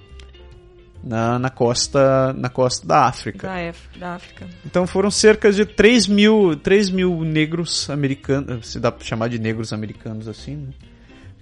Na, 1.03 1.37
na, 1.37 1.49
costa, 1.49 2.31
na 2.31 2.47
costa 2.47 2.87
da 2.87 3.07
África. 3.07 3.45
Da, 3.45 3.59
F, 3.59 3.99
da 3.99 4.15
África. 4.15 4.47
Então 4.65 4.87
foram 4.87 5.11
cerca 5.11 5.51
de 5.51 5.65
3 5.65 6.07
mil, 6.07 6.55
3 6.55 6.89
mil 6.89 7.25
negros 7.25 7.89
americanos, 7.89 8.69
se 8.69 8.79
dá 8.79 8.89
para 8.89 9.03
chamar 9.03 9.27
de 9.27 9.37
negros 9.37 9.73
americanos 9.73 10.29
assim, 10.29 10.55
né? 10.55 10.73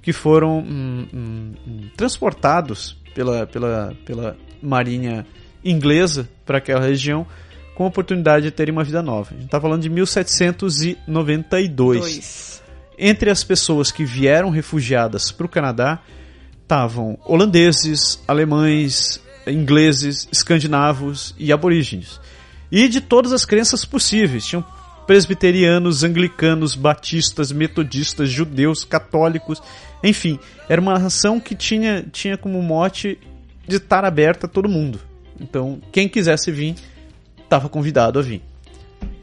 que 0.02 0.12
foram 0.12 0.60
hum, 0.60 1.08
hum, 1.14 1.54
hum 1.68 1.90
transportados 1.96 2.98
pela, 3.14 3.46
pela, 3.46 3.96
pela 4.04 4.36
marinha 4.64 5.28
inglesa 5.64 6.28
para 6.44 6.58
aquela 6.58 6.82
região 6.82 7.28
com 7.76 7.84
a 7.84 7.88
oportunidade 7.88 8.46
de 8.46 8.52
terem 8.52 8.72
uma 8.72 8.84
vida 8.84 9.02
nova. 9.02 9.30
A 9.32 9.34
gente 9.34 9.46
está 9.46 9.60
falando 9.60 9.82
de 9.82 9.90
1792. 9.90 12.00
Dois. 12.00 12.64
Entre 12.98 13.30
as 13.30 13.44
pessoas 13.44 13.92
que 13.92 14.06
vieram 14.06 14.50
refugiadas 14.50 15.32
para 15.32 15.46
o 15.46 15.50
Canadá 15.50 16.00
estavam 16.62 17.18
holandeses, 17.26 18.22
alemães, 18.28 19.22
ingleses, 19.48 20.28
escandinavos 20.32 21.36
e 21.38 21.52
aborígenes. 21.52 22.20
E 22.72 22.88
de 22.88 23.02
todas 23.02 23.34
as 23.34 23.44
crenças 23.44 23.84
possíveis. 23.84 24.46
Tinham 24.46 24.64
presbiterianos, 25.06 26.04
anglicanos, 26.04 26.76
batistas, 26.76 27.52
metodistas, 27.52 28.30
judeus, 28.30 28.86
católicos, 28.86 29.62
enfim, 30.04 30.40
era 30.70 30.80
uma 30.80 30.98
nação 30.98 31.40
que 31.40 31.56
tinha, 31.56 32.06
tinha 32.12 32.38
como 32.38 32.62
mote 32.62 33.20
de 33.68 33.76
estar 33.76 34.06
aberta 34.06 34.46
a 34.46 34.50
todo 34.50 34.70
mundo. 34.70 35.00
Então, 35.40 35.82
quem 35.92 36.08
quisesse 36.08 36.52
vir, 36.52 36.76
estava 37.52 37.68
convidado 37.68 38.18
a 38.18 38.22
vir. 38.22 38.42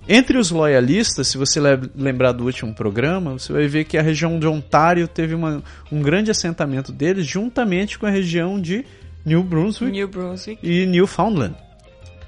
Entre 0.07 0.39
os 0.39 0.51
loyalistas, 0.51 1.29
se 1.29 1.39
você 1.39 1.61
lembrar 1.95 2.33
do 2.33 2.45
último 2.45 2.75
programa, 2.75 3.33
você 3.33 3.53
vai 3.53 3.67
ver 3.67 3.85
que 3.85 3.97
a 3.97 4.03
região 4.03 4.39
de 4.39 4.47
Ontário 4.47 5.09
teve 5.09 5.35
uma, 5.35 5.63
um 5.91 6.01
grande 6.01 6.31
assentamento 6.31 6.93
deles, 6.93 7.27
juntamente 7.27 7.99
com 7.99 8.07
a 8.07 8.11
região 8.11 8.61
de 8.61 8.85
New 9.25 9.43
Brunswick, 9.43 9.93
New 9.93 10.09
Brunswick. 10.09 10.67
e 10.67 10.87
Newfoundland. 10.87 11.55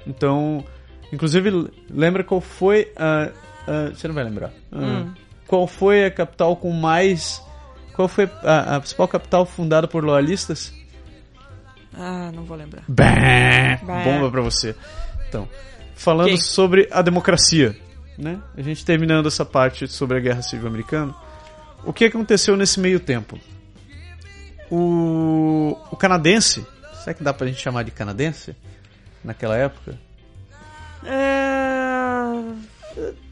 Então, 0.05 0.63
inclusive, 1.11 1.71
lembra 1.89 2.23
qual 2.23 2.41
foi 2.41 2.91
a. 2.95 3.29
a 3.67 3.89
você 3.89 4.07
não 4.07 4.15
vai 4.15 4.23
lembrar. 4.23 4.51
Ah, 4.71 4.77
hum. 4.79 5.13
Qual 5.47 5.65
foi 5.67 6.05
a 6.05 6.11
capital 6.11 6.55
com 6.55 6.71
mais. 6.71 7.41
Qual 7.95 8.07
foi 8.07 8.29
a, 8.43 8.75
a 8.75 8.79
principal 8.79 9.07
capital 9.07 9.45
fundada 9.45 9.87
por 9.87 10.03
loyalistas? 10.03 10.73
Ah, 11.93 12.31
não 12.33 12.43
vou 12.43 12.55
lembrar. 12.57 12.83
Bah, 12.87 14.03
Bomba 14.03 14.29
pra 14.29 14.41
você. 14.41 14.75
Então, 15.27 15.47
falando 16.01 16.27
Quem? 16.27 16.37
sobre 16.37 16.87
a 16.91 17.01
democracia, 17.01 17.77
né? 18.17 18.39
A 18.57 18.61
gente 18.61 18.83
terminando 18.83 19.27
essa 19.27 19.45
parte 19.45 19.87
sobre 19.87 20.17
a 20.17 20.19
Guerra 20.19 20.41
Civil 20.41 20.67
Americana. 20.67 21.13
O 21.85 21.93
que 21.93 22.05
aconteceu 22.05 22.57
nesse 22.57 22.79
meio 22.79 22.99
tempo? 22.99 23.39
O, 24.69 25.77
o 25.91 25.95
canadense, 25.95 26.65
será 27.03 27.13
que 27.13 27.23
dá 27.23 27.33
pra 27.33 27.47
gente 27.47 27.61
chamar 27.61 27.83
de 27.83 27.91
canadense? 27.91 28.55
Naquela 29.23 29.55
época? 29.55 29.97
É... 31.05 31.81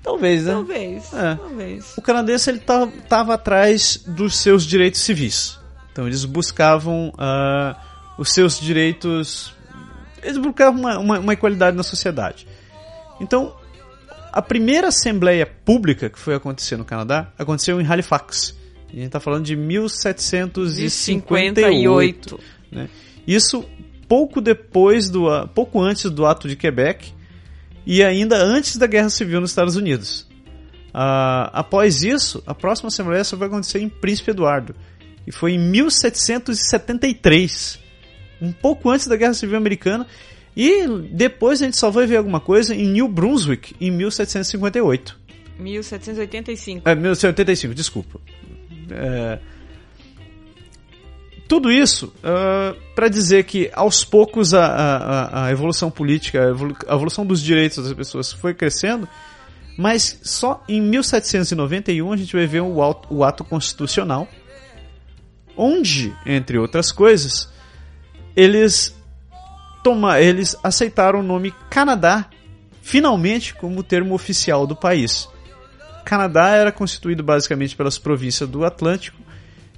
Talvez, 0.04 0.46
né? 0.46 0.54
Talvez, 0.54 1.14
é. 1.14 1.36
talvez. 1.36 1.98
O 1.98 2.02
canadense 2.02 2.50
ele 2.50 2.60
tava, 2.60 2.92
tava 3.08 3.34
atrás 3.34 4.04
dos 4.08 4.38
seus 4.38 4.64
direitos 4.64 5.02
civis. 5.02 5.60
Então 5.92 6.08
eles 6.08 6.24
buscavam 6.24 7.10
uh, 7.10 7.76
os 8.18 8.32
seus 8.32 8.60
direitos. 8.60 9.54
Eles 10.22 10.38
buscavam 10.38 10.80
uma, 10.80 11.00
uma, 11.00 11.20
uma 11.20 11.34
igualdade 11.34 11.76
na 11.76 11.84
sociedade. 11.84 12.48
Então, 13.20 13.56
a 14.32 14.42
primeira 14.42 14.88
assembleia 14.88 15.46
pública 15.46 16.10
que 16.10 16.18
foi 16.20 16.34
acontecer 16.36 16.78
no 16.78 16.86
Canadá 16.86 17.34
aconteceu 17.38 17.82
em 17.82 17.86
Halifax. 17.86 18.58
A 18.88 18.94
gente 18.96 19.06
está 19.06 19.20
falando 19.20 19.46
de 19.46 19.56
1758. 19.56 22.40
Né? 22.72 22.90
Isso 23.28 23.64
pouco 24.08 24.42
depois 24.42 25.10
do, 25.10 25.48
pouco 25.50 25.82
antes 25.82 26.10
do 26.10 26.26
ato 26.26 26.48
de 26.48 26.56
Quebec 26.56 27.14
e 27.86 28.02
ainda 28.04 28.38
antes 28.38 28.78
da 28.78 28.88
Guerra 28.88 29.10
Civil 29.10 29.42
nos 29.42 29.52
Estados 29.52 29.76
Unidos. 29.76 30.30
Uh, 30.90 31.54
após 31.54 32.02
isso, 32.02 32.42
a 32.48 32.56
próxima 32.56 32.88
Assembleia 32.88 33.24
só 33.24 33.38
vai 33.38 33.48
acontecer 33.48 33.80
em 33.80 33.90
Príncipe 33.90 34.32
Eduardo. 34.32 34.76
E 35.28 35.32
foi 35.32 35.52
em 35.54 35.60
1773, 35.60 37.80
um 38.42 38.52
pouco 38.52 38.90
antes 38.90 39.06
da 39.08 39.16
Guerra 39.16 39.36
Civil 39.36 39.56
Americana. 39.58 40.08
E 40.56 40.88
depois 41.12 41.62
a 41.62 41.66
gente 41.66 41.78
só 41.78 41.90
vai 41.90 42.06
ver 42.06 42.18
alguma 42.18 42.40
coisa 42.40 42.76
em 42.76 42.88
New 42.88 43.08
Brunswick, 43.08 43.76
em 43.80 43.92
1758. 43.92 45.18
1785. 45.60 46.88
É, 46.88 46.96
1785, 46.96 47.74
desculpa. 47.74 48.20
É, 48.92 49.40
tudo 51.50 51.72
isso 51.72 52.14
uh, 52.18 52.78
para 52.94 53.10
dizer 53.10 53.44
que 53.44 53.72
aos 53.74 54.06
poucos 54.06 54.54
a, 54.54 54.68
a, 54.68 55.46
a 55.46 55.52
evolução 55.52 55.90
política, 55.90 56.46
a 56.88 56.94
evolução 56.94 57.26
dos 57.26 57.42
direitos 57.42 57.84
das 57.84 57.92
pessoas 57.94 58.32
foi 58.32 58.54
crescendo, 58.54 59.10
mas 59.76 60.20
só 60.22 60.64
em 60.70 60.80
1791 60.80 62.14
a 62.14 62.18
gente 62.18 62.36
vai 62.36 62.46
ver 62.46 62.62
o 62.62 62.84
ato, 62.84 63.08
o 63.12 63.24
ato 63.24 63.44
constitucional, 63.44 64.28
onde, 65.58 66.14
entre 66.24 66.60
outras 66.60 66.92
coisas, 66.92 67.50
eles 68.36 68.96
toma, 69.84 70.20
eles 70.20 70.56
aceitaram 70.64 71.20
o 71.20 71.24
nome 71.24 71.54
Canadá 71.70 72.30
finalmente 72.82 73.54
como 73.54 73.84
termo 73.84 74.14
oficial 74.16 74.66
do 74.66 74.76
país. 74.76 75.28
Canadá 76.06 76.50
era 76.50 76.72
constituído 76.72 77.22
basicamente 77.22 77.76
pelas 77.76 77.98
províncias 77.98 78.50
do 78.50 78.66
Atlântico 78.66 79.18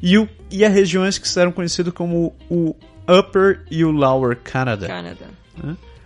e, 0.01 0.17
o, 0.17 0.29
e 0.49 0.63
as 0.63 0.73
regiões 0.73 1.17
que 1.17 1.39
eram 1.39 1.51
conhecidas 1.51 1.93
como 1.93 2.33
o 2.49 2.75
Upper 3.09 3.65
e 3.69 3.83
o 3.83 3.91
Lower 3.91 4.37
Canada. 4.41 4.87
Canada. 4.87 5.25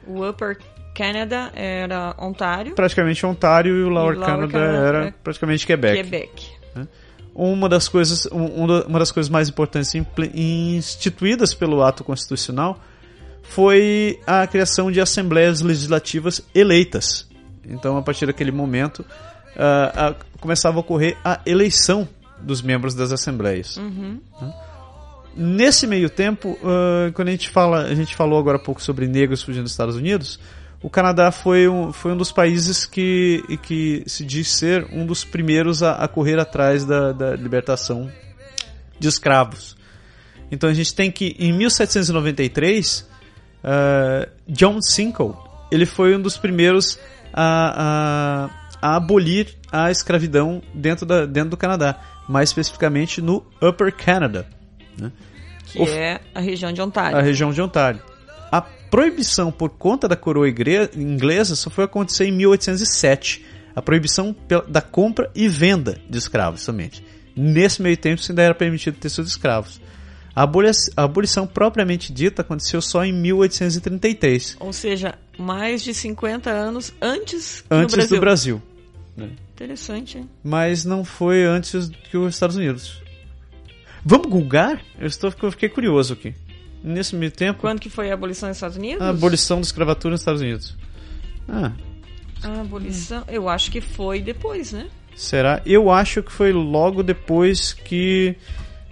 O 0.08 0.28
Upper 0.28 0.58
Canada 0.96 1.52
era 1.54 2.16
Ontário. 2.18 2.74
Praticamente 2.74 3.26
Ontário 3.26 3.76
e 3.78 3.84
o 3.84 3.90
Lower, 3.90 4.16
Lower 4.18 4.26
Canada, 4.26 4.52
Canada 4.52 4.78
era 4.88 5.06
é 5.08 5.12
praticamente 5.24 5.68
Quebec. 5.68 6.04
Quebec. 6.04 6.56
Uma 7.34 7.68
das 7.68 7.88
coisas, 7.90 8.26
um- 8.32 8.64
um 8.64 8.82
uma 8.88 8.98
das 9.00 9.12
coisas 9.12 9.30
mais 9.30 9.50
importantes 9.50 9.94
instituídas 9.94 11.54
pelo 11.54 11.84
ato 11.84 12.04
constitucional 12.04 12.80
foi 13.50 14.20
a 14.26 14.46
criação 14.48 14.92
de 14.92 15.00
assembleias 15.00 15.62
legislativas 15.62 16.42
eleitas. 16.54 17.28
Então, 17.68 17.98
a 17.98 18.02
partir 18.02 18.26
daquele 18.26 18.52
momento, 18.52 19.06
ah, 19.56 20.16
começava 20.40 20.78
a 20.78 20.80
ocorrer 20.82 21.18
a 21.24 21.42
eleição 21.46 22.08
dos 22.40 22.62
membros 22.62 22.94
das 22.94 23.12
assembleias. 23.12 23.78
Né? 23.78 24.54
Nesse 25.36 25.88
meio 25.88 26.10
tempo, 26.10 26.58
ah, 26.64 27.12
quando 27.14 27.30
a 27.30 27.32
gente 27.32 27.50
fala, 27.50 27.84
a 27.84 27.96
gente 27.96 28.16
falou 28.16 28.40
agora 28.40 28.58
há 28.58 28.62
pouco 28.62 28.82
sobre 28.82 29.08
negros 29.08 29.42
fugindo 29.42 29.64
dos 29.64 29.72
Estados 29.72 29.96
Unidos, 29.96 30.40
o 30.82 30.90
Canadá 30.90 31.32
foi 31.32 31.68
um, 31.68 31.92
foi 31.92 32.12
um 32.12 32.18
dos 32.18 32.32
países 32.32 32.86
que, 32.86 33.44
que 33.64 34.04
se 34.06 34.24
diz 34.24 34.50
ser 34.50 34.86
um 34.92 35.06
dos 35.06 35.24
primeiros 35.24 35.82
a, 35.82 35.94
a 35.94 36.08
correr 36.08 36.40
atrás 36.40 36.86
da, 36.86 37.12
da 37.12 37.36
libertação 37.36 38.12
de 39.00 39.08
escravos. 39.08 39.76
Então 40.52 40.70
a 40.70 40.74
gente 40.74 40.94
tem 40.94 41.10
que, 41.10 41.36
em 41.40 41.52
1793, 41.54 43.08
ah, 43.66 44.30
John 44.48 44.80
Sinkle, 44.80 45.34
ele 45.72 45.88
foi 45.88 46.16
um 46.16 46.22
dos 46.22 46.38
primeiros 46.38 47.00
a, 47.34 48.50
a, 48.80 48.90
a 48.94 48.96
abolir 48.96 49.56
a 49.72 49.90
escravidão 49.90 50.62
dentro, 50.72 51.04
da, 51.06 51.26
dentro 51.26 51.50
do 51.50 51.58
Canadá, 51.58 52.00
mais 52.30 52.50
especificamente 52.50 53.22
no 53.22 53.44
Upper 53.62 53.92
Canada, 53.94 54.48
né? 54.98 55.12
Que 55.66 55.82
é 55.82 56.22
a 56.34 56.40
região 56.40 56.72
de 56.72 56.80
Ontário. 56.80 57.18
a 57.18 57.22
região 57.22 57.52
de 57.52 57.60
Ontário. 57.60 58.00
A 58.52 58.62
proibição 58.62 59.52
por 59.52 59.72
conta 59.72 60.08
da 60.08 60.16
coroa 60.16 60.48
inglesa 60.48 61.56
só 61.56 61.72
foi 61.72 61.86
acontecer 61.86 62.26
em 62.26 62.32
1807. 62.32 63.44
A 63.76 63.82
proibição 63.82 64.34
da 64.70 64.80
compra 64.80 65.30
e 65.36 65.50
venda 65.50 66.00
de 66.08 66.18
escravos 66.18 66.62
somente. 66.62 67.04
Nesse 67.36 67.82
meio 67.82 67.98
tempo, 67.98 68.22
isso 68.22 68.32
ainda 68.32 68.44
era 68.44 68.56
permitido 68.56 68.96
ter 68.96 69.10
sido 69.10 69.26
escravos. 69.26 69.82
A, 70.36 70.44
aboli- 70.44 70.70
a 70.98 71.04
abolição 71.04 71.48
propriamente 71.48 72.12
dita 72.12 72.42
aconteceu 72.42 72.82
só 72.82 73.06
em 73.06 73.14
1833, 73.14 74.58
Ou 74.60 74.74
seja, 74.74 75.16
mais 75.38 75.82
de 75.84 75.94
50 75.94 76.50
anos 76.50 76.94
antes, 77.02 77.64
antes 77.72 77.96
do 77.96 77.98
Brasil. 77.98 78.18
do 78.18 78.20
Brasil. 78.22 78.62
Interessante, 79.54 80.18
hein? 80.18 80.30
Mas 80.44 80.84
não 80.84 81.06
foi 81.06 81.46
antes 81.46 81.90
que 82.12 82.18
os 82.18 82.34
Estados 82.34 82.58
Unidos. 82.58 83.02
Vamos 84.04 84.28
googar? 84.28 84.82
Eu, 85.00 85.08
estou, 85.08 85.34
eu 85.42 85.52
fiquei 85.52 85.70
curioso 85.70 86.14
aqui. 86.14 86.36
Nesse 86.84 87.16
meio 87.16 87.32
tempo, 87.32 87.62
Quando 87.62 87.80
que 87.80 87.90
foi 87.90 88.12
a 88.12 88.14
abolição 88.14 88.50
dos 88.50 88.58
Estados 88.58 88.78
Unidos? 88.78 89.02
a 89.02 89.10
abolição 89.10 89.58
da 89.58 89.64
escravatura 89.64 90.12
nos 90.12 90.22
Estados 90.22 90.42
Unidos. 90.42 90.76
Ah, 91.48 91.72
A 92.44 92.62
abolição, 92.62 93.24
eu 93.28 93.48
acho 93.50 93.72
que 93.72 93.80
foi 93.82 94.22
depois, 94.22 94.72
né? 94.74 94.88
Será? 95.16 95.62
Eu 95.66 95.90
acho 95.90 96.22
que 96.22 96.32
foi 96.32 96.52
logo 96.52 97.02
depois 97.02 97.72
que. 97.74 98.36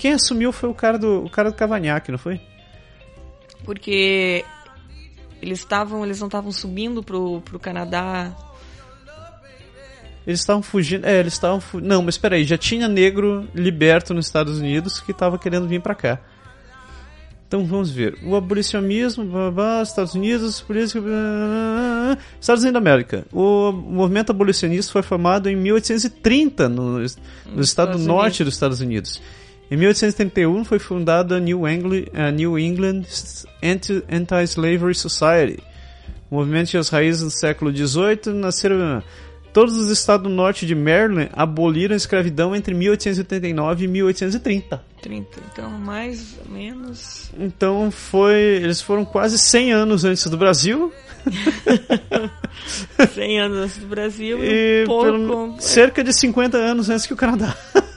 Quem 0.04 0.12
assumiu 0.12 0.52
foi 0.52 0.68
o 0.68 0.74
cara 0.74 1.00
do, 1.00 1.24
o 1.24 1.30
cara 1.30 1.50
do 1.50 1.56
Cavanhaque, 1.56 2.12
não 2.12 2.18
foi? 2.18 2.42
Porque 3.64 4.44
eles 5.42 5.60
estavam, 5.60 6.04
eles 6.04 6.20
não 6.20 6.28
estavam 6.28 6.52
subindo 6.52 7.02
pro, 7.02 7.40
pro 7.40 7.58
Canadá. 7.58 8.36
Eles 10.28 10.42
estavam 10.42 10.62
fugindo. 10.62 11.06
É, 11.06 11.22
eles 11.22 11.32
estavam. 11.32 11.62
Fu... 11.62 11.80
Não, 11.80 12.02
mas 12.02 12.18
peraí, 12.18 12.44
já 12.44 12.58
tinha 12.58 12.86
negro 12.86 13.48
liberto 13.56 14.14
nos 14.14 14.26
Estados 14.26 14.60
Unidos 14.60 15.00
que 15.00 15.12
estava 15.14 15.40
querendo 15.40 15.70
vir 15.70 15.82
pra 15.82 15.96
cá. 15.96 16.20
Então 17.48 17.66
vamos 17.66 17.90
ver. 17.90 18.18
O 18.26 18.36
abolicionismo, 18.36 19.24
blá, 19.24 19.52
blá, 19.52 19.84
Estados 19.84 20.16
Unidos, 20.16 20.60
política. 20.60 21.00
blá, 21.00 22.18
Estados 22.42 22.62
Unidos 22.62 22.74
da 22.74 22.90
América. 22.90 23.26
O 23.32 23.72
movimento 23.72 24.32
abolicionista 24.32 24.92
foi 24.92 25.02
formado 25.02 25.50
em 25.50 25.56
1830 25.56 26.68
no, 26.68 27.00
no 27.00 27.06
estado 27.06 27.62
Estados 27.62 28.06
norte 28.06 28.42
Unidos. 28.42 28.46
dos 28.48 28.54
Estados 28.54 28.82
Unidos. 28.82 29.22
Em 29.74 29.76
1831 29.76 30.64
foi 30.64 30.78
fundada 30.78 31.38
a 31.38 31.40
New 31.40 31.68
England, 31.68 32.04
a 32.14 32.30
New 32.30 32.60
England 32.60 33.02
Anti- 33.64 34.04
Anti-Slavery 34.08 34.94
Society. 34.94 35.64
O 36.30 36.36
movimento 36.36 36.70
tinha 36.70 36.80
as 36.80 36.90
raízes 36.90 37.24
no 37.24 37.32
século 37.32 37.76
XVIII, 37.76 38.36
nasceram 38.36 39.02
todos 39.52 39.76
os 39.76 39.90
estados 39.90 40.28
do 40.28 40.30
norte 40.30 40.68
de 40.68 40.76
Maryland 40.76 41.30
aboliram 41.34 41.96
a 41.96 41.98
escravidão 41.98 42.56
entre 42.56 42.72
1889 42.76 43.86
e 43.86 43.88
1830. 43.88 44.80
30. 45.02 45.40
Então, 45.52 45.72
mais 45.72 46.36
ou 46.46 46.52
menos. 46.54 47.32
Então 47.40 47.90
foi, 47.90 48.36
eles 48.36 48.80
foram 48.80 49.04
quase 49.04 49.40
100 49.40 49.74
anos 49.74 50.06
antes 50.06 50.28
do 50.28 50.38
Brasil 50.38 50.94
100 53.14 53.40
anos 53.42 53.58
antes 53.58 53.78
do 53.78 53.88
Brasil 53.88 54.38
e, 54.44 54.84
pouco. 54.86 55.04
pelo- 55.12 55.56
cerca 55.60 56.04
de 56.04 56.14
50 56.14 56.58
anos 56.58 56.90
antes 56.92 57.08
que 57.08 57.14
o 57.14 57.18
Canadá. 57.18 57.56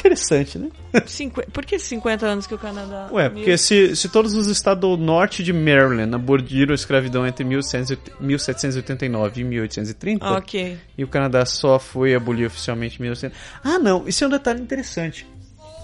Interessante, 0.00 0.58
né? 0.58 0.68
Cinqu- 1.06 1.48
Por 1.52 1.64
que 1.64 1.78
50 1.78 2.26
anos 2.26 2.46
que 2.46 2.54
o 2.54 2.58
Canadá. 2.58 3.08
Ué, 3.12 3.28
porque 3.28 3.56
se, 3.58 3.94
se 3.94 4.08
todos 4.08 4.34
os 4.34 4.46
estados 4.48 4.80
do 4.80 4.96
norte 4.96 5.42
de 5.42 5.52
Maryland 5.52 6.14
aboliram 6.14 6.72
a 6.72 6.74
escravidão 6.74 7.26
entre 7.26 7.44
1100 7.44 7.98
1789 8.18 9.40
e 9.40 9.44
1830, 9.44 10.26
Ah, 10.26 10.32
ok. 10.38 10.78
e 10.96 11.04
o 11.04 11.08
Canadá 11.08 11.44
só 11.44 11.78
foi 11.78 12.14
abolir 12.14 12.46
oficialmente 12.46 12.96
em 12.98 13.02
1800. 13.02 13.38
Ah, 13.62 13.78
não, 13.78 14.08
isso 14.08 14.24
é 14.24 14.26
um 14.26 14.30
detalhe 14.30 14.60
interessante. 14.60 15.26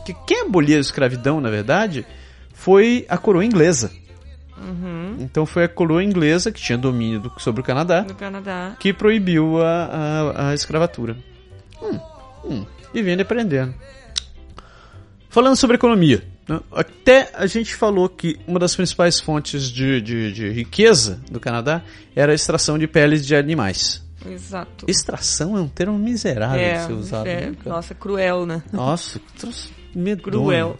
Que 0.05 0.14
quem 0.26 0.43
aboliu 0.43 0.76
a 0.76 0.80
escravidão, 0.80 1.40
na 1.40 1.51
verdade, 1.51 2.06
foi 2.55 3.05
a 3.09 3.18
coroa 3.18 3.44
inglesa. 3.44 3.90
Uhum. 4.56 5.16
Então 5.20 5.44
foi 5.44 5.64
a 5.64 5.68
coroa 5.68 6.02
inglesa 6.02 6.51
que 6.51 6.60
tinha 6.60 6.78
domínio 6.78 7.20
do- 7.20 7.32
sobre 7.38 7.60
o 7.60 7.64
Canadá 7.64 8.02
No 8.09 8.14
Canadá. 8.14 8.74
que 8.80 8.90
proibiu 8.93 9.62
a, 9.62 9.84
a, 9.84 10.48
a 10.51 10.55
escravatura. 10.55 11.14
Hum, 11.82 12.01
hum, 12.44 12.66
vivendo 12.94 13.18
e 13.18 13.22
aprendendo. 13.22 13.74
Falando 15.36 15.54
sobre 15.54 15.76
economia, 15.76 16.22
né, 16.48 16.58
até 16.72 17.30
a 17.34 17.46
gente 17.46 17.74
falou 17.74 18.08
que 18.08 18.40
uma 18.46 18.58
das 18.58 18.74
principais 18.74 19.20
fontes 19.20 19.64
de, 19.64 20.00
de, 20.00 20.32
de 20.32 20.48
riqueza 20.48 21.20
do 21.30 21.38
Canadá 21.38 21.82
era 22.14 22.32
a 22.32 22.34
extração 22.34 22.78
de 22.78 22.86
peles 22.86 23.26
de 23.26 23.36
animais. 23.36 24.02
Exato. 24.26 24.86
Extração 24.88 25.54
é 25.54 25.60
um 25.60 25.68
termo 25.68 25.98
miserável 25.98 26.58
de 26.58 26.86
ser 26.86 26.92
usado. 26.94 27.26
é, 27.26 27.50
né, 27.50 27.56
nossa, 27.66 27.94
cruel, 27.94 28.46
né? 28.46 28.62
Nossa, 28.72 29.20
que 29.20 29.98
medonho. 29.98 30.22
Cruel. 30.22 30.78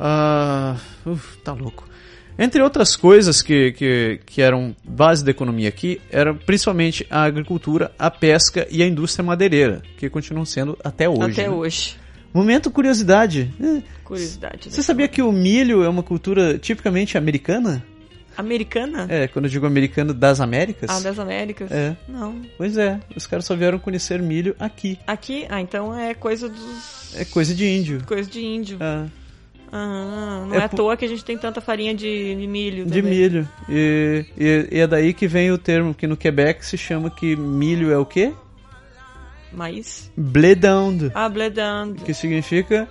Ah, 0.00 0.74
uf, 1.06 1.38
tá 1.44 1.52
louco. 1.52 1.88
Entre 2.36 2.60
outras 2.60 2.96
coisas 2.96 3.40
que, 3.40 3.70
que, 3.70 4.20
que 4.26 4.42
eram 4.42 4.74
base 4.82 5.24
da 5.24 5.30
economia 5.30 5.68
aqui, 5.68 6.00
eram 6.10 6.36
principalmente 6.36 7.06
a 7.08 7.22
agricultura, 7.22 7.92
a 7.96 8.10
pesca 8.10 8.66
e 8.68 8.82
a 8.82 8.86
indústria 8.88 9.24
madeireira, 9.24 9.80
que 9.96 10.10
continuam 10.10 10.44
sendo 10.44 10.76
até 10.82 11.08
hoje. 11.08 11.30
Até 11.30 11.42
né? 11.44 11.50
hoje. 11.50 12.05
Momento 12.36 12.70
curiosidade. 12.70 13.50
Eh, 13.58 13.80
Curiosidade. 14.04 14.70
Você 14.70 14.82
sabia 14.82 15.08
que 15.08 15.22
o 15.22 15.32
milho 15.32 15.82
é 15.82 15.88
uma 15.88 16.02
cultura 16.02 16.58
tipicamente 16.58 17.16
americana? 17.16 17.82
Americana? 18.36 19.06
É, 19.08 19.26
quando 19.26 19.46
eu 19.46 19.50
digo 19.50 19.64
americano 19.66 20.12
das 20.12 20.38
Américas? 20.40 20.90
Ah, 20.90 21.00
das 21.00 21.18
Américas? 21.18 21.70
É. 21.72 21.96
Não. 22.06 22.42
Pois 22.58 22.76
é, 22.76 23.00
os 23.16 23.26
caras 23.26 23.46
só 23.46 23.56
vieram 23.56 23.78
conhecer 23.78 24.20
milho 24.20 24.54
aqui. 24.60 24.98
Aqui? 25.06 25.46
Ah, 25.48 25.62
então 25.62 25.98
é 25.98 26.12
coisa 26.12 26.46
dos. 26.46 27.14
É 27.16 27.24
coisa 27.24 27.54
de 27.54 27.66
índio. 27.66 28.02
Coisa 28.06 28.28
de 28.30 28.44
índio. 28.44 28.76
Ah, 28.82 29.06
Ah, 29.72 30.44
não 30.46 30.54
É 30.54 30.58
é, 30.58 30.64
à 30.64 30.68
toa 30.68 30.96
que 30.96 31.04
a 31.06 31.08
gente 31.08 31.24
tem 31.24 31.36
tanta 31.38 31.60
farinha 31.62 31.94
de, 31.94 32.34
de 32.36 32.46
milho. 32.46 32.84
de 32.84 33.00
também. 33.00 33.18
milho. 33.18 33.48
E, 33.68 34.24
e- 34.38 34.68
e 34.72 34.78
é 34.78 34.86
daí 34.86 35.12
que 35.14 35.26
vem 35.26 35.50
o 35.50 35.56
termo 35.58 35.94
que 35.94 36.06
no 36.06 36.16
Quebec 36.18 36.64
se 36.66 36.76
chama 36.76 37.08
que 37.10 37.34
milho 37.34 37.90
é 37.90 37.96
o 37.98 38.04
quê? 38.04 38.32
Maíz. 39.56 40.10
Blé 40.16 40.54
d'Inde, 40.54 41.10
Ah, 41.14 41.28
bledando. 41.28 42.02
que 42.04 42.12
significa 42.14 42.86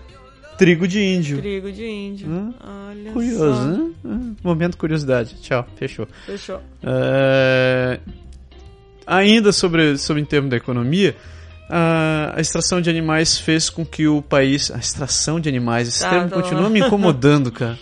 trigo 0.58 0.88
de 0.88 1.00
índio. 1.02 1.38
Trigo 1.38 1.72
de 1.72 1.86
índio. 1.86 2.28
Hum, 2.28 2.54
Olha 2.90 3.12
Curioso, 3.12 3.56
só. 3.56 3.66
né? 3.66 3.92
Ah, 4.06 4.20
Momento 4.44 4.78
curiosidade. 4.78 5.36
Tchau, 5.42 5.66
fechou. 5.78 6.08
Fechou. 6.26 6.60
É, 6.84 8.00
Ainda 9.08 9.52
sobre, 9.52 9.98
sobre 10.00 10.22
em 10.22 10.26
termos 10.26 10.50
da 10.50 10.58
economia, 10.58 11.16
a, 11.70 12.34
extração 12.40 12.82
de 12.82 12.90
animais 12.90 13.38
fez 13.38 13.70
com 13.70 13.86
que 13.86 14.08
o 14.08 14.20
país. 14.22 14.72
A 14.72 14.78
extração 14.78 15.40
de 15.40 15.48
animais, 15.48 15.88
esse 15.88 16.00
Tá, 16.02 16.10
termo 16.10 16.30
continua 16.32 16.70
me 16.70 16.80
incomodando, 16.80 17.52
cara. 17.52 17.78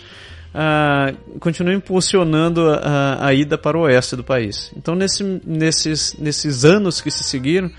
Ah, 0.52 1.12
continua 1.40 1.72
impulsionando 1.72 2.68
a, 2.68 2.76
a- 2.76 3.26
a 3.28 3.34
ida 3.34 3.56
para 3.56 3.76
o 3.78 3.82
oeste 3.82 4.14
do 4.16 4.22
país. 4.22 4.70
Então, 4.76 4.94
nesse, 4.94 5.24
nesses, 5.46 6.14
nesses 6.18 6.64
anos 6.64 7.00
que 7.00 7.10
se 7.10 7.24
seguiram, 7.24 7.70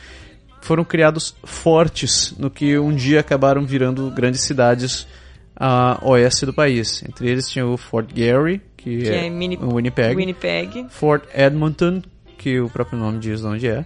foram 0.66 0.84
criados 0.84 1.36
fortes 1.44 2.34
no 2.38 2.50
que 2.50 2.78
um 2.78 2.94
dia 2.94 3.20
acabaram 3.20 3.66
virando 3.66 4.10
grandes 4.12 4.42
cidades 4.42 5.08
a 5.56 5.98
oeste 6.04 6.46
do 6.46 6.54
país. 6.54 7.04
Entre 7.08 7.30
eles 7.30 7.50
tinha 7.50 7.66
o 7.66 7.78
Fort 7.78 8.10
Garry, 8.14 8.62
que, 8.76 9.04
Que 9.04 9.10
é, 9.10 9.28
é 9.28 9.30
Mini- 9.30 9.58
Winnipeg. 9.62 10.16
Winnipeg. 10.16 10.88
Fort 10.90 11.24
Edmonton, 11.34 12.02
que 12.38 12.60
o 12.60 12.70
próprio 12.70 13.00
nome 13.00 13.20
diz 13.20 13.42
de 13.42 13.48
onde 13.48 13.68
é. 13.68 13.86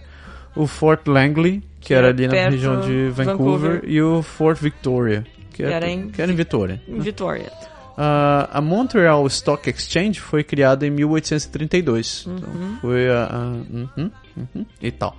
o 0.56 0.66
Fort 0.66 1.06
Langley, 1.06 1.60
que, 1.80 1.88
Que 1.88 1.94
era 1.94 2.08
ali 2.08 2.26
na 2.26 2.34
região 2.50 2.80
de 2.80 3.08
Vancouver, 3.10 3.72
Vancouver. 3.74 3.82
e 3.90 4.02
o 4.02 4.20
Fort 4.22 4.58
Victoria, 4.60 5.24
que, 5.52 5.62
era, 5.62 5.88
em- 5.88 6.08
que 6.10 6.20
era 6.20 6.30
em 6.32 6.34
Vitória. 6.34 6.82
Em 6.88 6.98
Vitória. 6.98 7.50
Ah, 7.96 8.48
a 8.52 8.60
Montreal 8.60 9.26
Stock 9.26 9.68
Exchange 9.70 10.18
foi 10.18 10.42
criada 10.42 10.86
em 10.86 10.90
1832. 10.90 12.26
Então, 12.26 12.48
foi 12.80 13.10
a. 13.10 13.24
a- 13.26 13.38
uhum, 13.38 14.10
uhum, 14.36 14.66
e 14.82 14.90
tal. 14.90 15.16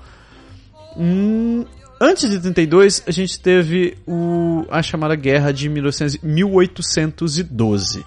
Hum, 0.97 1.65
antes 1.99 2.29
de 2.29 2.39
32, 2.39 3.03
a 3.07 3.11
gente 3.11 3.39
teve 3.39 3.97
o, 4.07 4.65
a 4.69 4.81
chamada 4.81 5.15
Guerra 5.15 5.51
de 5.51 5.69
1900 5.69 6.17
1812. 6.21 8.05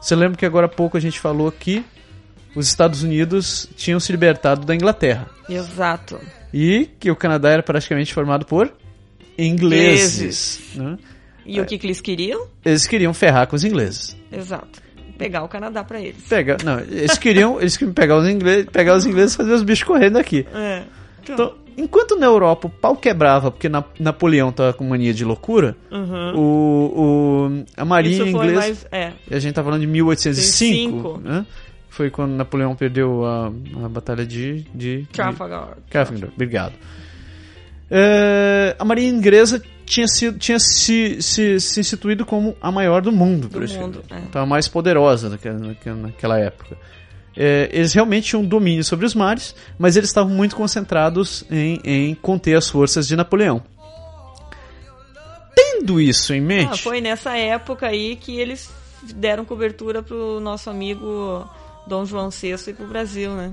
Você 0.00 0.14
lembra 0.14 0.36
que 0.36 0.46
agora 0.46 0.66
há 0.66 0.68
pouco 0.68 0.96
a 0.96 1.00
gente 1.00 1.18
falou 1.20 1.50
que 1.50 1.84
os 2.54 2.66
Estados 2.68 3.02
Unidos 3.02 3.68
tinham 3.76 3.98
se 3.98 4.12
libertado 4.12 4.64
da 4.66 4.74
Inglaterra. 4.74 5.28
Exato. 5.48 6.20
E 6.52 6.88
que 7.00 7.10
o 7.10 7.16
Canadá 7.16 7.50
era 7.50 7.62
praticamente 7.62 8.12
formado 8.14 8.46
por 8.46 8.72
ingleses. 9.36 10.60
né? 10.74 10.96
E 11.46 11.60
o 11.60 11.66
que, 11.66 11.76
que 11.78 11.86
eles 11.86 12.00
queriam? 12.00 12.46
Eles 12.64 12.86
queriam 12.86 13.12
ferrar 13.12 13.46
com 13.46 13.56
os 13.56 13.64
ingleses. 13.64 14.16
Exato. 14.32 14.82
Pegar 15.18 15.42
o 15.44 15.48
Canadá 15.48 15.84
pra 15.84 16.00
eles. 16.00 16.24
Pega, 16.28 16.56
não, 16.64 16.80
eles 16.80 17.18
queriam, 17.18 17.60
eles 17.60 17.76
queriam 17.76 17.92
pegar 17.94 18.16
os 18.16 18.28
ingleses, 18.28 18.66
pegar 18.72 18.94
os 18.96 19.06
ingleses 19.06 19.34
e 19.34 19.36
fazer 19.36 19.52
os 19.52 19.62
bichos 19.62 19.84
correndo 19.86 20.16
aqui. 20.16 20.46
É. 20.54 20.82
Então, 21.22 21.54
enquanto 21.76 22.16
na 22.16 22.26
Europa 22.26 22.66
o 22.68 22.70
pau 22.70 22.96
quebrava 22.96 23.50
porque 23.50 23.68
Na- 23.68 23.84
Napoleão 23.98 24.52
tava 24.52 24.72
com 24.72 24.84
mania 24.84 25.12
de 25.14 25.24
loucura, 25.24 25.76
o, 26.34 26.38
o- 26.38 27.64
a 27.76 27.84
marinha 27.84 28.22
Uhum. 28.24 28.28
Inglesa, 28.30 28.54
mais. 28.60 28.86
É. 28.92 29.12
a 29.30 29.38
gente 29.38 29.54
tá 29.54 29.62
falando 29.64 29.80
de 29.80 29.86
1805, 29.86 30.42
Cinco. 30.98 31.20
né? 31.22 31.46
Foi 31.88 32.10
quando 32.10 32.32
Napoleão 32.32 32.74
perdeu 32.74 33.24
a, 33.24 33.46
a 33.84 33.88
batalha 33.88 34.26
de, 34.26 34.62
de, 34.74 35.02
de 35.02 35.06
Trafalgar. 35.12 35.76
Trafalgar, 35.88 36.30
obrigado. 36.34 36.72
É, 37.90 38.74
a 38.78 38.84
marinha 38.84 39.10
inglesa 39.10 39.62
tinha, 39.84 40.08
sido, 40.08 40.38
tinha 40.38 40.58
se, 40.58 41.20
se, 41.22 41.60
se 41.60 41.80
instituído 41.80 42.24
como 42.24 42.56
a 42.60 42.72
maior 42.72 43.02
do 43.02 43.12
mundo, 43.12 43.48
Do 43.48 43.58
praticamente. 43.58 43.98
mundo, 43.98 44.04
é. 44.10 44.18
Então 44.20 44.42
a 44.42 44.46
mais 44.46 44.66
poderosa 44.66 45.28
naquela, 45.28 45.58
naquela 45.94 46.40
época. 46.40 46.76
É, 47.36 47.68
eles 47.72 47.92
realmente 47.92 48.28
tinham 48.28 48.44
domínio 48.44 48.84
sobre 48.84 49.04
os 49.06 49.14
mares, 49.14 49.54
mas 49.78 49.96
eles 49.96 50.08
estavam 50.08 50.32
muito 50.32 50.54
concentrados 50.54 51.44
em, 51.50 51.80
em 51.84 52.14
conter 52.14 52.56
as 52.56 52.68
forças 52.68 53.08
de 53.08 53.16
Napoleão. 53.16 53.62
Tendo 55.54 56.00
isso 56.00 56.32
em 56.32 56.40
mente, 56.40 56.72
Ah, 56.72 56.76
foi 56.76 57.00
nessa 57.00 57.36
época 57.36 57.86
aí 57.86 58.16
que 58.16 58.38
eles 58.38 58.70
deram 59.14 59.44
cobertura 59.44 60.02
pro 60.02 60.40
nosso 60.40 60.70
amigo 60.70 61.48
Dom 61.86 62.04
João 62.04 62.30
VI 62.30 62.54
e 62.68 62.72
pro 62.72 62.86
Brasil, 62.86 63.32
né? 63.32 63.52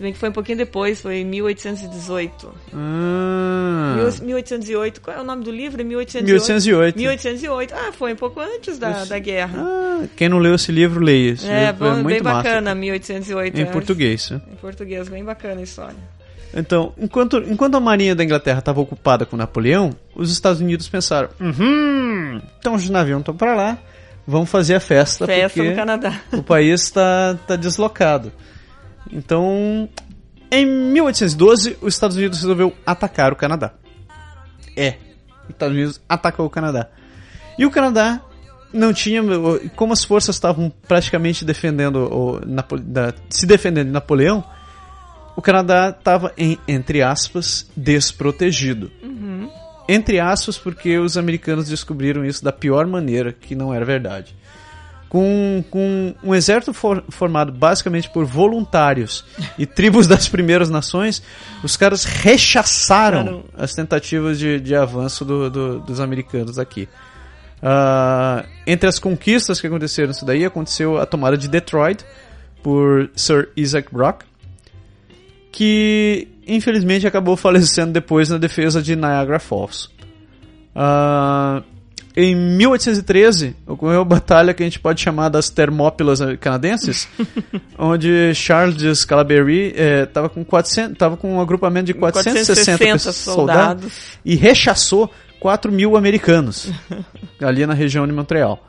Que 0.00 0.14
foi 0.14 0.30
um 0.30 0.32
pouquinho 0.32 0.56
depois, 0.56 0.98
foi 1.00 1.16
em 1.18 1.24
1818. 1.26 2.54
Ah, 2.72 3.94
Mil- 3.96 4.26
1808, 4.26 5.00
qual 5.02 5.16
é 5.16 5.20
o 5.20 5.24
nome 5.24 5.44
do 5.44 5.50
livro? 5.50 5.84
1808. 5.84 6.24
1808. 6.24 6.96
1808. 6.98 7.74
Ah, 7.74 7.92
foi 7.92 8.14
um 8.14 8.16
pouco 8.16 8.40
antes 8.40 8.78
da, 8.78 9.04
da 9.04 9.18
guerra. 9.18 9.62
Ah, 9.62 10.04
quem 10.16 10.28
não 10.30 10.38
leu 10.38 10.54
esse 10.54 10.72
livro, 10.72 11.00
leia. 11.04 11.32
Esse 11.32 11.46
é, 11.46 11.66
livro 11.66 11.84
bom, 11.84 11.92
muito 11.96 12.06
bem 12.06 12.22
massa. 12.22 12.42
bacana, 12.42 12.74
1808. 12.74 13.58
Em 13.58 13.62
é. 13.62 13.64
português. 13.66 14.30
né? 14.30 14.40
Em 14.50 14.56
português, 14.56 15.08
bem 15.08 15.22
bacana 15.22 15.60
a 15.60 15.64
história. 15.64 15.96
Então, 16.54 16.92
enquanto, 16.98 17.36
enquanto 17.46 17.76
a 17.76 17.80
marinha 17.80 18.14
da 18.14 18.24
Inglaterra 18.24 18.58
estava 18.58 18.80
ocupada 18.80 19.24
com 19.26 19.36
Napoleão, 19.36 19.90
os 20.14 20.32
Estados 20.32 20.60
Unidos 20.60 20.88
pensaram: 20.88 21.28
uhum, 21.38 22.40
então 22.58 22.74
os 22.74 22.88
navios 22.90 23.20
estão 23.20 23.36
para 23.36 23.54
lá, 23.54 23.78
vamos 24.26 24.50
fazer 24.50 24.74
a 24.74 24.80
festa, 24.80 25.26
Festa 25.26 25.48
porque 25.54 25.70
no 25.70 25.76
Canadá. 25.76 26.20
o 26.32 26.42
país 26.42 26.82
está 26.82 27.38
tá 27.46 27.54
deslocado. 27.54 28.32
Então, 29.12 29.88
em 30.50 30.66
1812, 30.66 31.76
os 31.80 31.94
Estados 31.94 32.16
Unidos 32.16 32.40
resolveu 32.40 32.74
atacar 32.84 33.32
o 33.32 33.36
Canadá. 33.36 33.72
É, 34.76 34.96
os 35.44 35.50
Estados 35.50 35.74
Unidos 35.76 36.00
atacou 36.08 36.46
o 36.46 36.50
Canadá. 36.50 36.88
E 37.58 37.66
o 37.66 37.70
Canadá 37.70 38.20
não 38.72 38.92
tinha, 38.92 39.22
como 39.76 39.92
as 39.92 40.04
forças 40.04 40.36
estavam 40.36 40.70
praticamente 40.86 41.44
defendendo 41.44 42.40
da- 42.82 43.12
se 43.28 43.46
defendendo 43.46 43.86
de 43.86 43.92
Napoleão, 43.92 44.44
o 45.36 45.42
Canadá 45.42 45.94
estava 45.96 46.32
em 46.36 46.58
entre 46.68 47.02
aspas 47.02 47.68
desprotegido. 47.76 48.90
Entre 49.88 50.20
aspas, 50.20 50.56
porque 50.56 50.98
os 50.98 51.16
americanos 51.16 51.68
descobriram 51.68 52.24
isso 52.24 52.44
da 52.44 52.52
pior 52.52 52.86
maneira, 52.86 53.32
que 53.32 53.56
não 53.56 53.74
era 53.74 53.84
verdade. 53.84 54.36
Com, 55.10 55.64
com 55.70 56.14
um 56.22 56.32
exército 56.32 56.72
for- 56.72 57.02
formado 57.08 57.50
basicamente 57.50 58.08
por 58.10 58.24
voluntários 58.24 59.24
e 59.58 59.66
tribos 59.66 60.06
das 60.06 60.28
primeiras 60.28 60.70
nações, 60.70 61.20
os 61.64 61.76
caras 61.76 62.04
rechaçaram 62.04 63.42
as 63.58 63.74
tentativas 63.74 64.38
de, 64.38 64.60
de 64.60 64.72
avanço 64.74 65.24
do- 65.24 65.50
do- 65.50 65.80
dos 65.80 65.98
americanos 65.98 66.60
aqui. 66.60 66.88
Ah, 67.60 68.44
entre 68.64 68.88
as 68.88 69.00
conquistas 69.00 69.60
que 69.60 69.66
aconteceram 69.66 70.12
isso 70.12 70.24
daí, 70.24 70.44
aconteceu 70.44 70.96
a 70.96 71.04
tomada 71.04 71.36
de 71.36 71.48
Detroit 71.48 72.04
por 72.62 73.10
Sir 73.16 73.48
Isaac 73.56 73.92
Brock, 73.92 74.22
que 75.50 76.28
infelizmente 76.46 77.04
acabou 77.06 77.34
falecendo 77.36 77.92
depois 77.92 78.28
na 78.28 78.38
defesa 78.38 78.80
de 78.80 78.94
Niagara 78.94 79.40
Falls. 79.40 79.88
Ah, 80.74 81.62
em 82.24 82.34
1813 82.34 83.56
ocorreu 83.66 84.00
a 84.00 84.04
batalha 84.04 84.52
que 84.52 84.62
a 84.62 84.66
gente 84.66 84.80
pode 84.80 85.00
chamar 85.00 85.28
das 85.28 85.48
Termópilas 85.48 86.20
canadenses, 86.40 87.08
onde 87.78 88.34
Charles 88.34 89.04
Calaberry 89.04 89.74
estava 90.04 90.28
com 90.28 90.44
400, 90.44 90.98
tava 90.98 91.16
com 91.16 91.36
um 91.36 91.40
agrupamento 91.40 91.86
de 91.86 91.94
460, 91.94 92.78
460 92.78 93.12
soldados. 93.12 93.92
e 94.24 94.34
rechaçou 94.34 95.10
4 95.38 95.72
mil 95.72 95.96
americanos 95.96 96.70
ali 97.40 97.64
na 97.66 97.74
região 97.74 98.06
de 98.06 98.12
Montreal. 98.12 98.66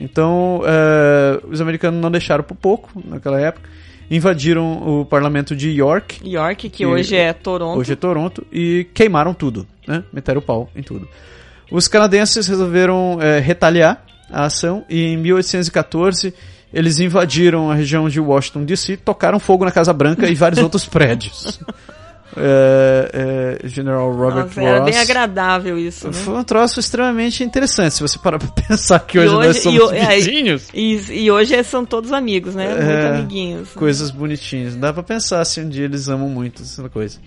Então, 0.00 0.62
eh, 0.66 1.40
os 1.48 1.60
americanos 1.60 2.00
não 2.00 2.10
deixaram 2.10 2.42
por 2.42 2.56
pouco 2.56 2.90
naquela 3.04 3.40
época, 3.40 3.68
invadiram 4.10 5.00
o 5.00 5.04
parlamento 5.04 5.54
de 5.54 5.70
York, 5.70 6.20
York, 6.28 6.68
que, 6.68 6.78
Que 6.78 6.86
hoje 6.86 7.16
é 7.16 7.32
Toronto. 7.32 7.78
hoje 7.78 7.92
é 7.92 7.96
Toronto, 7.96 8.44
e 8.52 8.86
queimaram 8.92 9.32
tudo, 9.32 9.66
né? 9.86 10.02
Meteram 10.12 10.40
o 10.40 10.42
pau 10.42 10.68
em 10.74 10.82
tudo. 10.82 11.08
Os 11.74 11.88
canadenses 11.88 12.46
resolveram 12.46 13.18
eh, 13.20 13.40
retaliar 13.40 14.04
a 14.30 14.44
ação 14.44 14.84
e 14.88 15.02
em 15.06 15.16
1814 15.16 16.32
eles 16.72 17.00
invadiram 17.00 17.68
a 17.70 17.74
região 17.74 18.08
de 18.08 18.20
Washington 18.20 18.64
DC, 18.64 18.96
tocaram 18.98 19.40
fogo 19.40 19.64
na 19.64 19.72
Casa 19.72 19.92
Branca 19.92 20.28
e 20.28 20.34
vários 20.36 20.60
outros 20.62 20.84
prédios. 20.86 21.58
Eh, 22.36 23.58
eh, 23.64 23.68
General 23.68 24.08
Robert 24.12 24.46
Nossa, 24.46 24.60
era 24.62 24.78
Ross. 24.80 24.90
bem 24.90 25.00
agradável 25.00 25.76
isso, 25.76 26.06
né? 26.06 26.12
Foi 26.12 26.34
um 26.34 26.44
troço 26.44 26.78
extremamente 26.78 27.42
interessante, 27.42 27.94
se 27.94 28.02
você 28.02 28.18
parar 28.20 28.38
pra 28.38 28.48
pensar 28.68 29.00
que 29.00 29.18
E 29.18 29.20
hoje, 29.22 29.32
nós 29.34 29.46
hoje- 29.48 29.60
somos 29.60 29.92
e 29.92 29.96
é, 29.96 30.14
vizinhos. 30.16 30.68
E, 30.72 30.94
e 31.24 31.30
hoje 31.30 31.60
são 31.64 31.84
todos 31.84 32.12
amigos, 32.12 32.54
né? 32.54 32.68
Muito 32.68 32.82
É, 32.82 33.08
amiguinhos. 33.18 33.70
Coisas 33.70 34.10
bonitinhas. 34.12 34.76
Dá 34.76 34.92
pra 34.92 35.02
pensar 35.02 35.44
se 35.44 35.60
um 35.60 35.68
dia 35.68 35.84
eles 35.84 36.08
amam 36.08 36.28
muito 36.28 36.62
essa 36.62 36.88
coisa. 36.88 37.18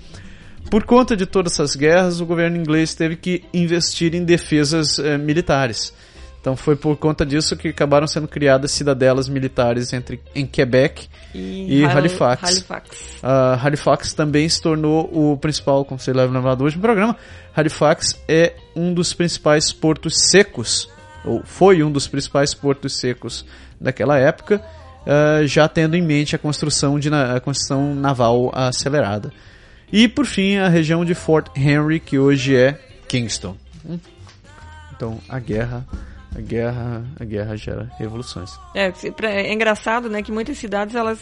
Por 0.70 0.84
conta 0.84 1.16
de 1.16 1.26
todas 1.26 1.54
essas 1.54 1.76
guerras, 1.76 2.20
o 2.20 2.26
governo 2.26 2.58
inglês 2.58 2.94
teve 2.94 3.16
que 3.16 3.44
investir 3.54 4.14
em 4.14 4.24
defesas 4.26 5.00
eh, 5.00 5.18
militares. 5.18 5.94
Então 6.42 6.56
foi 6.56 6.76
por 6.76 6.96
conta 6.98 7.26
disso 7.26 7.56
que 7.56 7.70
acabaram 7.70 8.06
sendo 8.08 8.28
criadas 8.28 8.72
cidadelas 8.72 9.28
militares 9.28 9.92
entre, 9.92 10.20
em 10.36 10.46
Quebec 10.46 11.08
e 11.34 11.84
Hal- 11.84 11.98
Halifax. 11.98 12.44
Halifax. 12.44 12.90
Ah, 13.24 13.60
Halifax 13.62 14.14
também 14.14 14.48
se 14.48 14.62
tornou 14.62 15.10
o 15.12 15.38
principal, 15.38 15.84
como 15.84 16.00
você 16.00 16.14
leva 16.14 16.32
no 16.32 16.64
último 16.64 16.82
programa. 16.82 17.18
Halifax 17.56 18.18
é 18.28 18.54
um 18.76 18.94
dos 18.94 19.14
principais 19.14 19.74
portos 19.74 20.30
secos, 20.30 20.90
ou 21.26 21.42
foi 21.44 21.84
um 21.84 21.92
dos 21.92 22.08
principais 22.08 22.54
portos 22.54 22.98
secos 22.98 23.46
daquela 23.80 24.18
época, 24.18 24.62
ah, 25.06 25.42
já 25.46 25.68
tendo 25.68 25.96
em 25.96 26.02
mente 26.02 26.36
a 26.36 26.40
construção, 26.40 26.98
de, 27.00 27.10
a 27.14 27.40
construção 27.42 27.94
naval 27.96 28.52
acelerada. 28.54 29.34
E 29.92 30.08
por 30.08 30.26
fim, 30.26 30.58
a 30.58 30.68
região 30.68 31.04
de 31.06 31.14
Fort 31.16 31.48
Henry, 31.56 32.00
que 32.00 32.20
hoje 32.20 32.56
é 32.56 32.78
Kingston. 33.08 33.56
Então, 34.96 35.20
a 35.30 35.40
guerra, 35.40 35.86
a 36.36 36.42
guerra, 36.42 37.06
a 37.20 37.24
guerra 37.24 37.56
gera 37.56 37.92
revoluções. 37.98 38.52
É, 38.76 38.92
é 39.24 39.54
engraçado, 39.54 40.10
né, 40.10 40.22
que 40.22 40.32
muitas 40.32 40.58
cidades 40.58 40.96
elas 40.96 41.20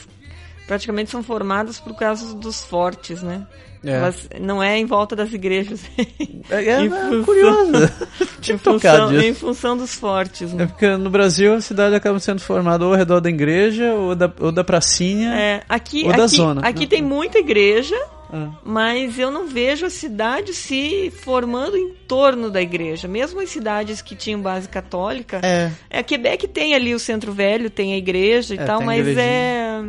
praticamente 0.67 1.11
são 1.11 1.21
formadas 1.21 1.79
por 1.79 1.95
causa 1.95 2.33
dos 2.35 2.63
fortes, 2.63 3.21
né? 3.21 3.45
É. 3.83 3.91
Elas 3.91 4.27
não 4.41 4.63
é 4.63 4.79
em 4.79 4.85
volta 4.85 5.15
das 5.15 5.31
igrejas. 5.31 5.81
É, 6.47 6.63
é, 6.63 6.85
é 6.85 6.89
função- 6.89 7.23
curioso. 7.23 7.71
em, 8.21 8.39
Tinha 8.39 8.57
função, 8.59 9.09
disso. 9.09 9.25
em 9.25 9.33
função 9.33 9.75
dos 9.75 9.95
fortes, 9.95 10.53
É 10.53 10.55
né? 10.55 10.65
porque 10.67 10.95
no 10.95 11.09
Brasil 11.09 11.55
a 11.55 11.59
cidade 11.59 11.95
acaba 11.95 12.19
sendo 12.19 12.39
formada 12.39 12.85
ou 12.85 12.91
ao 12.91 12.97
redor 12.97 13.19
da 13.19 13.29
igreja 13.31 13.91
ou 13.95 14.13
da, 14.13 14.31
ou 14.39 14.51
da 14.51 14.63
pracinha. 14.63 15.33
É, 15.33 15.63
aqui, 15.67 16.03
Ou 16.05 16.13
da 16.13 16.25
aqui, 16.25 16.35
zona. 16.35 16.61
aqui 16.61 16.85
tem 16.85 17.01
muita 17.01 17.39
igreja, 17.39 17.95
Ah. 18.37 18.51
mas 18.65 19.17
eu 19.17 19.31
não 19.31 19.47
vejo 19.47 19.85
a 19.85 19.89
cidade 19.89 20.53
se 20.53 21.09
formando 21.23 21.77
em 21.77 21.93
torno 22.07 22.49
da 22.51 22.61
igreja. 22.61 23.07
Mesmo 23.07 23.39
as 23.39 23.49
cidades 23.49 24.01
que 24.01 24.15
tinham 24.15 24.41
base 24.41 24.67
católica. 24.67 25.39
É. 25.41 25.71
É, 25.89 26.03
Quebec 26.03 26.47
tem 26.47 26.75
ali 26.75 26.93
o 26.93 26.99
centro 26.99 27.31
velho, 27.31 27.69
tem 27.69 27.93
a 27.93 27.97
igreja 27.97 28.55
e 28.55 28.57
É, 28.57 28.65
tal, 28.65 28.81
mas 28.81 28.99
igrejinha. 28.99 29.23
é. 29.23 29.81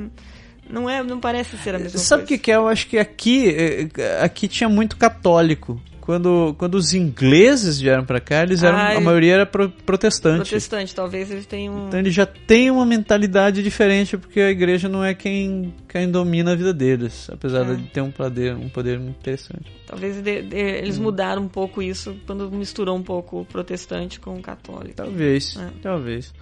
Não, 0.68 0.90
é, 0.90 1.02
não 1.02 1.18
parece 1.20 1.56
ser 1.58 1.74
a 1.74 1.78
mesma 1.78 1.98
Sabe 1.98 2.22
o 2.24 2.26
coisa. 2.26 2.38
que, 2.38 2.44
que 2.44 2.52
é? 2.52 2.56
Eu 2.56 2.66
acho 2.68 2.86
que 2.88 2.98
aqui, 2.98 3.48
eh, 3.48 3.88
aqui 4.20 4.48
tinha 4.48 4.68
muito 4.68 4.96
católico. 4.96 5.80
Quando, 6.06 6.54
quando 6.56 6.76
os 6.76 6.94
ingleses 6.94 7.80
vieram 7.80 8.04
pra 8.04 8.20
cá, 8.20 8.44
eles 8.44 8.62
eram, 8.62 8.78
Ah, 8.78 8.96
a 8.96 9.00
maioria 9.00 9.34
era 9.34 9.44
pro- 9.44 9.68
protestante. 9.68 10.36
Protestante, 10.50 10.94
talvez 10.94 11.32
eles 11.32 11.46
tenham. 11.46 11.88
Então 11.88 11.98
ele 11.98 12.12
já 12.12 12.24
tem 12.24 12.70
uma 12.70 12.86
mentalidade 12.86 13.60
diferente, 13.60 14.16
porque 14.16 14.38
a 14.40 14.48
igreja 14.48 14.88
não 14.88 15.02
é 15.04 15.14
quem, 15.14 15.74
quem 15.88 16.08
domina 16.08 16.52
a 16.52 16.54
vida 16.54 16.72
deles, 16.72 17.28
apesar 17.28 17.68
É. 17.68 17.74
de 17.74 17.82
ter 17.88 18.02
um 18.02 18.12
poder, 18.12 18.54
um 18.54 18.68
poder 18.68 19.00
muito 19.00 19.16
interessante. 19.18 19.64
Talvez 19.84 20.22
de- 20.22 20.42
de- 20.42 20.54
Hum. 20.54 20.58
eles 20.58 20.96
mudaram 20.96 21.42
um 21.42 21.48
pouco 21.48 21.82
isso 21.82 22.14
quando 22.24 22.48
misturou 22.52 22.96
um 22.96 23.02
pouco 23.02 23.40
o 23.40 23.44
protestante 23.44 24.20
com 24.20 24.34
o 24.36 24.40
católico. 24.40 24.94
Talvez, 24.94 25.56
É. 25.56 25.70
talvez. 25.82 26.32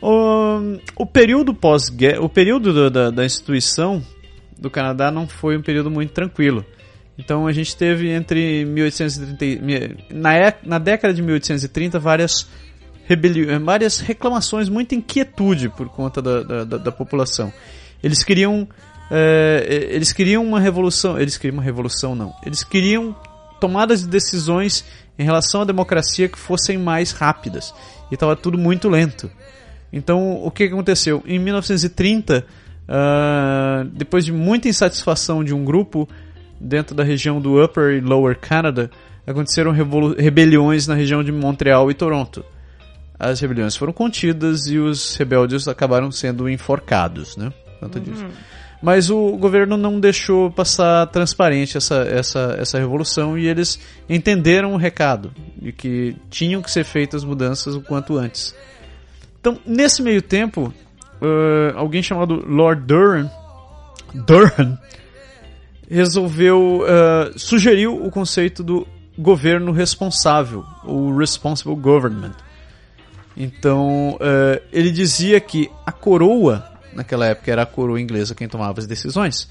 O, 0.00 0.58
o 0.96 1.06
período 1.06 1.54
pós 1.54 1.92
o 2.20 2.28
período 2.28 2.90
da, 2.90 3.08
da 3.10 3.24
instituição 3.24 4.02
do 4.58 4.68
Canadá 4.68 5.12
não 5.12 5.28
foi 5.28 5.56
um 5.56 5.62
período 5.62 5.92
muito 5.92 6.10
tranquilo. 6.12 6.66
Então 7.18 7.46
a 7.46 7.52
gente 7.52 7.76
teve 7.76 8.10
entre 8.10 8.64
1830 8.64 9.44
e- 9.44 9.58
mi- 9.60 9.96
na, 10.10 10.34
é- 10.34 10.58
na 10.64 10.78
década 10.78 11.12
de 11.12 11.20
1830 11.22 11.98
várias 11.98 12.48
rebeli 13.06 13.44
várias 13.58 13.98
reclamações, 13.98 14.68
muita 14.68 14.94
inquietude 14.94 15.68
por 15.68 15.88
conta 15.88 16.22
da, 16.22 16.42
da, 16.42 16.64
da- 16.78 16.92
população. 16.92 17.52
Eles 18.02 18.22
queriam 18.24 18.66
eh, 19.10 19.88
eles 19.90 20.12
queriam 20.12 20.42
uma 20.44 20.58
revolução, 20.58 21.20
eles 21.20 21.36
queriam 21.36 21.58
uma 21.58 21.62
revolução 21.62 22.14
não. 22.14 22.32
Eles 22.46 22.64
queriam 22.64 23.14
tomadas 23.60 24.02
de 24.02 24.08
decisões 24.08 24.84
em 25.18 25.24
relação 25.24 25.60
à 25.60 25.64
democracia 25.64 26.28
que 26.28 26.38
fossem 26.38 26.78
mais 26.78 27.12
rápidas. 27.12 27.74
E 28.10 28.14
estava 28.14 28.34
tudo 28.34 28.56
muito 28.56 28.88
lento. 28.88 29.30
Então, 29.92 30.42
o 30.42 30.50
que 30.50 30.64
aconteceu? 30.64 31.22
Em 31.26 31.38
1930, 31.38 32.44
ah, 32.88 33.84
depois 33.92 34.24
de 34.24 34.32
muita 34.32 34.68
insatisfação 34.68 35.44
de 35.44 35.52
um 35.54 35.64
grupo 35.64 36.08
dentro 36.62 36.94
da 36.94 37.02
região 37.02 37.40
do 37.40 37.62
Upper 37.62 37.94
e 37.94 38.00
Lower 38.00 38.38
Canada, 38.38 38.90
aconteceram 39.26 39.72
rebeliões 40.16 40.86
na 40.86 40.94
região 40.94 41.22
de 41.22 41.32
Montreal 41.32 41.90
e 41.90 41.94
Toronto. 41.94 42.44
As 43.18 43.40
rebeliões 43.40 43.76
foram 43.76 43.92
contidas 43.92 44.66
e 44.66 44.78
os 44.78 45.16
rebeldes 45.16 45.68
acabaram 45.68 46.10
sendo 46.10 46.48
enforcados, 46.48 47.36
né? 47.36 47.52
Tanto 47.80 48.00
disso. 48.00 48.26
Mas 48.82 49.10
o 49.10 49.36
governo 49.36 49.76
não 49.76 50.00
deixou 50.00 50.50
passar 50.50 51.06
transparente 51.06 51.76
essa, 51.76 52.02
essa, 52.02 52.56
essa 52.58 52.78
revolução 52.78 53.38
e 53.38 53.46
eles 53.46 53.78
entenderam 54.08 54.74
o 54.74 54.76
recado 54.76 55.32
de 55.56 55.70
que 55.70 56.16
tinham 56.28 56.60
que 56.60 56.70
ser 56.70 56.84
feitas 56.84 57.22
mudanças 57.22 57.76
o 57.76 57.80
quanto 57.80 58.18
antes. 58.18 58.54
Então, 59.40 59.56
nesse 59.64 60.02
meio 60.02 60.20
tempo, 60.20 60.74
eh, 61.20 61.72
alguém 61.76 62.02
chamado 62.02 62.44
Lord 62.44 62.82
Durham, 62.82 63.30
Durham 64.26 64.76
resolveu, 65.92 66.84
eh, 66.86 67.32
sugeriu 67.36 68.02
o 68.02 68.10
conceito 68.10 68.62
do 68.62 68.86
governo 69.16 69.72
responsável, 69.72 70.64
o 70.84 71.14
responsible 71.14 71.76
government. 71.76 72.32
Então, 73.36 74.16
eh, 74.20 74.62
ele 74.72 74.90
dizia 74.90 75.38
que 75.38 75.70
a 75.84 75.92
coroa, 75.92 76.66
naquela 76.94 77.26
época 77.26 77.52
era 77.52 77.62
a 77.62 77.66
coroa 77.66 78.00
inglesa 78.00 78.34
quem 78.34 78.48
tomava 78.48 78.80
as 78.80 78.86
decisões, 78.86 79.50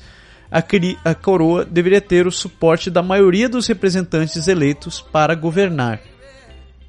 a, 0.51 0.63
a 1.09 1.15
coroa 1.15 1.63
deveria 1.63 2.01
ter 2.01 2.25
o 2.25 2.31
suporte 2.31 2.89
da 2.89 3.03
maioria 3.03 3.47
dos 3.47 3.67
representantes 3.67 4.47
eleitos 4.47 4.99
para 4.99 5.35
governar. 5.35 6.01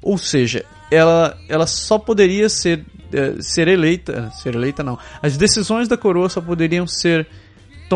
Ou 0.01 0.17
seja, 0.17 0.65
ela, 0.91 1.37
ela 1.47 1.67
só 1.67 1.97
poderia 1.97 2.49
ser, 2.49 2.83
eh, 3.13 3.35
ser 3.39 3.67
eleita, 3.67 4.31
ser 4.31 4.55
eleita 4.55 4.83
não, 4.83 4.97
as 5.21 5.37
decisões 5.37 5.87
da 5.87 5.95
coroa 5.95 6.27
só 6.27 6.41
poderiam 6.41 6.85
ser 6.87 7.27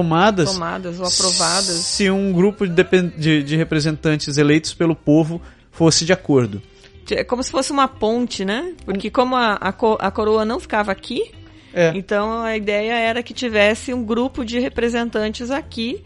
tomadas 0.02 0.54
Tomadas 0.54 1.00
ou 1.00 1.06
aprovadas. 1.06 1.76
se 1.78 2.10
um 2.10 2.32
grupo 2.32 2.68
de, 2.68 2.84
de, 3.18 3.44
de 3.44 3.56
representantes 3.56 4.38
eleitos 4.38 4.74
pelo 4.74 4.96
povo 4.96 5.42
fosse 5.72 6.06
de 6.06 6.14
acordo. 6.14 6.62
É 7.10 7.24
como 7.24 7.42
se 7.42 7.52
fosse 7.52 7.72
uma 7.72 7.88
ponte, 7.88 8.44
né? 8.44 8.74
Porque 8.86 9.10
como 9.10 9.36
a, 9.36 9.54
a, 9.54 9.72
co- 9.72 9.98
a 10.00 10.12
coroa 10.12 10.44
não 10.44 10.60
ficava 10.60 10.92
aqui, 10.92 11.32
É. 11.74 11.92
então 11.96 12.42
a 12.44 12.58
ideia 12.58 12.94
era 12.94 13.24
que 13.24 13.34
tivesse 13.34 13.94
um 13.94 14.04
grupo 14.04 14.44
de 14.44 14.60
representantes 14.60 15.50
aqui. 15.52 16.04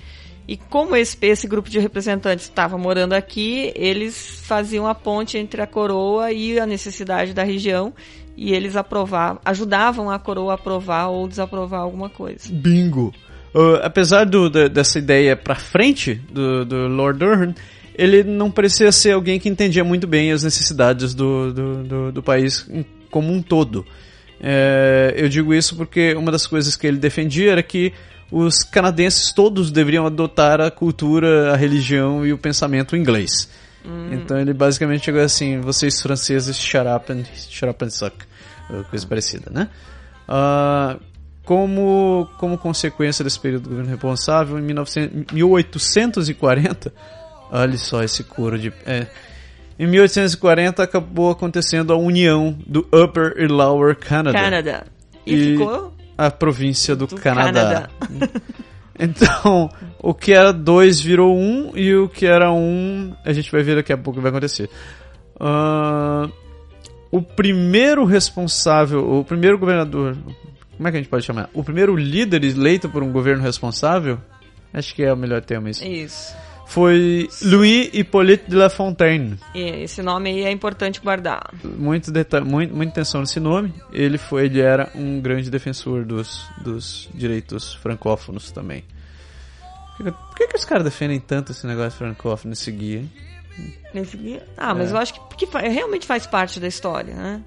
E 0.48 0.58
como 0.58 0.96
esse, 0.96 1.16
esse 1.22 1.48
grupo 1.48 1.70
de 1.70 1.80
representantes 1.80 2.46
estava 2.46 2.78
morando 2.78 3.14
aqui, 3.14 3.72
eles 3.76 4.42
faziam 4.44 4.86
a 4.88 4.94
ponte 4.94 5.38
entre 5.38 5.62
a 5.62 5.68
coroa 5.68 6.32
e 6.32 6.60
a 6.60 6.66
necessidade 6.66 7.34
da 7.34 7.44
região. 7.44 7.94
E 8.36 8.54
eles 8.54 8.76
aprovavam, 8.76 9.40
ajudavam 9.46 10.10
a 10.10 10.18
coroa 10.20 10.52
a 10.54 10.56
aprovar 10.56 11.10
ou 11.10 11.28
desaprovar 11.28 11.82
alguma 11.82 12.10
coisa. 12.10 12.50
Bingo! 12.52 13.14
Uh, 13.54 13.76
apesar 13.84 14.26
do, 14.26 14.50
da- 14.50 14.68
dessa 14.68 14.98
ideia 14.98 15.36
pra 15.36 15.56
frente 15.56 16.16
do, 16.32 16.64
do 16.66 16.88
Lord 16.88 17.20
Durham, 17.20 17.54
ele 17.96 18.24
não 18.24 18.50
parecia 18.50 18.92
ser 18.92 19.12
alguém 19.12 19.40
que 19.40 19.50
entendia 19.50 19.84
muito 19.84 20.08
bem 20.08 20.32
as 20.32 20.44
necessidades 20.44 21.14
do, 21.14 21.54
do, 21.54 21.84
do, 21.84 22.12
do 22.14 22.24
país 22.24 22.66
como 23.10 23.32
um 23.34 23.42
todo. 23.42 23.86
É, 24.40 25.14
eu 25.18 25.28
digo 25.30 25.54
isso 25.54 25.76
porque 25.76 26.14
uma 26.16 26.32
das 26.32 26.48
coisas 26.48 26.76
que 26.76 26.88
ele 26.88 26.98
defendia 26.98 27.52
era 27.52 27.62
que 27.62 27.94
os 28.32 28.64
canadenses 28.64 29.34
todos 29.34 29.70
deveriam 29.70 30.06
adotar 30.08 30.62
a 30.62 30.72
cultura, 30.72 31.52
a 31.54 31.58
religião 31.58 32.26
e 32.26 32.32
o 32.32 32.38
pensamento 32.38 32.96
inglês. 32.96 33.50
Então 34.12 34.40
ele 34.40 34.54
basicamente 34.54 35.04
chegou 35.06 35.22
assim: 35.22 35.60
vocês 35.60 36.00
franceses, 36.02 36.58
shut 36.58 36.86
up 36.88 37.12
and, 37.12 37.24
shut 37.50 37.70
up 37.70 37.84
and 37.84 37.90
suck. 37.90 38.16
Uh, 38.70 38.84
Coisa 38.90 39.06
parecida, 39.08 39.52
né? 39.52 39.68
Ah, 40.28 40.98
como, 41.52 42.30
como 42.38 42.58
consequência 42.58 43.26
desse 43.26 43.38
período 43.38 43.64
do 43.64 43.70
governo 43.72 43.92
responsável, 43.92 44.58
em 44.58 44.62
1900 44.62 45.34
1840, 45.34 46.94
olha 47.52 47.78
só 47.78 48.02
esse 48.02 48.24
couro 48.24 48.58
de. 48.58 48.72
é, 48.86 49.06
em 49.78 49.86
1840 49.86 50.82
acabou 50.82 51.30
acontecendo 51.30 51.92
a 51.92 51.98
união 51.98 52.58
do 52.66 52.88
Upper 52.94 53.34
e 53.36 53.48
Lower 53.48 53.98
Canada, 53.98 54.40
Canadá. 54.40 54.86
E, 55.26 55.34
E- 55.34 55.52
ficou 55.58 55.94
a 56.18 56.32
província 56.32 56.96
do, 56.96 57.06
do 57.06 57.18
Canadá. 57.18 57.90
Então, 59.04 59.68
o 59.98 60.14
que 60.14 60.32
era 60.32 60.54
dois 60.54 61.02
virou 61.02 61.36
um 61.36 61.72
e 61.76 61.96
o 61.96 62.08
que 62.08 62.28
era 62.28 62.52
um, 62.52 63.16
a 63.26 63.34
gente 63.34 63.52
vai 63.52 63.64
ver 63.64 63.78
daqui 63.78 63.92
a 63.92 63.98
pouco 63.98 64.12
o 64.12 64.14
que 64.16 64.22
vai 64.22 64.30
acontecer. 64.30 64.70
Ah, 65.40 66.30
o 67.10 67.20
primeiro 67.20 68.06
responsável, 68.06 69.20
o 69.20 69.26
primeiro 69.26 69.58
governador, 69.58 70.16
como 70.82 70.88
é 70.88 70.92
que 70.92 70.98
a 70.98 71.00
gente 71.00 71.10
pode 71.12 71.24
chamar? 71.24 71.48
O 71.54 71.64
primeiro 71.64 71.96
líder 71.96 72.44
eleito 72.44 72.90
por 72.90 73.04
um 73.04 73.12
governo 73.12 73.44
responsável, 73.44 74.18
acho 74.74 74.96
que 74.96 75.04
é 75.04 75.14
o 75.14 75.16
melhor 75.16 75.40
termo 75.44 75.68
isso, 75.68 75.86
Isso. 75.86 76.36
foi 76.66 77.30
Louis 77.44 77.92
Hippolyte 77.94 78.46
de 78.50 78.56
La 78.56 78.68
Fontaine. 78.68 79.38
E 79.54 79.62
esse 79.84 80.02
nome 80.02 80.32
aí 80.32 80.44
é 80.44 80.50
importante 80.50 81.00
guardar. 81.00 81.52
Muito, 81.64 82.12
muito, 82.44 82.76
muita 82.76 82.94
atenção 82.94 83.22
nesse 83.22 83.40
nome. 83.40 83.72
Ele 83.94 84.18
foi, 84.18 84.46
ele 84.46 84.60
era 84.60 84.90
um 84.96 85.22
grande 85.22 85.52
defensor 85.52 86.04
dos, 86.04 86.48
dos 86.64 87.08
direitos 87.14 87.76
francófonos 87.76 88.52
também. 88.52 88.84
Por 89.98 90.06
que, 90.06 90.12
por 90.12 90.36
que, 90.36 90.48
que 90.48 90.56
os 90.56 90.66
caras 90.66 90.84
defendem 90.84 91.20
tanto 91.20 91.52
esse 91.52 91.68
negócio 91.68 91.92
francófono 91.92 92.50
nesse 92.50 92.72
guia? 92.72 93.04
Nesse 93.94 94.18
guia. 94.18 94.44
Ah, 94.58 94.74
mas 94.74 94.90
É. 94.90 94.94
eu 94.94 94.98
acho 94.98 95.14
que 95.14 95.20
porque 95.20 95.46
realmente 95.46 96.08
faz 96.08 96.26
parte 96.26 96.60
da 96.60 96.68
história, 96.68 97.14
né? 97.14 97.44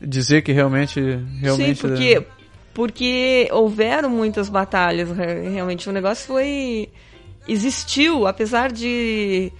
Dizer 0.00 0.42
que 0.42 0.52
realmente, 0.52 1.00
realmente 1.40 1.80
Sim, 1.80 1.88
porque, 1.88 2.26
porque 2.72 3.48
houveram 3.52 4.08
muitas 4.08 4.48
batalhas, 4.48 5.10
re- 5.10 5.48
realmente. 5.50 5.88
O 5.88 5.92
negócio 5.92 6.26
foi. 6.26 6.88
Existiu, 7.46 8.26
apesar 8.26 8.72
de. 8.72 9.52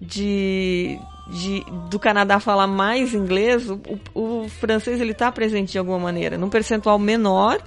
de, 0.00 0.98
de 1.28 1.64
do 1.88 1.98
Canadá 1.98 2.38
falar 2.40 2.66
mais 2.66 3.14
inglês, 3.14 3.68
o, 3.68 3.80
o- 4.14 4.42
o 4.44 4.48
francês 4.48 5.00
ele 5.00 5.12
está 5.12 5.30
presente 5.32 5.72
de 5.72 5.78
alguma 5.78 5.98
maneira, 5.98 6.38
num 6.38 6.48
percentual 6.48 6.98
menor, 6.98 7.58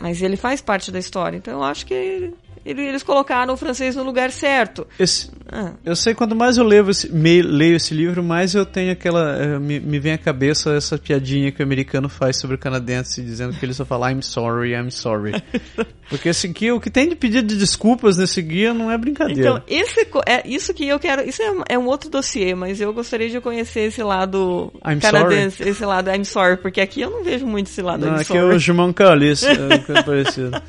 mas 0.00 0.20
ele 0.22 0.36
faz 0.36 0.60
parte 0.60 0.90
da 0.92 0.98
história. 0.98 1.36
Então 1.36 1.54
eu 1.54 1.62
acho 1.64 1.86
que 1.86 2.32
eles 2.64 3.02
colocaram 3.02 3.54
o 3.54 3.56
francês 3.56 3.94
no 3.96 4.02
lugar 4.02 4.30
certo. 4.30 4.86
esse, 4.98 5.30
Ah, 5.52 5.72
eu 5.84 5.94
sei 5.94 6.14
quanto 6.14 6.34
mais 6.34 6.56
eu 6.56 6.64
leio 6.64 6.88
esse, 6.90 7.12
me- 7.12 7.42
leio 7.42 7.76
esse 7.76 7.92
livro, 7.94 8.22
mais 8.22 8.54
eu 8.54 8.64
tenho 8.64 8.90
aquela. 8.92 9.36
eh, 9.36 9.58
Me, 9.58 9.78
me 9.80 9.98
vem 9.98 10.12
à 10.12 10.18
cabeça 10.18 10.72
essa 10.74 10.96
piadinha 10.98 11.52
que 11.52 11.60
o 11.62 11.64
americano 11.64 12.08
faz 12.08 12.36
sobre 12.38 12.56
o 12.56 12.58
canadense, 12.58 13.22
dizendo 13.22 13.52
que 13.54 13.64
ele 13.64 13.74
só 13.74 13.84
fala 13.84 14.10
I'm 14.10 14.22
sorry, 14.22 14.72
I'm 14.72 14.90
sorry. 14.90 15.32
Porque 16.08 16.28
esse 16.28 16.46
guia, 16.48 16.74
o 16.74 16.80
que 16.80 16.90
tem 16.90 17.08
de 17.08 17.14
pedido 17.16 17.46
de 17.48 17.56
desculpas 17.56 18.16
nesse 18.18 18.40
guia 18.42 18.74
não 18.74 18.90
é 18.90 18.96
brincadeira. 18.98 19.40
Então, 19.40 19.62
esse, 19.66 20.06
é 20.26 20.46
isso 20.46 20.72
que 20.74 20.86
eu 20.86 20.98
quero. 20.98 21.22
Isso 21.28 21.42
é, 21.42 21.52
é 21.74 21.78
um 21.78 21.86
outro 21.86 22.10
dossiê, 22.10 22.54
mas 22.54 22.80
eu 22.80 22.92
gostaria 22.92 23.28
de 23.30 23.40
conhecer 23.40 23.80
esse 23.88 24.02
lado 24.02 24.72
I'm 24.86 24.98
canadense, 25.00 25.62
esse 25.62 25.84
lado 25.84 26.10
I'm 26.10 26.24
sorry, 26.24 26.56
porque 26.58 26.80
aqui 26.80 27.00
eu 27.02 27.10
não 27.10 27.24
vejo 27.24 27.46
muito 27.46 27.68
esse 27.68 27.80
lado 27.82 28.00
Não, 28.06 28.14
I'm 28.16 28.20
aqui 28.20 28.32
é 28.36 28.40
sorry. 28.40 28.56
o 28.56 28.58
Gilmão 28.58 28.92
Callis, 28.92 29.42
é 29.44 29.78
coisa 29.78 30.02
parecida. 30.02 30.62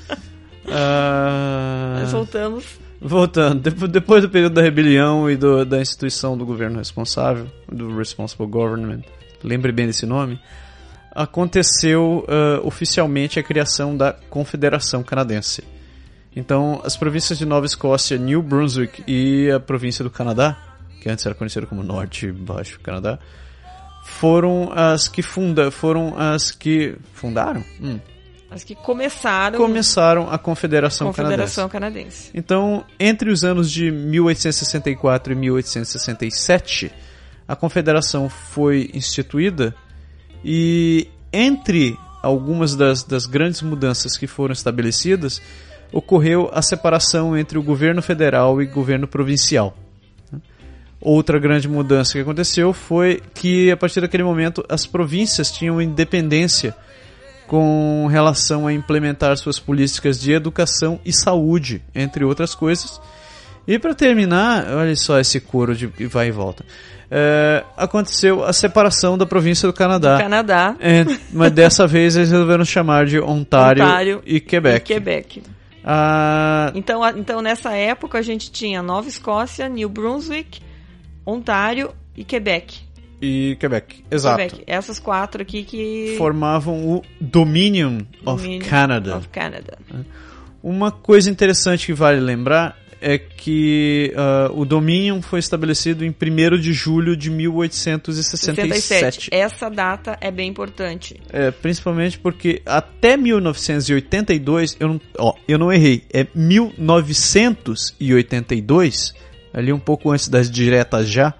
Ah, 0.71 2.03
voltamos. 2.11 2.63
voltando, 3.01 3.61
depo- 3.61 3.87
depois 3.87 4.21
do 4.23 4.29
período 4.29 4.53
da 4.53 4.61
rebelião 4.61 5.29
e 5.29 5.35
do- 5.35 5.65
da 5.65 5.79
instituição 5.79 6.37
do 6.37 6.45
governo 6.45 6.77
responsável, 6.79 7.47
do 7.71 7.95
Responsible 7.97 8.47
Government, 8.47 9.01
lembre 9.43 9.71
bem 9.71 9.85
desse 9.87 10.05
nome, 10.05 10.39
aconteceu 11.13 12.25
uh, 12.27 12.65
oficialmente 12.67 13.39
a 13.39 13.43
criação 13.43 13.95
da 13.95 14.11
Confederação 14.29 15.01
Canadense. 15.03 15.63
Então, 16.35 16.81
as 16.83 16.97
províncias 16.97 17.37
de 17.37 17.45
Nova 17.45 17.65
Escócia, 17.65 18.17
New 18.17 18.41
Brunswick 18.41 19.03
e 19.07 19.49
a 19.49 19.59
província 19.59 20.03
do 20.03 20.09
Canadá, 20.09 20.57
que 21.01 21.09
antes 21.09 21.25
era 21.25 21.33
conhecida 21.33 21.65
como 21.65 21.81
Norte 21.83 22.25
e 22.27 22.31
Baixo 22.33 22.79
Canadá, 22.81 23.17
foram 24.03 24.71
as 24.75 25.07
que 25.07 25.21
funda, 25.21 25.71
foram 25.71 26.13
as 26.17 26.51
que 26.51 26.95
fundaram, 27.13 27.63
hum, 27.81 27.97
As 28.49 28.63
que 28.63 28.75
começaram 28.75 29.57
começaram 29.57 30.29
a 30.29 30.37
Confederação, 30.37 31.07
Confederação 31.07 31.67
Canadense. 31.67 32.31
então, 32.33 32.85
entre 32.99 33.31
os 33.31 33.43
anos 33.43 33.71
de 33.71 33.91
1864 33.91 35.33
e 35.33 35.35
1867, 35.35 36.91
a 37.47 37.55
Confederação 37.55 38.29
foi 38.29 38.89
instituída 38.93 39.75
e 40.43 41.07
entre 41.33 41.97
algumas 42.21 42.75
das, 42.75 43.03
das 43.03 43.25
grandes 43.25 43.61
mudanças 43.61 44.17
que 44.17 44.25
foram 44.25 44.53
estabelecidas, 44.53 45.41
ocorreu 45.91 46.49
a 46.53 46.61
separação 46.61 47.37
entre 47.37 47.57
o 47.57 47.63
governo 47.63 48.01
federal 48.01 48.61
e 48.61 48.65
governo 48.65 49.07
provincial. 49.07 49.77
Outra 50.99 51.37
grande 51.37 51.67
mudança 51.67 52.13
que 52.13 52.19
aconteceu 52.19 52.73
foi 52.73 53.21
que, 53.33 53.69
a 53.69 53.77
partir 53.77 54.01
daquele 54.01 54.23
momento, 54.23 54.65
as 54.67 54.87
províncias 54.87 55.51
tinham 55.51 55.79
independência 55.79 56.75
com 57.47 58.07
relação 58.09 58.65
a 58.67 58.73
implementar 58.73 59.35
suas 59.37 59.59
políticas 59.59 60.19
de 60.19 60.31
educação 60.33 60.99
e 61.05 61.13
saúde, 61.13 61.81
entre 61.93 62.23
outras 62.25 62.55
coisas. 62.55 62.99
E 63.67 63.79
para 63.79 63.95
terminar, 63.95 64.65
olha 64.73 64.95
só 64.95 65.19
esse 65.19 65.39
coro 65.39 65.75
de 65.75 65.87
vai 66.07 66.27
e 66.27 66.31
volta. 66.31 66.63
É, 67.09 67.63
aconteceu 67.77 68.43
a 68.43 68.51
separação 68.53 69.17
da 69.17 69.25
província 69.25 69.67
do 69.67 69.73
Canadá. 69.73 70.17
Canadá 70.19 70.75
É, 70.79 71.03
mas 71.31 71.51
dessa 71.51 71.85
vez 71.87 72.15
eles 72.15 72.31
resolveram 72.31 72.65
chamar 72.65 73.05
de 73.05 73.19
Ontário, 73.19 73.83
Ontário 73.83 74.23
e 74.25 74.39
Quebec. 74.39 74.91
e 74.91 74.95
Quebec. 74.95 75.43
Ah, 75.83 76.71
Então, 76.73 77.03
a- 77.03 77.11
então, 77.11 77.41
nessa 77.41 77.71
época, 77.73 78.17
a 78.17 78.21
gente 78.23 78.51
tinha 78.51 78.81
Nova 78.81 79.07
Escócia, 79.07 79.69
New 79.69 79.87
Brunswick, 79.89 80.59
Ontário 81.25 81.91
e 82.17 82.23
Quebec. 82.23 82.84
E 83.21 83.55
Quebec, 83.59 84.03
exato. 84.11 84.37
Quebec. 84.37 84.63
Essas 84.67 84.99
quatro 84.99 85.41
aqui 85.41 85.63
que... 85.63 86.15
Formavam 86.17 86.85
o 86.87 87.01
Dominion 87.19 88.01
of 88.25 88.43
Dominion 88.43 88.67
Canada. 88.67 89.17
of 89.17 89.27
Canada. 89.29 89.77
Uma 90.61 90.91
coisa 90.91 91.29
interessante 91.29 91.85
que 91.85 91.93
vale 91.93 92.19
lembrar 92.19 92.77
é 93.01 93.17
que 93.19 94.13
ah, 94.15 94.49
o 94.51 94.65
Dominion 94.65 95.21
foi 95.21 95.37
estabelecido 95.37 96.03
em 96.03 96.09
1 96.09 96.13
de 96.59 96.73
julho 96.73 97.15
de 97.15 97.29
1867. 97.29 98.55
67. 98.55 99.29
Essa 99.31 99.69
data 99.69 100.17
é 100.19 100.31
bem 100.31 100.49
importante. 100.49 101.15
É, 101.29 101.51
principalmente 101.51 102.17
porque 102.17 102.63
até 102.65 103.15
1982, 103.15 104.75
eu 104.79 104.87
não, 104.87 104.99
ó, 105.19 105.35
eu 105.47 105.59
não 105.59 105.71
errei, 105.71 106.01
é 106.11 106.25
1982, 106.33 109.13
ali 109.53 109.71
um 109.71 109.77
pouco 109.77 110.11
antes 110.11 110.27
das 110.27 110.49
diretas 110.49 111.07
já. 111.07 111.35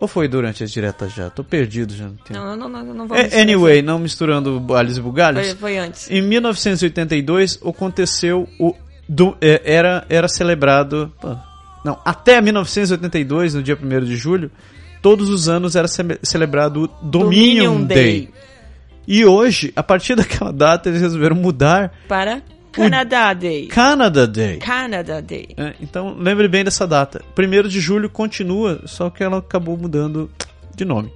Ou 0.00 0.06
foi 0.06 0.28
durante 0.28 0.62
as 0.62 0.70
diretas 0.70 1.12
já? 1.12 1.28
Tô 1.28 1.42
perdido 1.42 1.92
já. 1.94 2.04
Não 2.06 2.14
tenho. 2.24 2.40
Não, 2.40 2.56
não, 2.56 2.68
não, 2.68 2.84
não 2.94 3.08
vamos... 3.08 3.32
É, 3.32 3.40
anyway, 3.40 3.82
não 3.82 3.98
misturando 3.98 4.64
alhos 4.74 4.96
e 4.96 5.00
bugalhos. 5.00 5.46
Foi, 5.48 5.56
foi 5.56 5.78
antes. 5.78 6.08
Em 6.10 6.22
1982 6.22 7.58
aconteceu 7.64 8.48
o 8.60 8.74
do- 9.08 9.36
é, 9.40 9.60
era 9.64 10.04
era 10.08 10.28
celebrado, 10.28 11.12
não, 11.84 11.98
até 12.04 12.40
1982, 12.40 13.54
no 13.54 13.62
dia 13.62 13.76
1 13.80 14.04
de 14.04 14.16
julho, 14.16 14.50
todos 15.02 15.28
os 15.30 15.48
anos 15.48 15.74
era 15.74 15.88
ce- 15.88 16.18
celebrado 16.22 16.84
o 16.84 16.86
Dominion, 17.06 17.82
Day. 17.82 18.28
E 19.06 19.24
hoje, 19.24 19.72
a 19.74 19.82
partir 19.82 20.14
daquela 20.16 20.52
data, 20.52 20.88
eles 20.88 21.00
resolveram 21.00 21.34
mudar 21.36 21.92
Para 22.06 22.42
Canada 22.78 23.34
Day. 23.34 23.66
Canada 23.68 24.26
Day. 24.26 24.56
Canada 24.58 25.22
Day. 25.22 25.48
É, 25.56 25.74
então, 25.80 26.14
lembre 26.18 26.48
bem 26.48 26.64
dessa 26.64 26.86
data. 26.86 27.22
1 27.36 27.68
de 27.68 27.80
julho 27.80 28.08
continua, 28.10 28.80
só 28.86 29.08
que 29.10 29.22
ela 29.22 29.38
acabou 29.38 29.76
mudando 29.76 30.30
de 30.74 30.84
nome. 30.84 31.12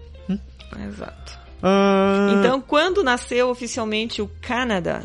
Exato. 0.89 1.39
Ah, 1.63 2.35
Então, 2.39 2.61
quando 2.61 3.03
nasceu 3.05 3.49
oficialmente 3.51 4.21
o 4.23 4.31
Canadá? 4.41 5.03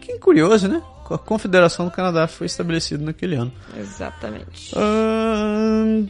Que 0.00 0.18
curioso, 0.18 0.68
né? 0.68 0.82
A 1.10 1.18
Confederação 1.18 1.84
do 1.86 1.90
Canadá 1.90 2.26
foi 2.26 2.46
estabelecida 2.46 3.04
naquele 3.04 3.36
ano. 3.36 3.52
Exatamente. 3.78 4.72
Ahn, 4.76 6.06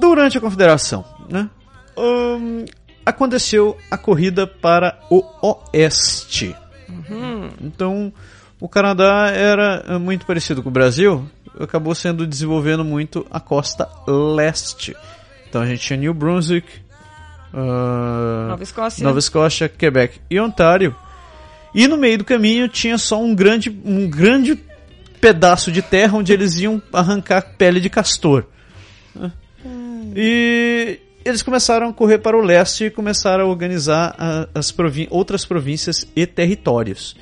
durante 0.00 0.38
a 0.38 0.40
Confederação, 0.40 1.04
né? 1.28 1.48
aconteceu 3.04 3.76
a 3.90 3.98
corrida 3.98 4.46
para 4.46 4.98
o 5.10 5.22
Oeste. 5.42 6.56
Então, 7.60 8.12
o 8.58 8.68
Canadá 8.68 9.30
era 9.30 9.84
eh, 9.86 9.98
muito 9.98 10.24
parecido 10.24 10.62
com 10.62 10.68
o 10.68 10.72
Brasil, 10.72 11.28
acabou 11.58 11.94
sendo 11.94 12.26
desenvolvendo 12.26 12.84
muito 12.84 13.26
a 13.30 13.40
costa 13.40 13.88
leste. 14.06 14.96
Então 15.48 15.62
a 15.62 15.66
gente 15.66 15.80
tinha 15.80 15.98
New 15.98 16.14
Brunswick, 16.14 16.68
ah, 17.52 18.46
Nova 18.50 18.62
Escócia. 18.62 19.04
Nova 19.04 19.18
Escócia, 19.18 19.68
Quebec 19.68 20.20
e 20.30 20.38
Ontário. 20.40 20.94
E 21.74 21.86
no 21.86 21.96
meio 21.96 22.18
do 22.18 22.24
caminho 22.24 22.68
tinha 22.68 22.98
só 22.98 23.20
um 23.20 23.34
grande, 23.34 23.70
um 23.84 24.08
grande 24.08 24.56
pedaço 25.20 25.70
de 25.70 25.82
terra 25.82 26.16
onde 26.16 26.32
eles 26.32 26.58
iam 26.58 26.82
arrancar 26.92 27.54
pele 27.56 27.80
de 27.80 27.90
castor. 27.90 28.44
E 30.14 30.98
eles 31.24 31.42
começaram 31.42 31.88
a 31.88 31.92
correr 31.92 32.18
para 32.18 32.36
o 32.36 32.40
leste 32.40 32.84
e 32.84 32.90
começaram 32.90 33.44
a 33.44 33.48
organizar 33.48 34.14
as 34.54 34.74
outras 35.10 35.44
províncias 35.44 36.06
e 36.16 36.26
territórios. 36.26 37.16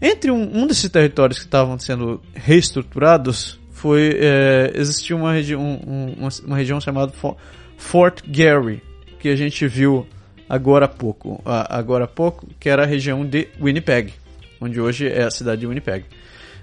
Entre 0.00 0.30
um, 0.30 0.58
um 0.62 0.66
desses 0.66 0.88
territórios 0.90 1.38
que 1.38 1.44
estavam 1.44 1.78
sendo 1.78 2.20
reestruturados 2.34 3.58
foi 3.72 4.16
é, 4.20 4.72
existia 4.74 5.14
uma, 5.16 5.32
regi 5.32 5.54
um- 5.56 5.80
um- 5.86 6.14
uma, 6.18 6.28
uma 6.46 6.56
região 6.56 6.80
chamada 6.80 7.12
Fo- 7.12 7.36
Fort 7.76 8.22
Garry 8.26 8.80
que 9.20 9.28
a 9.28 9.36
gente 9.36 9.66
viu 9.66 10.06
agora 10.48 10.84
há 10.86 10.88
pouco, 10.88 11.42
agora 11.44 12.04
há 12.04 12.08
pouco, 12.08 12.46
que 12.58 12.68
era 12.68 12.84
a 12.84 12.86
região 12.86 13.26
de 13.26 13.48
Winnipeg, 13.60 14.14
onde 14.60 14.80
hoje 14.80 15.06
é 15.08 15.24
a 15.24 15.30
cidade 15.30 15.60
de 15.60 15.66
Winnipeg. 15.66 16.04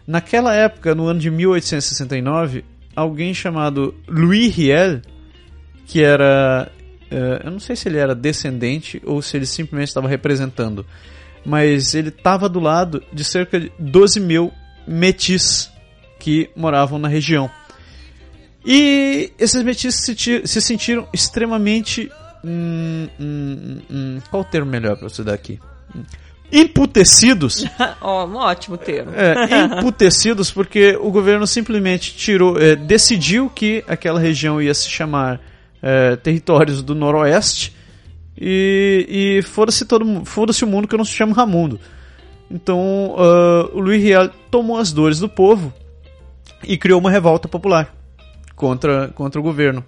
Naquela 0.08 0.54
época, 0.56 0.96
no 0.96 1.06
ano 1.08 1.20
de 1.20 1.30
1869, 1.30 2.64
alguém 2.96 3.34
chamado 3.34 3.94
Louis 4.08 4.56
Riel, 4.56 5.02
que 5.86 6.04
era, 6.04 6.72
eh, 7.12 7.42
eu 7.44 7.52
não 7.52 7.60
sei 7.60 7.76
se 7.76 7.88
ele 7.88 7.98
era 7.98 8.16
descendente 8.16 9.02
ou 9.06 9.22
se 9.22 9.38
ele 9.38 9.46
simplesmente 9.46 9.90
estava 9.90 10.08
representando, 10.08 10.86
mas 11.46 11.94
ele 11.94 12.10
estava 12.10 12.50
do 12.50 12.60
lado 12.60 13.04
de 13.14 13.24
cerca 13.24 13.60
de 13.60 13.72
12 13.78 14.20
mil 14.20 14.52
metis 14.88 15.72
que 16.20 16.50
moravam 16.56 16.98
na 16.98 17.08
região. 17.08 17.50
E 18.66 19.32
esses 19.38 19.62
metis 19.64 19.96
se, 19.96 20.16
se 20.44 20.62
sentiram 20.62 21.08
extremamente. 21.14 22.12
hum, 22.44 23.08
hum, 23.20 23.82
hum, 23.90 24.20
qual 24.30 24.42
o 24.42 24.46
termo 24.46 24.72
melhor 24.72 24.98
para 24.98 25.08
você 25.08 25.24
dar 25.24 25.34
aqui? 25.34 25.60
Hum, 25.96 26.02
Emputecidos. 26.52 27.66
Ó, 28.02 28.26
um 28.26 28.36
ótimo 28.36 28.78
termo. 28.78 29.12
É, 29.14 29.78
emputecidos 29.78 30.52
porque 30.52 30.96
o 31.00 31.12
governo 31.12 31.46
simplesmente 31.46 32.16
tirou, 32.16 32.60
é, 32.60 32.76
decidiu 32.76 33.50
que 33.50 33.84
aquela 33.88 34.20
região 34.20 34.62
ia 34.62 34.74
se 34.74 34.90
chamar 34.90 35.40
é, 35.86 36.16
Territórios 36.16 36.82
do 36.82 36.96
Noroeste 36.96 37.72
e, 38.36 39.06
e 39.08 40.04
mu- 40.04 40.26
foda-se 40.26 40.64
o 40.64 40.68
mundo 40.68 40.88
que 40.88 40.98
não 40.98 41.06
se 41.06 41.12
chamo 41.12 41.32
Ramundo. 41.32 41.80
Então 42.50 43.16
ah, 43.18 43.70
o 43.72 43.80
Luiz 43.80 44.04
Real 44.04 44.30
tomou 44.50 44.78
as 44.80 44.92
dores 44.92 45.20
do 45.20 45.30
povo 45.30 45.72
e 46.64 46.76
criou 46.76 47.00
uma 47.00 47.12
revolta 47.12 47.48
popular 47.48 47.94
contra, 48.56 49.10
contra 49.10 49.40
o 49.40 49.44
governo. 49.44 49.86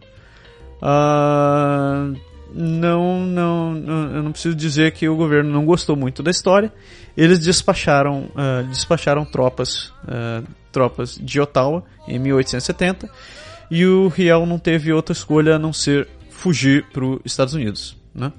Ah, 0.79 2.11
não, 2.53 3.19
não, 3.25 3.77
eu 4.15 4.23
não 4.23 4.31
preciso 4.31 4.55
dizer 4.55 4.91
que 4.91 5.09
o 5.09 5.15
governo 5.15 5.51
não 5.51 5.65
gostou 5.65 5.95
muito 5.95 6.21
da 6.21 6.29
história. 6.29 6.71
Eles 7.15 7.39
despacharam, 7.39 8.29
ah, 8.35 8.63
despacharam 8.69 9.25
tropas, 9.25 9.91
tropas 10.71 11.17
de 11.19 11.41
Ottawa 11.41 11.83
em 12.07 12.19
1870 12.19 13.09
e 13.69 13.85
o 13.85 14.07
Riel 14.07 14.45
não 14.45 14.59
teve 14.59 14.91
outra 14.91 15.13
escolha 15.13 15.55
a 15.55 15.59
não 15.59 15.73
ser 15.73 16.07
fugir 16.29 16.85
para 16.93 17.05
os 17.05 17.19
Estados 17.25 17.53
Unidos. 17.53 17.97
Né? 18.13 18.31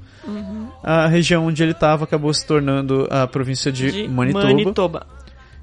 A 0.83 1.07
região 1.07 1.47
onde 1.47 1.63
ele 1.63 1.73
estava 1.73 2.05
acabou 2.05 2.33
se 2.33 2.47
tornando 2.47 3.07
a 3.11 3.27
província 3.27 3.73
de, 3.73 3.91
De 3.91 4.09
Manitoba. 4.09 4.45
Manitoba. 4.45 5.07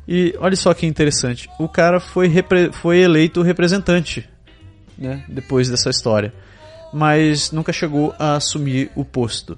E 0.08 0.36
olha 0.40 0.56
só 0.56 0.74
que 0.74 0.86
interessante, 0.86 1.50
o 1.60 1.68
cara 1.68 2.00
foi, 2.00 2.32
foi 2.74 3.00
eleito 3.00 3.42
representante 3.42 4.30
né, 4.98 5.24
depois 5.28 5.68
dessa 5.68 5.90
história, 5.90 6.32
mas 6.94 7.52
nunca 7.52 7.74
chegou 7.74 8.14
a 8.20 8.36
assumir 8.36 8.92
o 8.96 9.04
posto. 9.04 9.58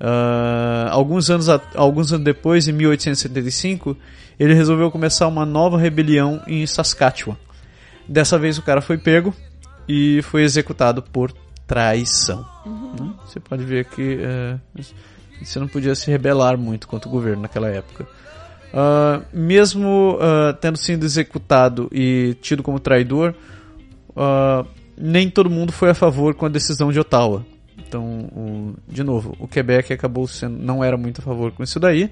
Ah, 0.00 0.88
alguns, 0.90 1.30
anos 1.30 1.48
alguns 1.74 2.12
anos 2.12 2.24
depois, 2.24 2.68
em 2.68 2.72
1875, 2.72 3.96
ele 4.38 4.54
resolveu 4.54 4.90
começar 4.90 5.26
uma 5.26 5.44
nova 5.44 5.78
rebelião 5.78 6.40
em 6.46 6.66
Saskatchewan. 6.66 7.36
Dessa 8.08 8.38
vez 8.38 8.56
o 8.58 8.62
cara 8.62 8.80
foi 8.80 8.96
pego 8.98 9.34
e 9.88 10.20
foi 10.22 10.42
executado 10.42 11.02
por 11.02 11.32
traição. 11.66 12.44
né? 12.98 13.12
Você 13.26 13.38
pode 13.38 13.64
ver 13.64 13.84
que 13.84 14.18
é, 14.20 14.58
você 15.42 15.58
não 15.58 15.68
podia 15.68 15.94
se 15.94 16.10
rebelar 16.10 16.56
muito 16.56 16.88
contra 16.88 17.08
o 17.08 17.12
governo 17.12 17.42
naquela 17.42 17.68
época. 17.68 18.06
Ah, 18.72 19.20
mesmo 19.32 20.18
ah, 20.20 20.52
tendo 20.58 20.76
sido 20.78 21.04
executado 21.04 21.88
e 21.92 22.36
tido 22.40 22.62
como 22.62 22.78
traidor, 22.80 23.34
ah, 24.16 24.64
nem 24.96 25.28
todo 25.30 25.48
mundo 25.50 25.72
foi 25.72 25.90
a 25.90 25.94
favor 25.94 26.34
com 26.34 26.46
a 26.46 26.48
decisão 26.48 26.90
de 26.90 26.98
Ottawa. 26.98 27.44
Então, 27.86 28.04
o- 28.34 28.74
de 28.88 29.02
novo, 29.04 29.36
o 29.38 29.46
Quebec 29.46 29.92
acabou 29.92 30.26
sendo, 30.26 30.58
não 30.58 30.82
era 30.82 30.96
muito 30.96 31.20
a 31.20 31.24
favor 31.24 31.52
com 31.52 31.62
isso 31.62 31.78
daí. 31.78 32.10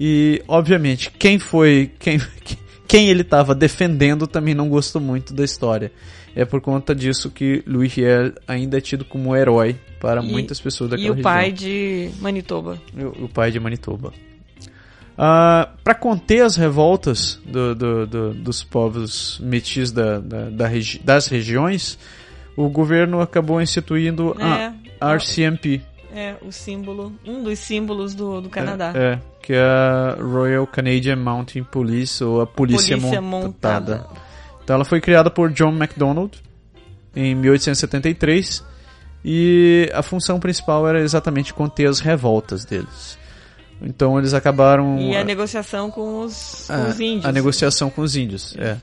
E, 0.00 0.42
obviamente, 0.48 1.10
quem 1.10 1.38
foi, 1.38 1.90
quem, 1.98 2.18
quem 2.88 3.08
ele 3.10 3.20
estava 3.22 3.54
defendendo 3.54 4.26
também 4.26 4.54
não 4.54 4.68
gostou 4.68 5.00
muito 5.00 5.32
da 5.34 5.44
história. 5.44 5.92
É 6.34 6.44
por 6.44 6.60
conta 6.60 6.94
disso 6.94 7.30
que 7.30 7.62
Louis 7.66 7.92
Riel 7.94 8.32
ainda 8.46 8.78
é 8.78 8.80
tido 8.80 9.04
como 9.04 9.36
herói 9.36 9.76
para 10.00 10.22
E- 10.22 10.26
muitas 10.30 10.60
pessoas 10.60 10.88
E 10.88 10.90
daquela 10.92 11.10
o 11.10 11.14
região. 11.16 11.22
pai 11.32 11.52
de 11.52 12.10
Manitoba. 12.20 12.78
O, 12.96 13.24
o 13.24 13.28
pai 13.28 13.50
de 13.50 13.60
Manitoba. 13.60 14.12
para 15.16 15.94
conter 15.98 16.42
as 16.42 16.56
revoltas 16.56 17.40
do- 17.44 17.74
do- 17.74 18.06
do- 18.06 18.34
dos 18.34 18.62
povos 18.62 19.40
metis 19.42 19.90
da, 19.90 20.20
da- 20.20 20.48
da 20.50 20.66
regi- 20.68 21.00
das 21.00 21.26
regiões, 21.26 21.98
o 22.56 22.68
governo 22.68 23.20
acabou 23.20 23.60
instituindo 23.60 24.36
É. 24.40 24.72
a 25.00 25.12
RCMP. 25.14 25.80
É, 26.14 26.36
o 26.42 26.50
símbolo, 26.52 27.12
um 27.26 27.42
dos 27.42 27.58
símbolos 27.58 28.14
do, 28.14 28.40
do 28.40 28.48
Canadá. 28.48 28.92
É, 28.94 29.14
é, 29.14 29.20
que 29.48 29.54
é 29.54 29.62
a 29.62 30.18
Royal 30.20 30.66
Canadian 30.66 31.16
Mountain 31.16 31.64
Police, 31.64 32.22
ou 32.22 32.42
a 32.42 32.46
Polícia, 32.46 32.98
Polícia 32.98 33.22
Montada. 33.22 33.96
montada. 33.96 34.20
Então 34.62 34.74
ela 34.76 34.84
foi 34.84 35.00
criada 35.00 35.30
por 35.30 35.50
John 35.50 35.72
MacDonald 35.72 36.38
em 37.16 37.34
1873 37.34 38.62
e 39.24 39.90
a 39.94 40.02
função 40.02 40.38
principal 40.38 40.86
era 40.86 41.00
exatamente 41.00 41.54
conter 41.54 41.88
as 41.88 41.98
revoltas 41.98 42.66
deles. 42.66 43.18
Então 43.80 44.18
eles 44.18 44.34
acabaram 44.34 44.98
E 44.98 45.16
a 45.16 45.24
negociação 45.24 45.90
com 45.90 46.20
os, 46.20 46.70
a, 46.70 46.88
os 46.90 47.00
índios. 47.00 47.24
a 47.24 47.32
negociação 47.32 47.88
com 47.88 48.02
os 48.02 48.16
índios. 48.16 48.54
É. 48.58 48.76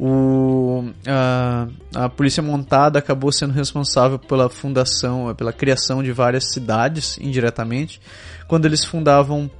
O, 0.00 0.88
a, 1.06 1.68
a 1.94 2.08
polícia 2.08 2.42
montada 2.42 2.98
acabou 2.98 3.30
sendo 3.30 3.52
responsável 3.52 4.18
pela 4.18 4.48
fundação, 4.48 5.34
pela 5.34 5.52
criação 5.52 6.02
de 6.02 6.10
várias 6.10 6.54
cidades 6.54 7.18
indiretamente, 7.18 8.00
quando 8.48 8.64
eles 8.64 8.82
fundavam 8.82 9.50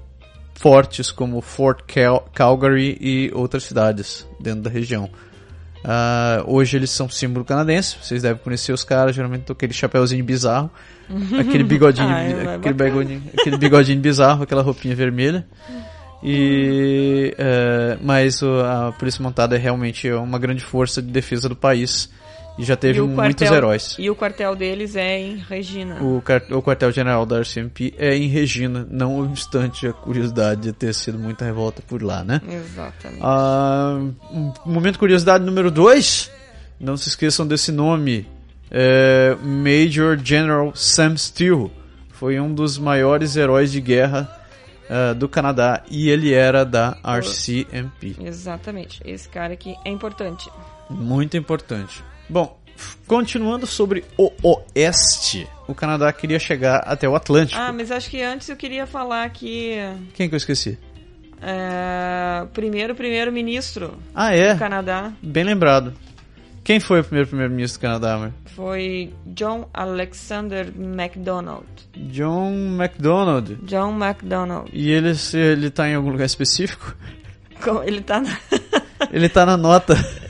fortes 0.55 1.10
como 1.10 1.40
Fort 1.40 1.81
Cal 1.86 2.28
Calgary 2.32 2.97
e 3.01 3.31
outras 3.35 3.64
cidades 3.64 4.26
dentro 4.40 4.62
da 4.62 4.70
região. 4.70 5.10
Ah, 5.85 6.43
hoje 6.47 6.76
eles 6.78 6.90
são 6.90 7.09
símbolo 7.10 7.44
canadense, 7.44 7.97
vocês 8.02 8.22
devem 8.22 8.43
conhecer 8.43 8.72
os 8.72 8.82
caras, 8.82 9.14
geralmente 9.14 9.44
com 9.44 9.52
aquele 9.52 9.74
chapéuzinho 9.74 10.24
bizarro, 10.24 10.70
aquele 11.39 11.62
bigodinho, 11.62 12.09
Ah, 12.09 12.22
é, 12.22 12.31
é 12.31 12.55
aquele, 12.55 12.74
bigodinho 12.74 13.22
aquele 13.39 13.59
bigodinho 13.59 14.01
bizarro, 14.01 14.43
aquela 14.44 14.62
roupinha 14.62 14.97
vermelha. 14.97 15.47
E 16.22 17.35
é, 17.36 17.98
mas 18.01 18.43
a 18.43 18.93
polícia 18.98 19.22
montada 19.22 19.56
é 19.56 19.59
realmente 19.59 20.10
uma 20.10 20.39
grande 20.39 20.64
força 20.64 21.02
de 21.02 21.12
defesa 21.12 21.51
do 21.51 21.56
país 21.56 22.09
e 22.59 22.64
já 22.64 22.76
teve 22.76 22.98
E 22.98 23.01
o 23.01 23.06
muitos 23.06 23.22
quartel- 23.43 23.55
heróis. 23.55 23.97
E 23.98 24.09
o 24.10 24.14
quartel 24.14 24.55
deles 24.55 24.94
é 24.97 25.18
em 25.18 25.36
Regina. 25.36 25.97
O, 26.01 26.18
o 26.56 26.62
quartel-general 26.62 27.26
da 27.26 27.40
RCMP 27.40 27.94
é 27.98 28.16
em 28.16 28.28
Regina, 28.28 28.86
não 28.90 29.20
obstante 29.20 29.86
a 29.86 29.93
curiosidade 29.93 30.60
de 30.62 30.72
ter 30.72 30.94
sido 30.94 31.18
muita 31.18 31.44
revolta 31.44 31.82
por 31.82 32.02
lá, 32.02 32.22
né? 32.22 32.40
Exatamente. 32.48 33.20
Ah, 33.22 33.98
momento 34.64 34.93
de 34.94 34.98
curiosidade 34.98 35.44
número 35.44 35.70
2. 35.70 36.31
Não 36.78 36.97
se 36.97 37.09
esqueçam 37.09 37.47
desse 37.47 37.72
nome. 37.72 38.26
É, 38.70 39.36
Major 39.43 40.16
General 40.22 40.72
Sam 40.74 41.16
Steele. 41.16 41.70
Foi 42.10 42.39
um 42.40 42.52
dos 42.52 42.78
maiores 42.78 43.36
heróis 43.36 43.70
de 43.72 43.81
guerra 43.81 44.28
ah, 44.89 45.12
do 45.12 45.28
Canadá 45.28 45.82
e 45.90 46.09
ele 46.09 46.32
era 46.32 46.64
da 46.64 46.97
RCMP. 47.05 48.16
Exatamente. 48.20 49.01
Esse 49.05 49.28
cara 49.28 49.52
aqui 49.55 49.74
é 49.85 49.90
importante. 49.90 50.48
Muito 50.90 51.36
importante. 51.36 52.02
Bom, 52.28 52.59
continuando 53.06 53.66
sobre 53.66 54.05
o 54.18 54.30
Oeste, 54.42 55.46
o 55.68 55.74
Canadá 55.74 56.12
queria 56.12 56.38
chegar 56.38 56.78
até 56.86 57.09
o 57.09 57.14
Atlântico. 57.14 57.60
Ah, 57.60 57.72
mas 57.72 57.90
acho 57.90 58.10
que 58.10 58.22
antes 58.22 58.48
eu 58.48 58.56
queria 58.56 58.86
falar 58.86 59.28
que 59.30 59.76
Quem 60.14 60.28
que 60.28 60.34
eu 60.34 60.38
esqueci? 60.38 60.78
é, 61.42 62.46
primeiro 62.55 62.94
primeiro-ministro 62.94 63.94
Ah, 64.14 64.34
é. 64.34 64.55
do 64.55 64.59
Canadá 64.59 65.12
Bem 65.22 65.44
lembrado. 65.44 65.92
Quem 66.62 66.80
foi 66.80 67.01
o 67.01 67.05
primeiro 67.05 67.28
primeiro-ministro 67.28 67.78
do 67.78 67.82
Canadá, 67.82 68.16
Mar? 68.16 68.32
foi 68.46 69.12
John 69.26 69.68
Alexander 69.74 70.72
MacDonald. 70.74 71.66
John 71.94 72.52
MacDonald. 72.76 73.59
John 73.64 73.92
MacDonald. 73.92 74.70
E 74.72 74.90
ele, 74.90 75.12
ele 75.34 75.70
tá 75.70 75.88
em 75.88 75.94
algum 75.94 76.10
lugar 76.10 76.24
específico? 76.24 76.96
Ele 77.86 78.02
tá 78.02 78.20
na... 78.20 78.36
Ele 79.10 79.26
tá 79.28 79.46
na 79.46 79.56
nota. 79.56 79.94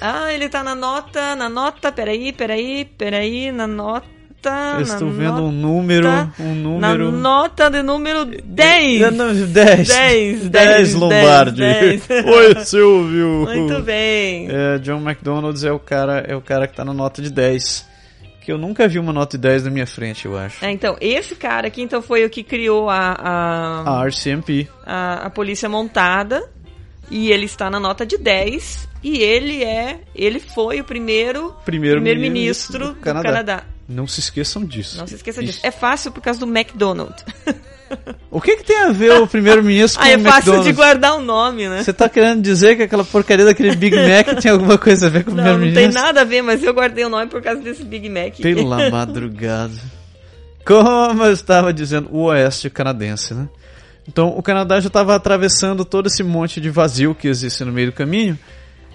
Ah, 0.00 0.32
ele 0.32 0.48
tá 0.48 0.62
na 0.62 0.74
nota, 0.74 1.34
na 1.36 1.48
nota, 1.48 1.90
peraí, 1.92 2.32
peraí, 2.32 2.84
peraí, 2.84 3.50
na 3.52 3.66
nota... 3.66 4.12
Eu 4.76 4.82
estou 4.82 5.10
vendo 5.10 5.42
um 5.44 5.50
número. 5.50 6.06
Um 6.38 6.54
número. 6.54 7.10
Na 7.10 7.18
nota 7.18 7.70
de 7.70 7.82
número 7.82 8.26
10. 8.26 9.00
É, 9.00 9.10
não, 9.10 9.32
10. 9.34 9.48
10, 9.48 9.88
10 9.88 10.50
10, 10.50 10.94
Lombardi. 10.94 11.60
10. 11.62 12.08
Oi, 12.26 12.64
Silvio. 12.66 13.46
Muito 13.46 13.80
bem. 13.82 14.46
É, 14.50 14.78
John 14.80 15.00
McDonald's 15.00 15.64
é 15.64 15.72
o 15.72 15.78
cara, 15.78 16.18
é 16.28 16.36
o 16.36 16.42
cara 16.42 16.66
que 16.68 16.76
tá 16.76 16.84
na 16.84 16.92
nota 16.92 17.22
de 17.22 17.30
10. 17.30 17.88
Que 18.42 18.52
eu 18.52 18.58
nunca 18.58 18.86
vi 18.86 18.98
uma 18.98 19.14
nota 19.14 19.38
de 19.38 19.42
10 19.42 19.64
na 19.64 19.70
minha 19.70 19.86
frente, 19.86 20.26
eu 20.26 20.36
acho. 20.36 20.62
É, 20.62 20.70
então, 20.70 20.94
esse 21.00 21.34
cara 21.34 21.68
aqui 21.68 21.80
então 21.80 22.02
foi 22.02 22.26
o 22.26 22.28
que 22.28 22.42
criou 22.42 22.90
a, 22.90 23.16
a, 23.18 24.02
A 24.02 24.06
RCMP. 24.06 24.68
a, 24.84 25.26
a 25.26 25.30
polícia 25.30 25.70
montada. 25.70 26.46
E 27.10 27.30
ele 27.30 27.44
está 27.46 27.70
na 27.70 27.78
nota 27.78 28.04
de 28.06 28.16
10. 28.18 28.88
E 29.02 29.18
ele 29.18 29.62
é. 29.62 30.00
Ele 30.14 30.40
foi 30.40 30.80
o 30.80 30.84
primeiro 30.84 31.54
Primeiro-ministro 31.64 32.00
primeiro-ministro 32.00 32.78
do 32.78 32.94
do, 32.94 33.00
Canadá. 33.00 33.28
Canadá. 33.28 33.64
Não 33.88 34.06
se 34.06 34.20
esqueçam 34.20 34.64
disso. 34.64 34.96
Não 34.96 35.06
se 35.06 35.14
esqueça 35.16 35.42
Isso. 35.42 35.52
disso. 35.54 35.66
É 35.66 35.70
fácil 35.70 36.10
por 36.10 36.22
causa 36.22 36.40
do 36.40 36.46
McDonald's. 36.46 37.24
O 38.28 38.40
que, 38.40 38.56
que 38.56 38.64
tem 38.64 38.76
a 38.78 38.90
ver 38.90 39.12
o 39.20 39.26
primeiro-ministro 39.26 40.00
com 40.00 40.06
Ah, 40.08 40.10
é 40.10 40.16
o 40.16 40.20
fácil 40.20 40.36
McDonald's? 40.54 40.66
de 40.66 40.72
guardar 40.72 41.16
o 41.16 41.20
nome, 41.20 41.68
né? 41.68 41.82
Você 41.82 41.92
tá 41.92 42.08
querendo 42.08 42.42
dizer 42.42 42.76
que 42.76 42.82
aquela 42.82 43.04
porcaria 43.04 43.44
daquele 43.44 43.76
Big 43.76 43.94
Mac 44.08 44.40
tem 44.40 44.50
alguma 44.50 44.76
coisa 44.76 45.06
a 45.06 45.10
ver 45.10 45.22
com 45.22 45.30
o 45.30 45.34
Não, 45.34 45.44
não 45.44 45.50
tem 45.50 45.58
primeiro-ministro? 45.60 46.02
nada 46.02 46.22
a 46.22 46.24
ver, 46.24 46.42
mas 46.42 46.60
eu 46.64 46.74
guardei 46.74 47.04
o 47.04 47.08
nome 47.08 47.28
por 47.28 47.40
causa 47.40 47.60
desse 47.60 47.84
Big 47.84 48.08
Mac. 48.08 48.36
Pela 48.40 48.90
madrugada. 48.90 49.74
Como 50.64 51.22
eu 51.24 51.32
estava 51.32 51.72
dizendo, 51.72 52.08
o 52.10 52.22
oeste 52.24 52.68
canadense, 52.70 53.34
né? 53.34 53.48
Então 54.06 54.28
o 54.36 54.42
Canadá 54.42 54.80
já 54.80 54.88
estava 54.88 55.14
atravessando 55.14 55.84
todo 55.84 56.06
esse 56.06 56.22
monte 56.22 56.60
de 56.60 56.70
vazio 56.70 57.14
que 57.14 57.26
existe 57.28 57.64
no 57.64 57.72
meio 57.72 57.88
do 57.88 57.92
caminho. 57.94 58.38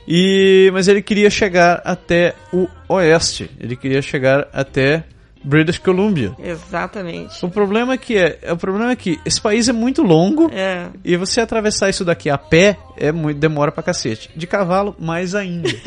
E 0.07 0.69
mas 0.73 0.87
ele 0.87 1.01
queria 1.01 1.29
chegar 1.29 1.81
até 1.83 2.33
o 2.53 2.67
oeste. 2.87 3.49
Ele 3.59 3.75
queria 3.75 4.01
chegar 4.01 4.47
até 4.53 5.03
British 5.43 5.77
Columbia. 5.77 6.33
Exatamente. 6.39 7.45
O 7.45 7.49
problema 7.49 7.93
é 7.93 7.97
que 7.97 8.17
é, 8.17 8.39
o 8.51 8.57
problema 8.57 8.91
é 8.91 8.95
que 8.95 9.19
esse 9.25 9.39
país 9.39 9.69
é 9.69 9.73
muito 9.73 10.01
longo 10.01 10.49
É. 10.53 10.87
e 11.03 11.15
você 11.15 11.41
atravessar 11.41 11.89
isso 11.89 12.03
daqui 12.03 12.29
a 12.29 12.37
pé 12.37 12.77
é 12.97 13.11
muito 13.11 13.37
demora 13.39 13.71
pra 13.71 13.81
cacete. 13.83 14.29
De 14.35 14.45
cavalo 14.47 14.95
mais 14.99 15.33
ainda. 15.35 15.69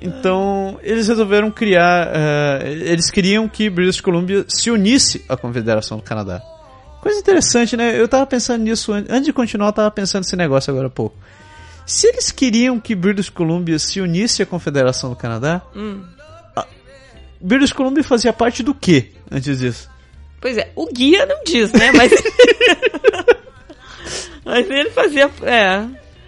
Então, 0.00 0.78
eles 0.82 1.08
resolveram 1.08 1.50
criar. 1.50 2.10
eh, 2.14 2.72
eles 2.88 3.10
queriam 3.10 3.48
que 3.48 3.70
British 3.70 4.02
Columbia 4.02 4.44
se 4.48 4.70
unisse 4.70 5.24
à 5.28 5.34
Confederação 5.36 5.96
do 5.96 6.02
Canadá. 6.02 6.42
Coisa 7.04 7.20
interessante, 7.20 7.76
né? 7.76 8.00
Eu 8.00 8.08
tava 8.08 8.24
pensando 8.26 8.62
nisso 8.62 8.90
an- 8.90 9.04
antes 9.10 9.26
de 9.26 9.32
continuar, 9.32 9.66
eu 9.68 9.72
tava 9.74 9.90
pensando 9.90 10.22
nesse 10.22 10.34
negócio 10.36 10.70
agora 10.70 10.86
há 10.86 10.90
pouco. 10.90 11.14
Se 11.84 12.06
eles 12.06 12.32
queriam 12.32 12.80
que 12.80 12.94
British 12.94 13.28
Columbia 13.28 13.78
se 13.78 14.00
unisse 14.00 14.42
à 14.42 14.46
Confederação 14.46 15.10
do 15.10 15.16
Canadá, 15.16 15.60
Hum. 15.76 16.02
British 17.38 17.74
Columbia 17.74 18.02
fazia 18.02 18.32
parte 18.32 18.62
do 18.62 18.72
que 18.74 19.12
antes 19.30 19.58
disso? 19.58 19.90
Pois 20.40 20.56
é, 20.56 20.70
o 20.74 20.86
guia 20.86 21.26
não 21.26 21.44
diz, 21.44 21.70
né? 21.72 21.92
Mas. 21.92 22.10
Mas 24.44 24.68
ele 24.70 24.90
fazia. 24.90 25.30
É. 25.42 25.84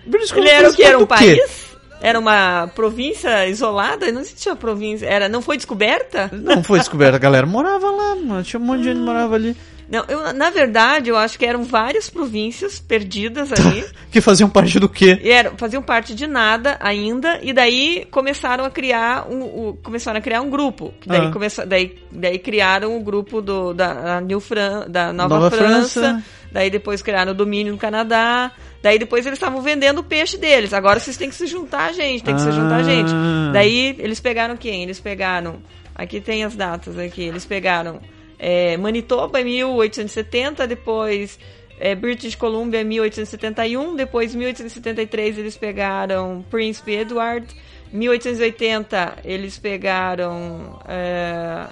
British 0.06 0.32
Ele 0.32 0.48
era 0.48 0.70
o 0.70 0.74
que? 0.74 0.82
Era 0.82 0.98
um 0.98 1.02
quê? 1.02 1.06
país? 1.06 1.66
Era 2.00 2.18
uma 2.18 2.68
província 2.74 3.46
isolada? 3.48 4.10
Não 4.12 4.20
existia 4.20 4.54
província. 4.54 5.06
Era, 5.06 5.28
não 5.28 5.42
foi 5.42 5.56
descoberta? 5.56 6.30
Não 6.32 6.62
foi 6.62 6.78
descoberto, 6.78 7.14
a 7.14 7.18
galera 7.18 7.46
morava 7.46 7.90
lá, 7.90 8.14
mano. 8.14 8.42
Tinha 8.42 8.60
um 8.60 8.64
monte 8.64 8.78
de 8.80 8.84
gente 8.84 8.98
que 8.98 9.02
morava 9.04 9.34
ali. 9.34 9.56
Não, 9.88 10.04
eu, 10.08 10.32
na 10.32 10.50
verdade, 10.50 11.10
eu 11.10 11.16
acho 11.16 11.38
que 11.38 11.46
eram 11.46 11.62
várias 11.62 12.10
províncias 12.10 12.78
perdidas 12.80 13.52
ali. 13.52 13.84
Que 14.10 14.20
faziam 14.20 14.48
parte 14.48 14.80
do 14.80 14.88
quê? 14.88 15.20
e 15.22 15.30
eram, 15.30 15.58
faziam 15.58 15.82
parte 15.82 16.14
de 16.14 16.26
nada 16.26 16.76
ainda, 16.80 17.38
e 17.42 17.52
daí 17.52 18.06
começaram 18.10 18.64
a 18.64 18.70
criar 18.70 19.26
um, 19.30 19.42
o- 19.42 19.78
começaram 19.82 20.18
a 20.18 20.22
criar 20.22 20.40
um 20.40 20.48
grupo. 20.48 20.92
Daí, 21.06 21.26
Ah. 21.26 21.30
começa, 21.30 21.66
daí, 21.66 21.98
daí 22.10 22.38
criaram 22.38 22.96
o 22.96 23.00
grupo 23.00 23.42
do, 23.42 23.74
da, 23.74 24.16
a 24.16 24.20
New 24.22 24.40
Fran, 24.40 24.86
da 24.88 25.12
Nova, 25.12 25.34
Nova 25.34 25.50
França, 25.50 26.00
França. 26.00 26.24
daí 26.50 26.70
depois 26.70 27.02
criaram 27.02 27.32
o 27.32 27.34
domínio 27.34 27.74
no 27.74 27.78
Canadá, 27.78 28.50
daí 28.82 28.98
depois 28.98 29.26
eles 29.26 29.36
estavam 29.38 29.60
vendendo 29.60 29.98
o 29.98 30.04
peixe 30.04 30.38
deles. 30.38 30.72
Agora 30.72 30.98
vocês 30.98 31.16
têm 31.18 31.28
que 31.28 31.34
se 31.34 31.46
juntar, 31.46 31.92
gente, 31.92 32.24
tem 32.24 32.34
que 32.34 32.40
se 32.40 32.50
juntar, 32.52 32.80
Ah. 32.80 32.82
gente. 32.84 33.10
Daí 33.52 33.94
eles 33.98 34.18
pegaram 34.18 34.56
quem? 34.56 34.82
Eles 34.82 34.98
pegaram. 34.98 35.56
Aqui 35.94 36.20
tem 36.20 36.42
as 36.42 36.56
datas 36.56 36.98
aqui. 36.98 37.22
Eles 37.22 37.44
pegaram 37.44 38.00
é, 38.38 38.76
Manitoba 38.76 39.40
em 39.40 39.44
1870, 39.44 40.66
depois 40.66 41.38
é, 41.78 41.94
British 41.94 42.34
Columbia 42.34 42.80
em 42.80 42.84
1871, 42.84 43.96
depois 43.96 44.34
em 44.34 44.38
1873 44.38 45.38
eles 45.38 45.56
pegaram 45.56 46.44
Príncipe 46.50 46.92
Edward, 46.92 47.46
1880 47.92 49.18
eles 49.24 49.58
pegaram 49.58 50.78
é, 50.88 51.66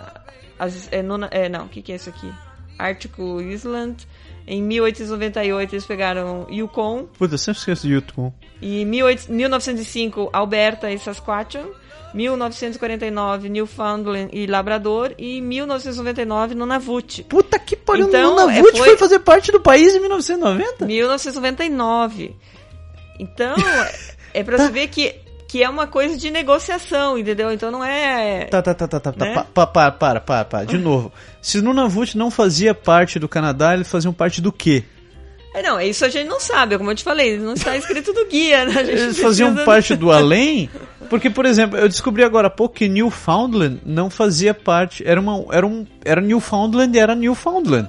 as, 0.58 0.92
é, 0.92 1.02
nona- 1.02 1.28
é, 1.30 1.48
não, 1.48 1.66
o 1.66 1.68
que, 1.68 1.82
que 1.82 1.92
é 1.92 1.96
isso 1.96 2.08
aqui? 2.10 2.32
Article 2.78 3.42
Island. 3.42 4.06
Em 4.46 4.62
1898 4.62 5.74
eles 5.74 5.86
pegaram 5.86 6.46
Yukon. 6.50 7.06
Puta, 7.18 7.34
eu 7.34 7.38
sempre 7.38 7.58
esqueço 7.60 7.86
de 7.86 7.94
YouTube. 7.94 8.32
E 8.60 8.82
em 8.82 8.90
18 8.90 9.32
1905, 9.32 10.28
Alberta 10.32 10.90
e 10.90 10.98
Saskatchewan. 10.98 11.68
1949, 12.14 13.48
Newfoundland 13.48 14.28
e 14.32 14.46
Labrador. 14.46 15.12
E 15.18 15.38
em 15.38 15.42
1999, 15.42 16.54
Nunavut. 16.54 17.24
Puta 17.24 17.58
que 17.58 17.74
pariu, 17.74 18.06
Então, 18.06 18.20
é, 18.20 18.24
Nunavut 18.24 18.78
foi- 18.78 18.88
foi 18.90 18.96
fazer 18.96 19.18
parte 19.20 19.50
do 19.50 19.60
país 19.60 19.94
em 19.94 20.00
1990? 20.00 20.84
1999. 20.86 22.36
Então, 23.18 23.54
é 24.32 24.42
pra 24.42 24.58
você 24.58 24.70
ver 24.70 24.88
que, 24.88 25.14
que 25.54 25.62
é 25.62 25.70
uma 25.70 25.86
coisa 25.86 26.16
de 26.16 26.32
negociação, 26.32 27.16
entendeu? 27.16 27.52
Então 27.52 27.70
não 27.70 27.84
é. 27.84 28.46
Tá, 28.46 28.60
tá, 28.60 28.74
tá, 28.74 28.88
tá, 28.88 28.98
tá. 28.98 29.12
tá. 29.12 29.24
Né? 29.24 29.34
Pa- 29.34 29.44
pa- 29.44 29.66
para, 29.68 29.92
para, 29.92 30.20
para, 30.20 30.44
para. 30.44 30.64
De 30.66 30.76
novo. 30.76 31.12
Se 31.40 31.62
Nunavut 31.62 32.18
não 32.18 32.28
fazia 32.28 32.74
parte 32.74 33.20
do 33.20 33.28
Canadá, 33.28 33.72
eles 33.72 33.88
faziam 33.88 34.12
parte 34.12 34.40
do 34.40 34.50
quê? 34.50 34.82
É, 35.54 35.62
não, 35.62 35.80
isso 35.80 36.04
a 36.04 36.08
gente 36.08 36.26
não 36.26 36.40
sabe, 36.40 36.76
como 36.76 36.90
eu 36.90 36.96
te 36.96 37.04
falei, 37.04 37.38
não 37.38 37.52
está 37.52 37.76
escrito 37.76 38.12
no 38.12 38.26
guia, 38.26 38.64
né? 38.64 38.80
Eles 38.80 39.20
faziam 39.20 39.54
parte 39.64 39.94
do 39.94 40.10
além? 40.10 40.68
Porque, 41.08 41.30
por 41.30 41.46
exemplo, 41.46 41.78
eu 41.78 41.88
descobri 41.88 42.24
agora 42.24 42.48
há 42.48 42.50
pouco 42.50 42.74
que 42.74 42.88
Newfoundland 42.88 43.80
não 43.86 44.10
fazia 44.10 44.52
parte. 44.52 45.06
Era, 45.06 45.20
uma, 45.20 45.44
era, 45.52 45.64
um, 45.64 45.86
era 46.04 46.20
Newfoundland 46.20 46.96
e 46.96 46.98
era 46.98 47.14
Newfoundland. 47.14 47.88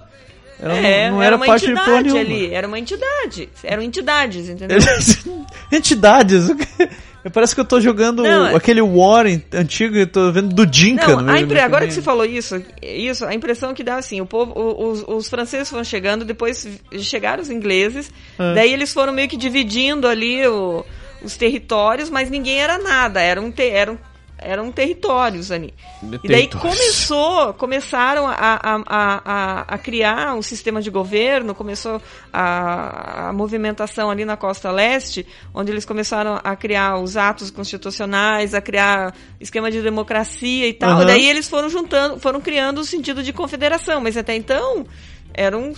Era, 0.60 0.74
É, 0.78 1.10
não 1.12 1.18
era, 1.22 1.28
era 1.28 1.36
uma 1.36 1.46
parte 1.46 1.66
de 1.68 1.74
porra 1.74 2.02
nenhuma. 2.02 2.20
ali, 2.22 2.54
era 2.54 2.68
uma 2.68 2.80
entidade. 2.80 3.50
Eram 3.64 3.84
entidades, 3.84 4.48
entendeu? 4.50 4.78
Entidades. 5.72 6.46
Parece 7.34 7.56
que 7.56 7.62
eu 7.62 7.66
tô 7.66 7.82
jogando 7.82 8.22
Não, 8.22 8.48
é- 8.48 8.56
aquele 8.56 8.82
War 8.82 9.26
antigo 9.52 9.98
e 9.98 10.06
tô 10.06 10.32
vendo 10.32 10.54
do 10.54 10.64
Dinka. 10.66 11.08
Não, 11.20 11.36
impre- 11.36 11.60
agora 11.60 11.88
que 11.88 11.94
você 11.94 12.02
falou 12.02 12.24
isso, 12.24 12.64
isso, 12.84 13.26
a 13.26 13.34
impressão 13.34 13.74
que 13.74 13.84
dá 13.84 13.96
assim, 13.96 14.22
o 14.22 14.28
povo, 14.28 14.54
os, 14.56 15.04
os 15.08 15.28
franceses 15.28 15.68
foram 15.68 15.84
chegando, 15.84 16.24
depois 16.24 16.68
chegaram 17.00 17.42
os 17.42 17.50
ingleses, 17.50 18.12
É. 18.38 18.54
daí 18.54 18.72
eles 18.72 18.94
foram 18.94 19.12
meio 19.12 19.28
que 19.28 19.38
dividindo 19.38 20.08
ali 20.08 20.46
o- 20.48 20.86
os 21.24 21.36
territórios, 21.36 22.12
mas 22.12 22.30
ninguém 22.30 22.62
era 22.62 22.78
nada, 22.78 23.20
eram, 23.20 23.52
te- 23.52 23.70
eram, 23.70 23.98
eram 24.38 24.72
territórios 24.72 25.52
ali. 25.52 25.74
E 26.04 26.28
daí 26.28 26.48
Territórios. 26.48 26.62
começou, 26.62 27.54
começaram 27.54 28.28
a, 28.28 28.34
a, 28.34 28.84
a, 28.86 29.62
a, 29.76 29.78
criar 29.78 30.36
um 30.36 30.42
sistema 30.42 30.82
de 30.82 30.90
governo, 30.90 31.56
começou 31.56 32.02
a, 32.32 33.30
a 33.30 33.34
movimentação 33.34 34.10
ali 34.10 34.26
na 34.26 34.36
costa 34.38 34.72
leste, 34.72 35.26
onde 35.54 35.72
eles 35.72 35.86
começaram 35.86 36.40
a 36.44 36.56
criar 36.56 37.00
os 37.00 37.18
atos 37.18 37.50
constitucionais, 37.50 38.54
a 38.54 38.62
criar 38.62 39.16
esquema 39.40 39.72
de 39.72 39.82
democracia 39.82 40.68
e 40.68 40.74
tal. 40.74 40.92
Aham. 40.92 41.04
E 41.04 41.06
daí 41.06 41.30
eles 41.30 41.50
foram 41.50 41.70
juntando, 41.70 42.20
foram 42.20 42.42
criando 42.42 42.82
o 42.82 42.86
sentido 42.86 43.24
de 43.24 43.32
confederação, 43.32 44.02
mas 44.02 44.18
até 44.18 44.36
então 44.36 44.86
eram 45.34 45.74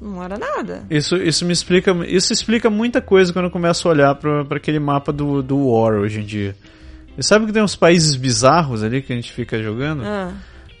não 0.00 0.22
era 0.22 0.38
nada. 0.38 0.86
Isso, 0.90 1.16
isso 1.16 1.44
me 1.44 1.52
explica, 1.52 1.92
isso 2.06 2.32
explica 2.32 2.70
muita 2.70 3.02
coisa 3.02 3.32
quando 3.32 3.44
eu 3.46 3.50
começo 3.50 3.86
a 3.86 3.90
olhar 3.90 4.14
para 4.14 4.56
aquele 4.56 4.78
mapa 4.78 5.12
do, 5.12 5.42
do 5.42 5.68
War 5.68 5.92
hoje 5.94 6.20
em 6.20 6.24
dia. 6.24 6.56
E 7.20 7.22
sabe 7.22 7.44
que 7.44 7.52
tem 7.52 7.62
uns 7.62 7.76
países 7.76 8.16
bizarros 8.16 8.82
ali 8.82 9.02
que 9.02 9.12
a 9.12 9.16
gente 9.16 9.30
fica 9.30 9.62
jogando? 9.62 10.02
Ah. 10.06 10.32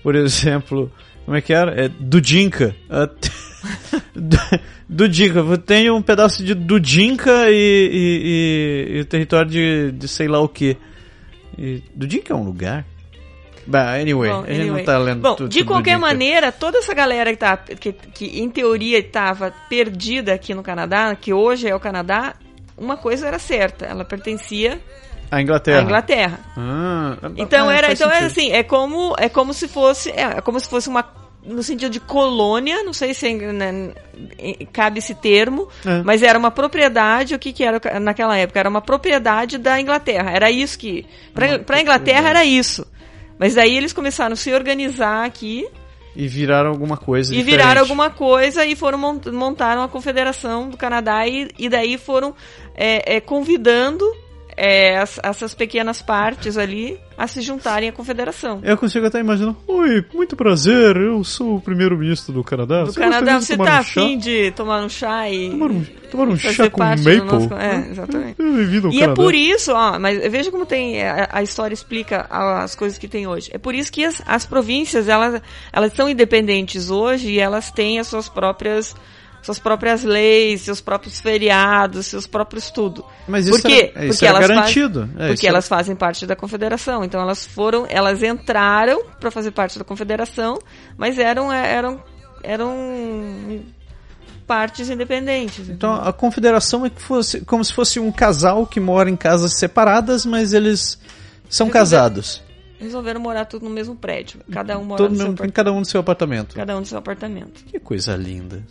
Por 0.02 0.14
exemplo, 0.16 0.90
como 1.26 1.36
é 1.36 1.42
que 1.42 1.52
era? 1.52 1.84
É 1.84 1.86
Dudinka. 1.86 2.74
Dudinka. 4.88 5.58
Tem 5.58 5.90
um 5.90 6.00
pedaço 6.00 6.42
de 6.42 6.54
Dudinka 6.54 7.50
e, 7.50 7.52
e, 7.52 8.94
e- 8.94 8.96
e 8.96 9.00
o 9.00 9.04
território 9.04 9.50
de, 9.50 9.92
de 9.92 10.08
sei 10.08 10.28
lá 10.28 10.40
o 10.40 10.48
que. 10.48 10.78
Dudinka 11.94 12.32
é 12.32 12.36
um 12.36 12.42
lugar? 12.44 12.86
Bah, 13.66 13.96
anyway, 14.00 14.30
Bom, 14.30 14.44
a 14.44 14.46
gente 14.46 14.60
anyway. 14.62 14.78
não 14.78 14.84
tá 14.84 14.98
lendo 14.98 15.20
Bom, 15.20 15.34
tudo 15.34 15.50
de 15.50 15.62
qualquer 15.62 15.96
Dudinka. 15.96 16.06
maneira, 16.06 16.50
toda 16.50 16.78
essa 16.78 16.94
galera 16.94 17.30
que, 17.32 17.36
tá, 17.36 17.54
que, 17.58 17.92
que 17.92 18.40
em 18.40 18.48
teoria 18.48 18.98
estava 18.98 19.52
perdida 19.68 20.32
aqui 20.32 20.54
no 20.54 20.62
Canadá, 20.62 21.14
que 21.14 21.34
hoje 21.34 21.68
é 21.68 21.74
o 21.74 21.78
Canadá, 21.78 22.34
uma 22.78 22.96
coisa 22.96 23.26
era 23.28 23.38
certa, 23.38 23.84
ela 23.84 24.06
pertencia 24.06 24.80
A 25.30 25.40
Inglaterra. 25.40 25.78
à 25.80 25.82
Inglaterra. 25.82 26.40
Ah, 26.56 27.16
Então 27.36 27.68
ah, 27.68 27.74
era, 27.74 27.92
então 27.92 28.10
era 28.10 28.26
assim, 28.26 28.50
é 28.52 28.62
como 28.62 29.14
é 29.18 29.28
como 29.28 29.52
se 29.54 29.68
fosse, 29.68 30.10
é, 30.10 30.22
é 30.38 30.40
como 30.40 30.58
se 30.58 30.68
fosse 30.68 30.88
uma 30.88 31.04
no 31.42 31.62
sentido 31.62 31.90
de 31.90 32.00
colônia, 32.00 32.82
não 32.82 32.92
sei 32.92 33.14
se 33.14 33.32
né, 33.32 33.92
cabe 34.72 34.98
esse 34.98 35.14
termo, 35.14 35.68
É. 35.86 36.02
mas 36.02 36.22
era 36.22 36.38
uma 36.38 36.50
propriedade, 36.50 37.34
o 37.34 37.38
que 37.38 37.50
que 37.52 37.64
era 37.64 37.80
naquela 37.98 38.36
época? 38.36 38.60
Era 38.60 38.68
uma 38.68 38.82
propriedade 38.82 39.56
da 39.56 39.80
Inglaterra. 39.80 40.30
Era 40.32 40.50
isso 40.50 40.78
que 40.78 41.06
para 41.34 41.76
a 41.76 41.80
Inglaterra 41.80 42.28
era 42.28 42.44
isso. 42.44 42.86
Mas 43.38 43.54
daí 43.54 43.74
eles 43.74 43.92
começaram 43.94 44.34
a 44.34 44.36
se 44.36 44.52
organizar 44.52 45.24
aqui 45.24 45.66
E 46.14 46.28
viraram 46.28 46.68
alguma 46.68 46.98
coisa 46.98 47.32
e 47.32 47.38
diferente. 47.38 47.56
viraram 47.56 47.80
alguma 47.80 48.10
coisa 48.10 48.66
e 48.66 48.76
foram 48.76 48.98
mont 48.98 49.30
montaram 49.30 49.82
a 49.82 49.88
Confederação 49.88 50.68
do 50.68 50.76
Canadá 50.76 51.26
e, 51.26 51.48
e 51.58 51.70
daí 51.70 51.96
foram 51.96 52.34
é, 52.74 53.16
é, 53.16 53.20
convidando 53.20 54.04
é, 54.62 54.98
as- 54.98 55.18
essas 55.22 55.54
pequenas 55.54 56.02
partes 56.02 56.58
ali 56.58 56.98
a 57.16 57.26
se 57.26 57.40
juntarem 57.40 57.88
à 57.88 57.92
Confederação. 57.92 58.60
Eu 58.62 58.76
consigo 58.76 59.06
até 59.06 59.18
imaginar. 59.20 59.54
Oi, 59.66 60.04
muito 60.14 60.36
prazer, 60.36 60.96
eu 60.96 61.22
sou 61.24 61.56
o 61.56 61.60
primeiro-ministro 61.60 62.32
do 62.32 62.44
Canadá. 62.44 62.82
Do 62.84 62.92
Você 62.92 63.00
Canadá, 63.00 63.40
você 63.40 63.56
tá 63.56 63.62
um 63.62 63.66
afim 63.78 64.18
de 64.18 64.50
tomar 64.52 64.82
um 64.84 64.88
chá 64.88 65.28
e 65.30 65.50
Tomar 65.50 65.70
um, 65.70 65.84
tomar 66.10 66.28
um 66.28 66.36
chá 66.36 66.68
com 66.70 66.78
maple? 66.78 67.18
do 67.20 67.24
nosso... 67.24 67.54
É, 67.54 67.88
exatamente. 67.90 68.36
Bem-vindo 68.42 68.86
ao 68.88 68.92
E 68.92 68.96
é 68.98 69.00
Canadá. 69.00 69.22
por 69.22 69.34
isso, 69.34 69.72
ó, 69.72 69.98
mas 69.98 70.18
veja 70.30 70.50
como 70.50 70.66
tem 70.66 71.02
a, 71.02 71.28
a 71.32 71.42
história 71.42 71.74
explica 71.74 72.26
as 72.30 72.74
coisas 72.74 72.98
que 72.98 73.08
tem 73.08 73.26
hoje. 73.26 73.50
É 73.52 73.58
por 73.58 73.74
isso 73.74 73.90
que 73.90 74.04
as, 74.04 74.22
as 74.26 74.44
províncias 74.46 75.08
elas 75.08 75.40
elas 75.72 75.92
são 75.94 76.08
independentes 76.08 76.90
hoje 76.90 77.30
e 77.32 77.38
elas 77.40 77.70
têm 77.70 77.98
as 77.98 78.06
suas 78.08 78.28
próprias 78.28 78.94
suas 79.42 79.58
próprias 79.58 80.02
leis, 80.04 80.60
seus 80.62 80.80
próprios 80.80 81.20
feriados, 81.20 82.06
seus 82.06 82.26
próprios 82.26 82.70
tudo. 82.70 83.04
Mas 83.28 83.46
isso 83.46 83.60
Por 83.60 83.68
quê? 83.70 83.92
era- 83.94 84.04
isso 84.06 84.14
Porque 84.14 84.26
era 84.26 84.36
elas 84.38 84.48
garantido. 84.48 85.08
É, 85.16 85.26
porque 85.28 85.32
isso 85.34 85.46
elas 85.48 85.68
fazem 85.68 85.96
parte 85.96 86.26
da 86.26 86.36
confederação. 86.36 87.02
Então 87.04 87.20
elas 87.20 87.46
foram, 87.46 87.86
elas 87.88 88.22
entraram 88.22 89.02
para 89.18 89.30
fazer 89.30 89.50
parte 89.52 89.78
da 89.78 89.84
confederação, 89.84 90.58
mas 90.96 91.18
eram 91.18 91.52
eram 91.52 92.02
eram 92.42 92.74
partes 94.46 94.90
independentes. 94.90 95.68
Então 95.68 95.94
a 95.94 96.12
confederação 96.12 96.84
é 96.84 96.90
que 96.90 97.00
fosse 97.00 97.40
como 97.42 97.64
se 97.64 97.72
fosse 97.72 98.00
um 98.00 98.10
casal 98.10 98.66
que 98.66 98.80
mora 98.80 99.08
em 99.08 99.16
casas 99.16 99.54
separadas, 99.54 100.26
mas 100.26 100.52
eles 100.52 100.98
são 101.48 101.66
Resolver- 101.66 101.72
casados. 101.72 102.42
Resolveram 102.80 103.20
morar 103.20 103.44
tudo 103.44 103.64
no 103.64 103.70
mesmo 103.70 103.94
prédio. 103.94 104.40
Cada 104.50 104.78
um 104.78 104.84
mora 104.84 105.02
no 105.08 105.10
seu 105.14 105.26
mundo, 105.26 105.34
apartamento. 105.34 105.52
cada 105.54 105.72
um 105.72 105.78
no 105.78 105.84
seu 105.84 106.00
apartamento. 106.00 106.54
Cada 106.56 106.76
um 106.76 106.80
no 106.80 106.86
seu 106.86 106.98
apartamento. 106.98 107.64
Que 107.64 107.78
coisa 107.78 108.16
linda. 108.16 108.62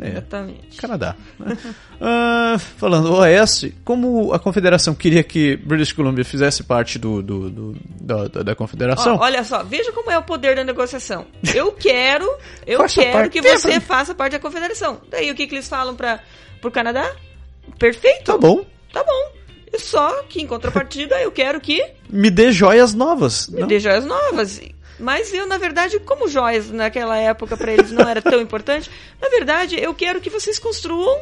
É. 0.00 0.08
Exatamente. 0.10 0.76
Canadá. 0.78 1.16
né? 1.38 1.56
Ah, 2.00 2.56
falando 2.76 3.12
OS, 3.12 3.66
como 3.84 4.32
a 4.32 4.38
Confederação 4.38 4.94
queria 4.94 5.24
que 5.24 5.56
British 5.56 5.92
Columbia 5.92 6.24
fizesse 6.24 6.62
parte 6.62 6.96
do, 6.96 7.20
do- 7.20 7.50
do- 7.50 7.76
da, 8.00 8.28
da- 8.28 8.54
Confederação, 8.54 9.16
Ó, 9.16 9.24
olha 9.24 9.42
só, 9.42 9.64
veja 9.64 9.90
como 9.92 10.08
é 10.08 10.16
o 10.16 10.22
poder 10.22 10.54
da 10.54 10.62
negociação. 10.62 11.26
Eu 11.52 11.72
quero, 11.78 12.24
eu 12.64 12.78
Faça 12.78 13.00
quero 13.00 13.12
parte. 13.12 13.32
que 13.32 13.42
você 13.42 13.80
faça 13.80 14.14
parte 14.14 14.32
da 14.34 14.38
confederação. 14.38 15.00
Daí 15.10 15.28
o 15.28 15.34
que, 15.34 15.48
que 15.48 15.54
eles 15.56 15.68
falam 15.68 15.96
para 15.96 16.20
pro 16.60 16.70
Canadá? 16.70 17.10
Perfeito. 17.80 18.24
tá 18.24 18.38
bom, 18.38 18.64
Tá 18.92 19.02
bom. 19.02 19.37
E 19.72 19.78
só 19.78 20.22
que 20.28 20.40
em 20.40 20.46
contrapartida 20.46 21.20
eu 21.20 21.30
quero 21.30 21.60
que 21.60 21.84
me 22.08 22.30
dê 22.30 22.50
joias 22.52 22.94
novas. 22.94 23.48
me 23.48 23.60
não? 23.60 23.68
dê 23.68 23.78
joias 23.78 24.04
novas. 24.04 24.60
Mas 24.98 25.32
eu, 25.32 25.46
na 25.46 25.58
verdade, 25.58 25.98
como 26.00 26.26
joias 26.28 26.70
naquela 26.70 27.16
época 27.16 27.56
para 27.56 27.72
eles 27.72 27.92
não 27.92 28.08
era 28.08 28.20
tão 28.20 28.40
importante, 28.40 28.90
na 29.20 29.28
verdade 29.28 29.78
eu 29.80 29.94
quero 29.94 30.20
que 30.20 30.28
vocês 30.30 30.58
construam 30.58 31.20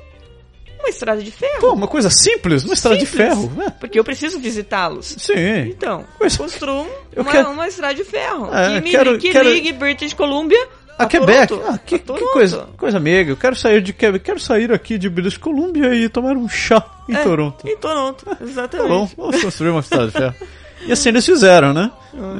uma 0.78 0.88
estrada 0.88 1.22
de 1.22 1.30
ferro. 1.30 1.60
Pô, 1.60 1.72
uma 1.72 1.88
coisa 1.88 2.08
simples, 2.10 2.62
uma 2.64 2.74
estrada 2.74 2.96
de 2.98 3.06
Simples. 3.06 3.28
ferro. 3.28 3.50
né? 3.56 3.72
Porque 3.80 3.98
eu 3.98 4.04
preciso 4.04 4.38
visitá-los. 4.38 5.16
Sim. 5.18 5.60
Então, 5.68 6.04
construam 6.36 6.86
eu 7.12 7.22
uma, 7.22 7.32
quero- 7.32 7.50
uma 7.50 7.66
estrada 7.66 7.94
de 7.94 8.04
ferro 8.04 8.54
É, 8.54 8.74
que, 8.76 8.80
me, 8.82 8.90
quero- 8.90 9.18
que 9.18 9.30
quero- 9.32 9.48
ligue 9.48 9.72
British 9.72 10.12
Columbia 10.14 10.68
A, 10.98 11.04
A 11.04 11.06
Quebec. 11.06 11.52
Ah, 11.66 11.78
que, 11.78 11.96
A 11.96 11.98
que 11.98 12.26
coisa, 12.32 12.66
coisa 12.76 12.98
meiga. 12.98 13.30
Eu 13.32 13.36
quero 13.36 13.54
sair 13.56 13.80
de 13.82 13.92
Quebec, 13.92 14.24
quero 14.24 14.40
sair 14.40 14.72
aqui 14.72 14.96
de 14.98 15.08
British 15.08 15.36
Columbia 15.36 15.94
e 15.94 16.08
tomar 16.08 16.36
um 16.36 16.48
chá 16.48 16.82
em 17.08 17.14
É, 17.14 17.22
Toronto. 17.22 17.68
Em 17.68 17.76
Toronto, 17.76 18.24
Tá 18.24 18.36
exatamente. 18.40 18.88
bom, 18.88 19.08
vamos 19.16 19.42
construir 19.42 19.70
uma 19.70 19.80
estrada 19.80 20.06
de 20.06 20.12
ferro. 20.12 20.34
E 20.86 20.92
assim 20.92 21.08
eles 21.10 21.24
fizeram, 21.26 21.72
né? 21.72 21.90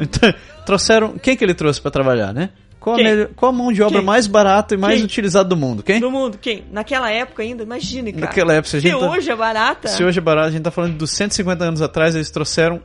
Então, 0.01 0.33
trouxeram. 0.65 1.17
Quem 1.19 1.37
que 1.37 1.45
ele 1.45 1.55
trouxe 1.55 1.81
pra 1.81 1.91
trabalhar, 1.91 2.33
né? 2.33 2.51
Qual 2.79 2.95
a, 2.95 2.99
melhor- 2.99 3.29
qual 3.35 3.51
a 3.51 3.55
mão 3.55 3.73
de 3.73 3.83
obra 3.83 3.99
Quem? 3.99 4.07
mais 4.07 4.27
barata 4.29 4.75
e 4.75 4.79
mais 4.79 4.97
Quem? 4.97 5.05
utilizada 5.05 5.49
do 5.49 5.57
mundo? 5.57 5.83
Quem? 5.83 5.99
Do 5.99 6.11
mundo, 6.11 6.39
quem? 6.41 6.65
Naquela 6.71 7.11
época 7.11 7.43
ainda, 7.43 7.63
imagine, 7.65 8.13
cara. 8.13 8.27
Naquela 8.27 8.53
época, 8.55 8.69
se 8.71 8.77
a 8.77 8.81
Se 8.81 8.89
gente 8.89 9.01
tá- 9.01 9.11
hoje 9.11 9.31
é 9.31 9.35
barata. 9.35 9.89
Se 9.89 10.05
hoje 10.05 10.19
é 10.19 10.23
barato, 10.23 10.49
a 10.49 10.51
gente 10.53 10.63
tá 10.63 10.71
falando 10.71 10.95
dos 10.97 11.11
150 11.11 11.65
anos 11.65 11.83
atrás, 11.83 12.15
eles 12.15 12.31
trouxeram 12.31 12.81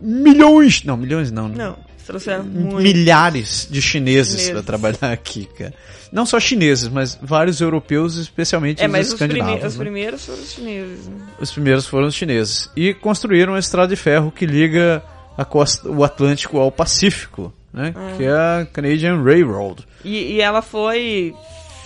milhões. 0.00 0.82
Não, 0.84 0.96
milhões 0.96 1.30
não. 1.30 1.48
né? 1.48 1.54
Não, 1.64 1.76
trouxeram 2.10 2.44
muito. 2.44 2.76
milhares 2.82 3.66
de 3.70 3.80
chineses 3.80 4.32
Chineses. 4.32 4.50
para 4.50 4.62
trabalhar 4.62 5.12
aqui, 5.12 5.46
cara. 5.56 5.72
Não 6.12 6.26
só 6.26 6.40
chineses, 6.40 6.88
mas 6.88 7.16
vários 7.22 7.60
europeus, 7.60 8.16
especialmente 8.16 8.82
É, 8.82 8.86
os 8.86 8.92
mas 8.92 9.06
os, 9.08 9.12
escandinavos. 9.14 9.64
os 9.64 9.76
né? 9.76 9.84
primeiros 9.84 10.26
foram 10.26 10.42
os 10.42 10.52
chineses. 10.52 11.06
né? 11.08 11.14
Os 11.40 11.50
primeiros 11.52 11.86
foram 11.86 12.06
os 12.08 12.14
chineses. 12.14 12.68
E 12.76 12.92
construíram 12.94 13.52
uma 13.52 13.58
estrada 13.60 13.88
de 13.88 13.96
ferro 13.96 14.32
que 14.32 14.44
liga 14.44 15.02
a 15.38 15.44
costa, 15.44 15.88
o 15.88 16.02
Atlântico 16.02 16.58
ao 16.58 16.72
Pacífico, 16.72 17.52
né? 17.72 17.94
Que 18.16 18.24
é 18.24 18.30
a 18.32 18.66
Canadian 18.72 19.22
Railroad. 19.22 19.86
E, 20.04 20.32
e 20.34 20.40
ela 20.40 20.62
foi 20.62 21.32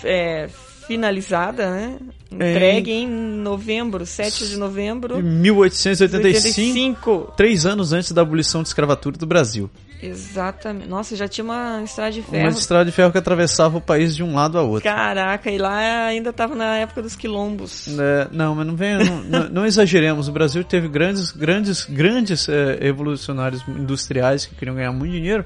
é, 0.03 0.49
finalizada, 0.87 1.69
né? 1.69 1.97
Entregue 2.31 2.91
em 2.91 3.07
novembro, 3.07 4.05
7 4.05 4.47
de 4.49 4.57
novembro 4.57 5.19
Em 5.19 5.23
de 5.23 5.29
1885, 5.29 7.11
85. 7.11 7.33
três 7.37 7.65
anos 7.65 7.93
antes 7.93 8.11
da 8.11 8.23
abolição 8.23 8.61
de 8.61 8.67
escravatura 8.69 9.17
do 9.17 9.25
Brasil. 9.25 9.69
Exatamente. 10.07 10.87
Nossa, 10.87 11.15
já 11.15 11.27
tinha 11.27 11.43
uma 11.43 11.81
estrada 11.83 12.11
de 12.11 12.19
Uma 12.21 12.27
ferro. 12.29 12.49
estrada 12.49 12.85
de 12.85 12.91
ferro 12.91 13.11
que 13.11 13.17
atravessava 13.17 13.77
o 13.77 13.81
país 13.81 14.15
de 14.15 14.23
um 14.23 14.35
lado 14.35 14.57
a 14.57 14.61
outro. 14.61 14.83
Caraca, 14.83 15.49
e 15.51 15.57
lá 15.57 16.05
ainda 16.05 16.31
tava 16.33 16.55
na 16.55 16.75
época 16.77 17.01
dos 17.01 17.15
quilombos. 17.15 17.87
É, 17.99 18.27
não, 18.31 18.55
mas 18.55 18.67
não 18.67 18.75
venha, 18.75 18.99
não, 19.03 19.49
não- 19.49 19.65
exageremos. 19.65 20.27
O 20.27 20.31
Brasil 20.31 20.63
teve 20.63 20.87
grandes, 20.87 21.31
grandes, 21.31 21.85
grandes 21.85 22.47
é, 22.49 22.77
revolucionários 22.81 23.63
industriais 23.67 24.45
que 24.45 24.55
queriam 24.55 24.75
ganhar 24.75 24.91
muito 24.91 25.11
dinheiro. 25.13 25.45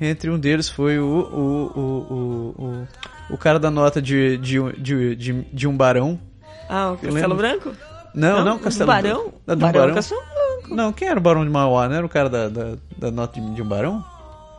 Entre 0.00 0.28
um 0.30 0.38
deles 0.38 0.68
foi 0.68 0.98
o, 0.98 1.04
o, 1.04 1.78
o, 1.78 1.80
o, 1.80 2.64
o, 3.30 3.34
o 3.34 3.38
cara 3.38 3.58
da 3.60 3.70
nota 3.70 4.02
de, 4.02 4.36
de, 4.38 4.58
de, 4.78 5.14
de, 5.16 5.42
de 5.52 5.68
um 5.68 5.76
barão. 5.76 6.18
Ah, 6.68 6.92
o 6.92 6.96
Castelo. 6.96 7.34
Branco? 7.36 7.72
Não, 8.14 8.44
não, 8.44 8.56
do 8.56 8.62
Castelo 8.62 8.86
Barão? 8.88 9.14
Branco. 9.22 9.34
Do 9.46 9.56
Barão, 9.56 9.80
barão. 9.80 9.94
Castelo 9.94 10.20
Branco. 10.20 10.74
Não, 10.74 10.92
quem 10.92 11.08
era 11.08 11.18
o 11.18 11.22
barão 11.22 11.44
de 11.44 11.50
Mauá? 11.50 11.88
Não 11.88 11.96
era 11.96 12.06
o 12.06 12.08
cara 12.08 12.28
da, 12.28 12.48
da, 12.48 12.74
da 12.96 13.10
nota 13.10 13.40
de, 13.40 13.54
de 13.54 13.62
um 13.62 13.66
barão? 13.66 14.04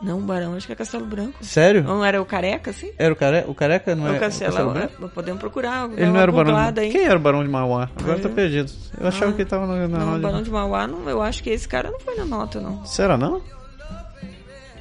Não, 0.02 0.20
Barão, 0.20 0.54
acho 0.54 0.66
que 0.66 0.72
é 0.72 0.76
Castelo 0.76 1.06
Branco. 1.06 1.32
Sério? 1.42 1.82
Não 1.82 2.04
era 2.04 2.20
o 2.20 2.26
Careca, 2.26 2.70
assim? 2.72 2.90
Era 2.98 3.10
o, 3.14 3.16
care, 3.16 3.44
o 3.48 3.54
careca? 3.54 3.94
Não 3.94 4.04
o 4.04 4.14
é 4.14 4.18
Castelo, 4.18 4.70
Branco? 4.70 5.04
é, 5.04 5.08
podemos 5.08 5.40
procurar. 5.40 5.88
Ele 5.92 6.06
não 6.10 6.20
era 6.20 6.30
o 6.30 6.34
barão 6.34 6.72
de 6.72 6.80
Aí. 6.80 6.90
Quem 6.90 7.04
era 7.04 7.16
o 7.16 7.20
barão 7.20 7.42
de 7.42 7.48
Mauá? 7.48 7.88
Agora 7.98 8.18
Ah, 8.18 8.20
tá 8.20 8.28
é? 8.28 8.32
perdido. 8.32 8.70
Eu 9.00 9.06
achava 9.08 9.30
Ah, 9.30 9.34
que 9.34 9.42
ele 9.42 9.48
tava 9.48 9.66
na, 9.66 9.88
na 9.88 9.98
Não, 9.98 10.06
nota 10.06 10.18
o 10.18 10.20
Barão 10.20 10.42
de 10.42 10.50
Mauá, 10.50 10.86
não, 10.86 11.08
eu 11.08 11.22
acho 11.22 11.42
que 11.42 11.48
esse 11.48 11.66
cara 11.66 11.90
não 11.90 11.98
foi 12.00 12.16
na 12.16 12.24
nota, 12.26 12.60
não. 12.60 12.84
Será 12.84 13.16
não? 13.16 13.40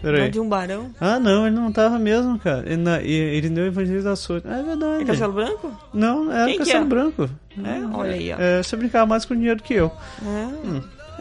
Peraí. 0.03 0.23
Não 0.23 0.30
de 0.30 0.39
um 0.41 0.49
barão. 0.49 0.91
Ah, 0.99 1.17
não, 1.17 1.47
ele 1.47 1.55
não 1.55 1.71
tava 1.71 1.97
mesmo, 1.97 2.38
cara. 2.38 2.63
Ele, 2.65 2.75
na, 2.75 3.01
ele 3.01 3.47
deu 3.47 3.65
Evangelho 3.65 4.03
da 4.03 4.17
Sorte. 4.17 4.45
Ah, 4.49 4.59
é 4.59 4.63
verdade. 4.63 5.03
É 5.03 5.05
Castelo 5.05 5.31
Branco? 5.31 5.80
Não, 5.93 6.30
era 6.30 6.45
Quem 6.45 6.53
que 6.55 6.59
Castelo 6.59 6.84
é? 6.84 6.88
Branco. 6.88 7.30
É? 7.63 7.97
Olha 7.97 8.11
aí, 8.11 8.34
ó. 8.34 8.35
É, 8.38 8.61
você 8.61 8.75
brincava 8.75 9.05
mais 9.05 9.23
com 9.23 9.34
dinheiro 9.34 9.63
que 9.63 9.73
eu. 9.73 9.89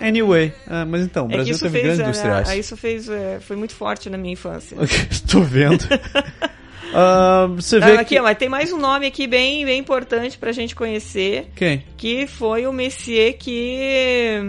É. 0.00 0.08
Anyway, 0.08 0.52
ah, 0.66 0.84
mas 0.84 1.02
então, 1.02 1.28
o 1.28 1.30
É 1.30 1.36
Brasil 1.36 1.56
teve 1.60 1.80
grandes 1.80 2.00
é, 2.00 2.02
industriais. 2.02 2.48
é, 2.48 2.58
isso 2.58 2.76
fez, 2.76 3.08
é, 3.08 3.38
foi 3.40 3.54
muito 3.54 3.72
forte 3.72 4.10
na 4.10 4.18
minha 4.18 4.32
infância. 4.32 4.76
Tô 5.30 5.40
vendo. 5.40 5.84
Ah, 6.94 7.48
você 7.56 7.80
vê 7.80 7.92
aqui, 7.92 8.16
que... 8.16 8.20
ó, 8.20 8.22
mas 8.22 8.36
tem 8.36 8.50
mais 8.50 8.70
um 8.70 8.76
nome 8.76 9.06
aqui 9.06 9.26
bem, 9.26 9.64
bem 9.64 9.80
importante 9.80 10.36
pra 10.36 10.52
gente 10.52 10.74
conhecer, 10.74 11.46
Quem? 11.56 11.82
que 11.96 12.26
foi 12.26 12.66
o 12.66 12.72
Messier 12.72 13.34
que 13.38 14.42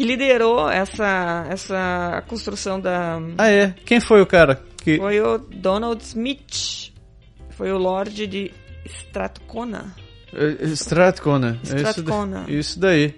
que 0.00 0.06
liderou 0.06 0.68
essa 0.70 1.46
essa 1.50 2.24
construção 2.26 2.80
da 2.80 3.20
Ah, 3.36 3.50
é. 3.50 3.74
Quem 3.84 4.00
foi 4.00 4.22
o 4.22 4.26
cara 4.26 4.62
que... 4.82 4.96
foi 4.96 5.20
o 5.20 5.36
Donald 5.38 6.02
Smith. 6.02 6.90
Foi 7.50 7.70
o 7.70 7.76
Lorde 7.76 8.26
de 8.26 8.50
Strathcona. 8.86 9.94
É. 10.32 10.44
É 10.44 10.64
isso 10.64 10.94
da- 10.94 11.76
Strathcona. 11.76 12.44
Isso 12.48 12.80
daí. 12.80 13.14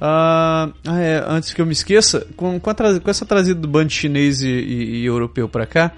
Ah, 0.00 0.70
ah, 0.86 1.00
é, 1.00 1.22
antes 1.26 1.52
que 1.52 1.60
eu 1.60 1.66
me 1.66 1.72
esqueça, 1.72 2.26
com, 2.36 2.58
com, 2.60 2.74
tra- 2.74 2.98
com 3.00 3.10
essa 3.10 3.24
trazida 3.26 3.60
do 3.60 3.68
bando 3.68 3.90
chinês 3.90 4.40
e, 4.42 4.48
e- 4.48 4.96
e 5.02 5.04
europeu 5.06 5.48
pra 5.48 5.66
cá, 5.66 5.92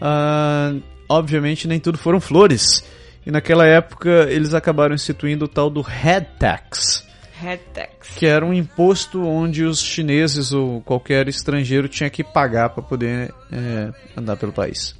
ah, 0.00 0.72
obviamente 1.08 1.66
nem 1.68 1.78
tudo 1.80 1.98
foram 1.98 2.20
flores. 2.20 2.82
E 3.24 3.30
naquela 3.30 3.66
época 3.66 4.26
eles 4.30 4.54
acabaram 4.54 4.94
instituindo 4.94 5.44
o 5.44 5.48
tal 5.48 5.68
do 5.70 5.80
head 5.82 6.26
tax, 6.38 7.06
Head 7.40 7.62
tax. 7.72 8.16
que 8.16 8.26
era 8.26 8.44
um 8.44 8.52
imposto 8.52 9.22
onde 9.22 9.64
os 9.64 9.80
chineses 9.80 10.52
ou 10.52 10.80
qualquer 10.82 11.28
estrangeiro 11.28 11.88
tinha 11.88 12.10
que 12.10 12.22
pagar 12.22 12.70
para 12.70 12.82
poder 12.82 13.34
é, 13.50 13.92
andar 14.16 14.36
pelo 14.36 14.52
país. 14.52 14.94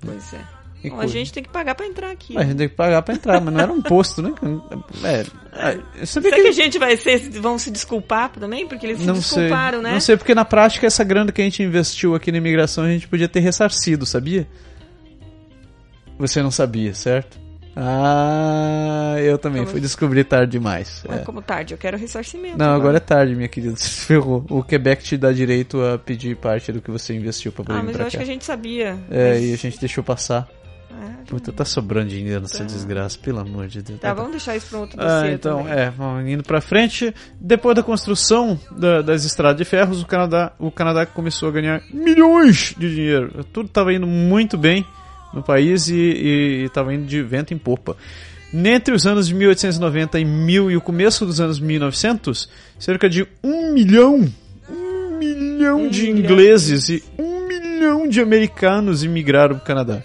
Pois 0.00 0.32
é. 0.34 0.60
Que 0.80 0.88
Bom, 0.88 0.98
a 0.98 1.06
gente 1.06 1.30
tem 1.30 1.42
que 1.42 1.50
pagar 1.50 1.74
pra 1.74 1.86
entrar 1.86 2.10
aqui. 2.10 2.38
A 2.38 2.42
gente 2.42 2.56
tem 2.56 2.68
que 2.68 2.74
pagar 2.74 3.02
para 3.02 3.14
entrar, 3.14 3.38
mas 3.38 3.52
não 3.52 3.60
era 3.60 3.70
um 3.70 3.76
imposto, 3.76 4.22
né? 4.22 4.32
É, 5.04 5.26
é, 6.00 6.06
Será 6.06 6.34
que 6.34 6.48
a 6.48 6.52
gente 6.52 6.78
vai 6.78 6.96
ser, 6.96 7.18
vão 7.38 7.58
se 7.58 7.70
desculpar 7.70 8.30
também? 8.30 8.66
Porque 8.66 8.86
eles 8.86 9.00
se 9.00 9.06
Não 9.06 9.16
sei. 9.16 9.42
desculparam, 9.42 9.82
né? 9.82 9.92
Não 9.92 10.00
sei, 10.00 10.16
porque 10.16 10.34
na 10.34 10.44
prática 10.44 10.86
essa 10.86 11.04
grana 11.04 11.30
que 11.32 11.40
a 11.42 11.44
gente 11.44 11.62
investiu 11.62 12.14
aqui 12.14 12.32
na 12.32 12.38
imigração 12.38 12.84
a 12.84 12.88
gente 12.88 13.06
podia 13.06 13.28
ter 13.28 13.40
ressarcido, 13.40 14.06
sabia? 14.06 14.48
Você 16.18 16.42
não 16.42 16.50
sabia, 16.50 16.94
certo? 16.94 17.38
Ah, 17.76 19.16
eu 19.20 19.38
também 19.38 19.60
Como- 19.62 19.72
fui 19.72 19.80
descobrir 19.80 20.24
tarde 20.24 20.52
demais. 20.52 21.04
Mas 21.08 21.20
é. 21.20 21.24
como 21.24 21.40
tarde? 21.42 21.74
Eu 21.74 21.78
quero 21.78 21.96
ressarcimento. 21.96 22.58
Não, 22.58 22.74
agora 22.74 22.96
é 22.96 23.00
tarde, 23.00 23.34
minha 23.34 23.48
querida. 23.48 23.74
Você 23.76 24.06
ferrou. 24.06 24.44
O 24.50 24.62
Quebec 24.62 25.02
te 25.02 25.16
dá 25.16 25.32
direito 25.32 25.80
a 25.82 25.98
pedir 25.98 26.36
parte 26.36 26.72
do 26.72 26.80
que 26.80 26.90
você 26.90 27.14
investiu 27.14 27.52
pra 27.52 27.64
poder 27.64 27.78
Ah, 27.78 27.82
mas 27.82 27.98
eu 27.98 28.06
acho 28.06 28.16
cá. 28.16 28.24
que 28.24 28.30
a 28.30 28.32
gente 28.32 28.44
sabia. 28.44 28.98
É, 29.10 29.32
Mas- 29.34 29.42
e 29.44 29.52
a 29.52 29.56
gente 29.56 29.78
deixou 29.80 30.02
passar. 30.04 30.48
É, 30.90 31.24
Puta, 31.30 31.52
tá 31.52 31.64
sobrando 31.64 32.08
dinheiro 32.08 32.40
nessa 32.42 32.58
Tá. 32.58 32.64
desgraça, 32.64 33.16
pelo 33.18 33.38
amor 33.38 33.68
de 33.68 33.80
Deus. 33.80 34.00
Tá, 34.00 34.12
vamos 34.12 34.32
deixar 34.32 34.56
isso 34.56 34.66
pra 34.68 34.78
um 34.78 34.80
outro 34.82 35.00
Ah, 35.00 35.20
dossiê 35.20 35.34
então, 35.34 35.58
também. 35.62 35.72
é, 35.78 35.90
vamos 35.90 36.28
indo 36.28 36.42
pra 36.42 36.60
frente. 36.60 37.14
Depois 37.40 37.74
da 37.76 37.82
construção 37.82 38.58
da- 38.76 39.00
das 39.00 39.24
estradas 39.24 39.56
de 39.56 39.64
ferros, 39.64 40.02
o 40.02 40.06
Canadá, 40.06 40.52
o 40.58 40.70
Canadá 40.70 41.06
começou 41.06 41.48
a 41.48 41.52
ganhar 41.52 41.80
milhões 41.94 42.74
de 42.76 42.94
dinheiro. 42.94 43.44
Tudo 43.52 43.66
estava 43.66 43.94
indo 43.94 44.06
muito 44.06 44.58
bem 44.58 44.84
no 45.32 45.42
país 45.42 45.88
e 45.88 46.64
estava 46.66 46.94
indo 46.94 47.06
de 47.06 47.22
vento 47.22 47.54
em 47.54 47.58
popa. 47.58 47.96
Entre 48.52 48.92
os 48.94 49.06
anos 49.06 49.28
de 49.28 49.34
1890 49.34 50.18
e, 50.18 50.24
mil, 50.24 50.70
e 50.70 50.76
o 50.76 50.80
começo 50.80 51.24
dos 51.24 51.40
anos 51.40 51.60
1900, 51.60 52.48
cerca 52.78 53.08
de 53.08 53.26
um 53.44 53.72
milhão, 53.72 54.28
um 54.68 55.18
milhão 55.18 55.82
Um 55.82 55.88
de 55.88 56.12
milhão. 56.12 56.18
ingleses 56.18 56.88
e 56.88 57.04
um 57.16 57.46
milhão 57.46 58.08
de 58.08 58.20
americanos 58.20 59.04
imigraram 59.04 59.54
para 59.56 59.62
o 59.62 59.66
Canadá. 59.66 60.02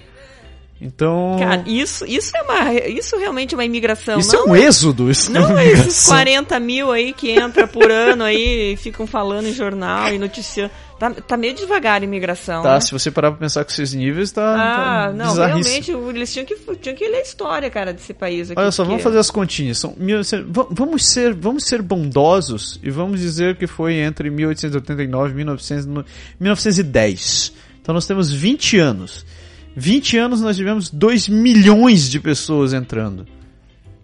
Então, 0.82 1.38
Cara, 1.40 1.64
isso, 1.66 2.06
isso 2.06 2.36
é 2.36 2.42
uma. 2.42 2.74
Isso 2.74 3.18
realmente 3.18 3.56
é 3.56 3.58
uma 3.58 3.64
imigração. 3.64 4.20
isso 4.20 4.34
não 4.34 4.42
é 4.42 4.50
um 4.50 4.56
êxodo. 4.58 5.10
Isso 5.10 5.32
Não 5.32 5.42
é 5.42 5.46
uma 5.48 5.62
é 5.62 5.66
esses 5.68 5.78
imigração. 5.80 6.14
40 6.14 6.60
mil 6.60 6.92
aí 6.92 7.14
que 7.14 7.32
entra 7.32 7.66
por 7.66 7.90
ano 7.90 8.24
aí 8.26 8.74
e 8.74 8.78
ficam 8.78 9.08
falando 9.08 9.48
em 9.48 9.54
jornal 9.54 10.14
e 10.14 10.20
noticiando. 10.20 10.72
Tá, 11.00 11.12
tá 11.12 11.38
meio 11.38 11.54
devagar 11.54 12.02
a 12.02 12.04
imigração. 12.06 12.62
Tá, 12.62 12.76
né? 12.76 12.82
se 12.82 12.92
você 12.92 13.10
parar 13.10 13.32
pra 13.32 13.40
pensar 13.40 13.64
com 13.66 13.72
esses 13.72 13.94
níveis, 13.94 14.32
tá, 14.34 14.54
Ah, 14.56 15.06
tá 15.08 15.14
não, 15.14 15.34
realmente 15.34 15.92
eles 15.92 16.32
tinham 16.34 16.46
que, 16.46 16.56
tinham 16.78 16.96
que 16.96 17.08
ler 17.08 17.18
a 17.18 17.22
história, 17.22 17.70
cara, 17.70 17.92
desse 17.94 18.14
país 18.14 18.52
aqui. 18.52 18.60
Olha 18.60 18.72
só, 18.72 18.84
porque- 18.84 18.90
vamos 18.92 19.04
fazer 19.04 19.18
as 19.20 19.30
continhas. 19.32 19.78
São 19.78 19.94
1900 19.98 20.48
va- 20.54 20.68
vamos, 20.70 21.06
ser, 21.08 21.34
vamos 21.34 21.66
ser 21.66 21.82
bondosos 21.82 22.80
e 22.84 22.90
vamos 22.90 23.20
dizer 23.22 23.56
que 23.58 23.66
foi 23.68 23.96
entre 23.96 24.30
1889 24.30 25.32
e 25.32 25.36
1900 25.36 25.86
no- 25.86 26.06
1910. 26.40 27.54
Então 27.82 27.94
nós 27.94 28.06
temos 28.08 28.32
20 28.32 28.78
anos. 28.80 29.26
20 29.76 30.18
anos 30.18 30.42
nós 30.42 30.56
tivemos 30.56 30.90
2 30.90 31.28
milhões 31.28 32.10
de 32.10 32.20
pessoas 32.20 32.74
entrando. 32.74 33.26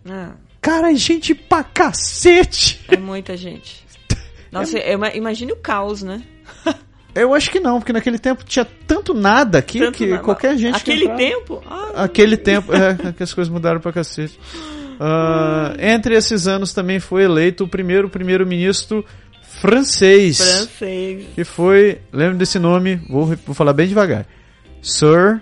Ah, 0.09 0.31
Cara, 0.59 0.91
é 0.91 0.95
gente 0.95 1.33
pra 1.33 1.63
cacete! 1.63 2.79
é 2.87 2.97
muita 2.97 3.35
gente. 3.35 3.83
Nossa, 4.51 4.77
ima- 4.79 5.13
imagine 5.15 5.51
o 5.51 5.55
caos, 5.55 6.03
né? 6.03 6.21
Eu 7.15 7.33
acho 7.33 7.49
que 7.51 7.59
não, 7.59 7.79
porque 7.79 7.91
naquele 7.91 8.17
tempo 8.19 8.43
tinha 8.45 8.63
tanto 8.87 9.13
nada 9.13 9.57
aqui 9.57 9.79
Tanto 9.79 9.97
que 9.97 10.05
na- 10.07 10.19
qualquer 10.19 10.55
gente 10.57 10.75
que 10.83 10.91
Aquele 10.91 11.03
entrava- 11.05 11.19
tempo? 11.19 11.63
Ah, 11.67 12.03
Aquele 12.03 12.37
tempo, 12.37 12.71
é, 12.73 13.11
que 13.11 13.23
as 13.23 13.33
coisas 13.33 13.51
mudaram 13.51 13.79
pra 13.79 13.91
cacete. 13.91 14.39
Ah, 15.03 15.73
entre 15.79 16.15
esses 16.15 16.45
anos 16.45 16.73
também 16.75 16.99
foi 16.99 17.23
eleito 17.23 17.63
o 17.63 17.67
primeiro 17.67 18.07
primeiro-ministro 18.07 19.03
francês. 19.59 20.37
francês. 20.37 21.25
Que 21.33 21.43
foi, 21.43 21.99
lembra 22.13 22.35
desse 22.35 22.59
nome, 22.59 22.97
vou, 23.09 23.25
vou 23.45 23.55
falar 23.55 23.73
bem 23.73 23.87
devagar. 23.87 24.27
Sir 24.79 25.41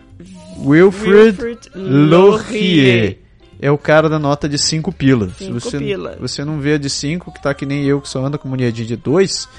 Wilfrid, 0.65 1.39
Wilfrid 1.39 1.59
Laurier. 1.75 3.17
É 3.61 3.69
o 3.69 3.77
cara 3.77 4.07
da 4.07 4.17
nota 4.17 4.47
de 4.47 4.57
5 4.57 4.91
pilas. 4.93 5.33
Se 5.37 5.51
você, 5.51 5.77
pila. 5.77 6.17
você 6.19 6.45
não 6.45 6.59
vê 6.59 6.75
a 6.75 6.77
de 6.77 6.89
5, 6.89 7.31
que 7.33 7.41
tá 7.41 7.53
que 7.53 7.65
nem 7.65 7.83
eu 7.85 7.99
que 7.99 8.07
só 8.07 8.25
anda 8.25 8.37
com 8.37 8.47
moedinha 8.47 8.71
de 8.71 8.95
2, 8.95 9.49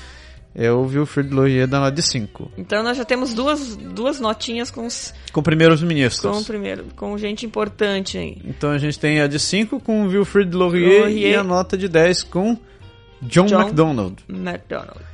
é 0.54 0.72
o 0.72 0.82
Wilfrid 0.82 1.30
Laurier 1.32 1.66
da 1.66 1.80
nota 1.80 1.92
de 1.92 2.02
5. 2.02 2.52
Então 2.56 2.82
nós 2.82 2.96
já 2.96 3.04
temos 3.04 3.34
duas, 3.34 3.76
duas 3.76 4.18
notinhas 4.18 4.70
com, 4.70 4.86
os, 4.86 5.12
Com 5.32 5.42
primeiros 5.42 5.82
ministros. 5.82 6.34
com 6.34 6.42
primeiro, 6.44 6.86
com 6.96 7.16
gente 7.18 7.44
importante 7.44 8.16
aí. 8.16 8.38
Então 8.44 8.70
a 8.70 8.78
gente 8.78 8.98
tem 8.98 9.20
a 9.20 9.26
de 9.26 9.38
5 9.38 9.78
com 9.80 10.06
o 10.06 10.08
Wilfrid 10.08 10.54
Laurier, 10.54 11.00
Laurier. 11.02 11.32
e 11.32 11.36
a 11.36 11.44
nota 11.44 11.76
de 11.76 11.86
10 11.86 12.22
com 12.22 12.56
John, 13.22 13.44
John 13.46 13.58
MacDonald. 13.58 14.16
MacDonald. 14.26 15.09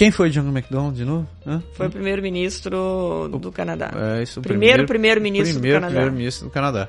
Quem 0.00 0.10
foi 0.10 0.30
John 0.30 0.44
MacDonald 0.44 0.96
de 0.96 1.04
novo? 1.04 1.28
Hã? 1.46 1.62
Foi 1.74 1.88
o 1.88 1.90
primeiro-ministro 1.90 3.28
do 3.38 3.52
Canadá. 3.52 3.90
É, 3.94 4.22
isso, 4.22 4.40
o 4.40 4.42
primeiro 4.42 4.86
primeiro-ministro 4.86 5.52
do 5.52 5.60
primeiro 5.60 5.76
Canadá. 5.76 5.92
primeiro-ministro 5.92 6.48
do 6.48 6.50
Canadá. 6.50 6.88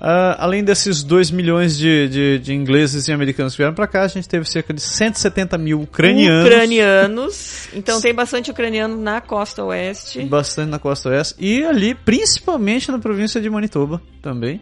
Ah, 0.00 0.36
além 0.38 0.64
desses 0.64 1.02
2 1.02 1.30
milhões 1.30 1.76
de, 1.76 2.08
de, 2.08 2.38
de 2.38 2.54
ingleses 2.54 3.06
e 3.06 3.12
americanos 3.12 3.52
que 3.52 3.58
vieram 3.58 3.74
pra 3.74 3.86
cá, 3.86 4.04
a 4.04 4.08
gente 4.08 4.26
teve 4.26 4.48
cerca 4.48 4.72
de 4.72 4.80
170 4.80 5.58
mil 5.58 5.82
ucranianos. 5.82 6.46
Ucranianos. 6.46 7.68
Então 7.74 8.00
tem 8.00 8.14
bastante 8.14 8.50
ucraniano 8.50 8.96
na 8.96 9.20
costa 9.20 9.62
oeste. 9.64 10.22
Bastante 10.22 10.70
na 10.70 10.78
costa 10.78 11.10
oeste. 11.10 11.34
E 11.38 11.62
ali, 11.62 11.94
principalmente 11.94 12.90
na 12.90 12.98
província 12.98 13.42
de 13.42 13.50
Manitoba 13.50 14.00
também. 14.22 14.58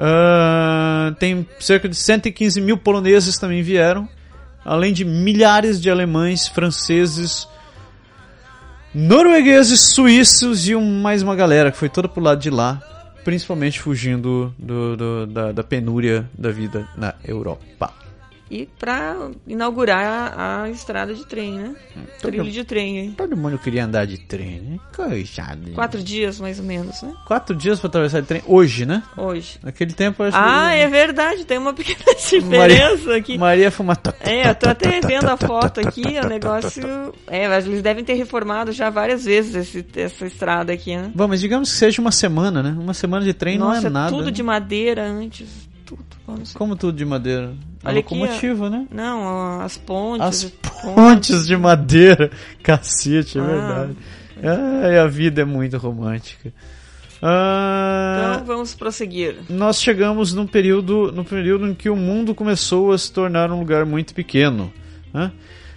Ah, 0.00 1.14
tem 1.20 1.46
cerca 1.60 1.88
de 1.88 1.94
115 1.94 2.60
mil 2.60 2.76
poloneses 2.76 3.38
também 3.38 3.62
vieram. 3.62 4.08
Além 4.64 4.92
de 4.92 5.04
milhares 5.04 5.80
de 5.80 5.90
alemães, 5.90 6.46
franceses, 6.46 7.48
noruegueses, 8.94 9.92
suíços 9.94 10.68
e 10.68 10.74
um, 10.74 11.00
mais 11.00 11.22
uma 11.22 11.34
galera 11.34 11.70
que 11.72 11.78
foi 11.78 11.88
toda 11.88 12.08
pro 12.08 12.22
lado 12.22 12.40
de 12.40 12.50
lá. 12.50 12.80
Principalmente 13.24 13.80
fugindo 13.80 14.52
do- 14.58 14.96
do- 14.96 15.26
da, 15.28 15.52
da 15.52 15.62
penúria 15.64 16.28
da 16.36 16.50
vida 16.50 16.88
na 16.96 17.14
Europa. 17.24 17.92
E 18.54 18.68
pra 18.78 19.30
inaugurar 19.46 20.34
a, 20.38 20.62
a 20.64 20.68
estrada 20.70 21.14
de 21.14 21.24
trem, 21.26 21.52
né? 21.58 21.74
Trilho 22.20 22.50
de 22.50 22.64
trem 22.64 22.98
aí. 23.00 23.08
Todo 23.12 23.34
mundo 23.34 23.58
queria 23.58 23.86
andar 23.86 24.06
de 24.06 24.18
trem, 24.18 24.60
né? 24.60 24.78
Coitado. 24.94 25.70
Quatro 25.70 26.02
dias, 26.02 26.38
mais 26.38 26.58
ou 26.58 26.64
menos, 26.66 27.00
né? 27.00 27.14
Quatro 27.26 27.56
dias 27.56 27.80
pra 27.80 27.88
atravessar 27.88 28.20
de 28.20 28.26
trem. 28.26 28.42
Hoje, 28.46 28.84
né? 28.84 29.02
Hoje. 29.16 29.58
Naquele 29.62 29.94
tempo, 29.94 30.22
eu 30.22 30.26
acho 30.28 30.36
Ah, 30.36 30.68
que... 30.70 30.76
é 30.80 30.86
verdade, 30.88 31.46
tem 31.46 31.56
uma 31.56 31.72
pequena 31.72 32.04
diferença 32.14 33.16
aqui. 33.16 33.38
Maria 33.38 33.70
fuma. 33.70 33.96
É, 34.20 34.50
eu 34.50 34.54
tô 34.54 34.68
até 34.68 35.00
vendo 35.00 35.30
a 35.30 35.36
foto 35.38 35.80
aqui, 35.80 36.02
o 36.22 36.28
negócio. 36.28 36.82
É, 37.26 37.48
mas 37.48 37.66
eles 37.66 37.80
devem 37.80 38.04
ter 38.04 38.14
reformado 38.14 38.70
já 38.70 38.90
várias 38.90 39.24
vezes 39.24 39.54
esse- 39.54 39.86
essa 39.98 40.26
estrada 40.26 40.74
aqui, 40.74 40.94
né? 40.94 41.10
Bom, 41.14 41.26
mas 41.26 41.40
digamos 41.40 41.70
que 41.70 41.76
seja 41.78 42.02
uma 42.02 42.12
semana, 42.12 42.62
né? 42.62 42.76
Uma 42.78 42.92
semana 42.92 43.24
de 43.24 43.32
trem 43.32 43.56
Nossa, 43.56 43.80
não 43.80 43.86
é 43.86 43.90
nada. 43.90 44.10
tudo 44.10 44.26
né? 44.26 44.30
de 44.30 44.42
madeira 44.42 45.02
antes. 45.06 45.48
Tudo. 45.86 46.04
Vamos... 46.26 46.52
Como 46.52 46.76
tudo 46.76 46.96
de 46.98 47.04
madeira? 47.06 47.54
A 47.84 47.88
Olha 47.88 48.00
aqui, 48.00 48.14
locomotiva, 48.14 48.70
né? 48.70 48.86
Não, 48.90 49.60
as 49.60 49.76
pontes. 49.76 50.26
As 50.26 50.44
as 50.44 50.50
pontes 50.94 51.46
de 51.46 51.56
madeira. 51.56 52.30
Cacete, 52.62 53.38
é 53.38 53.40
Ah. 53.40 53.44
verdade. 53.44 53.96
Ai, 54.84 54.98
a 54.98 55.06
vida 55.06 55.42
é 55.42 55.44
muito 55.44 55.76
romântica. 55.78 56.52
Ah, 57.20 58.32
Então 58.34 58.44
vamos 58.46 58.74
prosseguir. 58.74 59.36
nós 59.48 59.80
chegamos 59.80 60.32
num 60.34 60.46
período, 60.46 61.12
no 61.12 61.24
período 61.24 61.68
em 61.68 61.74
que 61.74 61.88
o 61.88 61.94
mundo 61.96 62.34
começou 62.34 62.90
a 62.92 62.98
se 62.98 63.12
tornar 63.12 63.50
um 63.52 63.58
lugar 63.60 63.86
muito 63.86 64.12
pequeno. 64.14 64.72
né? 65.14 65.30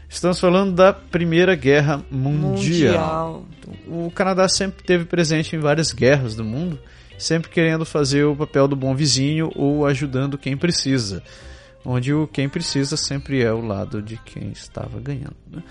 Estamos 0.10 0.40
falando 0.40 0.72
da 0.74 0.94
Primeira 0.94 1.56
Guerra 1.56 2.02
Mundial. 2.10 3.44
O 3.88 4.10
Canadá 4.12 4.48
sempre 4.48 4.84
teve 4.84 5.06
presente 5.06 5.56
em 5.56 5.60
várias 5.60 5.92
guerras 5.92 6.36
do 6.36 6.44
mundo, 6.44 6.80
sempre 7.18 7.50
querendo 7.50 7.86
fazer 7.86 8.24
o 8.24 8.36
papel 8.36 8.68
do 8.68 8.76
bom 8.76 8.96
vizinho 8.96 9.52
ou 9.56 9.86
ajudando 9.86 10.38
quem 10.38 10.56
precisa. 10.56 11.22
Onde 11.86 12.14
o 12.14 12.28
quem 12.28 12.50
precisa 12.50 12.98
sempre 12.98 13.44
é 13.44 13.52
o 13.54 13.62
lado 13.62 14.02
de 14.02 14.18
quem 14.18 14.50
estava 14.52 15.00
ganhando. 15.00 15.36
né? 15.52 15.62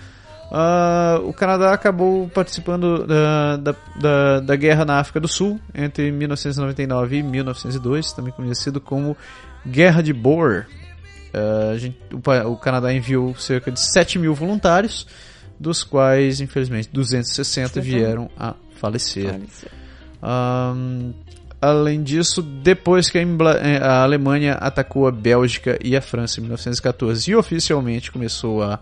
Ah, 0.51 1.19
o 1.23 1.33
Canadá 1.33 1.73
acabou 1.73 2.29
participando 2.29 3.05
da, 3.05 3.57
da, 3.57 3.75
da, 3.99 4.39
da 4.41 4.55
guerra 4.55 4.85
na 4.85 4.99
África 4.99 5.19
do 5.19 5.27
Sul 5.27 5.59
entre 5.73 6.11
1999 6.11 7.17
e 7.17 7.23
1902, 7.23 8.13
também 8.13 8.31
conhecido 8.31 8.79
como 8.79 9.17
Guerra 9.67 10.01
de 10.03 10.13
Boer. 10.13 10.67
Ah, 11.33 11.71
a 11.73 11.77
gente- 11.77 11.97
o, 12.13 12.49
o 12.51 12.57
Canadá 12.57 12.93
enviou 12.93 13.35
cerca 13.35 13.71
de 13.71 13.79
7 13.79 14.17
mil 14.19 14.33
voluntários, 14.35 15.07
dos 15.59 15.83
quais, 15.83 16.39
infelizmente, 16.39 16.89
260 16.93 17.81
vieram 17.81 18.29
a 18.37 18.53
falecer. 18.75 19.31
Faleceu. 19.31 19.69
Ahn, 20.21 21.11
além 21.61 22.03
disso, 22.03 22.41
depois 22.41 23.09
que 23.09 23.17
eh, 23.17 23.23
a 23.81 24.03
Alemanha 24.03 24.53
atacou 24.53 25.07
a 25.07 25.11
Bélgica 25.11 25.77
e 25.83 25.95
a 25.95 26.01
França 26.01 26.39
em 26.39 26.43
1914 26.43 27.31
e 27.31 27.35
oficialmente 27.35 28.11
começou 28.11 28.61
a 28.61 28.79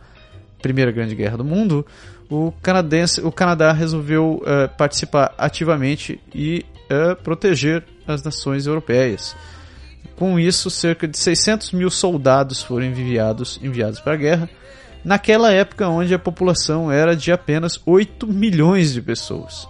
Primeira 0.62 0.92
Grande 0.92 1.16
Guerra 1.16 1.38
do 1.38 1.44
Mundo, 1.44 1.86
o, 2.30 2.52
canadense, 2.62 3.22
o 3.22 3.32
Canadá 3.32 3.72
resolveu 3.72 4.42
eh, 4.46 4.68
participar 4.68 5.34
ativamente 5.38 6.20
e 6.34 6.66
eh, 6.90 7.16
proteger 7.16 7.84
as 8.08 8.24
nações 8.24 8.66
europeias. 8.66 9.36
Com 10.16 10.40
isso, 10.40 10.70
cerca 10.70 11.08
de 11.08 11.18
600 11.18 11.72
mil 11.74 11.90
soldados 11.90 12.62
foram 12.62 12.86
enviados, 12.86 13.60
enviados 13.62 14.00
para 14.00 14.14
a 14.14 14.18
guerra, 14.18 14.50
naquela 15.04 15.52
época 15.52 15.88
onde 15.90 16.14
a 16.14 16.20
população 16.20 16.92
era 16.92 17.16
de 17.16 17.32
apenas 17.32 17.80
8 17.86 18.26
milhões 18.28 18.94
de 18.94 19.02
pessoas. 19.02 19.68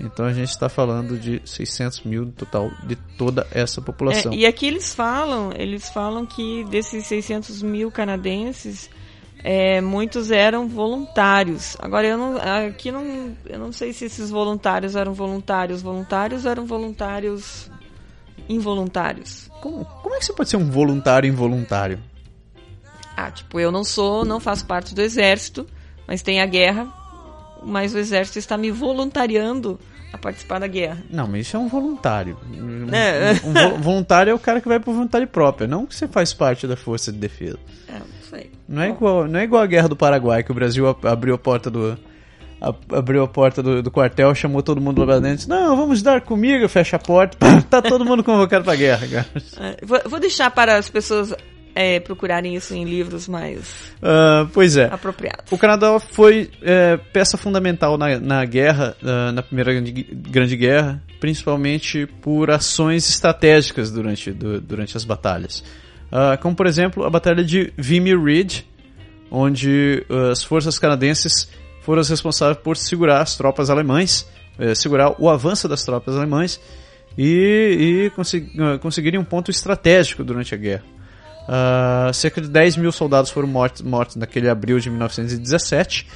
Então 0.00 0.26
a 0.26 0.32
gente 0.32 0.50
está 0.50 0.68
falando 0.68 1.18
de 1.18 1.42
600 1.44 2.02
mil 2.02 2.26
no 2.26 2.32
total 2.32 2.70
de 2.84 2.94
toda 2.94 3.46
essa 3.50 3.80
população. 3.80 4.32
É, 4.32 4.36
e 4.36 4.46
aqui 4.46 4.66
eles 4.66 4.94
falam, 4.94 5.50
eles 5.56 5.88
falam 5.88 6.24
que 6.24 6.64
desses 6.64 7.06
600 7.06 7.62
mil 7.62 7.90
canadenses, 7.90 8.88
é, 9.42 9.80
muitos 9.80 10.30
eram 10.30 10.68
voluntários. 10.68 11.76
Agora 11.80 12.06
eu 12.06 12.16
não, 12.16 12.36
aqui 12.68 12.92
não, 12.92 13.36
eu 13.46 13.58
não 13.58 13.72
sei 13.72 13.92
se 13.92 14.04
esses 14.04 14.30
voluntários 14.30 14.94
eram 14.94 15.12
voluntários 15.14 15.82
voluntários 15.82 16.44
ou 16.44 16.50
eram 16.50 16.64
voluntários 16.64 17.68
involuntários. 18.48 19.50
Como, 19.60 19.84
como 19.84 20.14
é 20.14 20.18
que 20.18 20.26
você 20.26 20.32
pode 20.32 20.48
ser 20.48 20.56
um 20.56 20.70
voluntário 20.70 21.28
involuntário? 21.28 22.00
Ah, 23.16 23.32
tipo, 23.32 23.58
eu 23.58 23.72
não 23.72 23.82
sou, 23.82 24.24
não 24.24 24.38
faço 24.38 24.64
parte 24.64 24.94
do 24.94 25.02
exército, 25.02 25.66
mas 26.06 26.22
tem 26.22 26.40
a 26.40 26.46
guerra, 26.46 26.86
mas 27.64 27.92
o 27.92 27.98
exército 27.98 28.38
está 28.38 28.56
me 28.56 28.70
voluntariando 28.70 29.78
a 30.12 30.18
participar 30.18 30.58
da 30.58 30.66
guerra. 30.66 30.98
Não, 31.10 31.26
mas 31.26 31.46
isso 31.46 31.56
é 31.56 31.60
um 31.60 31.68
voluntário. 31.68 32.36
Um, 32.52 32.86
É. 32.94 33.32
um 33.44 33.52
vo- 33.52 33.76
voluntário 33.82 34.30
é 34.30 34.34
o 34.34 34.38
cara 34.38 34.60
que 34.60 34.68
vai 34.68 34.80
por 34.80 34.94
vontade 34.94 35.26
própria, 35.26 35.66
não 35.68 35.84
que 35.86 35.94
você 35.94 36.08
faz 36.08 36.32
parte 36.32 36.66
da 36.66 36.76
força 36.76 37.12
de 37.12 37.18
defesa. 37.18 37.58
É, 37.88 37.92
não 37.98 38.06
sei. 38.30 38.50
Não 38.68 38.82
é 38.82 38.88
igual, 38.90 39.26
não 39.28 39.38
é 39.40 39.44
igual 39.44 39.62
a 39.62 39.66
guerra 39.66 39.88
do 39.88 39.96
Paraguai 39.96 40.42
que 40.42 40.50
o 40.50 40.54
Brasil 40.54 40.88
ab- 40.88 41.06
abriu 41.06 41.34
a 41.34 41.38
porta 41.38 41.70
do 41.70 41.98
a- 42.60 42.74
abriu 42.96 43.22
a 43.22 43.28
porta 43.28 43.62
do, 43.62 43.80
do 43.82 43.90
quartel, 43.90 44.34
chamou 44.34 44.62
todo 44.62 44.80
mundo 44.80 44.98
lá 45.00 45.06
pra 45.06 45.18
dentro. 45.20 45.36
disse, 45.36 45.48
Não, 45.48 45.76
vamos 45.76 46.02
dar 46.02 46.20
comigo, 46.22 46.68
fecha 46.68 46.96
a 46.96 46.98
porta. 46.98 47.36
Tá 47.70 47.80
todo 47.82 48.04
mundo 48.04 48.24
convocado 48.24 48.64
pra 48.64 48.74
guerra, 48.74 49.06
cara. 49.06 49.26
É, 49.60 49.76
vou, 49.86 50.00
vou 50.06 50.18
deixar 50.18 50.50
para 50.50 50.76
as 50.76 50.88
pessoas 50.90 51.32
é, 51.74 52.00
procurarem 52.00 52.54
isso 52.54 52.74
em 52.74 52.84
livros 52.84 53.28
mais 53.28 53.92
Ah, 54.02 54.46
pois 54.52 54.76
é. 54.76 54.86
apropriados. 54.86 55.50
O 55.52 55.58
Canadá 55.58 55.98
foi 56.00 56.50
é, 56.62 56.96
peça 57.12 57.36
fundamental 57.36 57.96
na, 57.96 58.18
na 58.18 58.44
guerra, 58.44 58.96
ah, 59.02 59.32
na 59.32 59.42
primeira 59.42 59.72
grande, 59.72 59.92
grande 60.12 60.56
guerra, 60.56 61.02
principalmente 61.20 62.06
por 62.20 62.50
ações 62.50 63.08
estratégicas 63.08 63.90
durante, 63.90 64.32
du- 64.32 64.60
durante 64.60 64.96
as 64.96 65.04
batalhas. 65.04 65.62
Ah, 66.10 66.36
como, 66.40 66.54
por 66.56 66.66
exemplo, 66.66 67.04
a 67.04 67.10
Batalha 67.10 67.44
de 67.44 67.72
Vimy 67.76 68.14
Ridge, 68.16 68.64
onde 69.30 70.04
as 70.32 70.42
forças 70.42 70.78
canadenses 70.78 71.50
foram 71.82 72.00
as 72.00 72.08
responsáveis 72.08 72.58
por 72.62 72.76
segurar 72.76 73.20
as 73.20 73.36
tropas 73.36 73.68
alemães, 73.70 74.26
eh, 74.58 74.74
segurar 74.74 75.14
o 75.20 75.28
avanço 75.28 75.68
das 75.68 75.84
tropas 75.84 76.16
alemães 76.16 76.58
e, 77.16 78.06
e 78.06 78.10
consegui- 78.16 78.50
conseguirem 78.80 79.20
um 79.20 79.24
ponto 79.24 79.50
estratégico 79.50 80.24
durante 80.24 80.54
a 80.54 80.58
guerra. 80.58 80.82
Ah, 81.48 82.10
cerca 82.12 82.42
de 82.42 82.48
10 82.48 82.76
mil 82.76 82.92
soldados 82.92 83.30
foram 83.30 83.48
mortos, 83.48 83.80
mortos 83.80 84.16
naquele 84.16 84.50
abril 84.50 84.78
de 84.78 84.90
1917, 84.90 86.06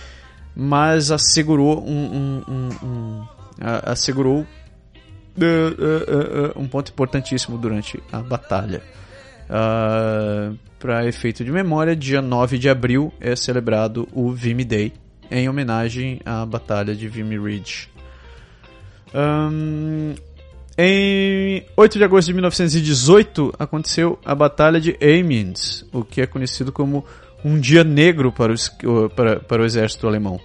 mas 0.54 1.10
assegurou 1.10 1.82
um, 1.82 2.04
um- 2.04 2.44
um- 2.48 2.86
um- 2.86 3.26
assegurou 3.84 4.46
eh, 5.40 5.74
eh, 5.78 6.52
um 6.54 6.68
ponto 6.68 6.90
importantíssimo 6.92 7.56
durante 7.56 7.98
a 8.12 8.18
batalha. 8.20 8.82
Para 10.78 11.06
efeito 11.06 11.42
de 11.44 11.50
memória, 11.50 11.94
dia 11.96 12.20
9 12.20 12.59
de 12.59 12.68
abril 12.68 13.12
é 13.20 13.34
celebrado 13.36 14.06
o 14.12 14.30
Vimy 14.32 14.64
Day, 14.64 14.92
em 15.30 15.48
homenagem 15.48 16.20
à 16.26 16.44
batalha 16.44 16.94
de 16.94 17.09
Vimy 17.09 17.38
Ridge. 17.38 17.88
Ahn, 19.14 20.14
em 20.78 21.65
8 21.77 21.99
de 21.99 22.05
agosto 22.05 22.28
de 22.28 22.35
1918 22.35 23.53
aconteceu 23.59 24.19
a 24.24 24.35
Batalha 24.35 24.81
de 24.81 24.97
Amiens, 25.03 25.85
o 25.93 26.03
que 26.05 26.20
é 26.20 26.27
conhecido 26.27 26.73
como 26.73 27.05
um 27.44 27.59
dia 27.59 27.85
negro 27.85 28.32
para 28.32 28.53
o, 28.53 28.55
es- 28.55 28.73
para, 29.15 29.40
para 29.40 29.62
o 29.62 29.65
exército 29.65 30.07
alemão. 30.07 30.40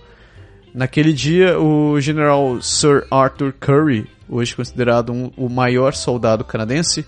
Naquele 0.74 1.14
dia, 1.14 1.58
o 1.60 1.99
general 2.02 2.62
Sir 2.62 3.06
Arthur 3.10 3.54
Curry, 3.60 4.08
hoje 4.30 4.56
considerado 4.56 5.12
um- 5.14 5.32
o 5.38 5.48
maior 5.49 5.94
soldado 5.94 6.44
canadense, 6.44 7.06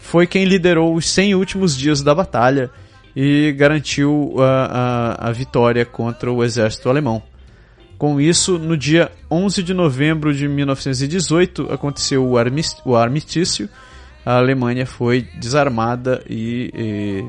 foi 0.00 0.26
quem 0.26 0.44
liderou 0.44 0.94
os 0.94 1.08
100 1.08 1.34
últimos 1.34 1.76
dias 1.76 2.02
da 2.02 2.14
batalha 2.14 2.70
e 3.14 3.52
garantiu 3.56 4.34
a, 4.38 5.18
a, 5.20 5.28
a 5.28 5.32
vitória 5.32 5.84
contra 5.84 6.32
o 6.32 6.42
exército 6.42 6.88
alemão. 6.88 7.22
Com 8.04 8.20
isso, 8.20 8.58
no 8.58 8.76
dia 8.76 9.10
11 9.30 9.62
de 9.62 9.72
novembro 9.72 10.34
de 10.34 10.46
1918, 10.46 11.72
aconteceu 11.72 12.22
o, 12.22 12.36
armist 12.36 12.78
o 12.84 12.94
armistício. 12.94 13.66
A 14.26 14.36
Alemanha 14.36 14.84
foi 14.84 15.22
desarmada 15.40 16.22
e, 16.28 16.70
e 16.74 17.24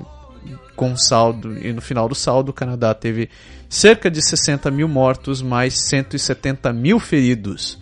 com 0.76 0.98
saldo, 0.98 1.58
e 1.66 1.72
no 1.72 1.82
final 1.82 2.10
do 2.10 2.14
saldo, 2.14 2.50
o 2.50 2.54
Canadá 2.54 2.94
teve 2.94 3.30
cerca 3.70 4.12
de 4.12 4.22
60 4.22 4.70
mil 4.70 4.90
mortos, 4.90 5.42
mais 5.42 5.80
170 5.88 6.74
mil 6.74 7.00
feridos. 7.00 7.80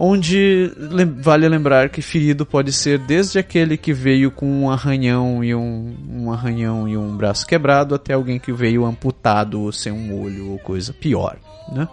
Onde 0.00 0.72
vale 1.20 1.48
lembrar 1.48 1.88
que 1.88 2.00
ferido 2.00 2.46
pode 2.46 2.72
ser 2.72 3.00
desde 3.00 3.36
aquele 3.36 3.76
que 3.76 3.92
veio 3.92 4.30
com 4.30 4.46
um 4.46 4.70
arranhão 4.70 5.42
e 5.42 5.52
um, 5.52 5.96
um 6.08 6.32
arranhão 6.32 6.88
e 6.88 6.96
um 6.96 7.16
braço 7.16 7.44
quebrado 7.44 7.96
até 7.96 8.14
alguém 8.14 8.38
que 8.38 8.52
veio 8.52 8.84
amputado 8.84 9.60
ou 9.60 9.72
sem 9.72 9.90
um 9.90 10.22
olho 10.22 10.52
ou 10.52 10.58
coisa 10.60 10.92
pior. 10.92 11.36
Né? 11.72 11.88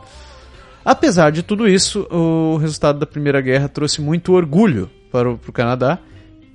Apesar 0.85 1.31
de 1.31 1.41
tudo 1.41 1.67
isso, 1.67 2.07
o 2.11 2.57
resultado 2.57 2.99
da 2.99 3.07
Primeira 3.07 3.41
Guerra 3.41 3.67
trouxe 3.67 3.99
muito 4.01 4.33
orgulho 4.33 4.87
para 5.11 5.31
o, 5.31 5.35
para 5.39 5.49
o 5.49 5.53
Canadá, 5.53 5.97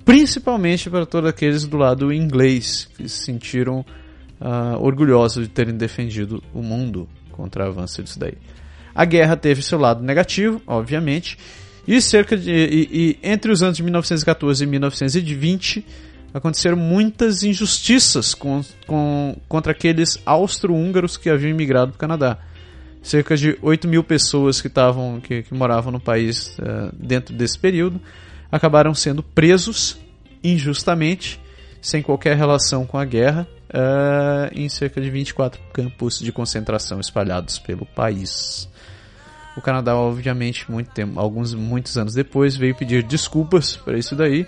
principalmente 0.05 0.89
para 0.89 1.05
todos 1.05 1.29
aqueles 1.29 1.65
do 1.65 1.75
lado 1.75 2.13
inglês, 2.13 2.87
que 2.95 3.09
se 3.09 3.25
sentiram 3.25 3.85
uh, 4.39 4.79
orgulhosos 4.79 5.49
de 5.49 5.53
terem 5.53 5.75
defendido 5.75 6.41
o 6.53 6.63
mundo 6.63 7.09
contra 7.29 7.65
o 7.65 7.67
avanço 7.67 8.01
disso 8.01 8.17
daí. 8.17 8.37
A 8.93 9.05
guerra 9.05 9.35
teve 9.35 9.61
seu 9.61 9.79
lado 9.79 10.03
negativo, 10.03 10.61
obviamente, 10.67 11.37
e 11.87 12.01
cerca 12.01 12.37
de 12.37 12.51
e, 12.51 12.89
e 12.91 13.19
entre 13.23 13.51
os 13.51 13.63
anos 13.63 13.77
de 13.77 13.83
1914 13.83 14.63
e 14.63 14.67
1920 14.67 15.85
aconteceram 16.33 16.77
muitas 16.77 17.43
injustiças 17.43 18.33
com, 18.33 18.61
com, 18.87 19.35
contra 19.47 19.71
aqueles 19.73 20.17
austro-húngaros 20.25 21.17
que 21.17 21.29
haviam 21.29 21.49
imigrado 21.49 21.91
para 21.91 21.97
o 21.97 21.99
Canadá 21.99 22.37
cerca 23.01 23.35
de 23.35 23.57
8 23.61 23.87
mil 23.87 24.03
pessoas 24.03 24.61
que, 24.61 24.69
tavam, 24.69 25.19
que, 25.19 25.43
que 25.43 25.53
moravam 25.53 25.91
no 25.91 25.99
país 25.99 26.57
uh, 26.59 26.93
dentro 26.93 27.35
desse 27.35 27.57
período 27.57 27.99
acabaram 28.51 28.93
sendo 28.93 29.23
presos 29.23 29.97
injustamente, 30.43 31.39
sem 31.81 32.01
qualquer 32.01 32.35
relação 32.35 32.85
com 32.85 32.97
a 32.97 33.05
guerra, 33.05 33.47
uh, 33.69 34.51
em 34.53 34.67
cerca 34.69 34.99
de 34.99 35.09
24 35.09 35.61
campos 35.73 36.19
de 36.19 36.31
concentração 36.31 36.99
espalhados 36.99 37.59
pelo 37.59 37.85
país. 37.85 38.69
O 39.57 39.61
Canadá, 39.61 39.95
obviamente, 39.95 40.69
muito 40.71 40.91
tempo, 40.91 41.19
alguns 41.19 41.53
muitos 41.53 41.97
anos 41.97 42.13
depois, 42.13 42.55
veio 42.55 42.75
pedir 42.75 43.03
desculpas 43.03 43.75
para 43.75 43.97
isso 43.97 44.15
daí, 44.15 44.47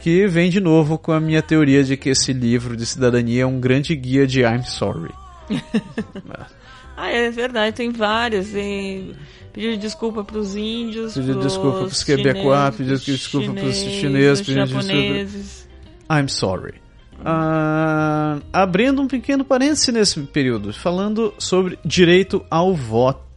que 0.00 0.26
vem 0.26 0.48
de 0.48 0.60
novo 0.60 0.96
com 0.98 1.12
a 1.12 1.20
minha 1.20 1.42
teoria 1.42 1.84
de 1.84 1.96
que 1.96 2.08
esse 2.08 2.32
livro 2.32 2.76
de 2.76 2.86
cidadania 2.86 3.42
é 3.42 3.46
um 3.46 3.60
grande 3.60 3.94
guia 3.94 4.26
de 4.26 4.40
I'm 4.40 4.64
sorry. 4.64 5.12
Ah, 7.00 7.12
é 7.12 7.30
verdade, 7.30 7.76
tem 7.76 7.92
várias. 7.92 8.48
Tem 8.48 9.14
pedir 9.52 9.76
desculpa 9.76 10.24
para 10.24 10.36
os 10.36 10.56
índios, 10.56 11.14
pedir 11.14 11.36
desculpa 11.36 11.78
para 11.78 11.86
os 11.86 12.02
quebecois, 12.02 12.74
pedir 12.74 12.98
desculpa 12.98 13.52
para 13.52 13.66
os 13.66 13.76
chineses, 13.76 14.44
pedir 14.44 14.66
japoneses. 14.66 15.68
I'm 16.10 16.28
sorry. 16.28 16.74
Uh, 17.20 18.42
abrindo 18.52 19.00
um 19.00 19.06
pequeno 19.06 19.44
parêntese 19.44 19.92
nesse 19.92 20.20
período, 20.22 20.72
falando 20.72 21.32
sobre 21.38 21.78
direito 21.84 22.44
ao 22.50 22.74
voto. 22.74 23.27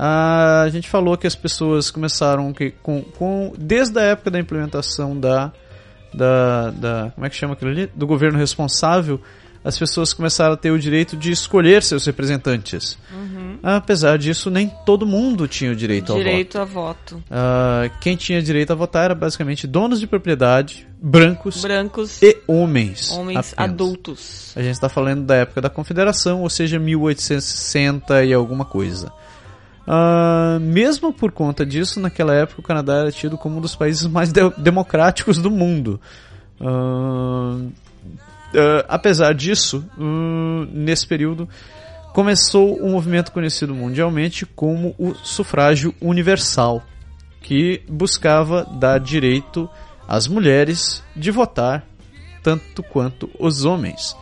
Uh, 0.00 0.64
a 0.64 0.68
gente 0.72 0.88
falou 0.88 1.14
que 1.18 1.26
as 1.26 1.34
pessoas 1.34 1.90
começaram 1.90 2.54
que, 2.54 2.70
com, 2.82 3.02
com, 3.02 3.52
desde 3.58 3.98
a 3.98 4.02
época 4.02 4.30
da 4.30 4.40
implementação 4.40 5.18
da, 5.18 5.52
da, 6.14 6.70
da 6.70 7.12
como 7.14 7.26
é 7.26 7.28
que 7.28 7.36
chama 7.36 7.52
aquilo 7.52 7.70
ali? 7.70 7.86
do 7.94 8.06
governo 8.06 8.38
responsável 8.38 9.20
as 9.62 9.78
pessoas 9.78 10.12
começaram 10.12 10.54
a 10.54 10.56
ter 10.56 10.70
o 10.70 10.78
direito 10.78 11.16
de 11.16 11.30
escolher 11.30 11.82
seus 11.82 12.06
representantes. 12.06 12.96
Uhum. 13.12 13.58
Apesar 13.62 14.16
disso, 14.16 14.50
nem 14.50 14.72
todo 14.86 15.06
mundo 15.06 15.46
tinha 15.46 15.70
o 15.70 15.76
direito, 15.76 16.14
direito 16.14 16.58
ao 16.58 16.66
voto. 16.66 17.20
Direito 17.20 17.28
a 17.28 17.90
voto. 17.90 17.94
Uh, 17.94 17.98
quem 18.00 18.16
tinha 18.16 18.40
direito 18.40 18.72
a 18.72 18.74
votar 18.74 19.04
era 19.04 19.14
basicamente 19.14 19.66
donos 19.66 20.00
de 20.00 20.06
propriedade, 20.06 20.88
brancos, 21.00 21.60
brancos 21.60 22.22
e 22.22 22.38
homens. 22.46 23.10
Homens 23.10 23.52
apenas. 23.52 23.70
adultos. 23.70 24.52
A 24.56 24.62
gente 24.62 24.72
está 24.72 24.88
falando 24.88 25.24
da 25.26 25.36
época 25.36 25.60
da 25.60 25.68
Confederação, 25.68 26.40
ou 26.40 26.48
seja, 26.48 26.78
1860 26.78 28.24
e 28.24 28.32
alguma 28.32 28.64
coisa. 28.64 29.12
Uh, 29.86 30.60
mesmo 30.60 31.12
por 31.12 31.32
conta 31.32 31.64
disso, 31.66 31.98
naquela 32.00 32.34
época 32.34 32.60
o 32.60 32.64
Canadá 32.64 32.98
era 32.98 33.10
tido 33.12 33.36
como 33.36 33.58
um 33.58 33.60
dos 33.60 33.74
países 33.74 34.06
mais 34.06 34.32
de 34.32 34.40
democráticos 34.58 35.38
do 35.38 35.50
mundo. 35.50 36.00
Uh, 36.60 37.70
Uh, 38.50 38.82
apesar 38.88 39.32
disso, 39.32 39.84
uh, 39.96 40.66
nesse 40.72 41.06
período, 41.06 41.48
começou 42.12 42.82
um 42.82 42.90
movimento 42.90 43.30
conhecido 43.30 43.72
mundialmente 43.72 44.44
como 44.44 44.92
o 44.98 45.14
sufrágio 45.14 45.94
universal, 46.00 46.82
que 47.40 47.80
buscava 47.88 48.64
dar 48.64 48.98
direito 48.98 49.70
às 50.08 50.26
mulheres 50.26 51.02
de 51.14 51.30
votar 51.30 51.86
tanto 52.42 52.82
quanto 52.82 53.30
os 53.38 53.64
homens. 53.64 54.16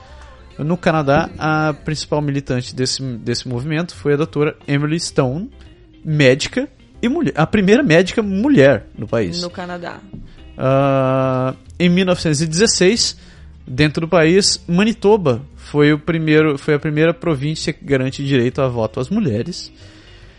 No 0.59 0.77
Canadá, 0.77 1.31
a 1.39 1.73
principal 1.73 2.21
militante 2.21 2.75
desse, 2.75 3.03
desse 3.03 3.49
movimento 3.49 3.95
foi 3.95 4.15
a 4.15 4.17
doutora 4.17 4.57
Emily 4.67 4.99
Stone, 4.99 5.51
médica 6.05 6.69
e 7.01 7.09
mulher, 7.09 7.33
a 7.37 7.47
primeira 7.47 7.83
médica 7.83 8.23
mulher 8.23 8.87
no 8.97 9.07
país. 9.07 9.41
No 9.41 9.51
Canadá. 9.51 10.01
Uh, 10.59 11.57
em 11.79 11.89
1916, 11.89 13.17
Dentro 13.71 14.07
do 14.07 14.09
país, 14.09 14.65
Manitoba 14.67 15.43
foi, 15.55 15.93
o 15.93 15.99
primeiro, 15.99 16.57
foi 16.57 16.73
a 16.73 16.79
primeira 16.79 17.13
província 17.13 17.71
que 17.71 17.85
garante 17.85 18.25
direito 18.25 18.63
a 18.63 18.69
voto 18.69 18.99
às 18.99 19.11
mulheres. 19.11 19.71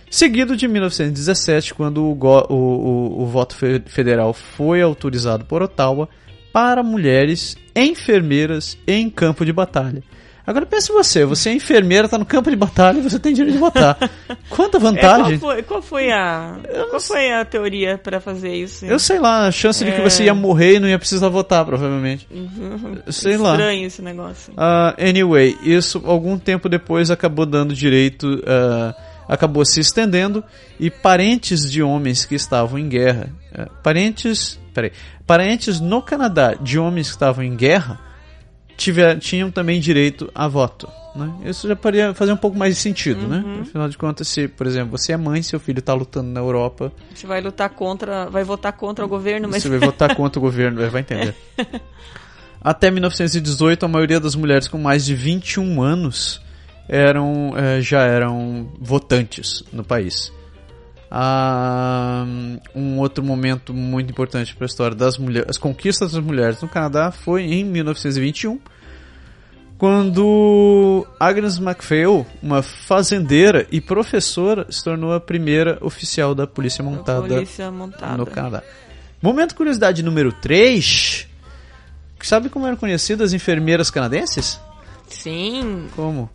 Seguido 0.09 0.57
de 0.57 0.67
1917, 0.67 1.75
quando 1.75 2.03
o, 2.03 2.17
o, 2.17 2.55
o, 2.55 3.21
o 3.21 3.25
voto 3.27 3.55
federal 3.85 4.33
foi 4.33 4.81
autorizado 4.81 5.45
por 5.45 5.61
Ottawa 5.61 6.09
para 6.51 6.83
mulheres 6.83 7.57
enfermeiras 7.75 8.77
em 8.87 9.09
campo 9.09 9.45
de 9.45 9.53
batalha. 9.53 10.03
Agora 10.49 10.65
pense 10.65 10.91
você, 10.91 11.23
você 11.25 11.51
é 11.51 11.53
enfermeira, 11.53 12.05
está 12.05 12.17
no 12.17 12.25
campo 12.25 12.49
de 12.49 12.55
batalha 12.55 12.97
e 12.97 13.01
você 13.03 13.19
tem 13.19 13.35
direito 13.35 13.53
de 13.53 13.59
votar. 13.59 13.95
Quanta 14.49 14.79
vantagem! 14.79 15.35
É, 15.35 15.37
qual, 15.37 15.53
foi, 15.53 15.61
qual, 15.61 15.81
foi, 15.83 16.11
a, 16.11 16.57
qual 16.89 16.99
foi 16.99 17.31
a 17.31 17.45
teoria 17.45 17.99
para 17.99 18.19
fazer 18.19 18.55
isso? 18.55 18.83
Eu 18.83 18.97
sei 18.97 19.19
lá, 19.19 19.45
a 19.45 19.51
chance 19.51 19.83
é... 19.83 19.85
de 19.85 19.95
que 19.95 20.01
você 20.01 20.23
ia 20.23 20.33
morrer 20.33 20.77
e 20.77 20.79
não 20.79 20.87
ia 20.87 20.97
precisar 20.97 21.29
votar, 21.29 21.63
provavelmente. 21.63 22.27
Uhum. 22.31 22.95
Sei 23.09 23.33
Estranho 23.33 23.41
lá. 23.43 23.51
Estranho 23.51 23.85
esse 23.85 24.01
negócio. 24.01 24.53
Uh, 24.53 25.07
anyway, 25.07 25.55
isso 25.61 26.01
algum 26.03 26.35
tempo 26.39 26.67
depois 26.67 27.11
acabou 27.11 27.45
dando 27.45 27.75
direito, 27.75 28.25
uh, 28.25 28.95
acabou 29.27 29.63
se 29.63 29.79
estendendo 29.79 30.43
e 30.79 30.89
parentes 30.89 31.69
de 31.69 31.83
homens 31.83 32.25
que 32.25 32.33
estavam 32.33 32.79
em 32.79 32.89
guerra, 32.89 33.29
uh, 33.53 33.71
parentes, 33.83 34.59
peraí, 34.79 34.91
parentes 35.25 35.79
no 35.79 36.01
Canadá 36.01 36.53
de 36.53 36.79
homens 36.79 37.07
que 37.07 37.13
estavam 37.13 37.43
em 37.43 37.55
guerra 37.55 37.99
tiver, 38.79 39.19
tinham 39.19 39.51
também 39.51 39.79
direito 39.79 40.31
a 40.33 40.47
voto. 40.47 40.89
Né? 41.15 41.31
Isso 41.45 41.67
já 41.67 41.75
poderia 41.75 42.13
fazer 42.13 42.31
um 42.31 42.37
pouco 42.37 42.57
mais 42.57 42.75
de 42.75 42.81
sentido, 42.81 43.27
né? 43.27 43.43
Uhum. 43.45 43.61
Afinal 43.61 43.89
de 43.89 43.97
contas, 43.97 44.27
se, 44.27 44.47
por 44.47 44.65
exemplo, 44.65 44.97
você 44.97 45.11
é 45.11 45.17
mãe, 45.17 45.41
seu 45.41 45.59
filho 45.59 45.79
está 45.79 45.93
lutando 45.93 46.29
na 46.29 46.39
Europa. 46.39 46.91
Você 47.13 47.27
vai 47.27 47.41
lutar 47.41 47.69
contra. 47.71 48.29
Vai 48.29 48.43
votar 48.43 48.71
contra 48.73 49.03
o 49.03 49.07
governo, 49.07 49.49
mas. 49.49 49.61
Você 49.61 49.69
vai 49.69 49.79
votar 49.79 50.15
contra 50.15 50.39
o 50.39 50.41
governo, 50.41 50.89
vai 50.89 51.01
entender. 51.01 51.35
Até 52.61 52.91
1918, 52.91 53.85
a 53.85 53.89
maioria 53.89 54.19
das 54.19 54.35
mulheres 54.35 54.67
com 54.67 54.77
mais 54.77 55.05
de 55.05 55.15
21 55.15 55.81
anos 55.81 56.41
eram, 56.87 57.53
eh, 57.55 57.81
já 57.81 58.01
eram 58.01 58.69
votantes 58.79 59.63
no 59.71 59.83
país. 59.83 60.31
Ah, 61.11 62.23
um 62.75 62.99
outro 62.99 63.23
momento 63.23 63.73
muito 63.73 64.11
importante 64.11 64.55
para 64.55 64.65
a 64.65 64.67
história 64.67 64.95
das 64.95 65.17
mulheres, 65.17 65.49
as 65.49 65.57
conquistas 65.57 66.11
das 66.11 66.23
mulheres 66.23 66.61
no 66.61 66.67
Canadá 66.67 67.11
foi 67.11 67.43
em 67.43 67.63
1921, 67.63 68.59
quando 69.77 71.07
Agnes 71.19 71.57
MacPhail, 71.57 72.27
uma 72.43 72.61
fazendeira 72.61 73.65
e 73.71 73.81
professora, 73.81 74.67
se 74.69 74.83
tornou 74.83 75.13
a 75.13 75.19
primeira 75.19 75.77
oficial 75.81 76.35
da 76.35 76.45
polícia 76.45 76.83
montada, 76.83 77.27
polícia 77.27 77.71
montada. 77.71 78.17
no 78.17 78.25
Canadá. 78.25 78.61
Momento 79.21 79.55
curiosidade 79.55 80.03
número 80.03 80.31
3. 80.31 81.27
Sabe 82.21 82.49
como 82.49 82.67
eram 82.67 82.75
conhecidas 82.77 83.29
as 83.29 83.33
enfermeiras 83.33 83.89
canadenses? 83.89 84.59
Sim. 85.07 85.87
Como? 85.95 86.29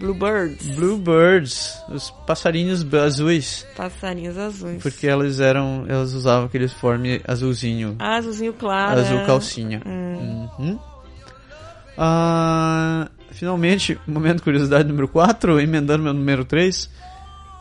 Bluebirds. 0.00 0.66
Bluebirds, 0.68 1.78
os 1.90 2.10
passarinhos 2.26 2.82
azuis. 2.94 3.66
Passarinhos 3.76 4.38
azuis. 4.38 4.82
Porque 4.82 5.06
elas 5.06 5.40
eram. 5.40 5.84
Elas 5.86 6.14
usavam 6.14 6.46
aquele 6.46 6.64
uniforme 6.64 7.20
azulzinho. 7.28 7.96
Ah, 7.98 8.16
azulzinho 8.16 8.54
claro. 8.54 8.98
Azul 8.98 9.18
é. 9.18 9.26
calcinha. 9.26 9.82
Hum. 9.84 10.48
Uhum. 10.58 10.78
Ah, 11.98 13.10
finalmente, 13.30 14.00
momento 14.06 14.38
de 14.38 14.42
curiosidade 14.42 14.88
número 14.88 15.06
4, 15.06 15.60
emendando 15.60 16.02
meu 16.02 16.14
número 16.14 16.46
3. 16.46 16.88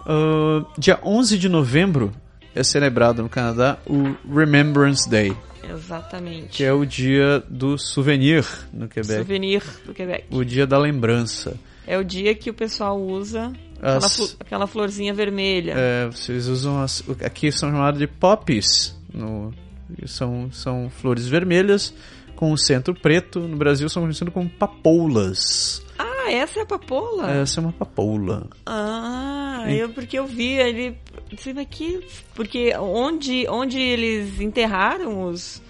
Uh, 0.05 0.65
dia 0.77 0.97
11 1.03 1.37
de 1.37 1.49
novembro 1.49 2.13
é 2.55 2.63
celebrado 2.63 3.21
no 3.21 3.27
Canadá 3.27 3.77
o 3.85 4.15
Remembrance 4.33 5.07
Day, 5.09 5.35
Exatamente. 5.69 6.47
que 6.47 6.63
é 6.63 6.71
o 6.71 6.85
dia 6.85 7.43
do 7.49 7.77
souvenir 7.77 8.45
no 8.71 8.87
Quebec. 8.87 9.17
Souvenir 9.17 9.61
do 9.85 9.93
Quebec. 9.93 10.25
O 10.31 10.45
dia 10.45 10.65
da 10.65 10.79
lembrança. 10.79 11.57
É 11.89 11.97
o 11.97 12.03
dia 12.03 12.35
que 12.35 12.49
o 12.49 12.53
pessoal 12.53 12.99
usa 13.01 13.51
aquela, 13.77 13.97
As- 13.97 14.37
aquela 14.39 14.67
florzinha 14.67 15.13
vermelha. 15.13 15.73
É, 15.75 16.05
vocês 16.07 16.47
usam 16.47 16.79
as, 16.81 17.03
aqui 17.23 17.51
são 17.51 17.69
chamadas 17.71 17.99
de 17.99 18.05
poppies. 18.07 18.95
No, 19.13 19.51
são, 20.05 20.51
são 20.51 20.89
flores 20.89 21.27
vermelhas 21.27 21.93
com 22.35 22.51
o 22.51 22.57
centro 22.57 22.93
preto. 22.93 23.39
No 23.39 23.57
Brasil 23.57 23.89
são 23.89 24.03
conhecidas 24.03 24.33
como 24.33 24.47
papoulas. 24.49 25.81
Ah, 25.97 26.31
essa 26.31 26.59
é 26.59 26.61
a 26.63 26.65
papoula? 26.65 27.31
Essa 27.31 27.59
é 27.59 27.63
uma 27.63 27.73
papoula. 27.73 28.47
Ah, 28.65 29.63
E- 29.67 29.77
eu, 29.79 29.89
porque 29.89 30.17
eu 30.19 30.25
vi 30.27 30.53
ele. 30.53 30.95
Disse, 31.31 31.53
mas 31.53 31.67
que. 31.69 31.99
Porque 32.35 32.73
onde, 32.77 33.47
onde 33.49 33.79
eles 33.79 34.39
enterraram 34.39 35.23
os. 35.23 35.61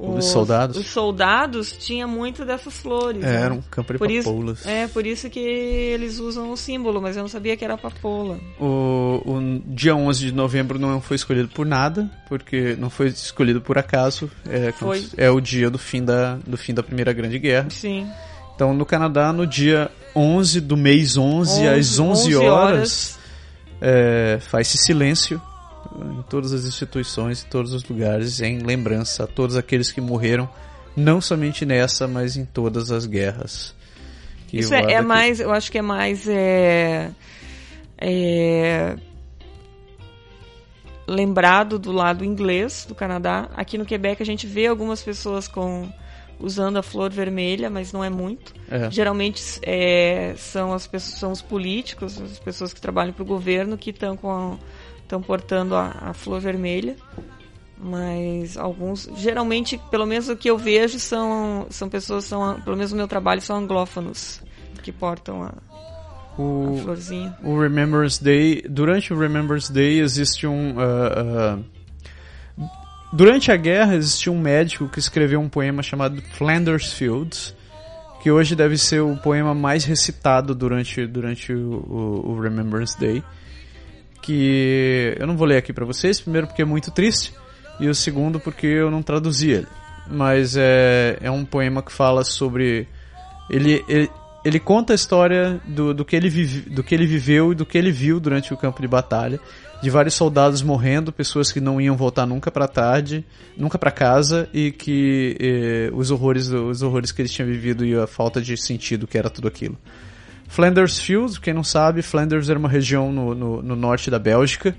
Os 0.00 0.24
soldados? 0.26 0.76
Os 0.78 0.86
soldados 0.86 1.72
tinha 1.72 2.06
muito 2.06 2.44
dessas 2.44 2.78
flores. 2.78 3.22
É, 3.22 3.26
né? 3.26 3.42
era 3.42 3.54
um 3.54 3.60
campo 3.60 3.92
de 3.92 3.98
por 3.98 4.10
isso. 4.10 4.30
É, 4.64 4.86
por 4.88 5.06
isso 5.06 5.28
que 5.28 5.38
eles 5.38 6.18
usam 6.18 6.50
o 6.50 6.56
símbolo, 6.56 7.02
mas 7.02 7.16
eu 7.16 7.22
não 7.22 7.28
sabia 7.28 7.54
que 7.56 7.64
era 7.64 7.76
papoula. 7.76 8.38
O, 8.58 9.20
o 9.26 9.62
dia 9.66 9.94
11 9.94 10.26
de 10.26 10.32
novembro 10.32 10.78
não 10.78 11.00
foi 11.02 11.16
escolhido 11.16 11.48
por 11.48 11.66
nada, 11.66 12.10
porque 12.28 12.74
não 12.78 12.88
foi 12.88 13.08
escolhido 13.08 13.60
por 13.60 13.76
acaso. 13.76 14.30
É, 14.48 14.72
Foi. 14.72 15.06
é 15.16 15.30
o 15.30 15.40
dia 15.40 15.68
do 15.68 15.78
fim, 15.78 16.02
da, 16.02 16.36
do 16.46 16.56
fim 16.56 16.72
da 16.72 16.82
Primeira 16.82 17.12
Grande 17.12 17.38
Guerra. 17.38 17.68
Sim. 17.68 18.08
Então, 18.54 18.72
no 18.72 18.86
Canadá, 18.86 19.32
no 19.32 19.46
dia 19.46 19.90
11 20.16 20.60
do 20.60 20.76
mês 20.76 21.16
11, 21.16 21.68
às 21.68 21.98
11 21.98 22.36
horas, 22.36 23.18
é, 23.80 24.38
faz-se 24.40 24.78
silêncio 24.78 25.40
em 26.18 26.22
todas 26.22 26.52
as 26.52 26.64
instituições, 26.64 27.44
em 27.44 27.48
todos 27.48 27.72
os 27.72 27.84
lugares, 27.84 28.40
em 28.40 28.58
lembrança 28.58 29.24
a 29.24 29.26
todos 29.26 29.56
aqueles 29.56 29.90
que 29.92 30.00
morreram, 30.00 30.48
não 30.96 31.20
somente 31.20 31.64
nessa, 31.64 32.06
mas 32.06 32.36
em 32.36 32.44
todas 32.44 32.90
as 32.90 33.06
guerras. 33.06 33.74
que 34.48 34.58
Isso 34.58 34.74
é, 34.74 34.92
é 34.92 35.00
mais, 35.00 35.40
eu 35.40 35.52
acho 35.52 35.70
que 35.70 35.78
é 35.78 35.82
mais 35.82 36.28
é, 36.28 37.10
é, 37.98 38.96
lembrado 41.06 41.78
do 41.78 41.92
lado 41.92 42.24
inglês 42.24 42.84
do 42.88 42.94
Canadá. 42.94 43.48
Aqui 43.54 43.76
no 43.76 43.84
Quebec 43.84 44.22
a 44.22 44.26
gente 44.26 44.46
vê 44.46 44.66
algumas 44.66 45.02
pessoas 45.02 45.46
com 45.46 45.88
usando 46.40 46.78
a 46.78 46.82
flor 46.82 47.10
vermelha, 47.10 47.68
mas 47.68 47.92
não 47.92 48.02
é 48.02 48.08
muito. 48.08 48.54
É. 48.70 48.90
Geralmente 48.90 49.60
é, 49.62 50.34
são 50.36 50.72
as 50.72 50.86
pessoas, 50.86 51.18
são 51.18 51.32
os 51.32 51.42
políticos, 51.42 52.20
as 52.20 52.38
pessoas 52.38 52.72
que 52.72 52.80
trabalham 52.80 53.12
para 53.12 53.22
o 53.22 53.26
governo 53.26 53.76
que 53.76 53.90
estão 53.90 54.16
com 54.16 54.58
estão 55.10 55.20
portando 55.20 55.74
a, 55.74 55.90
a 56.00 56.14
flor 56.14 56.40
vermelha. 56.40 56.96
Mas 57.82 58.56
alguns, 58.58 59.08
geralmente, 59.16 59.80
pelo 59.90 60.06
menos 60.06 60.28
o 60.28 60.36
que 60.36 60.50
eu 60.50 60.58
vejo 60.58 60.98
são 60.98 61.66
são 61.70 61.88
pessoas 61.88 62.24
são, 62.26 62.60
pelo 62.60 62.76
menos 62.76 62.90
no 62.92 62.98
meu 62.98 63.08
trabalho 63.08 63.40
são 63.40 63.56
anglófonos 63.56 64.42
que 64.82 64.92
portam 64.92 65.42
a, 65.42 65.46
a 65.48 66.40
O, 66.42 66.78
florzinha. 66.82 67.34
o 67.42 67.58
Remembrance 67.58 68.22
Day, 68.22 68.62
durante 68.68 69.12
o 69.14 69.18
Remembrance 69.18 69.72
Day 69.72 69.98
existe 70.00 70.46
um. 70.46 70.74
ah, 70.78 71.58
ah, 72.58 72.64
durante 73.12 73.50
a 73.50 73.56
guerra 73.56 73.94
existia 73.96 74.30
um 74.30 74.38
médico 74.38 74.86
que 74.88 74.98
escreveu 74.98 75.40
um 75.40 75.48
poema 75.48 75.82
chamado 75.82 76.20
Flanders 76.34 76.92
Fields, 76.92 77.54
que 78.22 78.30
hoje 78.30 78.54
deve 78.54 78.76
ser 78.76 79.00
o 79.00 79.16
poema 79.16 79.54
mais 79.54 79.84
recitado 79.86 80.54
durante, 80.54 81.06
durante 81.06 81.50
o, 81.54 81.72
o- 81.88 82.30
o 82.32 82.40
Remembrance 82.40 82.98
Day. 83.00 83.22
Que 84.22 85.16
eu 85.18 85.26
não 85.26 85.36
vou 85.36 85.46
ler 85.46 85.56
aqui 85.56 85.72
pra 85.72 85.84
vocês, 85.84 86.20
primeiro 86.20 86.46
porque 86.46 86.62
é 86.62 86.64
muito 86.64 86.90
triste, 86.90 87.32
e 87.78 87.88
o 87.88 87.94
segundo 87.94 88.38
porque 88.38 88.66
eu 88.66 88.90
não 88.90 89.02
traduzi 89.02 89.50
ele. 89.50 89.66
Mas 90.10 90.56
é, 90.56 91.18
é 91.20 91.30
um 91.30 91.44
poema 91.44 91.82
que 91.82 91.92
fala 91.92 92.24
sobre. 92.24 92.88
Ele, 93.48 93.84
ele, 93.88 94.10
ele 94.44 94.58
conta 94.58 94.92
a 94.92 94.96
história 94.96 95.60
do, 95.66 95.94
do, 95.94 96.04
que 96.04 96.16
ele 96.16 96.28
vive, 96.28 96.68
do 96.70 96.82
que 96.82 96.94
ele 96.94 97.06
viveu 97.06 97.52
e 97.52 97.54
do 97.54 97.66
que 97.66 97.78
ele 97.78 97.92
viu 97.92 98.18
durante 98.18 98.52
o 98.52 98.56
campo 98.56 98.80
de 98.80 98.88
batalha. 98.88 99.40
De 99.82 99.88
vários 99.88 100.14
soldados 100.14 100.62
morrendo, 100.62 101.10
pessoas 101.10 101.50
que 101.50 101.58
não 101.58 101.80
iam 101.80 101.96
voltar 101.96 102.26
nunca 102.26 102.50
pra 102.50 102.68
tarde, 102.68 103.24
nunca 103.56 103.78
pra 103.78 103.90
casa, 103.90 104.46
e 104.52 104.70
que 104.70 105.36
eh, 105.40 105.90
os, 105.94 106.10
horrores, 106.10 106.50
os 106.50 106.82
horrores 106.82 107.12
que 107.12 107.22
eles 107.22 107.32
tinham 107.32 107.48
vivido 107.48 107.86
e 107.86 107.94
a 107.96 108.06
falta 108.06 108.42
de 108.42 108.58
sentido 108.58 109.06
que 109.06 109.16
era 109.16 109.30
tudo 109.30 109.48
aquilo. 109.48 109.78
Flanders 110.50 110.98
Fields, 110.98 111.38
quem 111.38 111.54
não 111.54 111.62
sabe, 111.64 112.02
Flanders 112.02 112.48
era 112.50 112.58
uma 112.58 112.68
região 112.68 113.12
no, 113.12 113.34
no, 113.34 113.62
no 113.62 113.76
norte 113.76 114.10
da 114.10 114.18
Bélgica. 114.18 114.74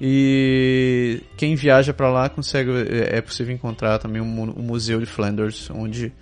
E 0.00 1.20
quem 1.36 1.54
viaja 1.54 1.92
pra 1.92 2.10
lá 2.10 2.28
consegue 2.28 2.70
é 2.70 3.18
é 3.18 3.20
possível 3.20 3.54
encontrar 3.54 3.98
também 3.98 4.20
o 4.20 4.24
mu- 4.24 4.52
o 4.52 4.62
museu 4.62 5.00
de 5.00 5.06
Flanders, 5.06 5.68
onde 5.70 6.12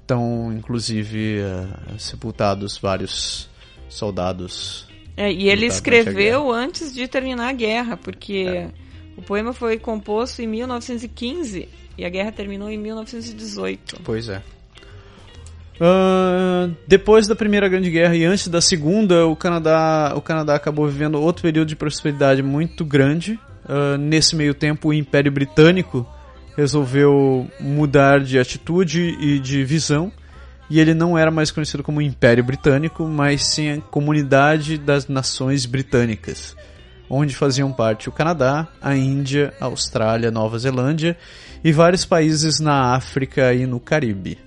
estão 0.00 0.52
inclusive 0.52 1.38
eh, 1.40 1.66
sepultados 1.98 2.78
vários 2.78 3.48
soldados. 3.88 4.86
É, 5.16 5.30
e 5.32 5.48
ele 5.48 5.68
durante 5.68 5.72
a 5.72 5.74
escreveu 5.74 6.50
antes 6.52 6.92
de 6.94 7.06
terminar 7.08 7.48
a 7.48 7.52
guerra, 7.52 7.96
porque 7.96 8.44
É. 8.48 8.70
o 9.16 9.22
poema 9.22 9.52
foi 9.52 9.78
composto 9.78 10.42
em 10.42 10.46
1915 10.46 11.68
e 11.96 12.04
a 12.04 12.08
guerra 12.10 12.32
terminou 12.32 12.70
em 12.70 12.78
1918. 12.78 14.00
Pois 14.04 14.28
é. 14.28 14.42
Ah, 15.80 16.70
depois 16.86 17.26
da 17.26 17.36
Primeira 17.36 17.68
Grande 17.68 17.90
Guerra 17.90 18.16
e 18.16 18.24
antes 18.24 18.48
da 18.48 18.60
Segunda, 18.60 19.26
o 19.26 19.36
Canadá, 19.36 20.12
o 20.16 20.20
Canadá 20.20 20.54
acabou 20.54 20.86
vivendo 20.88 21.20
outro 21.20 21.42
período 21.42 21.68
de 21.68 21.76
prosperidade 21.76 22.42
muito 22.42 22.84
grande. 22.84 23.38
Ah, 23.68 23.96
nesse 23.98 24.34
meio 24.34 24.54
tempo, 24.54 24.88
o 24.88 24.94
Império 24.94 25.30
Britânico 25.30 26.06
resolveu 26.56 27.48
mudar 27.60 28.20
de 28.20 28.38
atitude 28.38 29.16
e 29.20 29.38
de 29.38 29.64
visão. 29.64 30.10
E 30.68 30.80
ele 30.80 30.94
não 30.94 31.16
era 31.16 31.30
mais 31.30 31.52
conhecido 31.52 31.82
como 31.82 32.02
Império 32.02 32.42
Britânico, 32.42 33.04
mas 33.04 33.44
sim 33.44 33.70
a 33.70 33.80
Comunidade 33.80 34.76
das 34.78 35.06
Nações 35.06 35.64
Britânicas, 35.64 36.56
onde 37.08 37.36
faziam 37.36 37.72
parte 37.72 38.08
o 38.08 38.12
Canadá, 38.12 38.66
a 38.82 38.96
Índia, 38.96 39.54
a 39.60 39.66
Austrália, 39.66 40.28
Nova 40.28 40.58
Zelândia 40.58 41.16
e 41.62 41.70
vários 41.70 42.04
países 42.04 42.58
na 42.58 42.96
África 42.96 43.54
e 43.54 43.64
no 43.64 43.78
Caribe. 43.78 44.45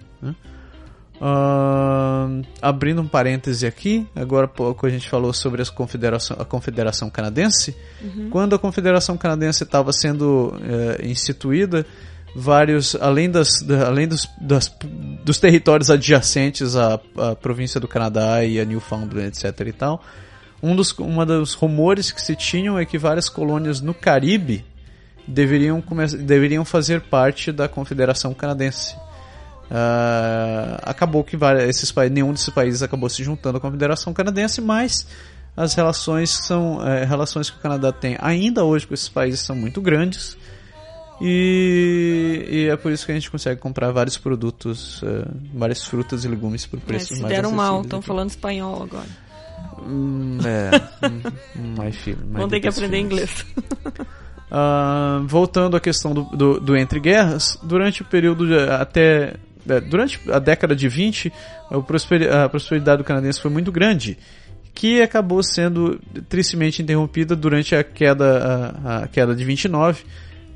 Ahn, 1.22 2.42
abrindo 2.62 3.02
um 3.02 3.08
parêntese 3.08 3.66
aqui, 3.68 4.08
agora 4.16 4.48
pouco 4.48 4.86
a 4.86 4.90
gente 4.90 5.10
falou 5.10 5.34
sobre 5.34 5.62
as 5.62 5.70
confederação, 5.70 6.38
a 6.40 6.46
Confederação 6.46 7.10
Canadense. 7.10 7.76
Quando 8.30 8.56
a 8.56 8.60
Confederação 8.60 9.18
Canadense 9.18 9.64
estava 9.64 9.92
sendo 9.92 10.54
eh, 10.64 11.06
instituída, 11.08 11.86
vários, 12.36 12.96
além, 12.96 13.30
das, 13.30 13.50
da- 13.66 13.88
além 13.88 14.08
dos, 14.08 14.30
das- 14.40 14.72
dos 15.24 15.40
territórios 15.40 15.90
adjacentes 15.90 16.76
à, 16.76 17.00
à 17.18 17.36
província 17.36 17.80
do 17.80 17.88
Canadá 17.88 18.44
e 18.44 18.60
a 18.60 18.66
Newfoundland, 18.66 19.28
etc. 19.28 19.68
e 19.68 19.74
tal, 19.74 20.04
um 20.62 20.76
dos, 20.76 20.92
uma 21.00 21.26
dos 21.26 21.54
rumores 21.54 22.12
que 22.12 22.22
se 22.22 22.36
tinham 22.36 22.78
é 22.78 22.86
que 22.86 22.98
várias 22.98 23.28
colônias 23.30 23.82
no 23.82 23.94
Caribe 23.94 24.66
deveriam, 25.28 25.84
deveriam 26.20 26.64
fazer 26.66 27.02
parte 27.02 27.52
da 27.52 27.68
Confederação 27.68 28.34
Canadense. 28.34 28.96
Ah, 29.72 30.80
acabou 30.84 31.24
que 31.24 31.38
várias, 31.38 31.70
esses, 31.70 31.94
nenhum 32.12 32.32
desses 32.34 32.50
países 32.50 32.82
acabou 32.82 33.10
se 33.10 33.24
juntando 33.24 33.58
à 33.58 33.62
Confederação 33.62 34.14
Canadense, 34.14 34.62
mas 34.62 35.06
as 35.56 35.74
relações 35.74 36.30
são 36.32 36.80
eh, 36.88 37.06
relações 37.06 37.50
que 37.50 37.58
o 37.58 37.60
Canadá 37.60 37.92
tem 37.92 38.16
ainda 38.20 38.64
hoje 38.64 38.88
com 38.88 38.94
esses 38.94 39.10
países 39.10 39.42
são 39.42 39.56
muito 39.56 39.82
grandes 39.82 40.38
e, 41.22 42.46
e 42.50 42.68
é 42.70 42.78
por 42.78 42.92
isso 42.92 43.06
que 43.06 43.12
a 43.12 43.16
gente 43.16 43.30
consegue 43.30 43.60
comprar 43.60 43.92
vários 43.92 44.18
produtos, 44.18 45.02
eh, 45.04 45.26
várias 45.54 45.84
frutas 45.86 46.24
e 46.24 46.28
legumes 46.28 46.66
por 46.66 46.78
É, 46.80 46.82
preços 46.82 47.18
se 47.18 47.22
mais 47.22 47.36
deram 47.36 47.52
mal, 47.52 47.82
estão 47.82 48.02
falando 48.02 48.30
espanhol 48.30 48.84
agora. 48.84 49.08
Hum, 49.86 50.38
é, 50.46 51.08
my 51.82 51.92
feel- 51.92 52.18
my 52.26 52.38
Vão 52.40 52.48
ter 52.50 52.60
que 52.60 52.68
aprender 52.68 52.98
feelings. 52.98 53.06
inglês. 53.06 53.46
Ah, 54.52 55.22
voltando 55.26 55.78
à 55.78 55.80
questão 55.80 56.14
do, 56.14 56.24
do, 56.24 56.60
do 56.60 56.76
entre 56.78 57.00
guerras, 57.00 57.58
durante 57.62 58.02
o 58.02 58.06
período 58.06 58.48
de, 58.48 58.58
até 58.72 59.36
é, 59.36 59.38
durante 59.80 60.20
a 60.32 60.40
década 60.40 60.76
de 60.76 60.88
20, 60.88 61.32
a 61.70 61.80
prosperi- 61.80 62.28
a 62.28 62.50
prosperidade 62.50 62.98
do 63.00 63.04
canadense 63.04 63.40
foi 63.42 63.52
muito 63.52 63.72
grande, 63.72 64.18
que 64.74 65.02
acabou 65.02 65.44
sendo 65.44 66.00
tristemente 66.28 66.82
interrompida 66.82 67.36
durante 67.36 67.76
a 67.76 67.84
queda 67.84 68.74
a, 68.84 69.04
a 69.04 69.08
queda 69.08 69.36
de 69.36 69.44
29, 69.44 70.04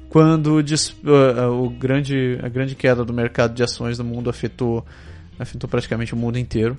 quando 0.09 0.57
o, 0.57 1.69
grande 1.69 2.39
a 2.41 2.47
grande 2.47 2.75
queda 2.75 3.03
do 3.03 3.13
mercado 3.13 3.53
de 3.53 3.63
ações 3.63 3.97
do 3.97 4.03
mundo 4.03 4.29
afetou 4.29 4.85
afetou 5.37 5.69
praticamente 5.69 6.13
o 6.13 6.17
mundo 6.17 6.37
inteiro. 6.37 6.77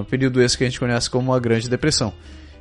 O 0.00 0.04
período 0.04 0.40
esse 0.40 0.56
que 0.56 0.64
a 0.64 0.66
gente 0.68 0.78
conhece 0.78 1.10
como 1.10 1.34
a 1.34 1.40
Grande 1.40 1.68
Depressão. 1.68 2.12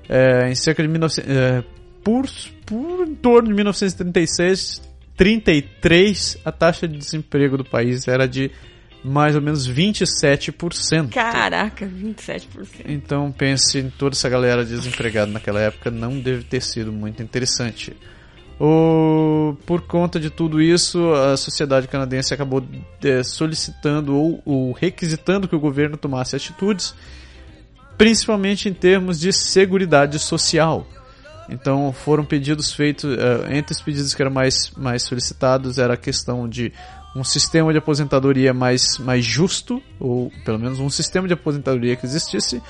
É, 0.10 0.49
em 0.49 0.56
cerca 0.56 0.82
de 0.84 0.90
1900, 0.90 1.32
é, 1.32 1.64
por, 2.03 2.26
por 2.65 3.07
em 3.07 3.15
torno 3.15 3.48
de 3.49 3.53
1936, 3.53 4.82
33, 5.16 6.38
a 6.44 6.52
taxa 6.52 6.88
de 6.88 6.98
desemprego 6.98 7.58
do 7.58 7.66
país 7.66 8.08
era 8.08 8.28
de 8.28 8.52
mais 9.04 9.36
ou 9.36 9.42
menos 9.42 9.70
27%. 9.70 11.10
Caraca, 11.10 11.86
27%. 11.86 12.48
Então 12.88 13.32
pense 13.32 13.78
em 13.78 13.90
toda 13.90 14.16
essa 14.16 14.28
galera 14.28 14.66
desempregada 14.66 15.32
naquela 15.32 15.62
época, 15.62 15.92
não 15.92 16.20
deve 16.20 16.44
ter 16.44 16.62
sido 16.62 16.92
muito 16.92 17.22
interessante. 17.22 17.96
O, 18.60 19.56
por 19.66 19.82
conta 19.82 20.20
de 20.20 20.30
tudo 20.30 20.62
isso, 20.62 21.14
a 21.14 21.36
sociedade 21.38 21.88
canadense 21.88 22.34
acabou 22.34 22.66
é, 23.04 23.22
solicitando 23.22 24.16
ou, 24.16 24.42
ou 24.46 24.72
requisitando 24.72 25.48
que 25.48 25.56
o 25.56 25.60
governo 25.60 25.98
tomasse 25.98 26.36
atitudes, 26.36 26.96
principalmente 27.98 28.70
em 28.70 28.74
termos 28.74 29.20
de 29.20 29.32
seguridade 29.32 30.18
social. 30.20 30.88
Então 31.49 31.91
foram 31.93 32.26
pedidos 32.26 32.73
feitos, 32.73 33.03
uh, 33.05 33.51
entre 33.51 33.73
os 33.73 33.81
pedidos 33.81 34.13
que 34.13 34.22
eram 34.22 34.31
mais, 34.31 34.72
mais 34.76 35.03
solicitados 35.03 35.77
era 35.77 35.93
a 35.93 35.97
questão 35.97 36.47
de 36.47 36.73
um 37.15 37.23
sistema 37.23 37.72
de 37.72 37.77
aposentadoria 37.77 38.53
mais, 38.53 38.97
mais 38.97 39.23
justo, 39.23 39.81
ou 39.99 40.31
pelo 40.43 40.59
menos 40.59 40.80
um 40.80 40.89
sistema 40.89 41.27
de 41.27 41.34
aposentadoria 41.34 41.95
que 41.95 42.05
existisse, 42.05 42.61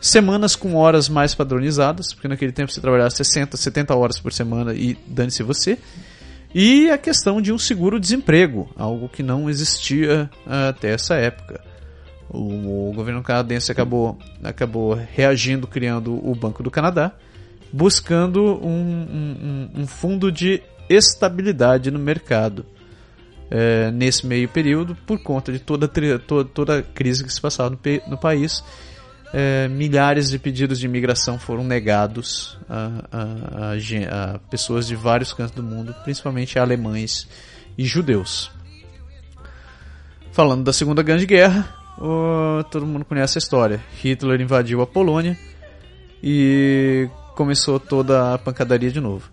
semanas 0.00 0.56
com 0.56 0.74
horas 0.74 1.08
mais 1.08 1.34
padronizadas, 1.34 2.12
porque 2.12 2.26
naquele 2.26 2.50
tempo 2.50 2.72
você 2.72 2.80
trabalhava 2.80 3.10
60, 3.10 3.56
70 3.56 3.94
horas 3.94 4.18
por 4.18 4.32
semana 4.32 4.74
e 4.74 4.98
dane-se 5.06 5.44
você. 5.44 5.78
E 6.54 6.90
a 6.90 6.98
questão 6.98 7.40
de 7.40 7.52
um 7.52 7.58
seguro-desemprego, 7.58 8.68
algo 8.76 9.08
que 9.08 9.22
não 9.22 9.48
existia 9.48 10.28
uh, 10.44 10.68
até 10.68 10.92
essa 10.92 11.14
época. 11.14 11.62
O, 12.28 12.90
o, 12.90 12.92
governo 12.92 13.22
canadense 13.22 13.70
acabou, 13.70 14.18
acabou 14.42 14.94
reagindo, 14.94 15.66
criando 15.66 16.14
o 16.28 16.34
Banco 16.34 16.62
do 16.62 16.70
Canadá, 16.70 17.12
buscando 17.72 18.42
um, 18.64 19.68
um, 19.74 19.82
um 19.82 19.86
fundo 19.86 20.30
de 20.30 20.62
estabilidade 20.88 21.90
no 21.90 21.98
mercado. 21.98 22.66
É, 23.50 23.90
nesse 23.90 24.26
meio 24.26 24.48
período, 24.48 24.96
por 25.06 25.22
conta 25.22 25.52
de 25.52 25.58
toda, 25.58 25.86
toda, 25.86 26.48
toda 26.48 26.78
a 26.78 26.82
crise 26.82 27.22
que 27.22 27.30
se 27.30 27.40
passava 27.40 27.68
no, 27.68 27.78
no 28.08 28.16
país 28.16 28.64
é, 29.32 29.66
milhares 29.68 30.28
de 30.28 30.38
pedidos 30.38 30.78
de 30.78 30.86
imigração 30.86 31.38
foram 31.38 31.64
negados 31.64 32.58
a, 32.68 32.90
a, 33.10 33.72
a, 33.72 34.34
a, 34.34 34.38
pessoas 34.38 34.86
de 34.86 34.94
vários 34.94 35.32
cantos 35.32 35.54
do 35.54 35.62
mundo, 35.62 35.94
principalmente 36.04 36.58
alemães 36.58 37.26
e 37.76 37.84
judeus. 37.84 38.50
Falando 40.32 40.64
da 40.64 40.72
Segunda 40.72 41.02
Grande 41.02 41.26
Guerra, 41.26 41.74
todo 42.70 42.86
mundo 42.86 43.04
conhece 43.04 43.38
a 43.38 43.40
história. 43.40 43.82
Hitler 44.02 44.40
invadiu 44.40 44.80
a 44.80 44.86
Polônia 44.86 45.38
e 46.22 47.08
começou 47.34 47.78
toda 47.78 48.34
a 48.34 48.38
pancadaria 48.38 48.90
de 48.90 49.00
novo. 49.00 49.30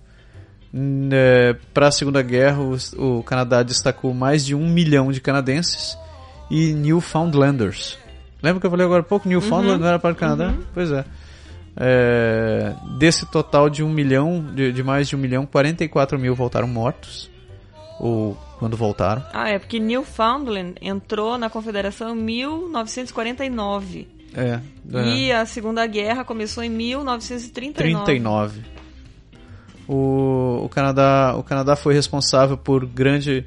É, 1.11 1.55
Para 1.73 1.88
a 1.88 1.91
Segunda 1.91 2.21
Guerra, 2.21 2.61
o, 2.61 2.76
o 3.19 3.23
Canadá 3.23 3.63
destacou 3.63 4.13
mais 4.13 4.45
de 4.45 4.53
um 4.53 4.69
milhão 4.69 5.11
de 5.11 5.19
canadenses 5.19 5.97
e 6.49 6.73
Newfoundlanders 6.73 7.97
Lembra 8.41 8.61
que 8.61 8.65
eu 8.65 8.71
falei 8.71 8.85
agora 8.85 9.01
há 9.01 9.05
pouco? 9.05 9.27
Newfoundland 9.27 9.73
uhum. 9.73 9.80
não 9.80 9.88
era 9.88 9.99
para 9.99 10.13
o 10.13 10.15
Canadá? 10.15 10.47
Uhum. 10.47 10.63
Pois 10.73 10.91
é. 10.91 11.05
é. 11.76 12.73
Desse 12.97 13.26
total 13.26 13.69
de 13.69 13.84
um 13.84 13.89
milhão, 13.89 14.41
de, 14.53 14.71
de, 14.71 14.84
mais 14.84 15.07
de 15.07 15.15
um 15.15 15.19
milhão, 15.19 15.45
44 15.45 16.17
mil 16.17 16.34
voltaram 16.34 16.67
mortos. 16.67 17.30
Ou 17.99 18.38
quando 18.57 18.77
voltaram. 18.77 19.23
Ah, 19.34 19.49
é 19.49 19.59
porque 19.59 19.77
Newfoundland 19.77 20.76
entrou 20.81 21.38
na 21.38 21.49
Confederação 21.49 22.15
em 22.15 22.21
1949. 22.21 24.07
É, 24.35 24.60
é. 24.93 25.07
E 25.07 25.31
a 25.31 25.45
Segunda 25.45 25.85
Guerra 25.88 26.23
começou 26.23 26.64
em 26.64 26.69
1939. 26.69 28.06
39. 28.06 28.61
O, 29.88 30.61
o, 30.65 30.69
Canadá, 30.69 31.35
o 31.35 31.43
Canadá 31.43 31.76
foi 31.76 31.93
responsável 31.93 32.57
por 32.57 32.85
grande 32.85 33.45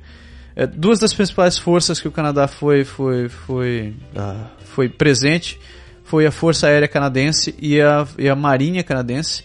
é, 0.56 0.66
duas 0.66 0.98
das 0.98 1.14
principais 1.14 1.56
forças 1.56 2.00
que 2.00 2.08
o 2.08 2.12
Canadá 2.12 2.46
foi 2.46 2.84
foi 2.84 3.28
foi 3.28 3.94
ah, 4.14 4.48
foi 4.64 4.88
presente 4.88 5.58
foi 6.12 6.26
a 6.26 6.30
Força 6.30 6.66
Aérea 6.66 6.86
Canadense 6.86 7.54
e 7.58 7.80
a, 7.80 8.06
e 8.18 8.28
a 8.28 8.36
Marinha 8.36 8.84
Canadense. 8.84 9.42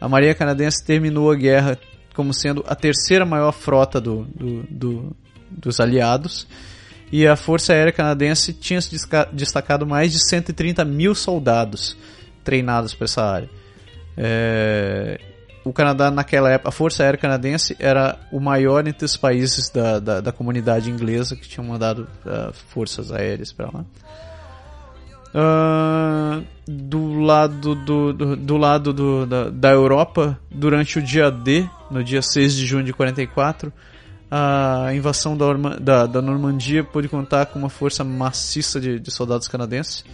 A 0.00 0.08
Marinha 0.08 0.34
Canadense 0.34 0.84
terminou 0.84 1.30
a 1.30 1.36
guerra 1.36 1.78
como 2.12 2.34
sendo 2.34 2.64
a 2.66 2.74
terceira 2.74 3.24
maior 3.24 3.52
frota 3.52 4.00
do, 4.00 4.24
do, 4.24 4.62
do, 4.68 5.16
dos 5.48 5.78
aliados. 5.78 6.48
E 7.10 7.26
a 7.26 7.36
Força 7.36 7.72
Aérea 7.72 7.92
Canadense 7.92 8.52
tinha 8.52 8.80
se 8.80 8.94
destacado 9.32 9.86
mais 9.86 10.12
de 10.12 10.18
130 10.28 10.84
mil 10.84 11.14
soldados 11.14 11.96
treinados 12.44 12.94
para 12.94 13.04
essa 13.04 13.22
área. 13.22 13.50
É, 14.16 15.20
o 15.64 15.72
Canadá 15.72 16.10
naquela 16.10 16.50
época, 16.50 16.70
a 16.70 16.72
Força 16.72 17.02
Aérea 17.02 17.18
Canadense 17.18 17.76
era 17.78 18.18
o 18.32 18.40
maior 18.40 18.86
entre 18.86 19.04
os 19.04 19.16
países 19.16 19.70
da, 19.70 19.98
da, 19.98 20.20
da 20.20 20.32
comunidade 20.32 20.90
inglesa 20.90 21.36
que 21.36 21.48
tinham 21.48 21.66
mandado 21.66 22.08
uh, 22.24 22.52
forças 22.68 23.12
aéreas 23.12 23.52
para 23.52 23.66
lá. 23.66 23.84
Uh, 25.28 26.42
do 26.66 27.20
lado, 27.20 27.74
do, 27.74 28.12
do, 28.14 28.36
do 28.36 28.56
lado 28.56 28.92
do, 28.94 29.26
da, 29.26 29.50
da 29.50 29.70
Europa, 29.70 30.38
durante 30.50 30.98
o 30.98 31.02
dia 31.02 31.30
D, 31.30 31.68
no 31.90 32.02
dia 32.02 32.22
6 32.22 32.54
de 32.54 32.64
junho 32.64 32.84
de 32.84 32.94
44, 32.94 33.70
a 34.30 34.90
invasão 34.94 35.36
da, 35.36 35.52
da, 35.78 36.06
da 36.06 36.22
Normandia 36.22 36.84
pôde 36.84 37.08
contar 37.08 37.46
com 37.46 37.58
uma 37.58 37.70
força 37.70 38.04
maciça 38.04 38.80
de, 38.80 38.98
de 39.00 39.10
soldados 39.10 39.48
canadenses. 39.48 40.04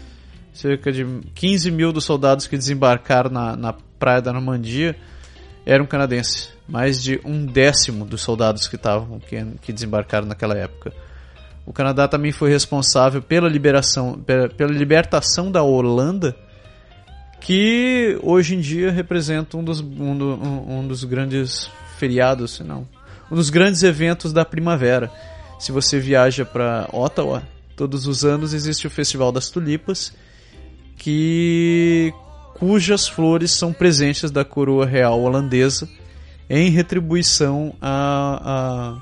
Cerca 0.52 0.92
de 0.92 1.04
15 1.34 1.70
mil 1.70 1.92
dos 1.92 2.04
soldados 2.04 2.46
que 2.46 2.56
desembarcaram 2.56 3.28
na, 3.28 3.56
na 3.56 3.72
praia 3.98 4.22
da 4.22 4.32
Normandia 4.32 4.96
eram 5.66 5.84
canadenses. 5.84 6.52
Mais 6.68 7.02
de 7.02 7.20
um 7.24 7.44
décimo 7.44 8.04
dos 8.04 8.22
soldados 8.22 8.68
que 8.68 8.76
estavam 8.76 9.18
que, 9.18 9.44
que 9.60 9.72
desembarcaram 9.72 10.26
naquela 10.26 10.56
época. 10.56 10.92
O 11.66 11.72
Canadá 11.72 12.06
também 12.06 12.30
foi 12.30 12.50
responsável 12.50 13.22
pela 13.22 13.48
liberação, 13.48 14.20
pela, 14.20 14.48
pela 14.48 14.72
libertação 14.72 15.50
da 15.50 15.62
Holanda, 15.62 16.36
que 17.40 18.18
hoje 18.22 18.54
em 18.54 18.60
dia 18.60 18.90
representa 18.90 19.56
um 19.56 19.64
dos, 19.64 19.80
um, 19.80 20.78
um, 20.78 20.86
dos 20.86 21.04
grandes 21.04 21.70
feriados, 21.98 22.60
não, 22.60 22.86
um 23.30 23.36
dos 23.36 23.50
grandes 23.50 23.82
eventos 23.82 24.32
da 24.32 24.44
primavera. 24.44 25.10
Se 25.58 25.72
você 25.72 25.98
viaja 25.98 26.44
para 26.44 26.88
Ottawa, 26.92 27.42
todos 27.76 28.06
os 28.06 28.24
anos 28.24 28.52
existe 28.52 28.86
o 28.86 28.90
Festival 28.90 29.32
das 29.32 29.48
Tulipas, 29.48 30.12
que 30.96 32.12
cujas 32.54 33.08
flores 33.08 33.50
são 33.50 33.72
presentes 33.72 34.30
da 34.30 34.44
coroa 34.44 34.86
real 34.86 35.20
holandesa 35.20 35.88
em 36.48 36.70
retribuição 36.70 37.74
a, 37.80 39.00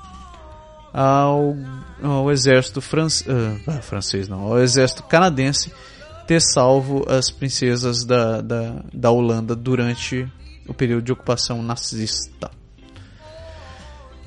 a, 0.93 1.01
ao, 1.01 1.57
ao 2.03 2.31
exército 2.31 2.81
fran, 2.81 3.07
uh, 3.07 3.83
francês, 3.83 4.29
não, 4.29 4.41
ao 4.41 4.59
exército 4.59 5.03
canadense 5.03 5.73
ter 6.27 6.41
salvo 6.41 7.05
as 7.09 7.31
princesas 7.31 8.05
da, 8.05 8.41
da, 8.41 8.83
da 8.93 9.11
Holanda 9.11 9.55
durante 9.55 10.27
o 10.67 10.73
período 10.73 11.05
de 11.05 11.13
ocupação 11.13 11.63
nazista. 11.63 12.51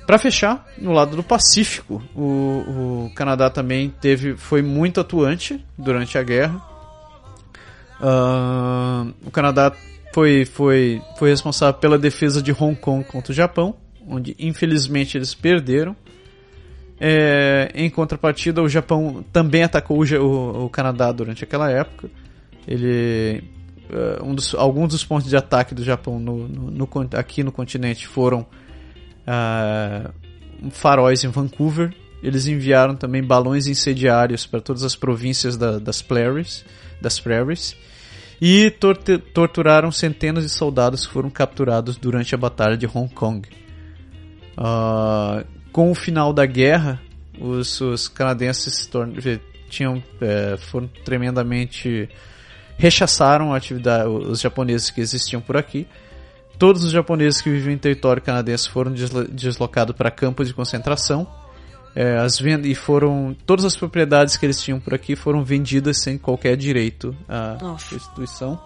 Para 0.06 0.20
fechar, 0.20 0.66
no 0.78 0.92
lado 0.92 1.16
do 1.16 1.24
Pacífico, 1.24 2.04
o, 2.16 3.08
o 3.08 3.12
Canadá 3.16 3.50
também 3.50 3.90
teve, 3.90 4.38
foi 4.38 4.62
muito 4.62 5.00
atuante 5.00 5.64
durante 5.78 6.18
a 6.18 6.24
guerra 6.24 6.76
Uh, 8.00 9.14
o 9.26 9.32
Canadá 9.32 9.72
foi, 10.14 10.46
foi, 10.46 11.02
foi 11.18 11.30
responsável 11.30 11.80
pela 11.80 11.98
defesa 11.98 12.42
de 12.42 12.52
Hong 12.52 12.76
Kong 12.76 13.04
contra 13.06 13.32
o 13.32 13.36
Japão, 13.36 13.76
onde 14.08 14.36
infelizmente 14.40 15.18
eles 15.18 15.34
perderam. 15.34 15.96
É, 17.00 17.72
em 17.76 17.90
contrapartida, 17.90 18.62
o 18.62 18.70
Japão 18.70 19.24
também 19.34 19.64
atacou 19.64 20.02
o, 20.02 20.66
o, 20.66 20.70
Canadá 20.70 21.12
durante 21.12 21.44
aquela 21.44 21.70
época. 21.70 22.10
Ele, 22.66 23.44
uh, 23.90 24.24
um 24.26 24.34
dos, 24.34 24.56
alguns 24.56 24.90
dos 24.90 25.04
pontos 25.04 25.30
de 25.30 25.36
ataque 25.36 25.76
do 25.76 25.84
Japão 25.84 26.20
no, 26.20 26.48
no, 26.48 26.72
no 26.72 26.90
aqui 27.14 27.44
no 27.44 27.52
continente 27.52 28.08
foram 28.08 28.46
uh, 29.28 30.12
faróis 30.72 31.24
em 31.24 31.30
Vancouver. 31.30 31.94
Eles 32.24 32.48
enviaram 32.48 32.96
também 32.96 33.24
balões 33.24 33.68
incendiários 33.68 34.46
para 34.46 34.62
todas 34.62 34.84
as 34.84 34.96
províncias 34.96 35.58
da, 35.58 35.78
das 35.78 36.02
prairies, 36.02 36.66
das 37.02 37.20
prairies 37.20 37.76
e 38.42 38.70
tor 38.70 38.98
torturaram 39.34 39.92
centenas 39.92 40.44
de 40.44 40.50
soldados 40.50 41.06
que 41.06 41.14
foram 41.14 41.30
capturados 41.30 41.96
durante 41.96 42.36
a 42.36 42.38
Batalha 42.38 42.78
de 42.78 42.86
Hong 42.86 43.14
Kong. 43.14 43.48
Uh, 44.58 45.46
com 45.72 45.92
o 45.92 45.96
final 45.96 46.34
da 46.34 46.46
guerra, 46.46 47.02
os, 47.40 47.80
os 47.82 48.08
canadenses 48.08 48.90
tinham, 49.70 50.02
é, 50.22 50.56
foram 50.58 50.88
tremendamente 51.04 52.10
rechaçaram 52.78 53.54
a 53.54 53.58
atividade, 53.58 54.08
os 54.08 54.40
japoneses 54.40 54.90
que 54.90 55.02
existiam 55.02 55.42
por 55.42 55.58
aqui. 55.58 55.88
Todos 56.58 56.84
os 56.84 56.92
japoneses 56.92 57.42
que 57.42 57.50
viviam 57.50 57.74
em 57.74 57.78
território 57.78 58.22
canadense 58.22 58.70
foram 58.70 58.92
deslo 58.92 59.28
deslocados 59.28 59.96
para 59.96 60.10
campos 60.10 60.48
de 60.48 60.54
concentração 60.54 61.28
é, 61.96 62.18
as 62.18 62.38
vendas 62.38 62.70
e 62.70 62.76
foram 62.76 63.34
todas 63.46 63.64
as 63.64 63.78
propriedades 63.78 64.36
que 64.36 64.46
eles 64.46 64.62
tinham 64.62 64.82
por 64.82 64.94
aqui 64.94 65.16
foram 65.16 65.42
vendidas 65.44 66.02
sem 66.02 66.18
qualquer 66.18 66.58
direito 66.58 67.16
à 67.28 67.58
Nossa. 67.62 67.96
instituição. 67.96 68.60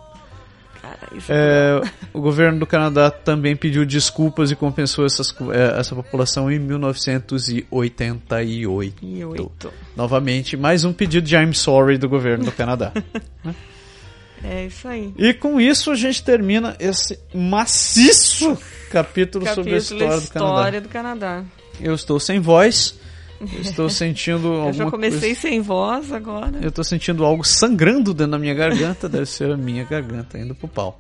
Cara, 0.81 0.97
é... 1.27 1.29
É, 1.29 1.81
o 2.11 2.21
governo 2.21 2.59
do 2.59 2.65
Canadá 2.65 3.11
também 3.11 3.55
pediu 3.55 3.85
desculpas 3.85 4.49
e 4.49 4.55
compensou 4.55 5.05
essas, 5.05 5.31
é, 5.51 5.79
essa 5.79 5.93
população 5.93 6.49
em 6.49 6.57
1988. 6.57 9.05
E 9.05 9.23
oito. 9.23 9.71
Novamente, 9.95 10.57
mais 10.57 10.83
um 10.83 10.91
pedido 10.91 11.27
de 11.27 11.35
I'm 11.35 11.53
sorry 11.53 11.99
do 11.99 12.09
governo 12.09 12.45
do 12.45 12.51
Canadá. 12.51 12.91
É 14.43 14.65
isso 14.65 14.87
aí. 14.87 15.13
e 15.17 15.33
com 15.33 15.59
isso 15.59 15.91
a 15.91 15.95
gente 15.95 16.23
termina 16.23 16.75
esse 16.79 17.19
maciço 17.33 18.57
capítulo, 18.89 19.45
sobre 19.47 19.75
a 19.75 19.79
Capítulo 19.79 20.01
história 20.03 20.21
do 20.21 20.27
Canadá. 20.29 20.55
História 20.55 20.81
do 20.81 20.89
Canadá. 20.89 21.43
Eu 21.81 21.93
estou 21.93 22.19
sem 22.19 22.39
voz, 22.39 22.99
eu 23.41 23.61
estou 23.61 23.89
sentindo 23.89 24.47
Eu 24.67 24.73
já 24.73 24.89
comecei 24.89 25.29
coisa. 25.29 25.41
sem 25.41 25.61
voz 25.61 26.11
agora. 26.11 26.59
Eu 26.61 26.69
estou 26.69 26.83
sentindo 26.83 27.23
algo 27.23 27.43
sangrando 27.43 28.13
dentro 28.13 28.31
da 28.31 28.39
minha 28.39 28.53
garganta, 28.53 29.07
deve 29.07 29.25
ser 29.25 29.51
a 29.51 29.57
minha 29.57 29.83
garganta 29.83 30.37
indo 30.37 30.55
pro 30.55 30.67
pau. 30.67 30.99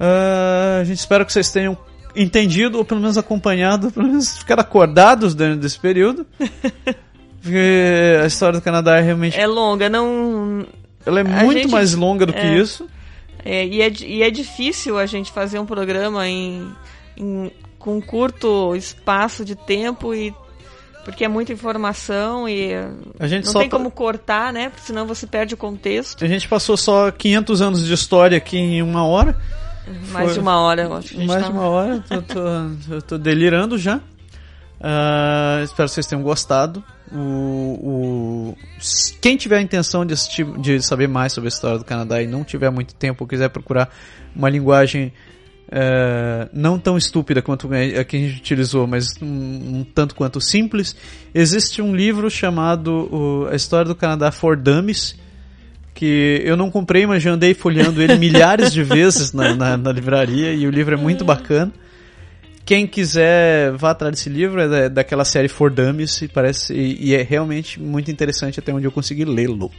Ah, 0.00 0.78
a 0.80 0.84
gente 0.84 0.98
espera 0.98 1.24
que 1.24 1.32
vocês 1.32 1.50
tenham 1.50 1.76
entendido, 2.14 2.78
ou 2.78 2.84
pelo 2.84 3.00
menos 3.00 3.16
acompanhado, 3.16 3.90
pelo 3.90 4.06
menos 4.06 4.36
ficar 4.38 4.58
acordados 4.58 5.34
dentro 5.34 5.58
desse 5.58 5.78
período. 5.78 6.26
Porque 7.42 8.18
a 8.22 8.26
história 8.26 8.58
do 8.58 8.62
Canadá 8.62 8.98
é 8.98 9.00
realmente. 9.00 9.38
É 9.38 9.46
longa, 9.46 9.88
não. 9.88 10.64
Ela 11.06 11.20
é 11.20 11.22
a 11.22 11.44
muito 11.44 11.58
gente- 11.62 11.70
mais 11.70 11.94
longa 11.94 12.24
do 12.26 12.32
que 12.32 12.38
é. 12.40 12.56
isso. 12.58 12.86
É, 13.44 13.66
e, 13.66 13.82
é, 13.82 13.92
e 14.04 14.22
é 14.22 14.30
difícil 14.30 14.98
a 14.98 15.06
gente 15.06 15.32
fazer 15.32 15.58
um 15.58 15.66
programa 15.66 16.28
em, 16.28 16.70
em- 17.16 17.50
com 17.78 17.96
um 17.96 18.00
curto 18.00 18.74
espaço 18.76 19.44
de 19.44 19.56
tempo 19.56 20.14
e 20.14 20.32
porque 21.04 21.24
é 21.24 21.28
muita 21.28 21.52
informação 21.52 22.48
e 22.48 22.72
A 23.18 23.26
gente 23.26 23.46
não 23.46 23.54
tem 23.54 23.68
tá- 23.68 23.76
como 23.76 23.90
cortar, 23.90 24.52
né? 24.52 24.68
Porque 24.68 24.86
senão 24.86 25.04
você 25.04 25.26
perde 25.26 25.54
o 25.54 25.56
contexto. 25.56 26.24
A 26.24 26.28
gente 26.28 26.46
passou 26.46 26.76
só 26.76 27.10
500 27.10 27.60
anos 27.60 27.84
de 27.84 27.92
história 27.92 28.38
aqui 28.38 28.56
em 28.56 28.80
uma 28.82 29.04
hora. 29.04 29.36
Mais 30.12 30.26
Foi- 30.26 30.34
de 30.34 30.38
uma 30.38 30.60
hora, 30.60 30.82
eu 30.82 30.94
acho. 30.94 31.16
Mais 31.18 31.42
tá- 31.42 31.48
de 31.48 31.52
uma 31.52 31.66
hora, 31.68 32.04
eu 32.08 32.22
tô, 32.22 32.36
tô- 32.88 33.02
tô 33.02 33.18
delirando 33.18 33.76
já. 33.76 33.98
Ah, 34.80 35.60
espero 35.64 35.88
que 35.88 35.94
vocês 35.94 36.06
tenham 36.06 36.22
gostado. 36.22 36.82
O, 37.14 37.18
o- 37.18 38.56
quem 39.20 39.36
tiver 39.36 39.58
a 39.58 39.62
intenção 39.62 40.04
de, 40.06 40.14
assistir, 40.14 40.44
de 40.60 40.80
saber 40.82 41.08
mais 41.08 41.32
sobre 41.32 41.48
a 41.48 41.50
história 41.52 41.78
do 41.78 41.84
Canadá 41.84 42.22
e 42.22 42.26
não 42.26 42.42
tiver 42.44 42.70
muito 42.70 42.94
tempo 42.94 43.24
ou 43.24 43.28
quiser 43.28 43.48
procurar 43.50 43.94
uma 44.34 44.48
linguagem 44.48 45.12
eh, 45.70 46.48
não 46.52 46.78
tão 46.78 46.96
estúpida 46.98 47.40
quanto 47.42 47.68
a 47.72 48.04
que 48.04 48.16
a 48.16 48.20
gente 48.20 48.38
utilizou, 48.38 48.86
mas 48.86 49.14
um, 49.22 49.26
um 49.80 49.84
tanto 49.94 50.14
quanto 50.14 50.40
simples, 50.40 50.94
existe 51.34 51.80
um 51.82 51.94
livro 51.94 52.30
chamado 52.30 53.48
A 53.50 53.54
História 53.56 53.86
do 53.86 53.94
Canadá 53.94 54.30
for 54.30 54.56
Dummies, 54.56 55.18
que 55.94 56.40
eu 56.44 56.56
não 56.56 56.70
comprei, 56.70 57.06
mas 57.06 57.22
já 57.22 57.30
andei 57.32 57.54
folheando 57.54 58.02
ele 58.02 58.16
milhares 58.18 58.72
de 58.72 58.82
vezes 58.82 59.32
na, 59.32 59.54
na, 59.54 59.76
na 59.76 59.92
livraria 59.92 60.52
e 60.54 60.66
o 60.66 60.70
livro 60.70 60.94
é 60.94 60.96
muito 60.98 61.24
bacana. 61.24 61.72
Quem 62.64 62.86
quiser, 62.86 63.72
vá 63.72 63.90
atrás 63.90 64.14
desse 64.14 64.28
livro, 64.28 64.60
é 64.60 64.68
da- 64.68 64.88
daquela 64.88 65.24
série 65.24 65.48
For 65.48 65.70
Dummies 65.70 66.22
e, 66.22 66.28
parece, 66.28 66.72
e, 66.72 67.08
e 67.10 67.14
é 67.14 67.22
realmente 67.22 67.80
muito 67.80 68.10
interessante 68.10 68.60
até 68.60 68.72
onde 68.72 68.86
eu 68.86 68.92
consegui 68.92 69.24
lê-lo. 69.24 69.70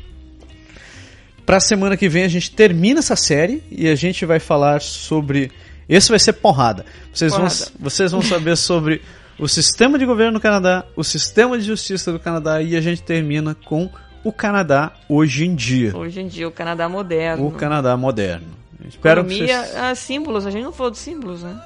Pra 1.45 1.59
semana 1.59 1.97
que 1.97 2.07
vem 2.07 2.23
a 2.23 2.27
gente 2.27 2.51
termina 2.51 2.99
essa 2.99 3.15
série 3.15 3.63
e 3.69 3.87
a 3.89 3.95
gente 3.95 4.25
vai 4.25 4.39
falar 4.39 4.81
sobre. 4.81 5.51
Esse 5.89 6.09
vai 6.09 6.19
ser 6.19 6.33
porrada. 6.33 6.85
Vocês, 7.13 7.31
Vão, 7.31 7.41
Porrada. 7.41 7.71
vocês 7.79 8.11
vão 8.11 8.21
saber 8.21 8.55
sobre 8.55 9.01
o 9.37 9.47
sistema 9.47 9.99
de 9.99 10.05
governo 10.05 10.33
do 10.33 10.39
Canadá, 10.41 10.85
o 10.95 11.03
sistema 11.03 11.57
de 11.57 11.65
justiça 11.65 12.11
do 12.11 12.19
Canadá 12.19 12.61
e 12.61 12.75
a 12.77 12.81
gente 12.81 13.01
termina 13.01 13.53
com 13.65 13.89
o 14.23 14.31
Canadá 14.31 14.93
hoje 15.09 15.45
em 15.45 15.53
dia. 15.53 15.95
Hoje 15.95 16.21
em 16.21 16.27
dia, 16.27 16.47
o 16.47 16.51
Canadá 16.51 16.87
moderno. 16.87 17.45
O 17.47 17.51
Canadá 17.51 17.97
moderno. 17.97 18.47
Espero 18.87 19.25
que 19.25 19.33
Economia, 19.33 19.63
vocês... 19.63 19.75
ah, 19.75 19.95
símbolos. 19.95 20.45
A 20.45 20.51
gente 20.51 20.63
não 20.63 20.71
falou 20.71 20.91
dos 20.91 20.99
símbolos, 21.01 21.43
né? 21.43 21.59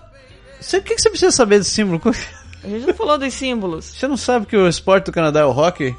Você- 0.59 0.77
O 0.77 0.81
que 0.81 0.95
que 0.95 1.01
você 1.01 1.09
precisa 1.09 1.31
saber 1.31 1.59
desse 1.59 1.71
símbolo? 1.71 2.01
A 2.63 2.67
gente 2.67 2.85
não 2.87 2.93
falou 2.93 3.17
dos 3.17 3.33
símbolos. 3.33 3.85
Você 3.85 4.07
não 4.07 4.17
sabe 4.17 4.45
que 4.45 4.57
o 4.57 4.67
esporte 4.67 5.05
do 5.05 5.11
Canadá 5.11 5.41
é 5.41 5.45
o 5.45 5.51
hockey? 5.51 5.95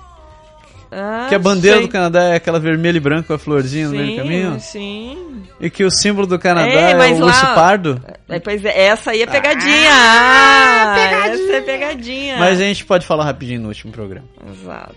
Ah, 0.90 1.26
que 1.28 1.34
a 1.34 1.38
bandeira 1.38 1.76
sei. 1.78 1.86
do 1.86 1.90
Canadá 1.92 2.22
é 2.24 2.36
aquela 2.36 2.58
vermelha 2.58 2.96
e 2.96 3.00
branca 3.00 3.28
com 3.28 3.34
a 3.34 3.38
florzinha 3.38 3.88
no 3.88 3.94
meio 3.94 4.10
do 4.12 4.16
caminho? 4.22 4.58
Sim. 4.58 5.42
E 5.60 5.68
que 5.68 5.84
o 5.84 5.90
símbolo 5.90 6.26
do 6.26 6.38
Canadá 6.38 6.66
É, 6.70 6.92
é, 6.92 6.94
o 7.12 7.18
lá- 7.20 7.26
urso 7.26 7.44
pardo? 7.54 8.02
É, 8.26 8.38
pois 8.40 8.64
é, 8.64 8.86
essa 8.86 9.10
aí 9.10 9.20
é 9.20 9.26
pegadinha. 9.26 9.90
Ah, 9.92 11.26
Essa 11.28 11.52
é 11.56 11.60
pegadinha. 11.60 12.38
Mas 12.38 12.58
a 12.58 12.64
gente 12.64 12.86
pode 12.86 13.06
falar 13.06 13.24
rapidinho 13.24 13.60
no 13.60 13.68
último 13.68 13.92
programa. 13.92 14.26
Exato. 14.50 14.94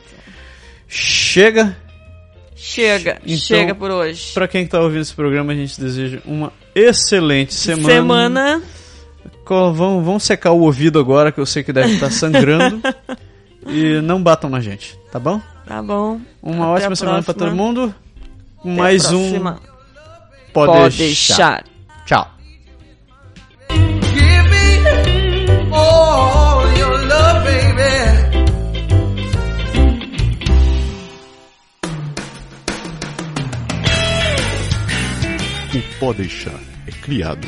Chega! 0.88 1.76
Chega, 2.56 3.18
Então, 3.26 3.38
chega 3.38 3.74
por 3.76 3.90
hoje. 3.90 4.34
Pra 4.34 4.48
quem 4.48 4.66
tá 4.68 4.80
ouvindo 4.80 5.02
esse 5.02 5.14
programa, 5.16 5.52
a 5.52 5.56
gente 5.56 5.80
deseja 5.82 6.20
uma 6.26 6.54
excelente 6.76 7.54
semana. 7.56 7.90
Semana. 7.96 8.62
Vão, 9.73 10.02
vão 10.03 10.18
secar 10.19 10.52
o 10.52 10.61
ouvido 10.61 10.98
agora, 10.99 11.31
que 11.31 11.39
eu 11.39 11.45
sei 11.45 11.61
que 11.64 11.73
deve 11.73 11.93
estar 11.95 12.10
sangrando. 12.11 12.81
e 13.68 13.99
não 14.02 14.22
batam 14.23 14.49
na 14.49 14.60
gente, 14.61 14.98
tá 15.11 15.19
bom? 15.19 15.41
Tá 15.65 15.81
bom. 15.84 16.19
Uma 16.41 16.65
Até 16.73 16.84
ótima 16.85 16.95
semana 16.95 17.22
pra 17.23 17.34
próxima. 17.34 17.49
todo 17.49 17.56
mundo. 17.57 17.93
Até 18.60 18.69
Mais 18.69 19.11
um 19.11 19.39
Pode, 20.53 20.72
Pode 20.73 20.98
deixar. 20.98 21.64
deixar. 21.64 21.65
Tchau. 22.06 22.31
Give 23.69 24.49
me 24.49 25.72
all 25.73 26.64
your 26.77 26.98
love, 27.07 27.43
baby. 27.43 28.41
O 35.73 35.99
Pó 35.99 36.14
Deixar 36.14 36.60
é 36.88 36.91
criado, 36.91 37.48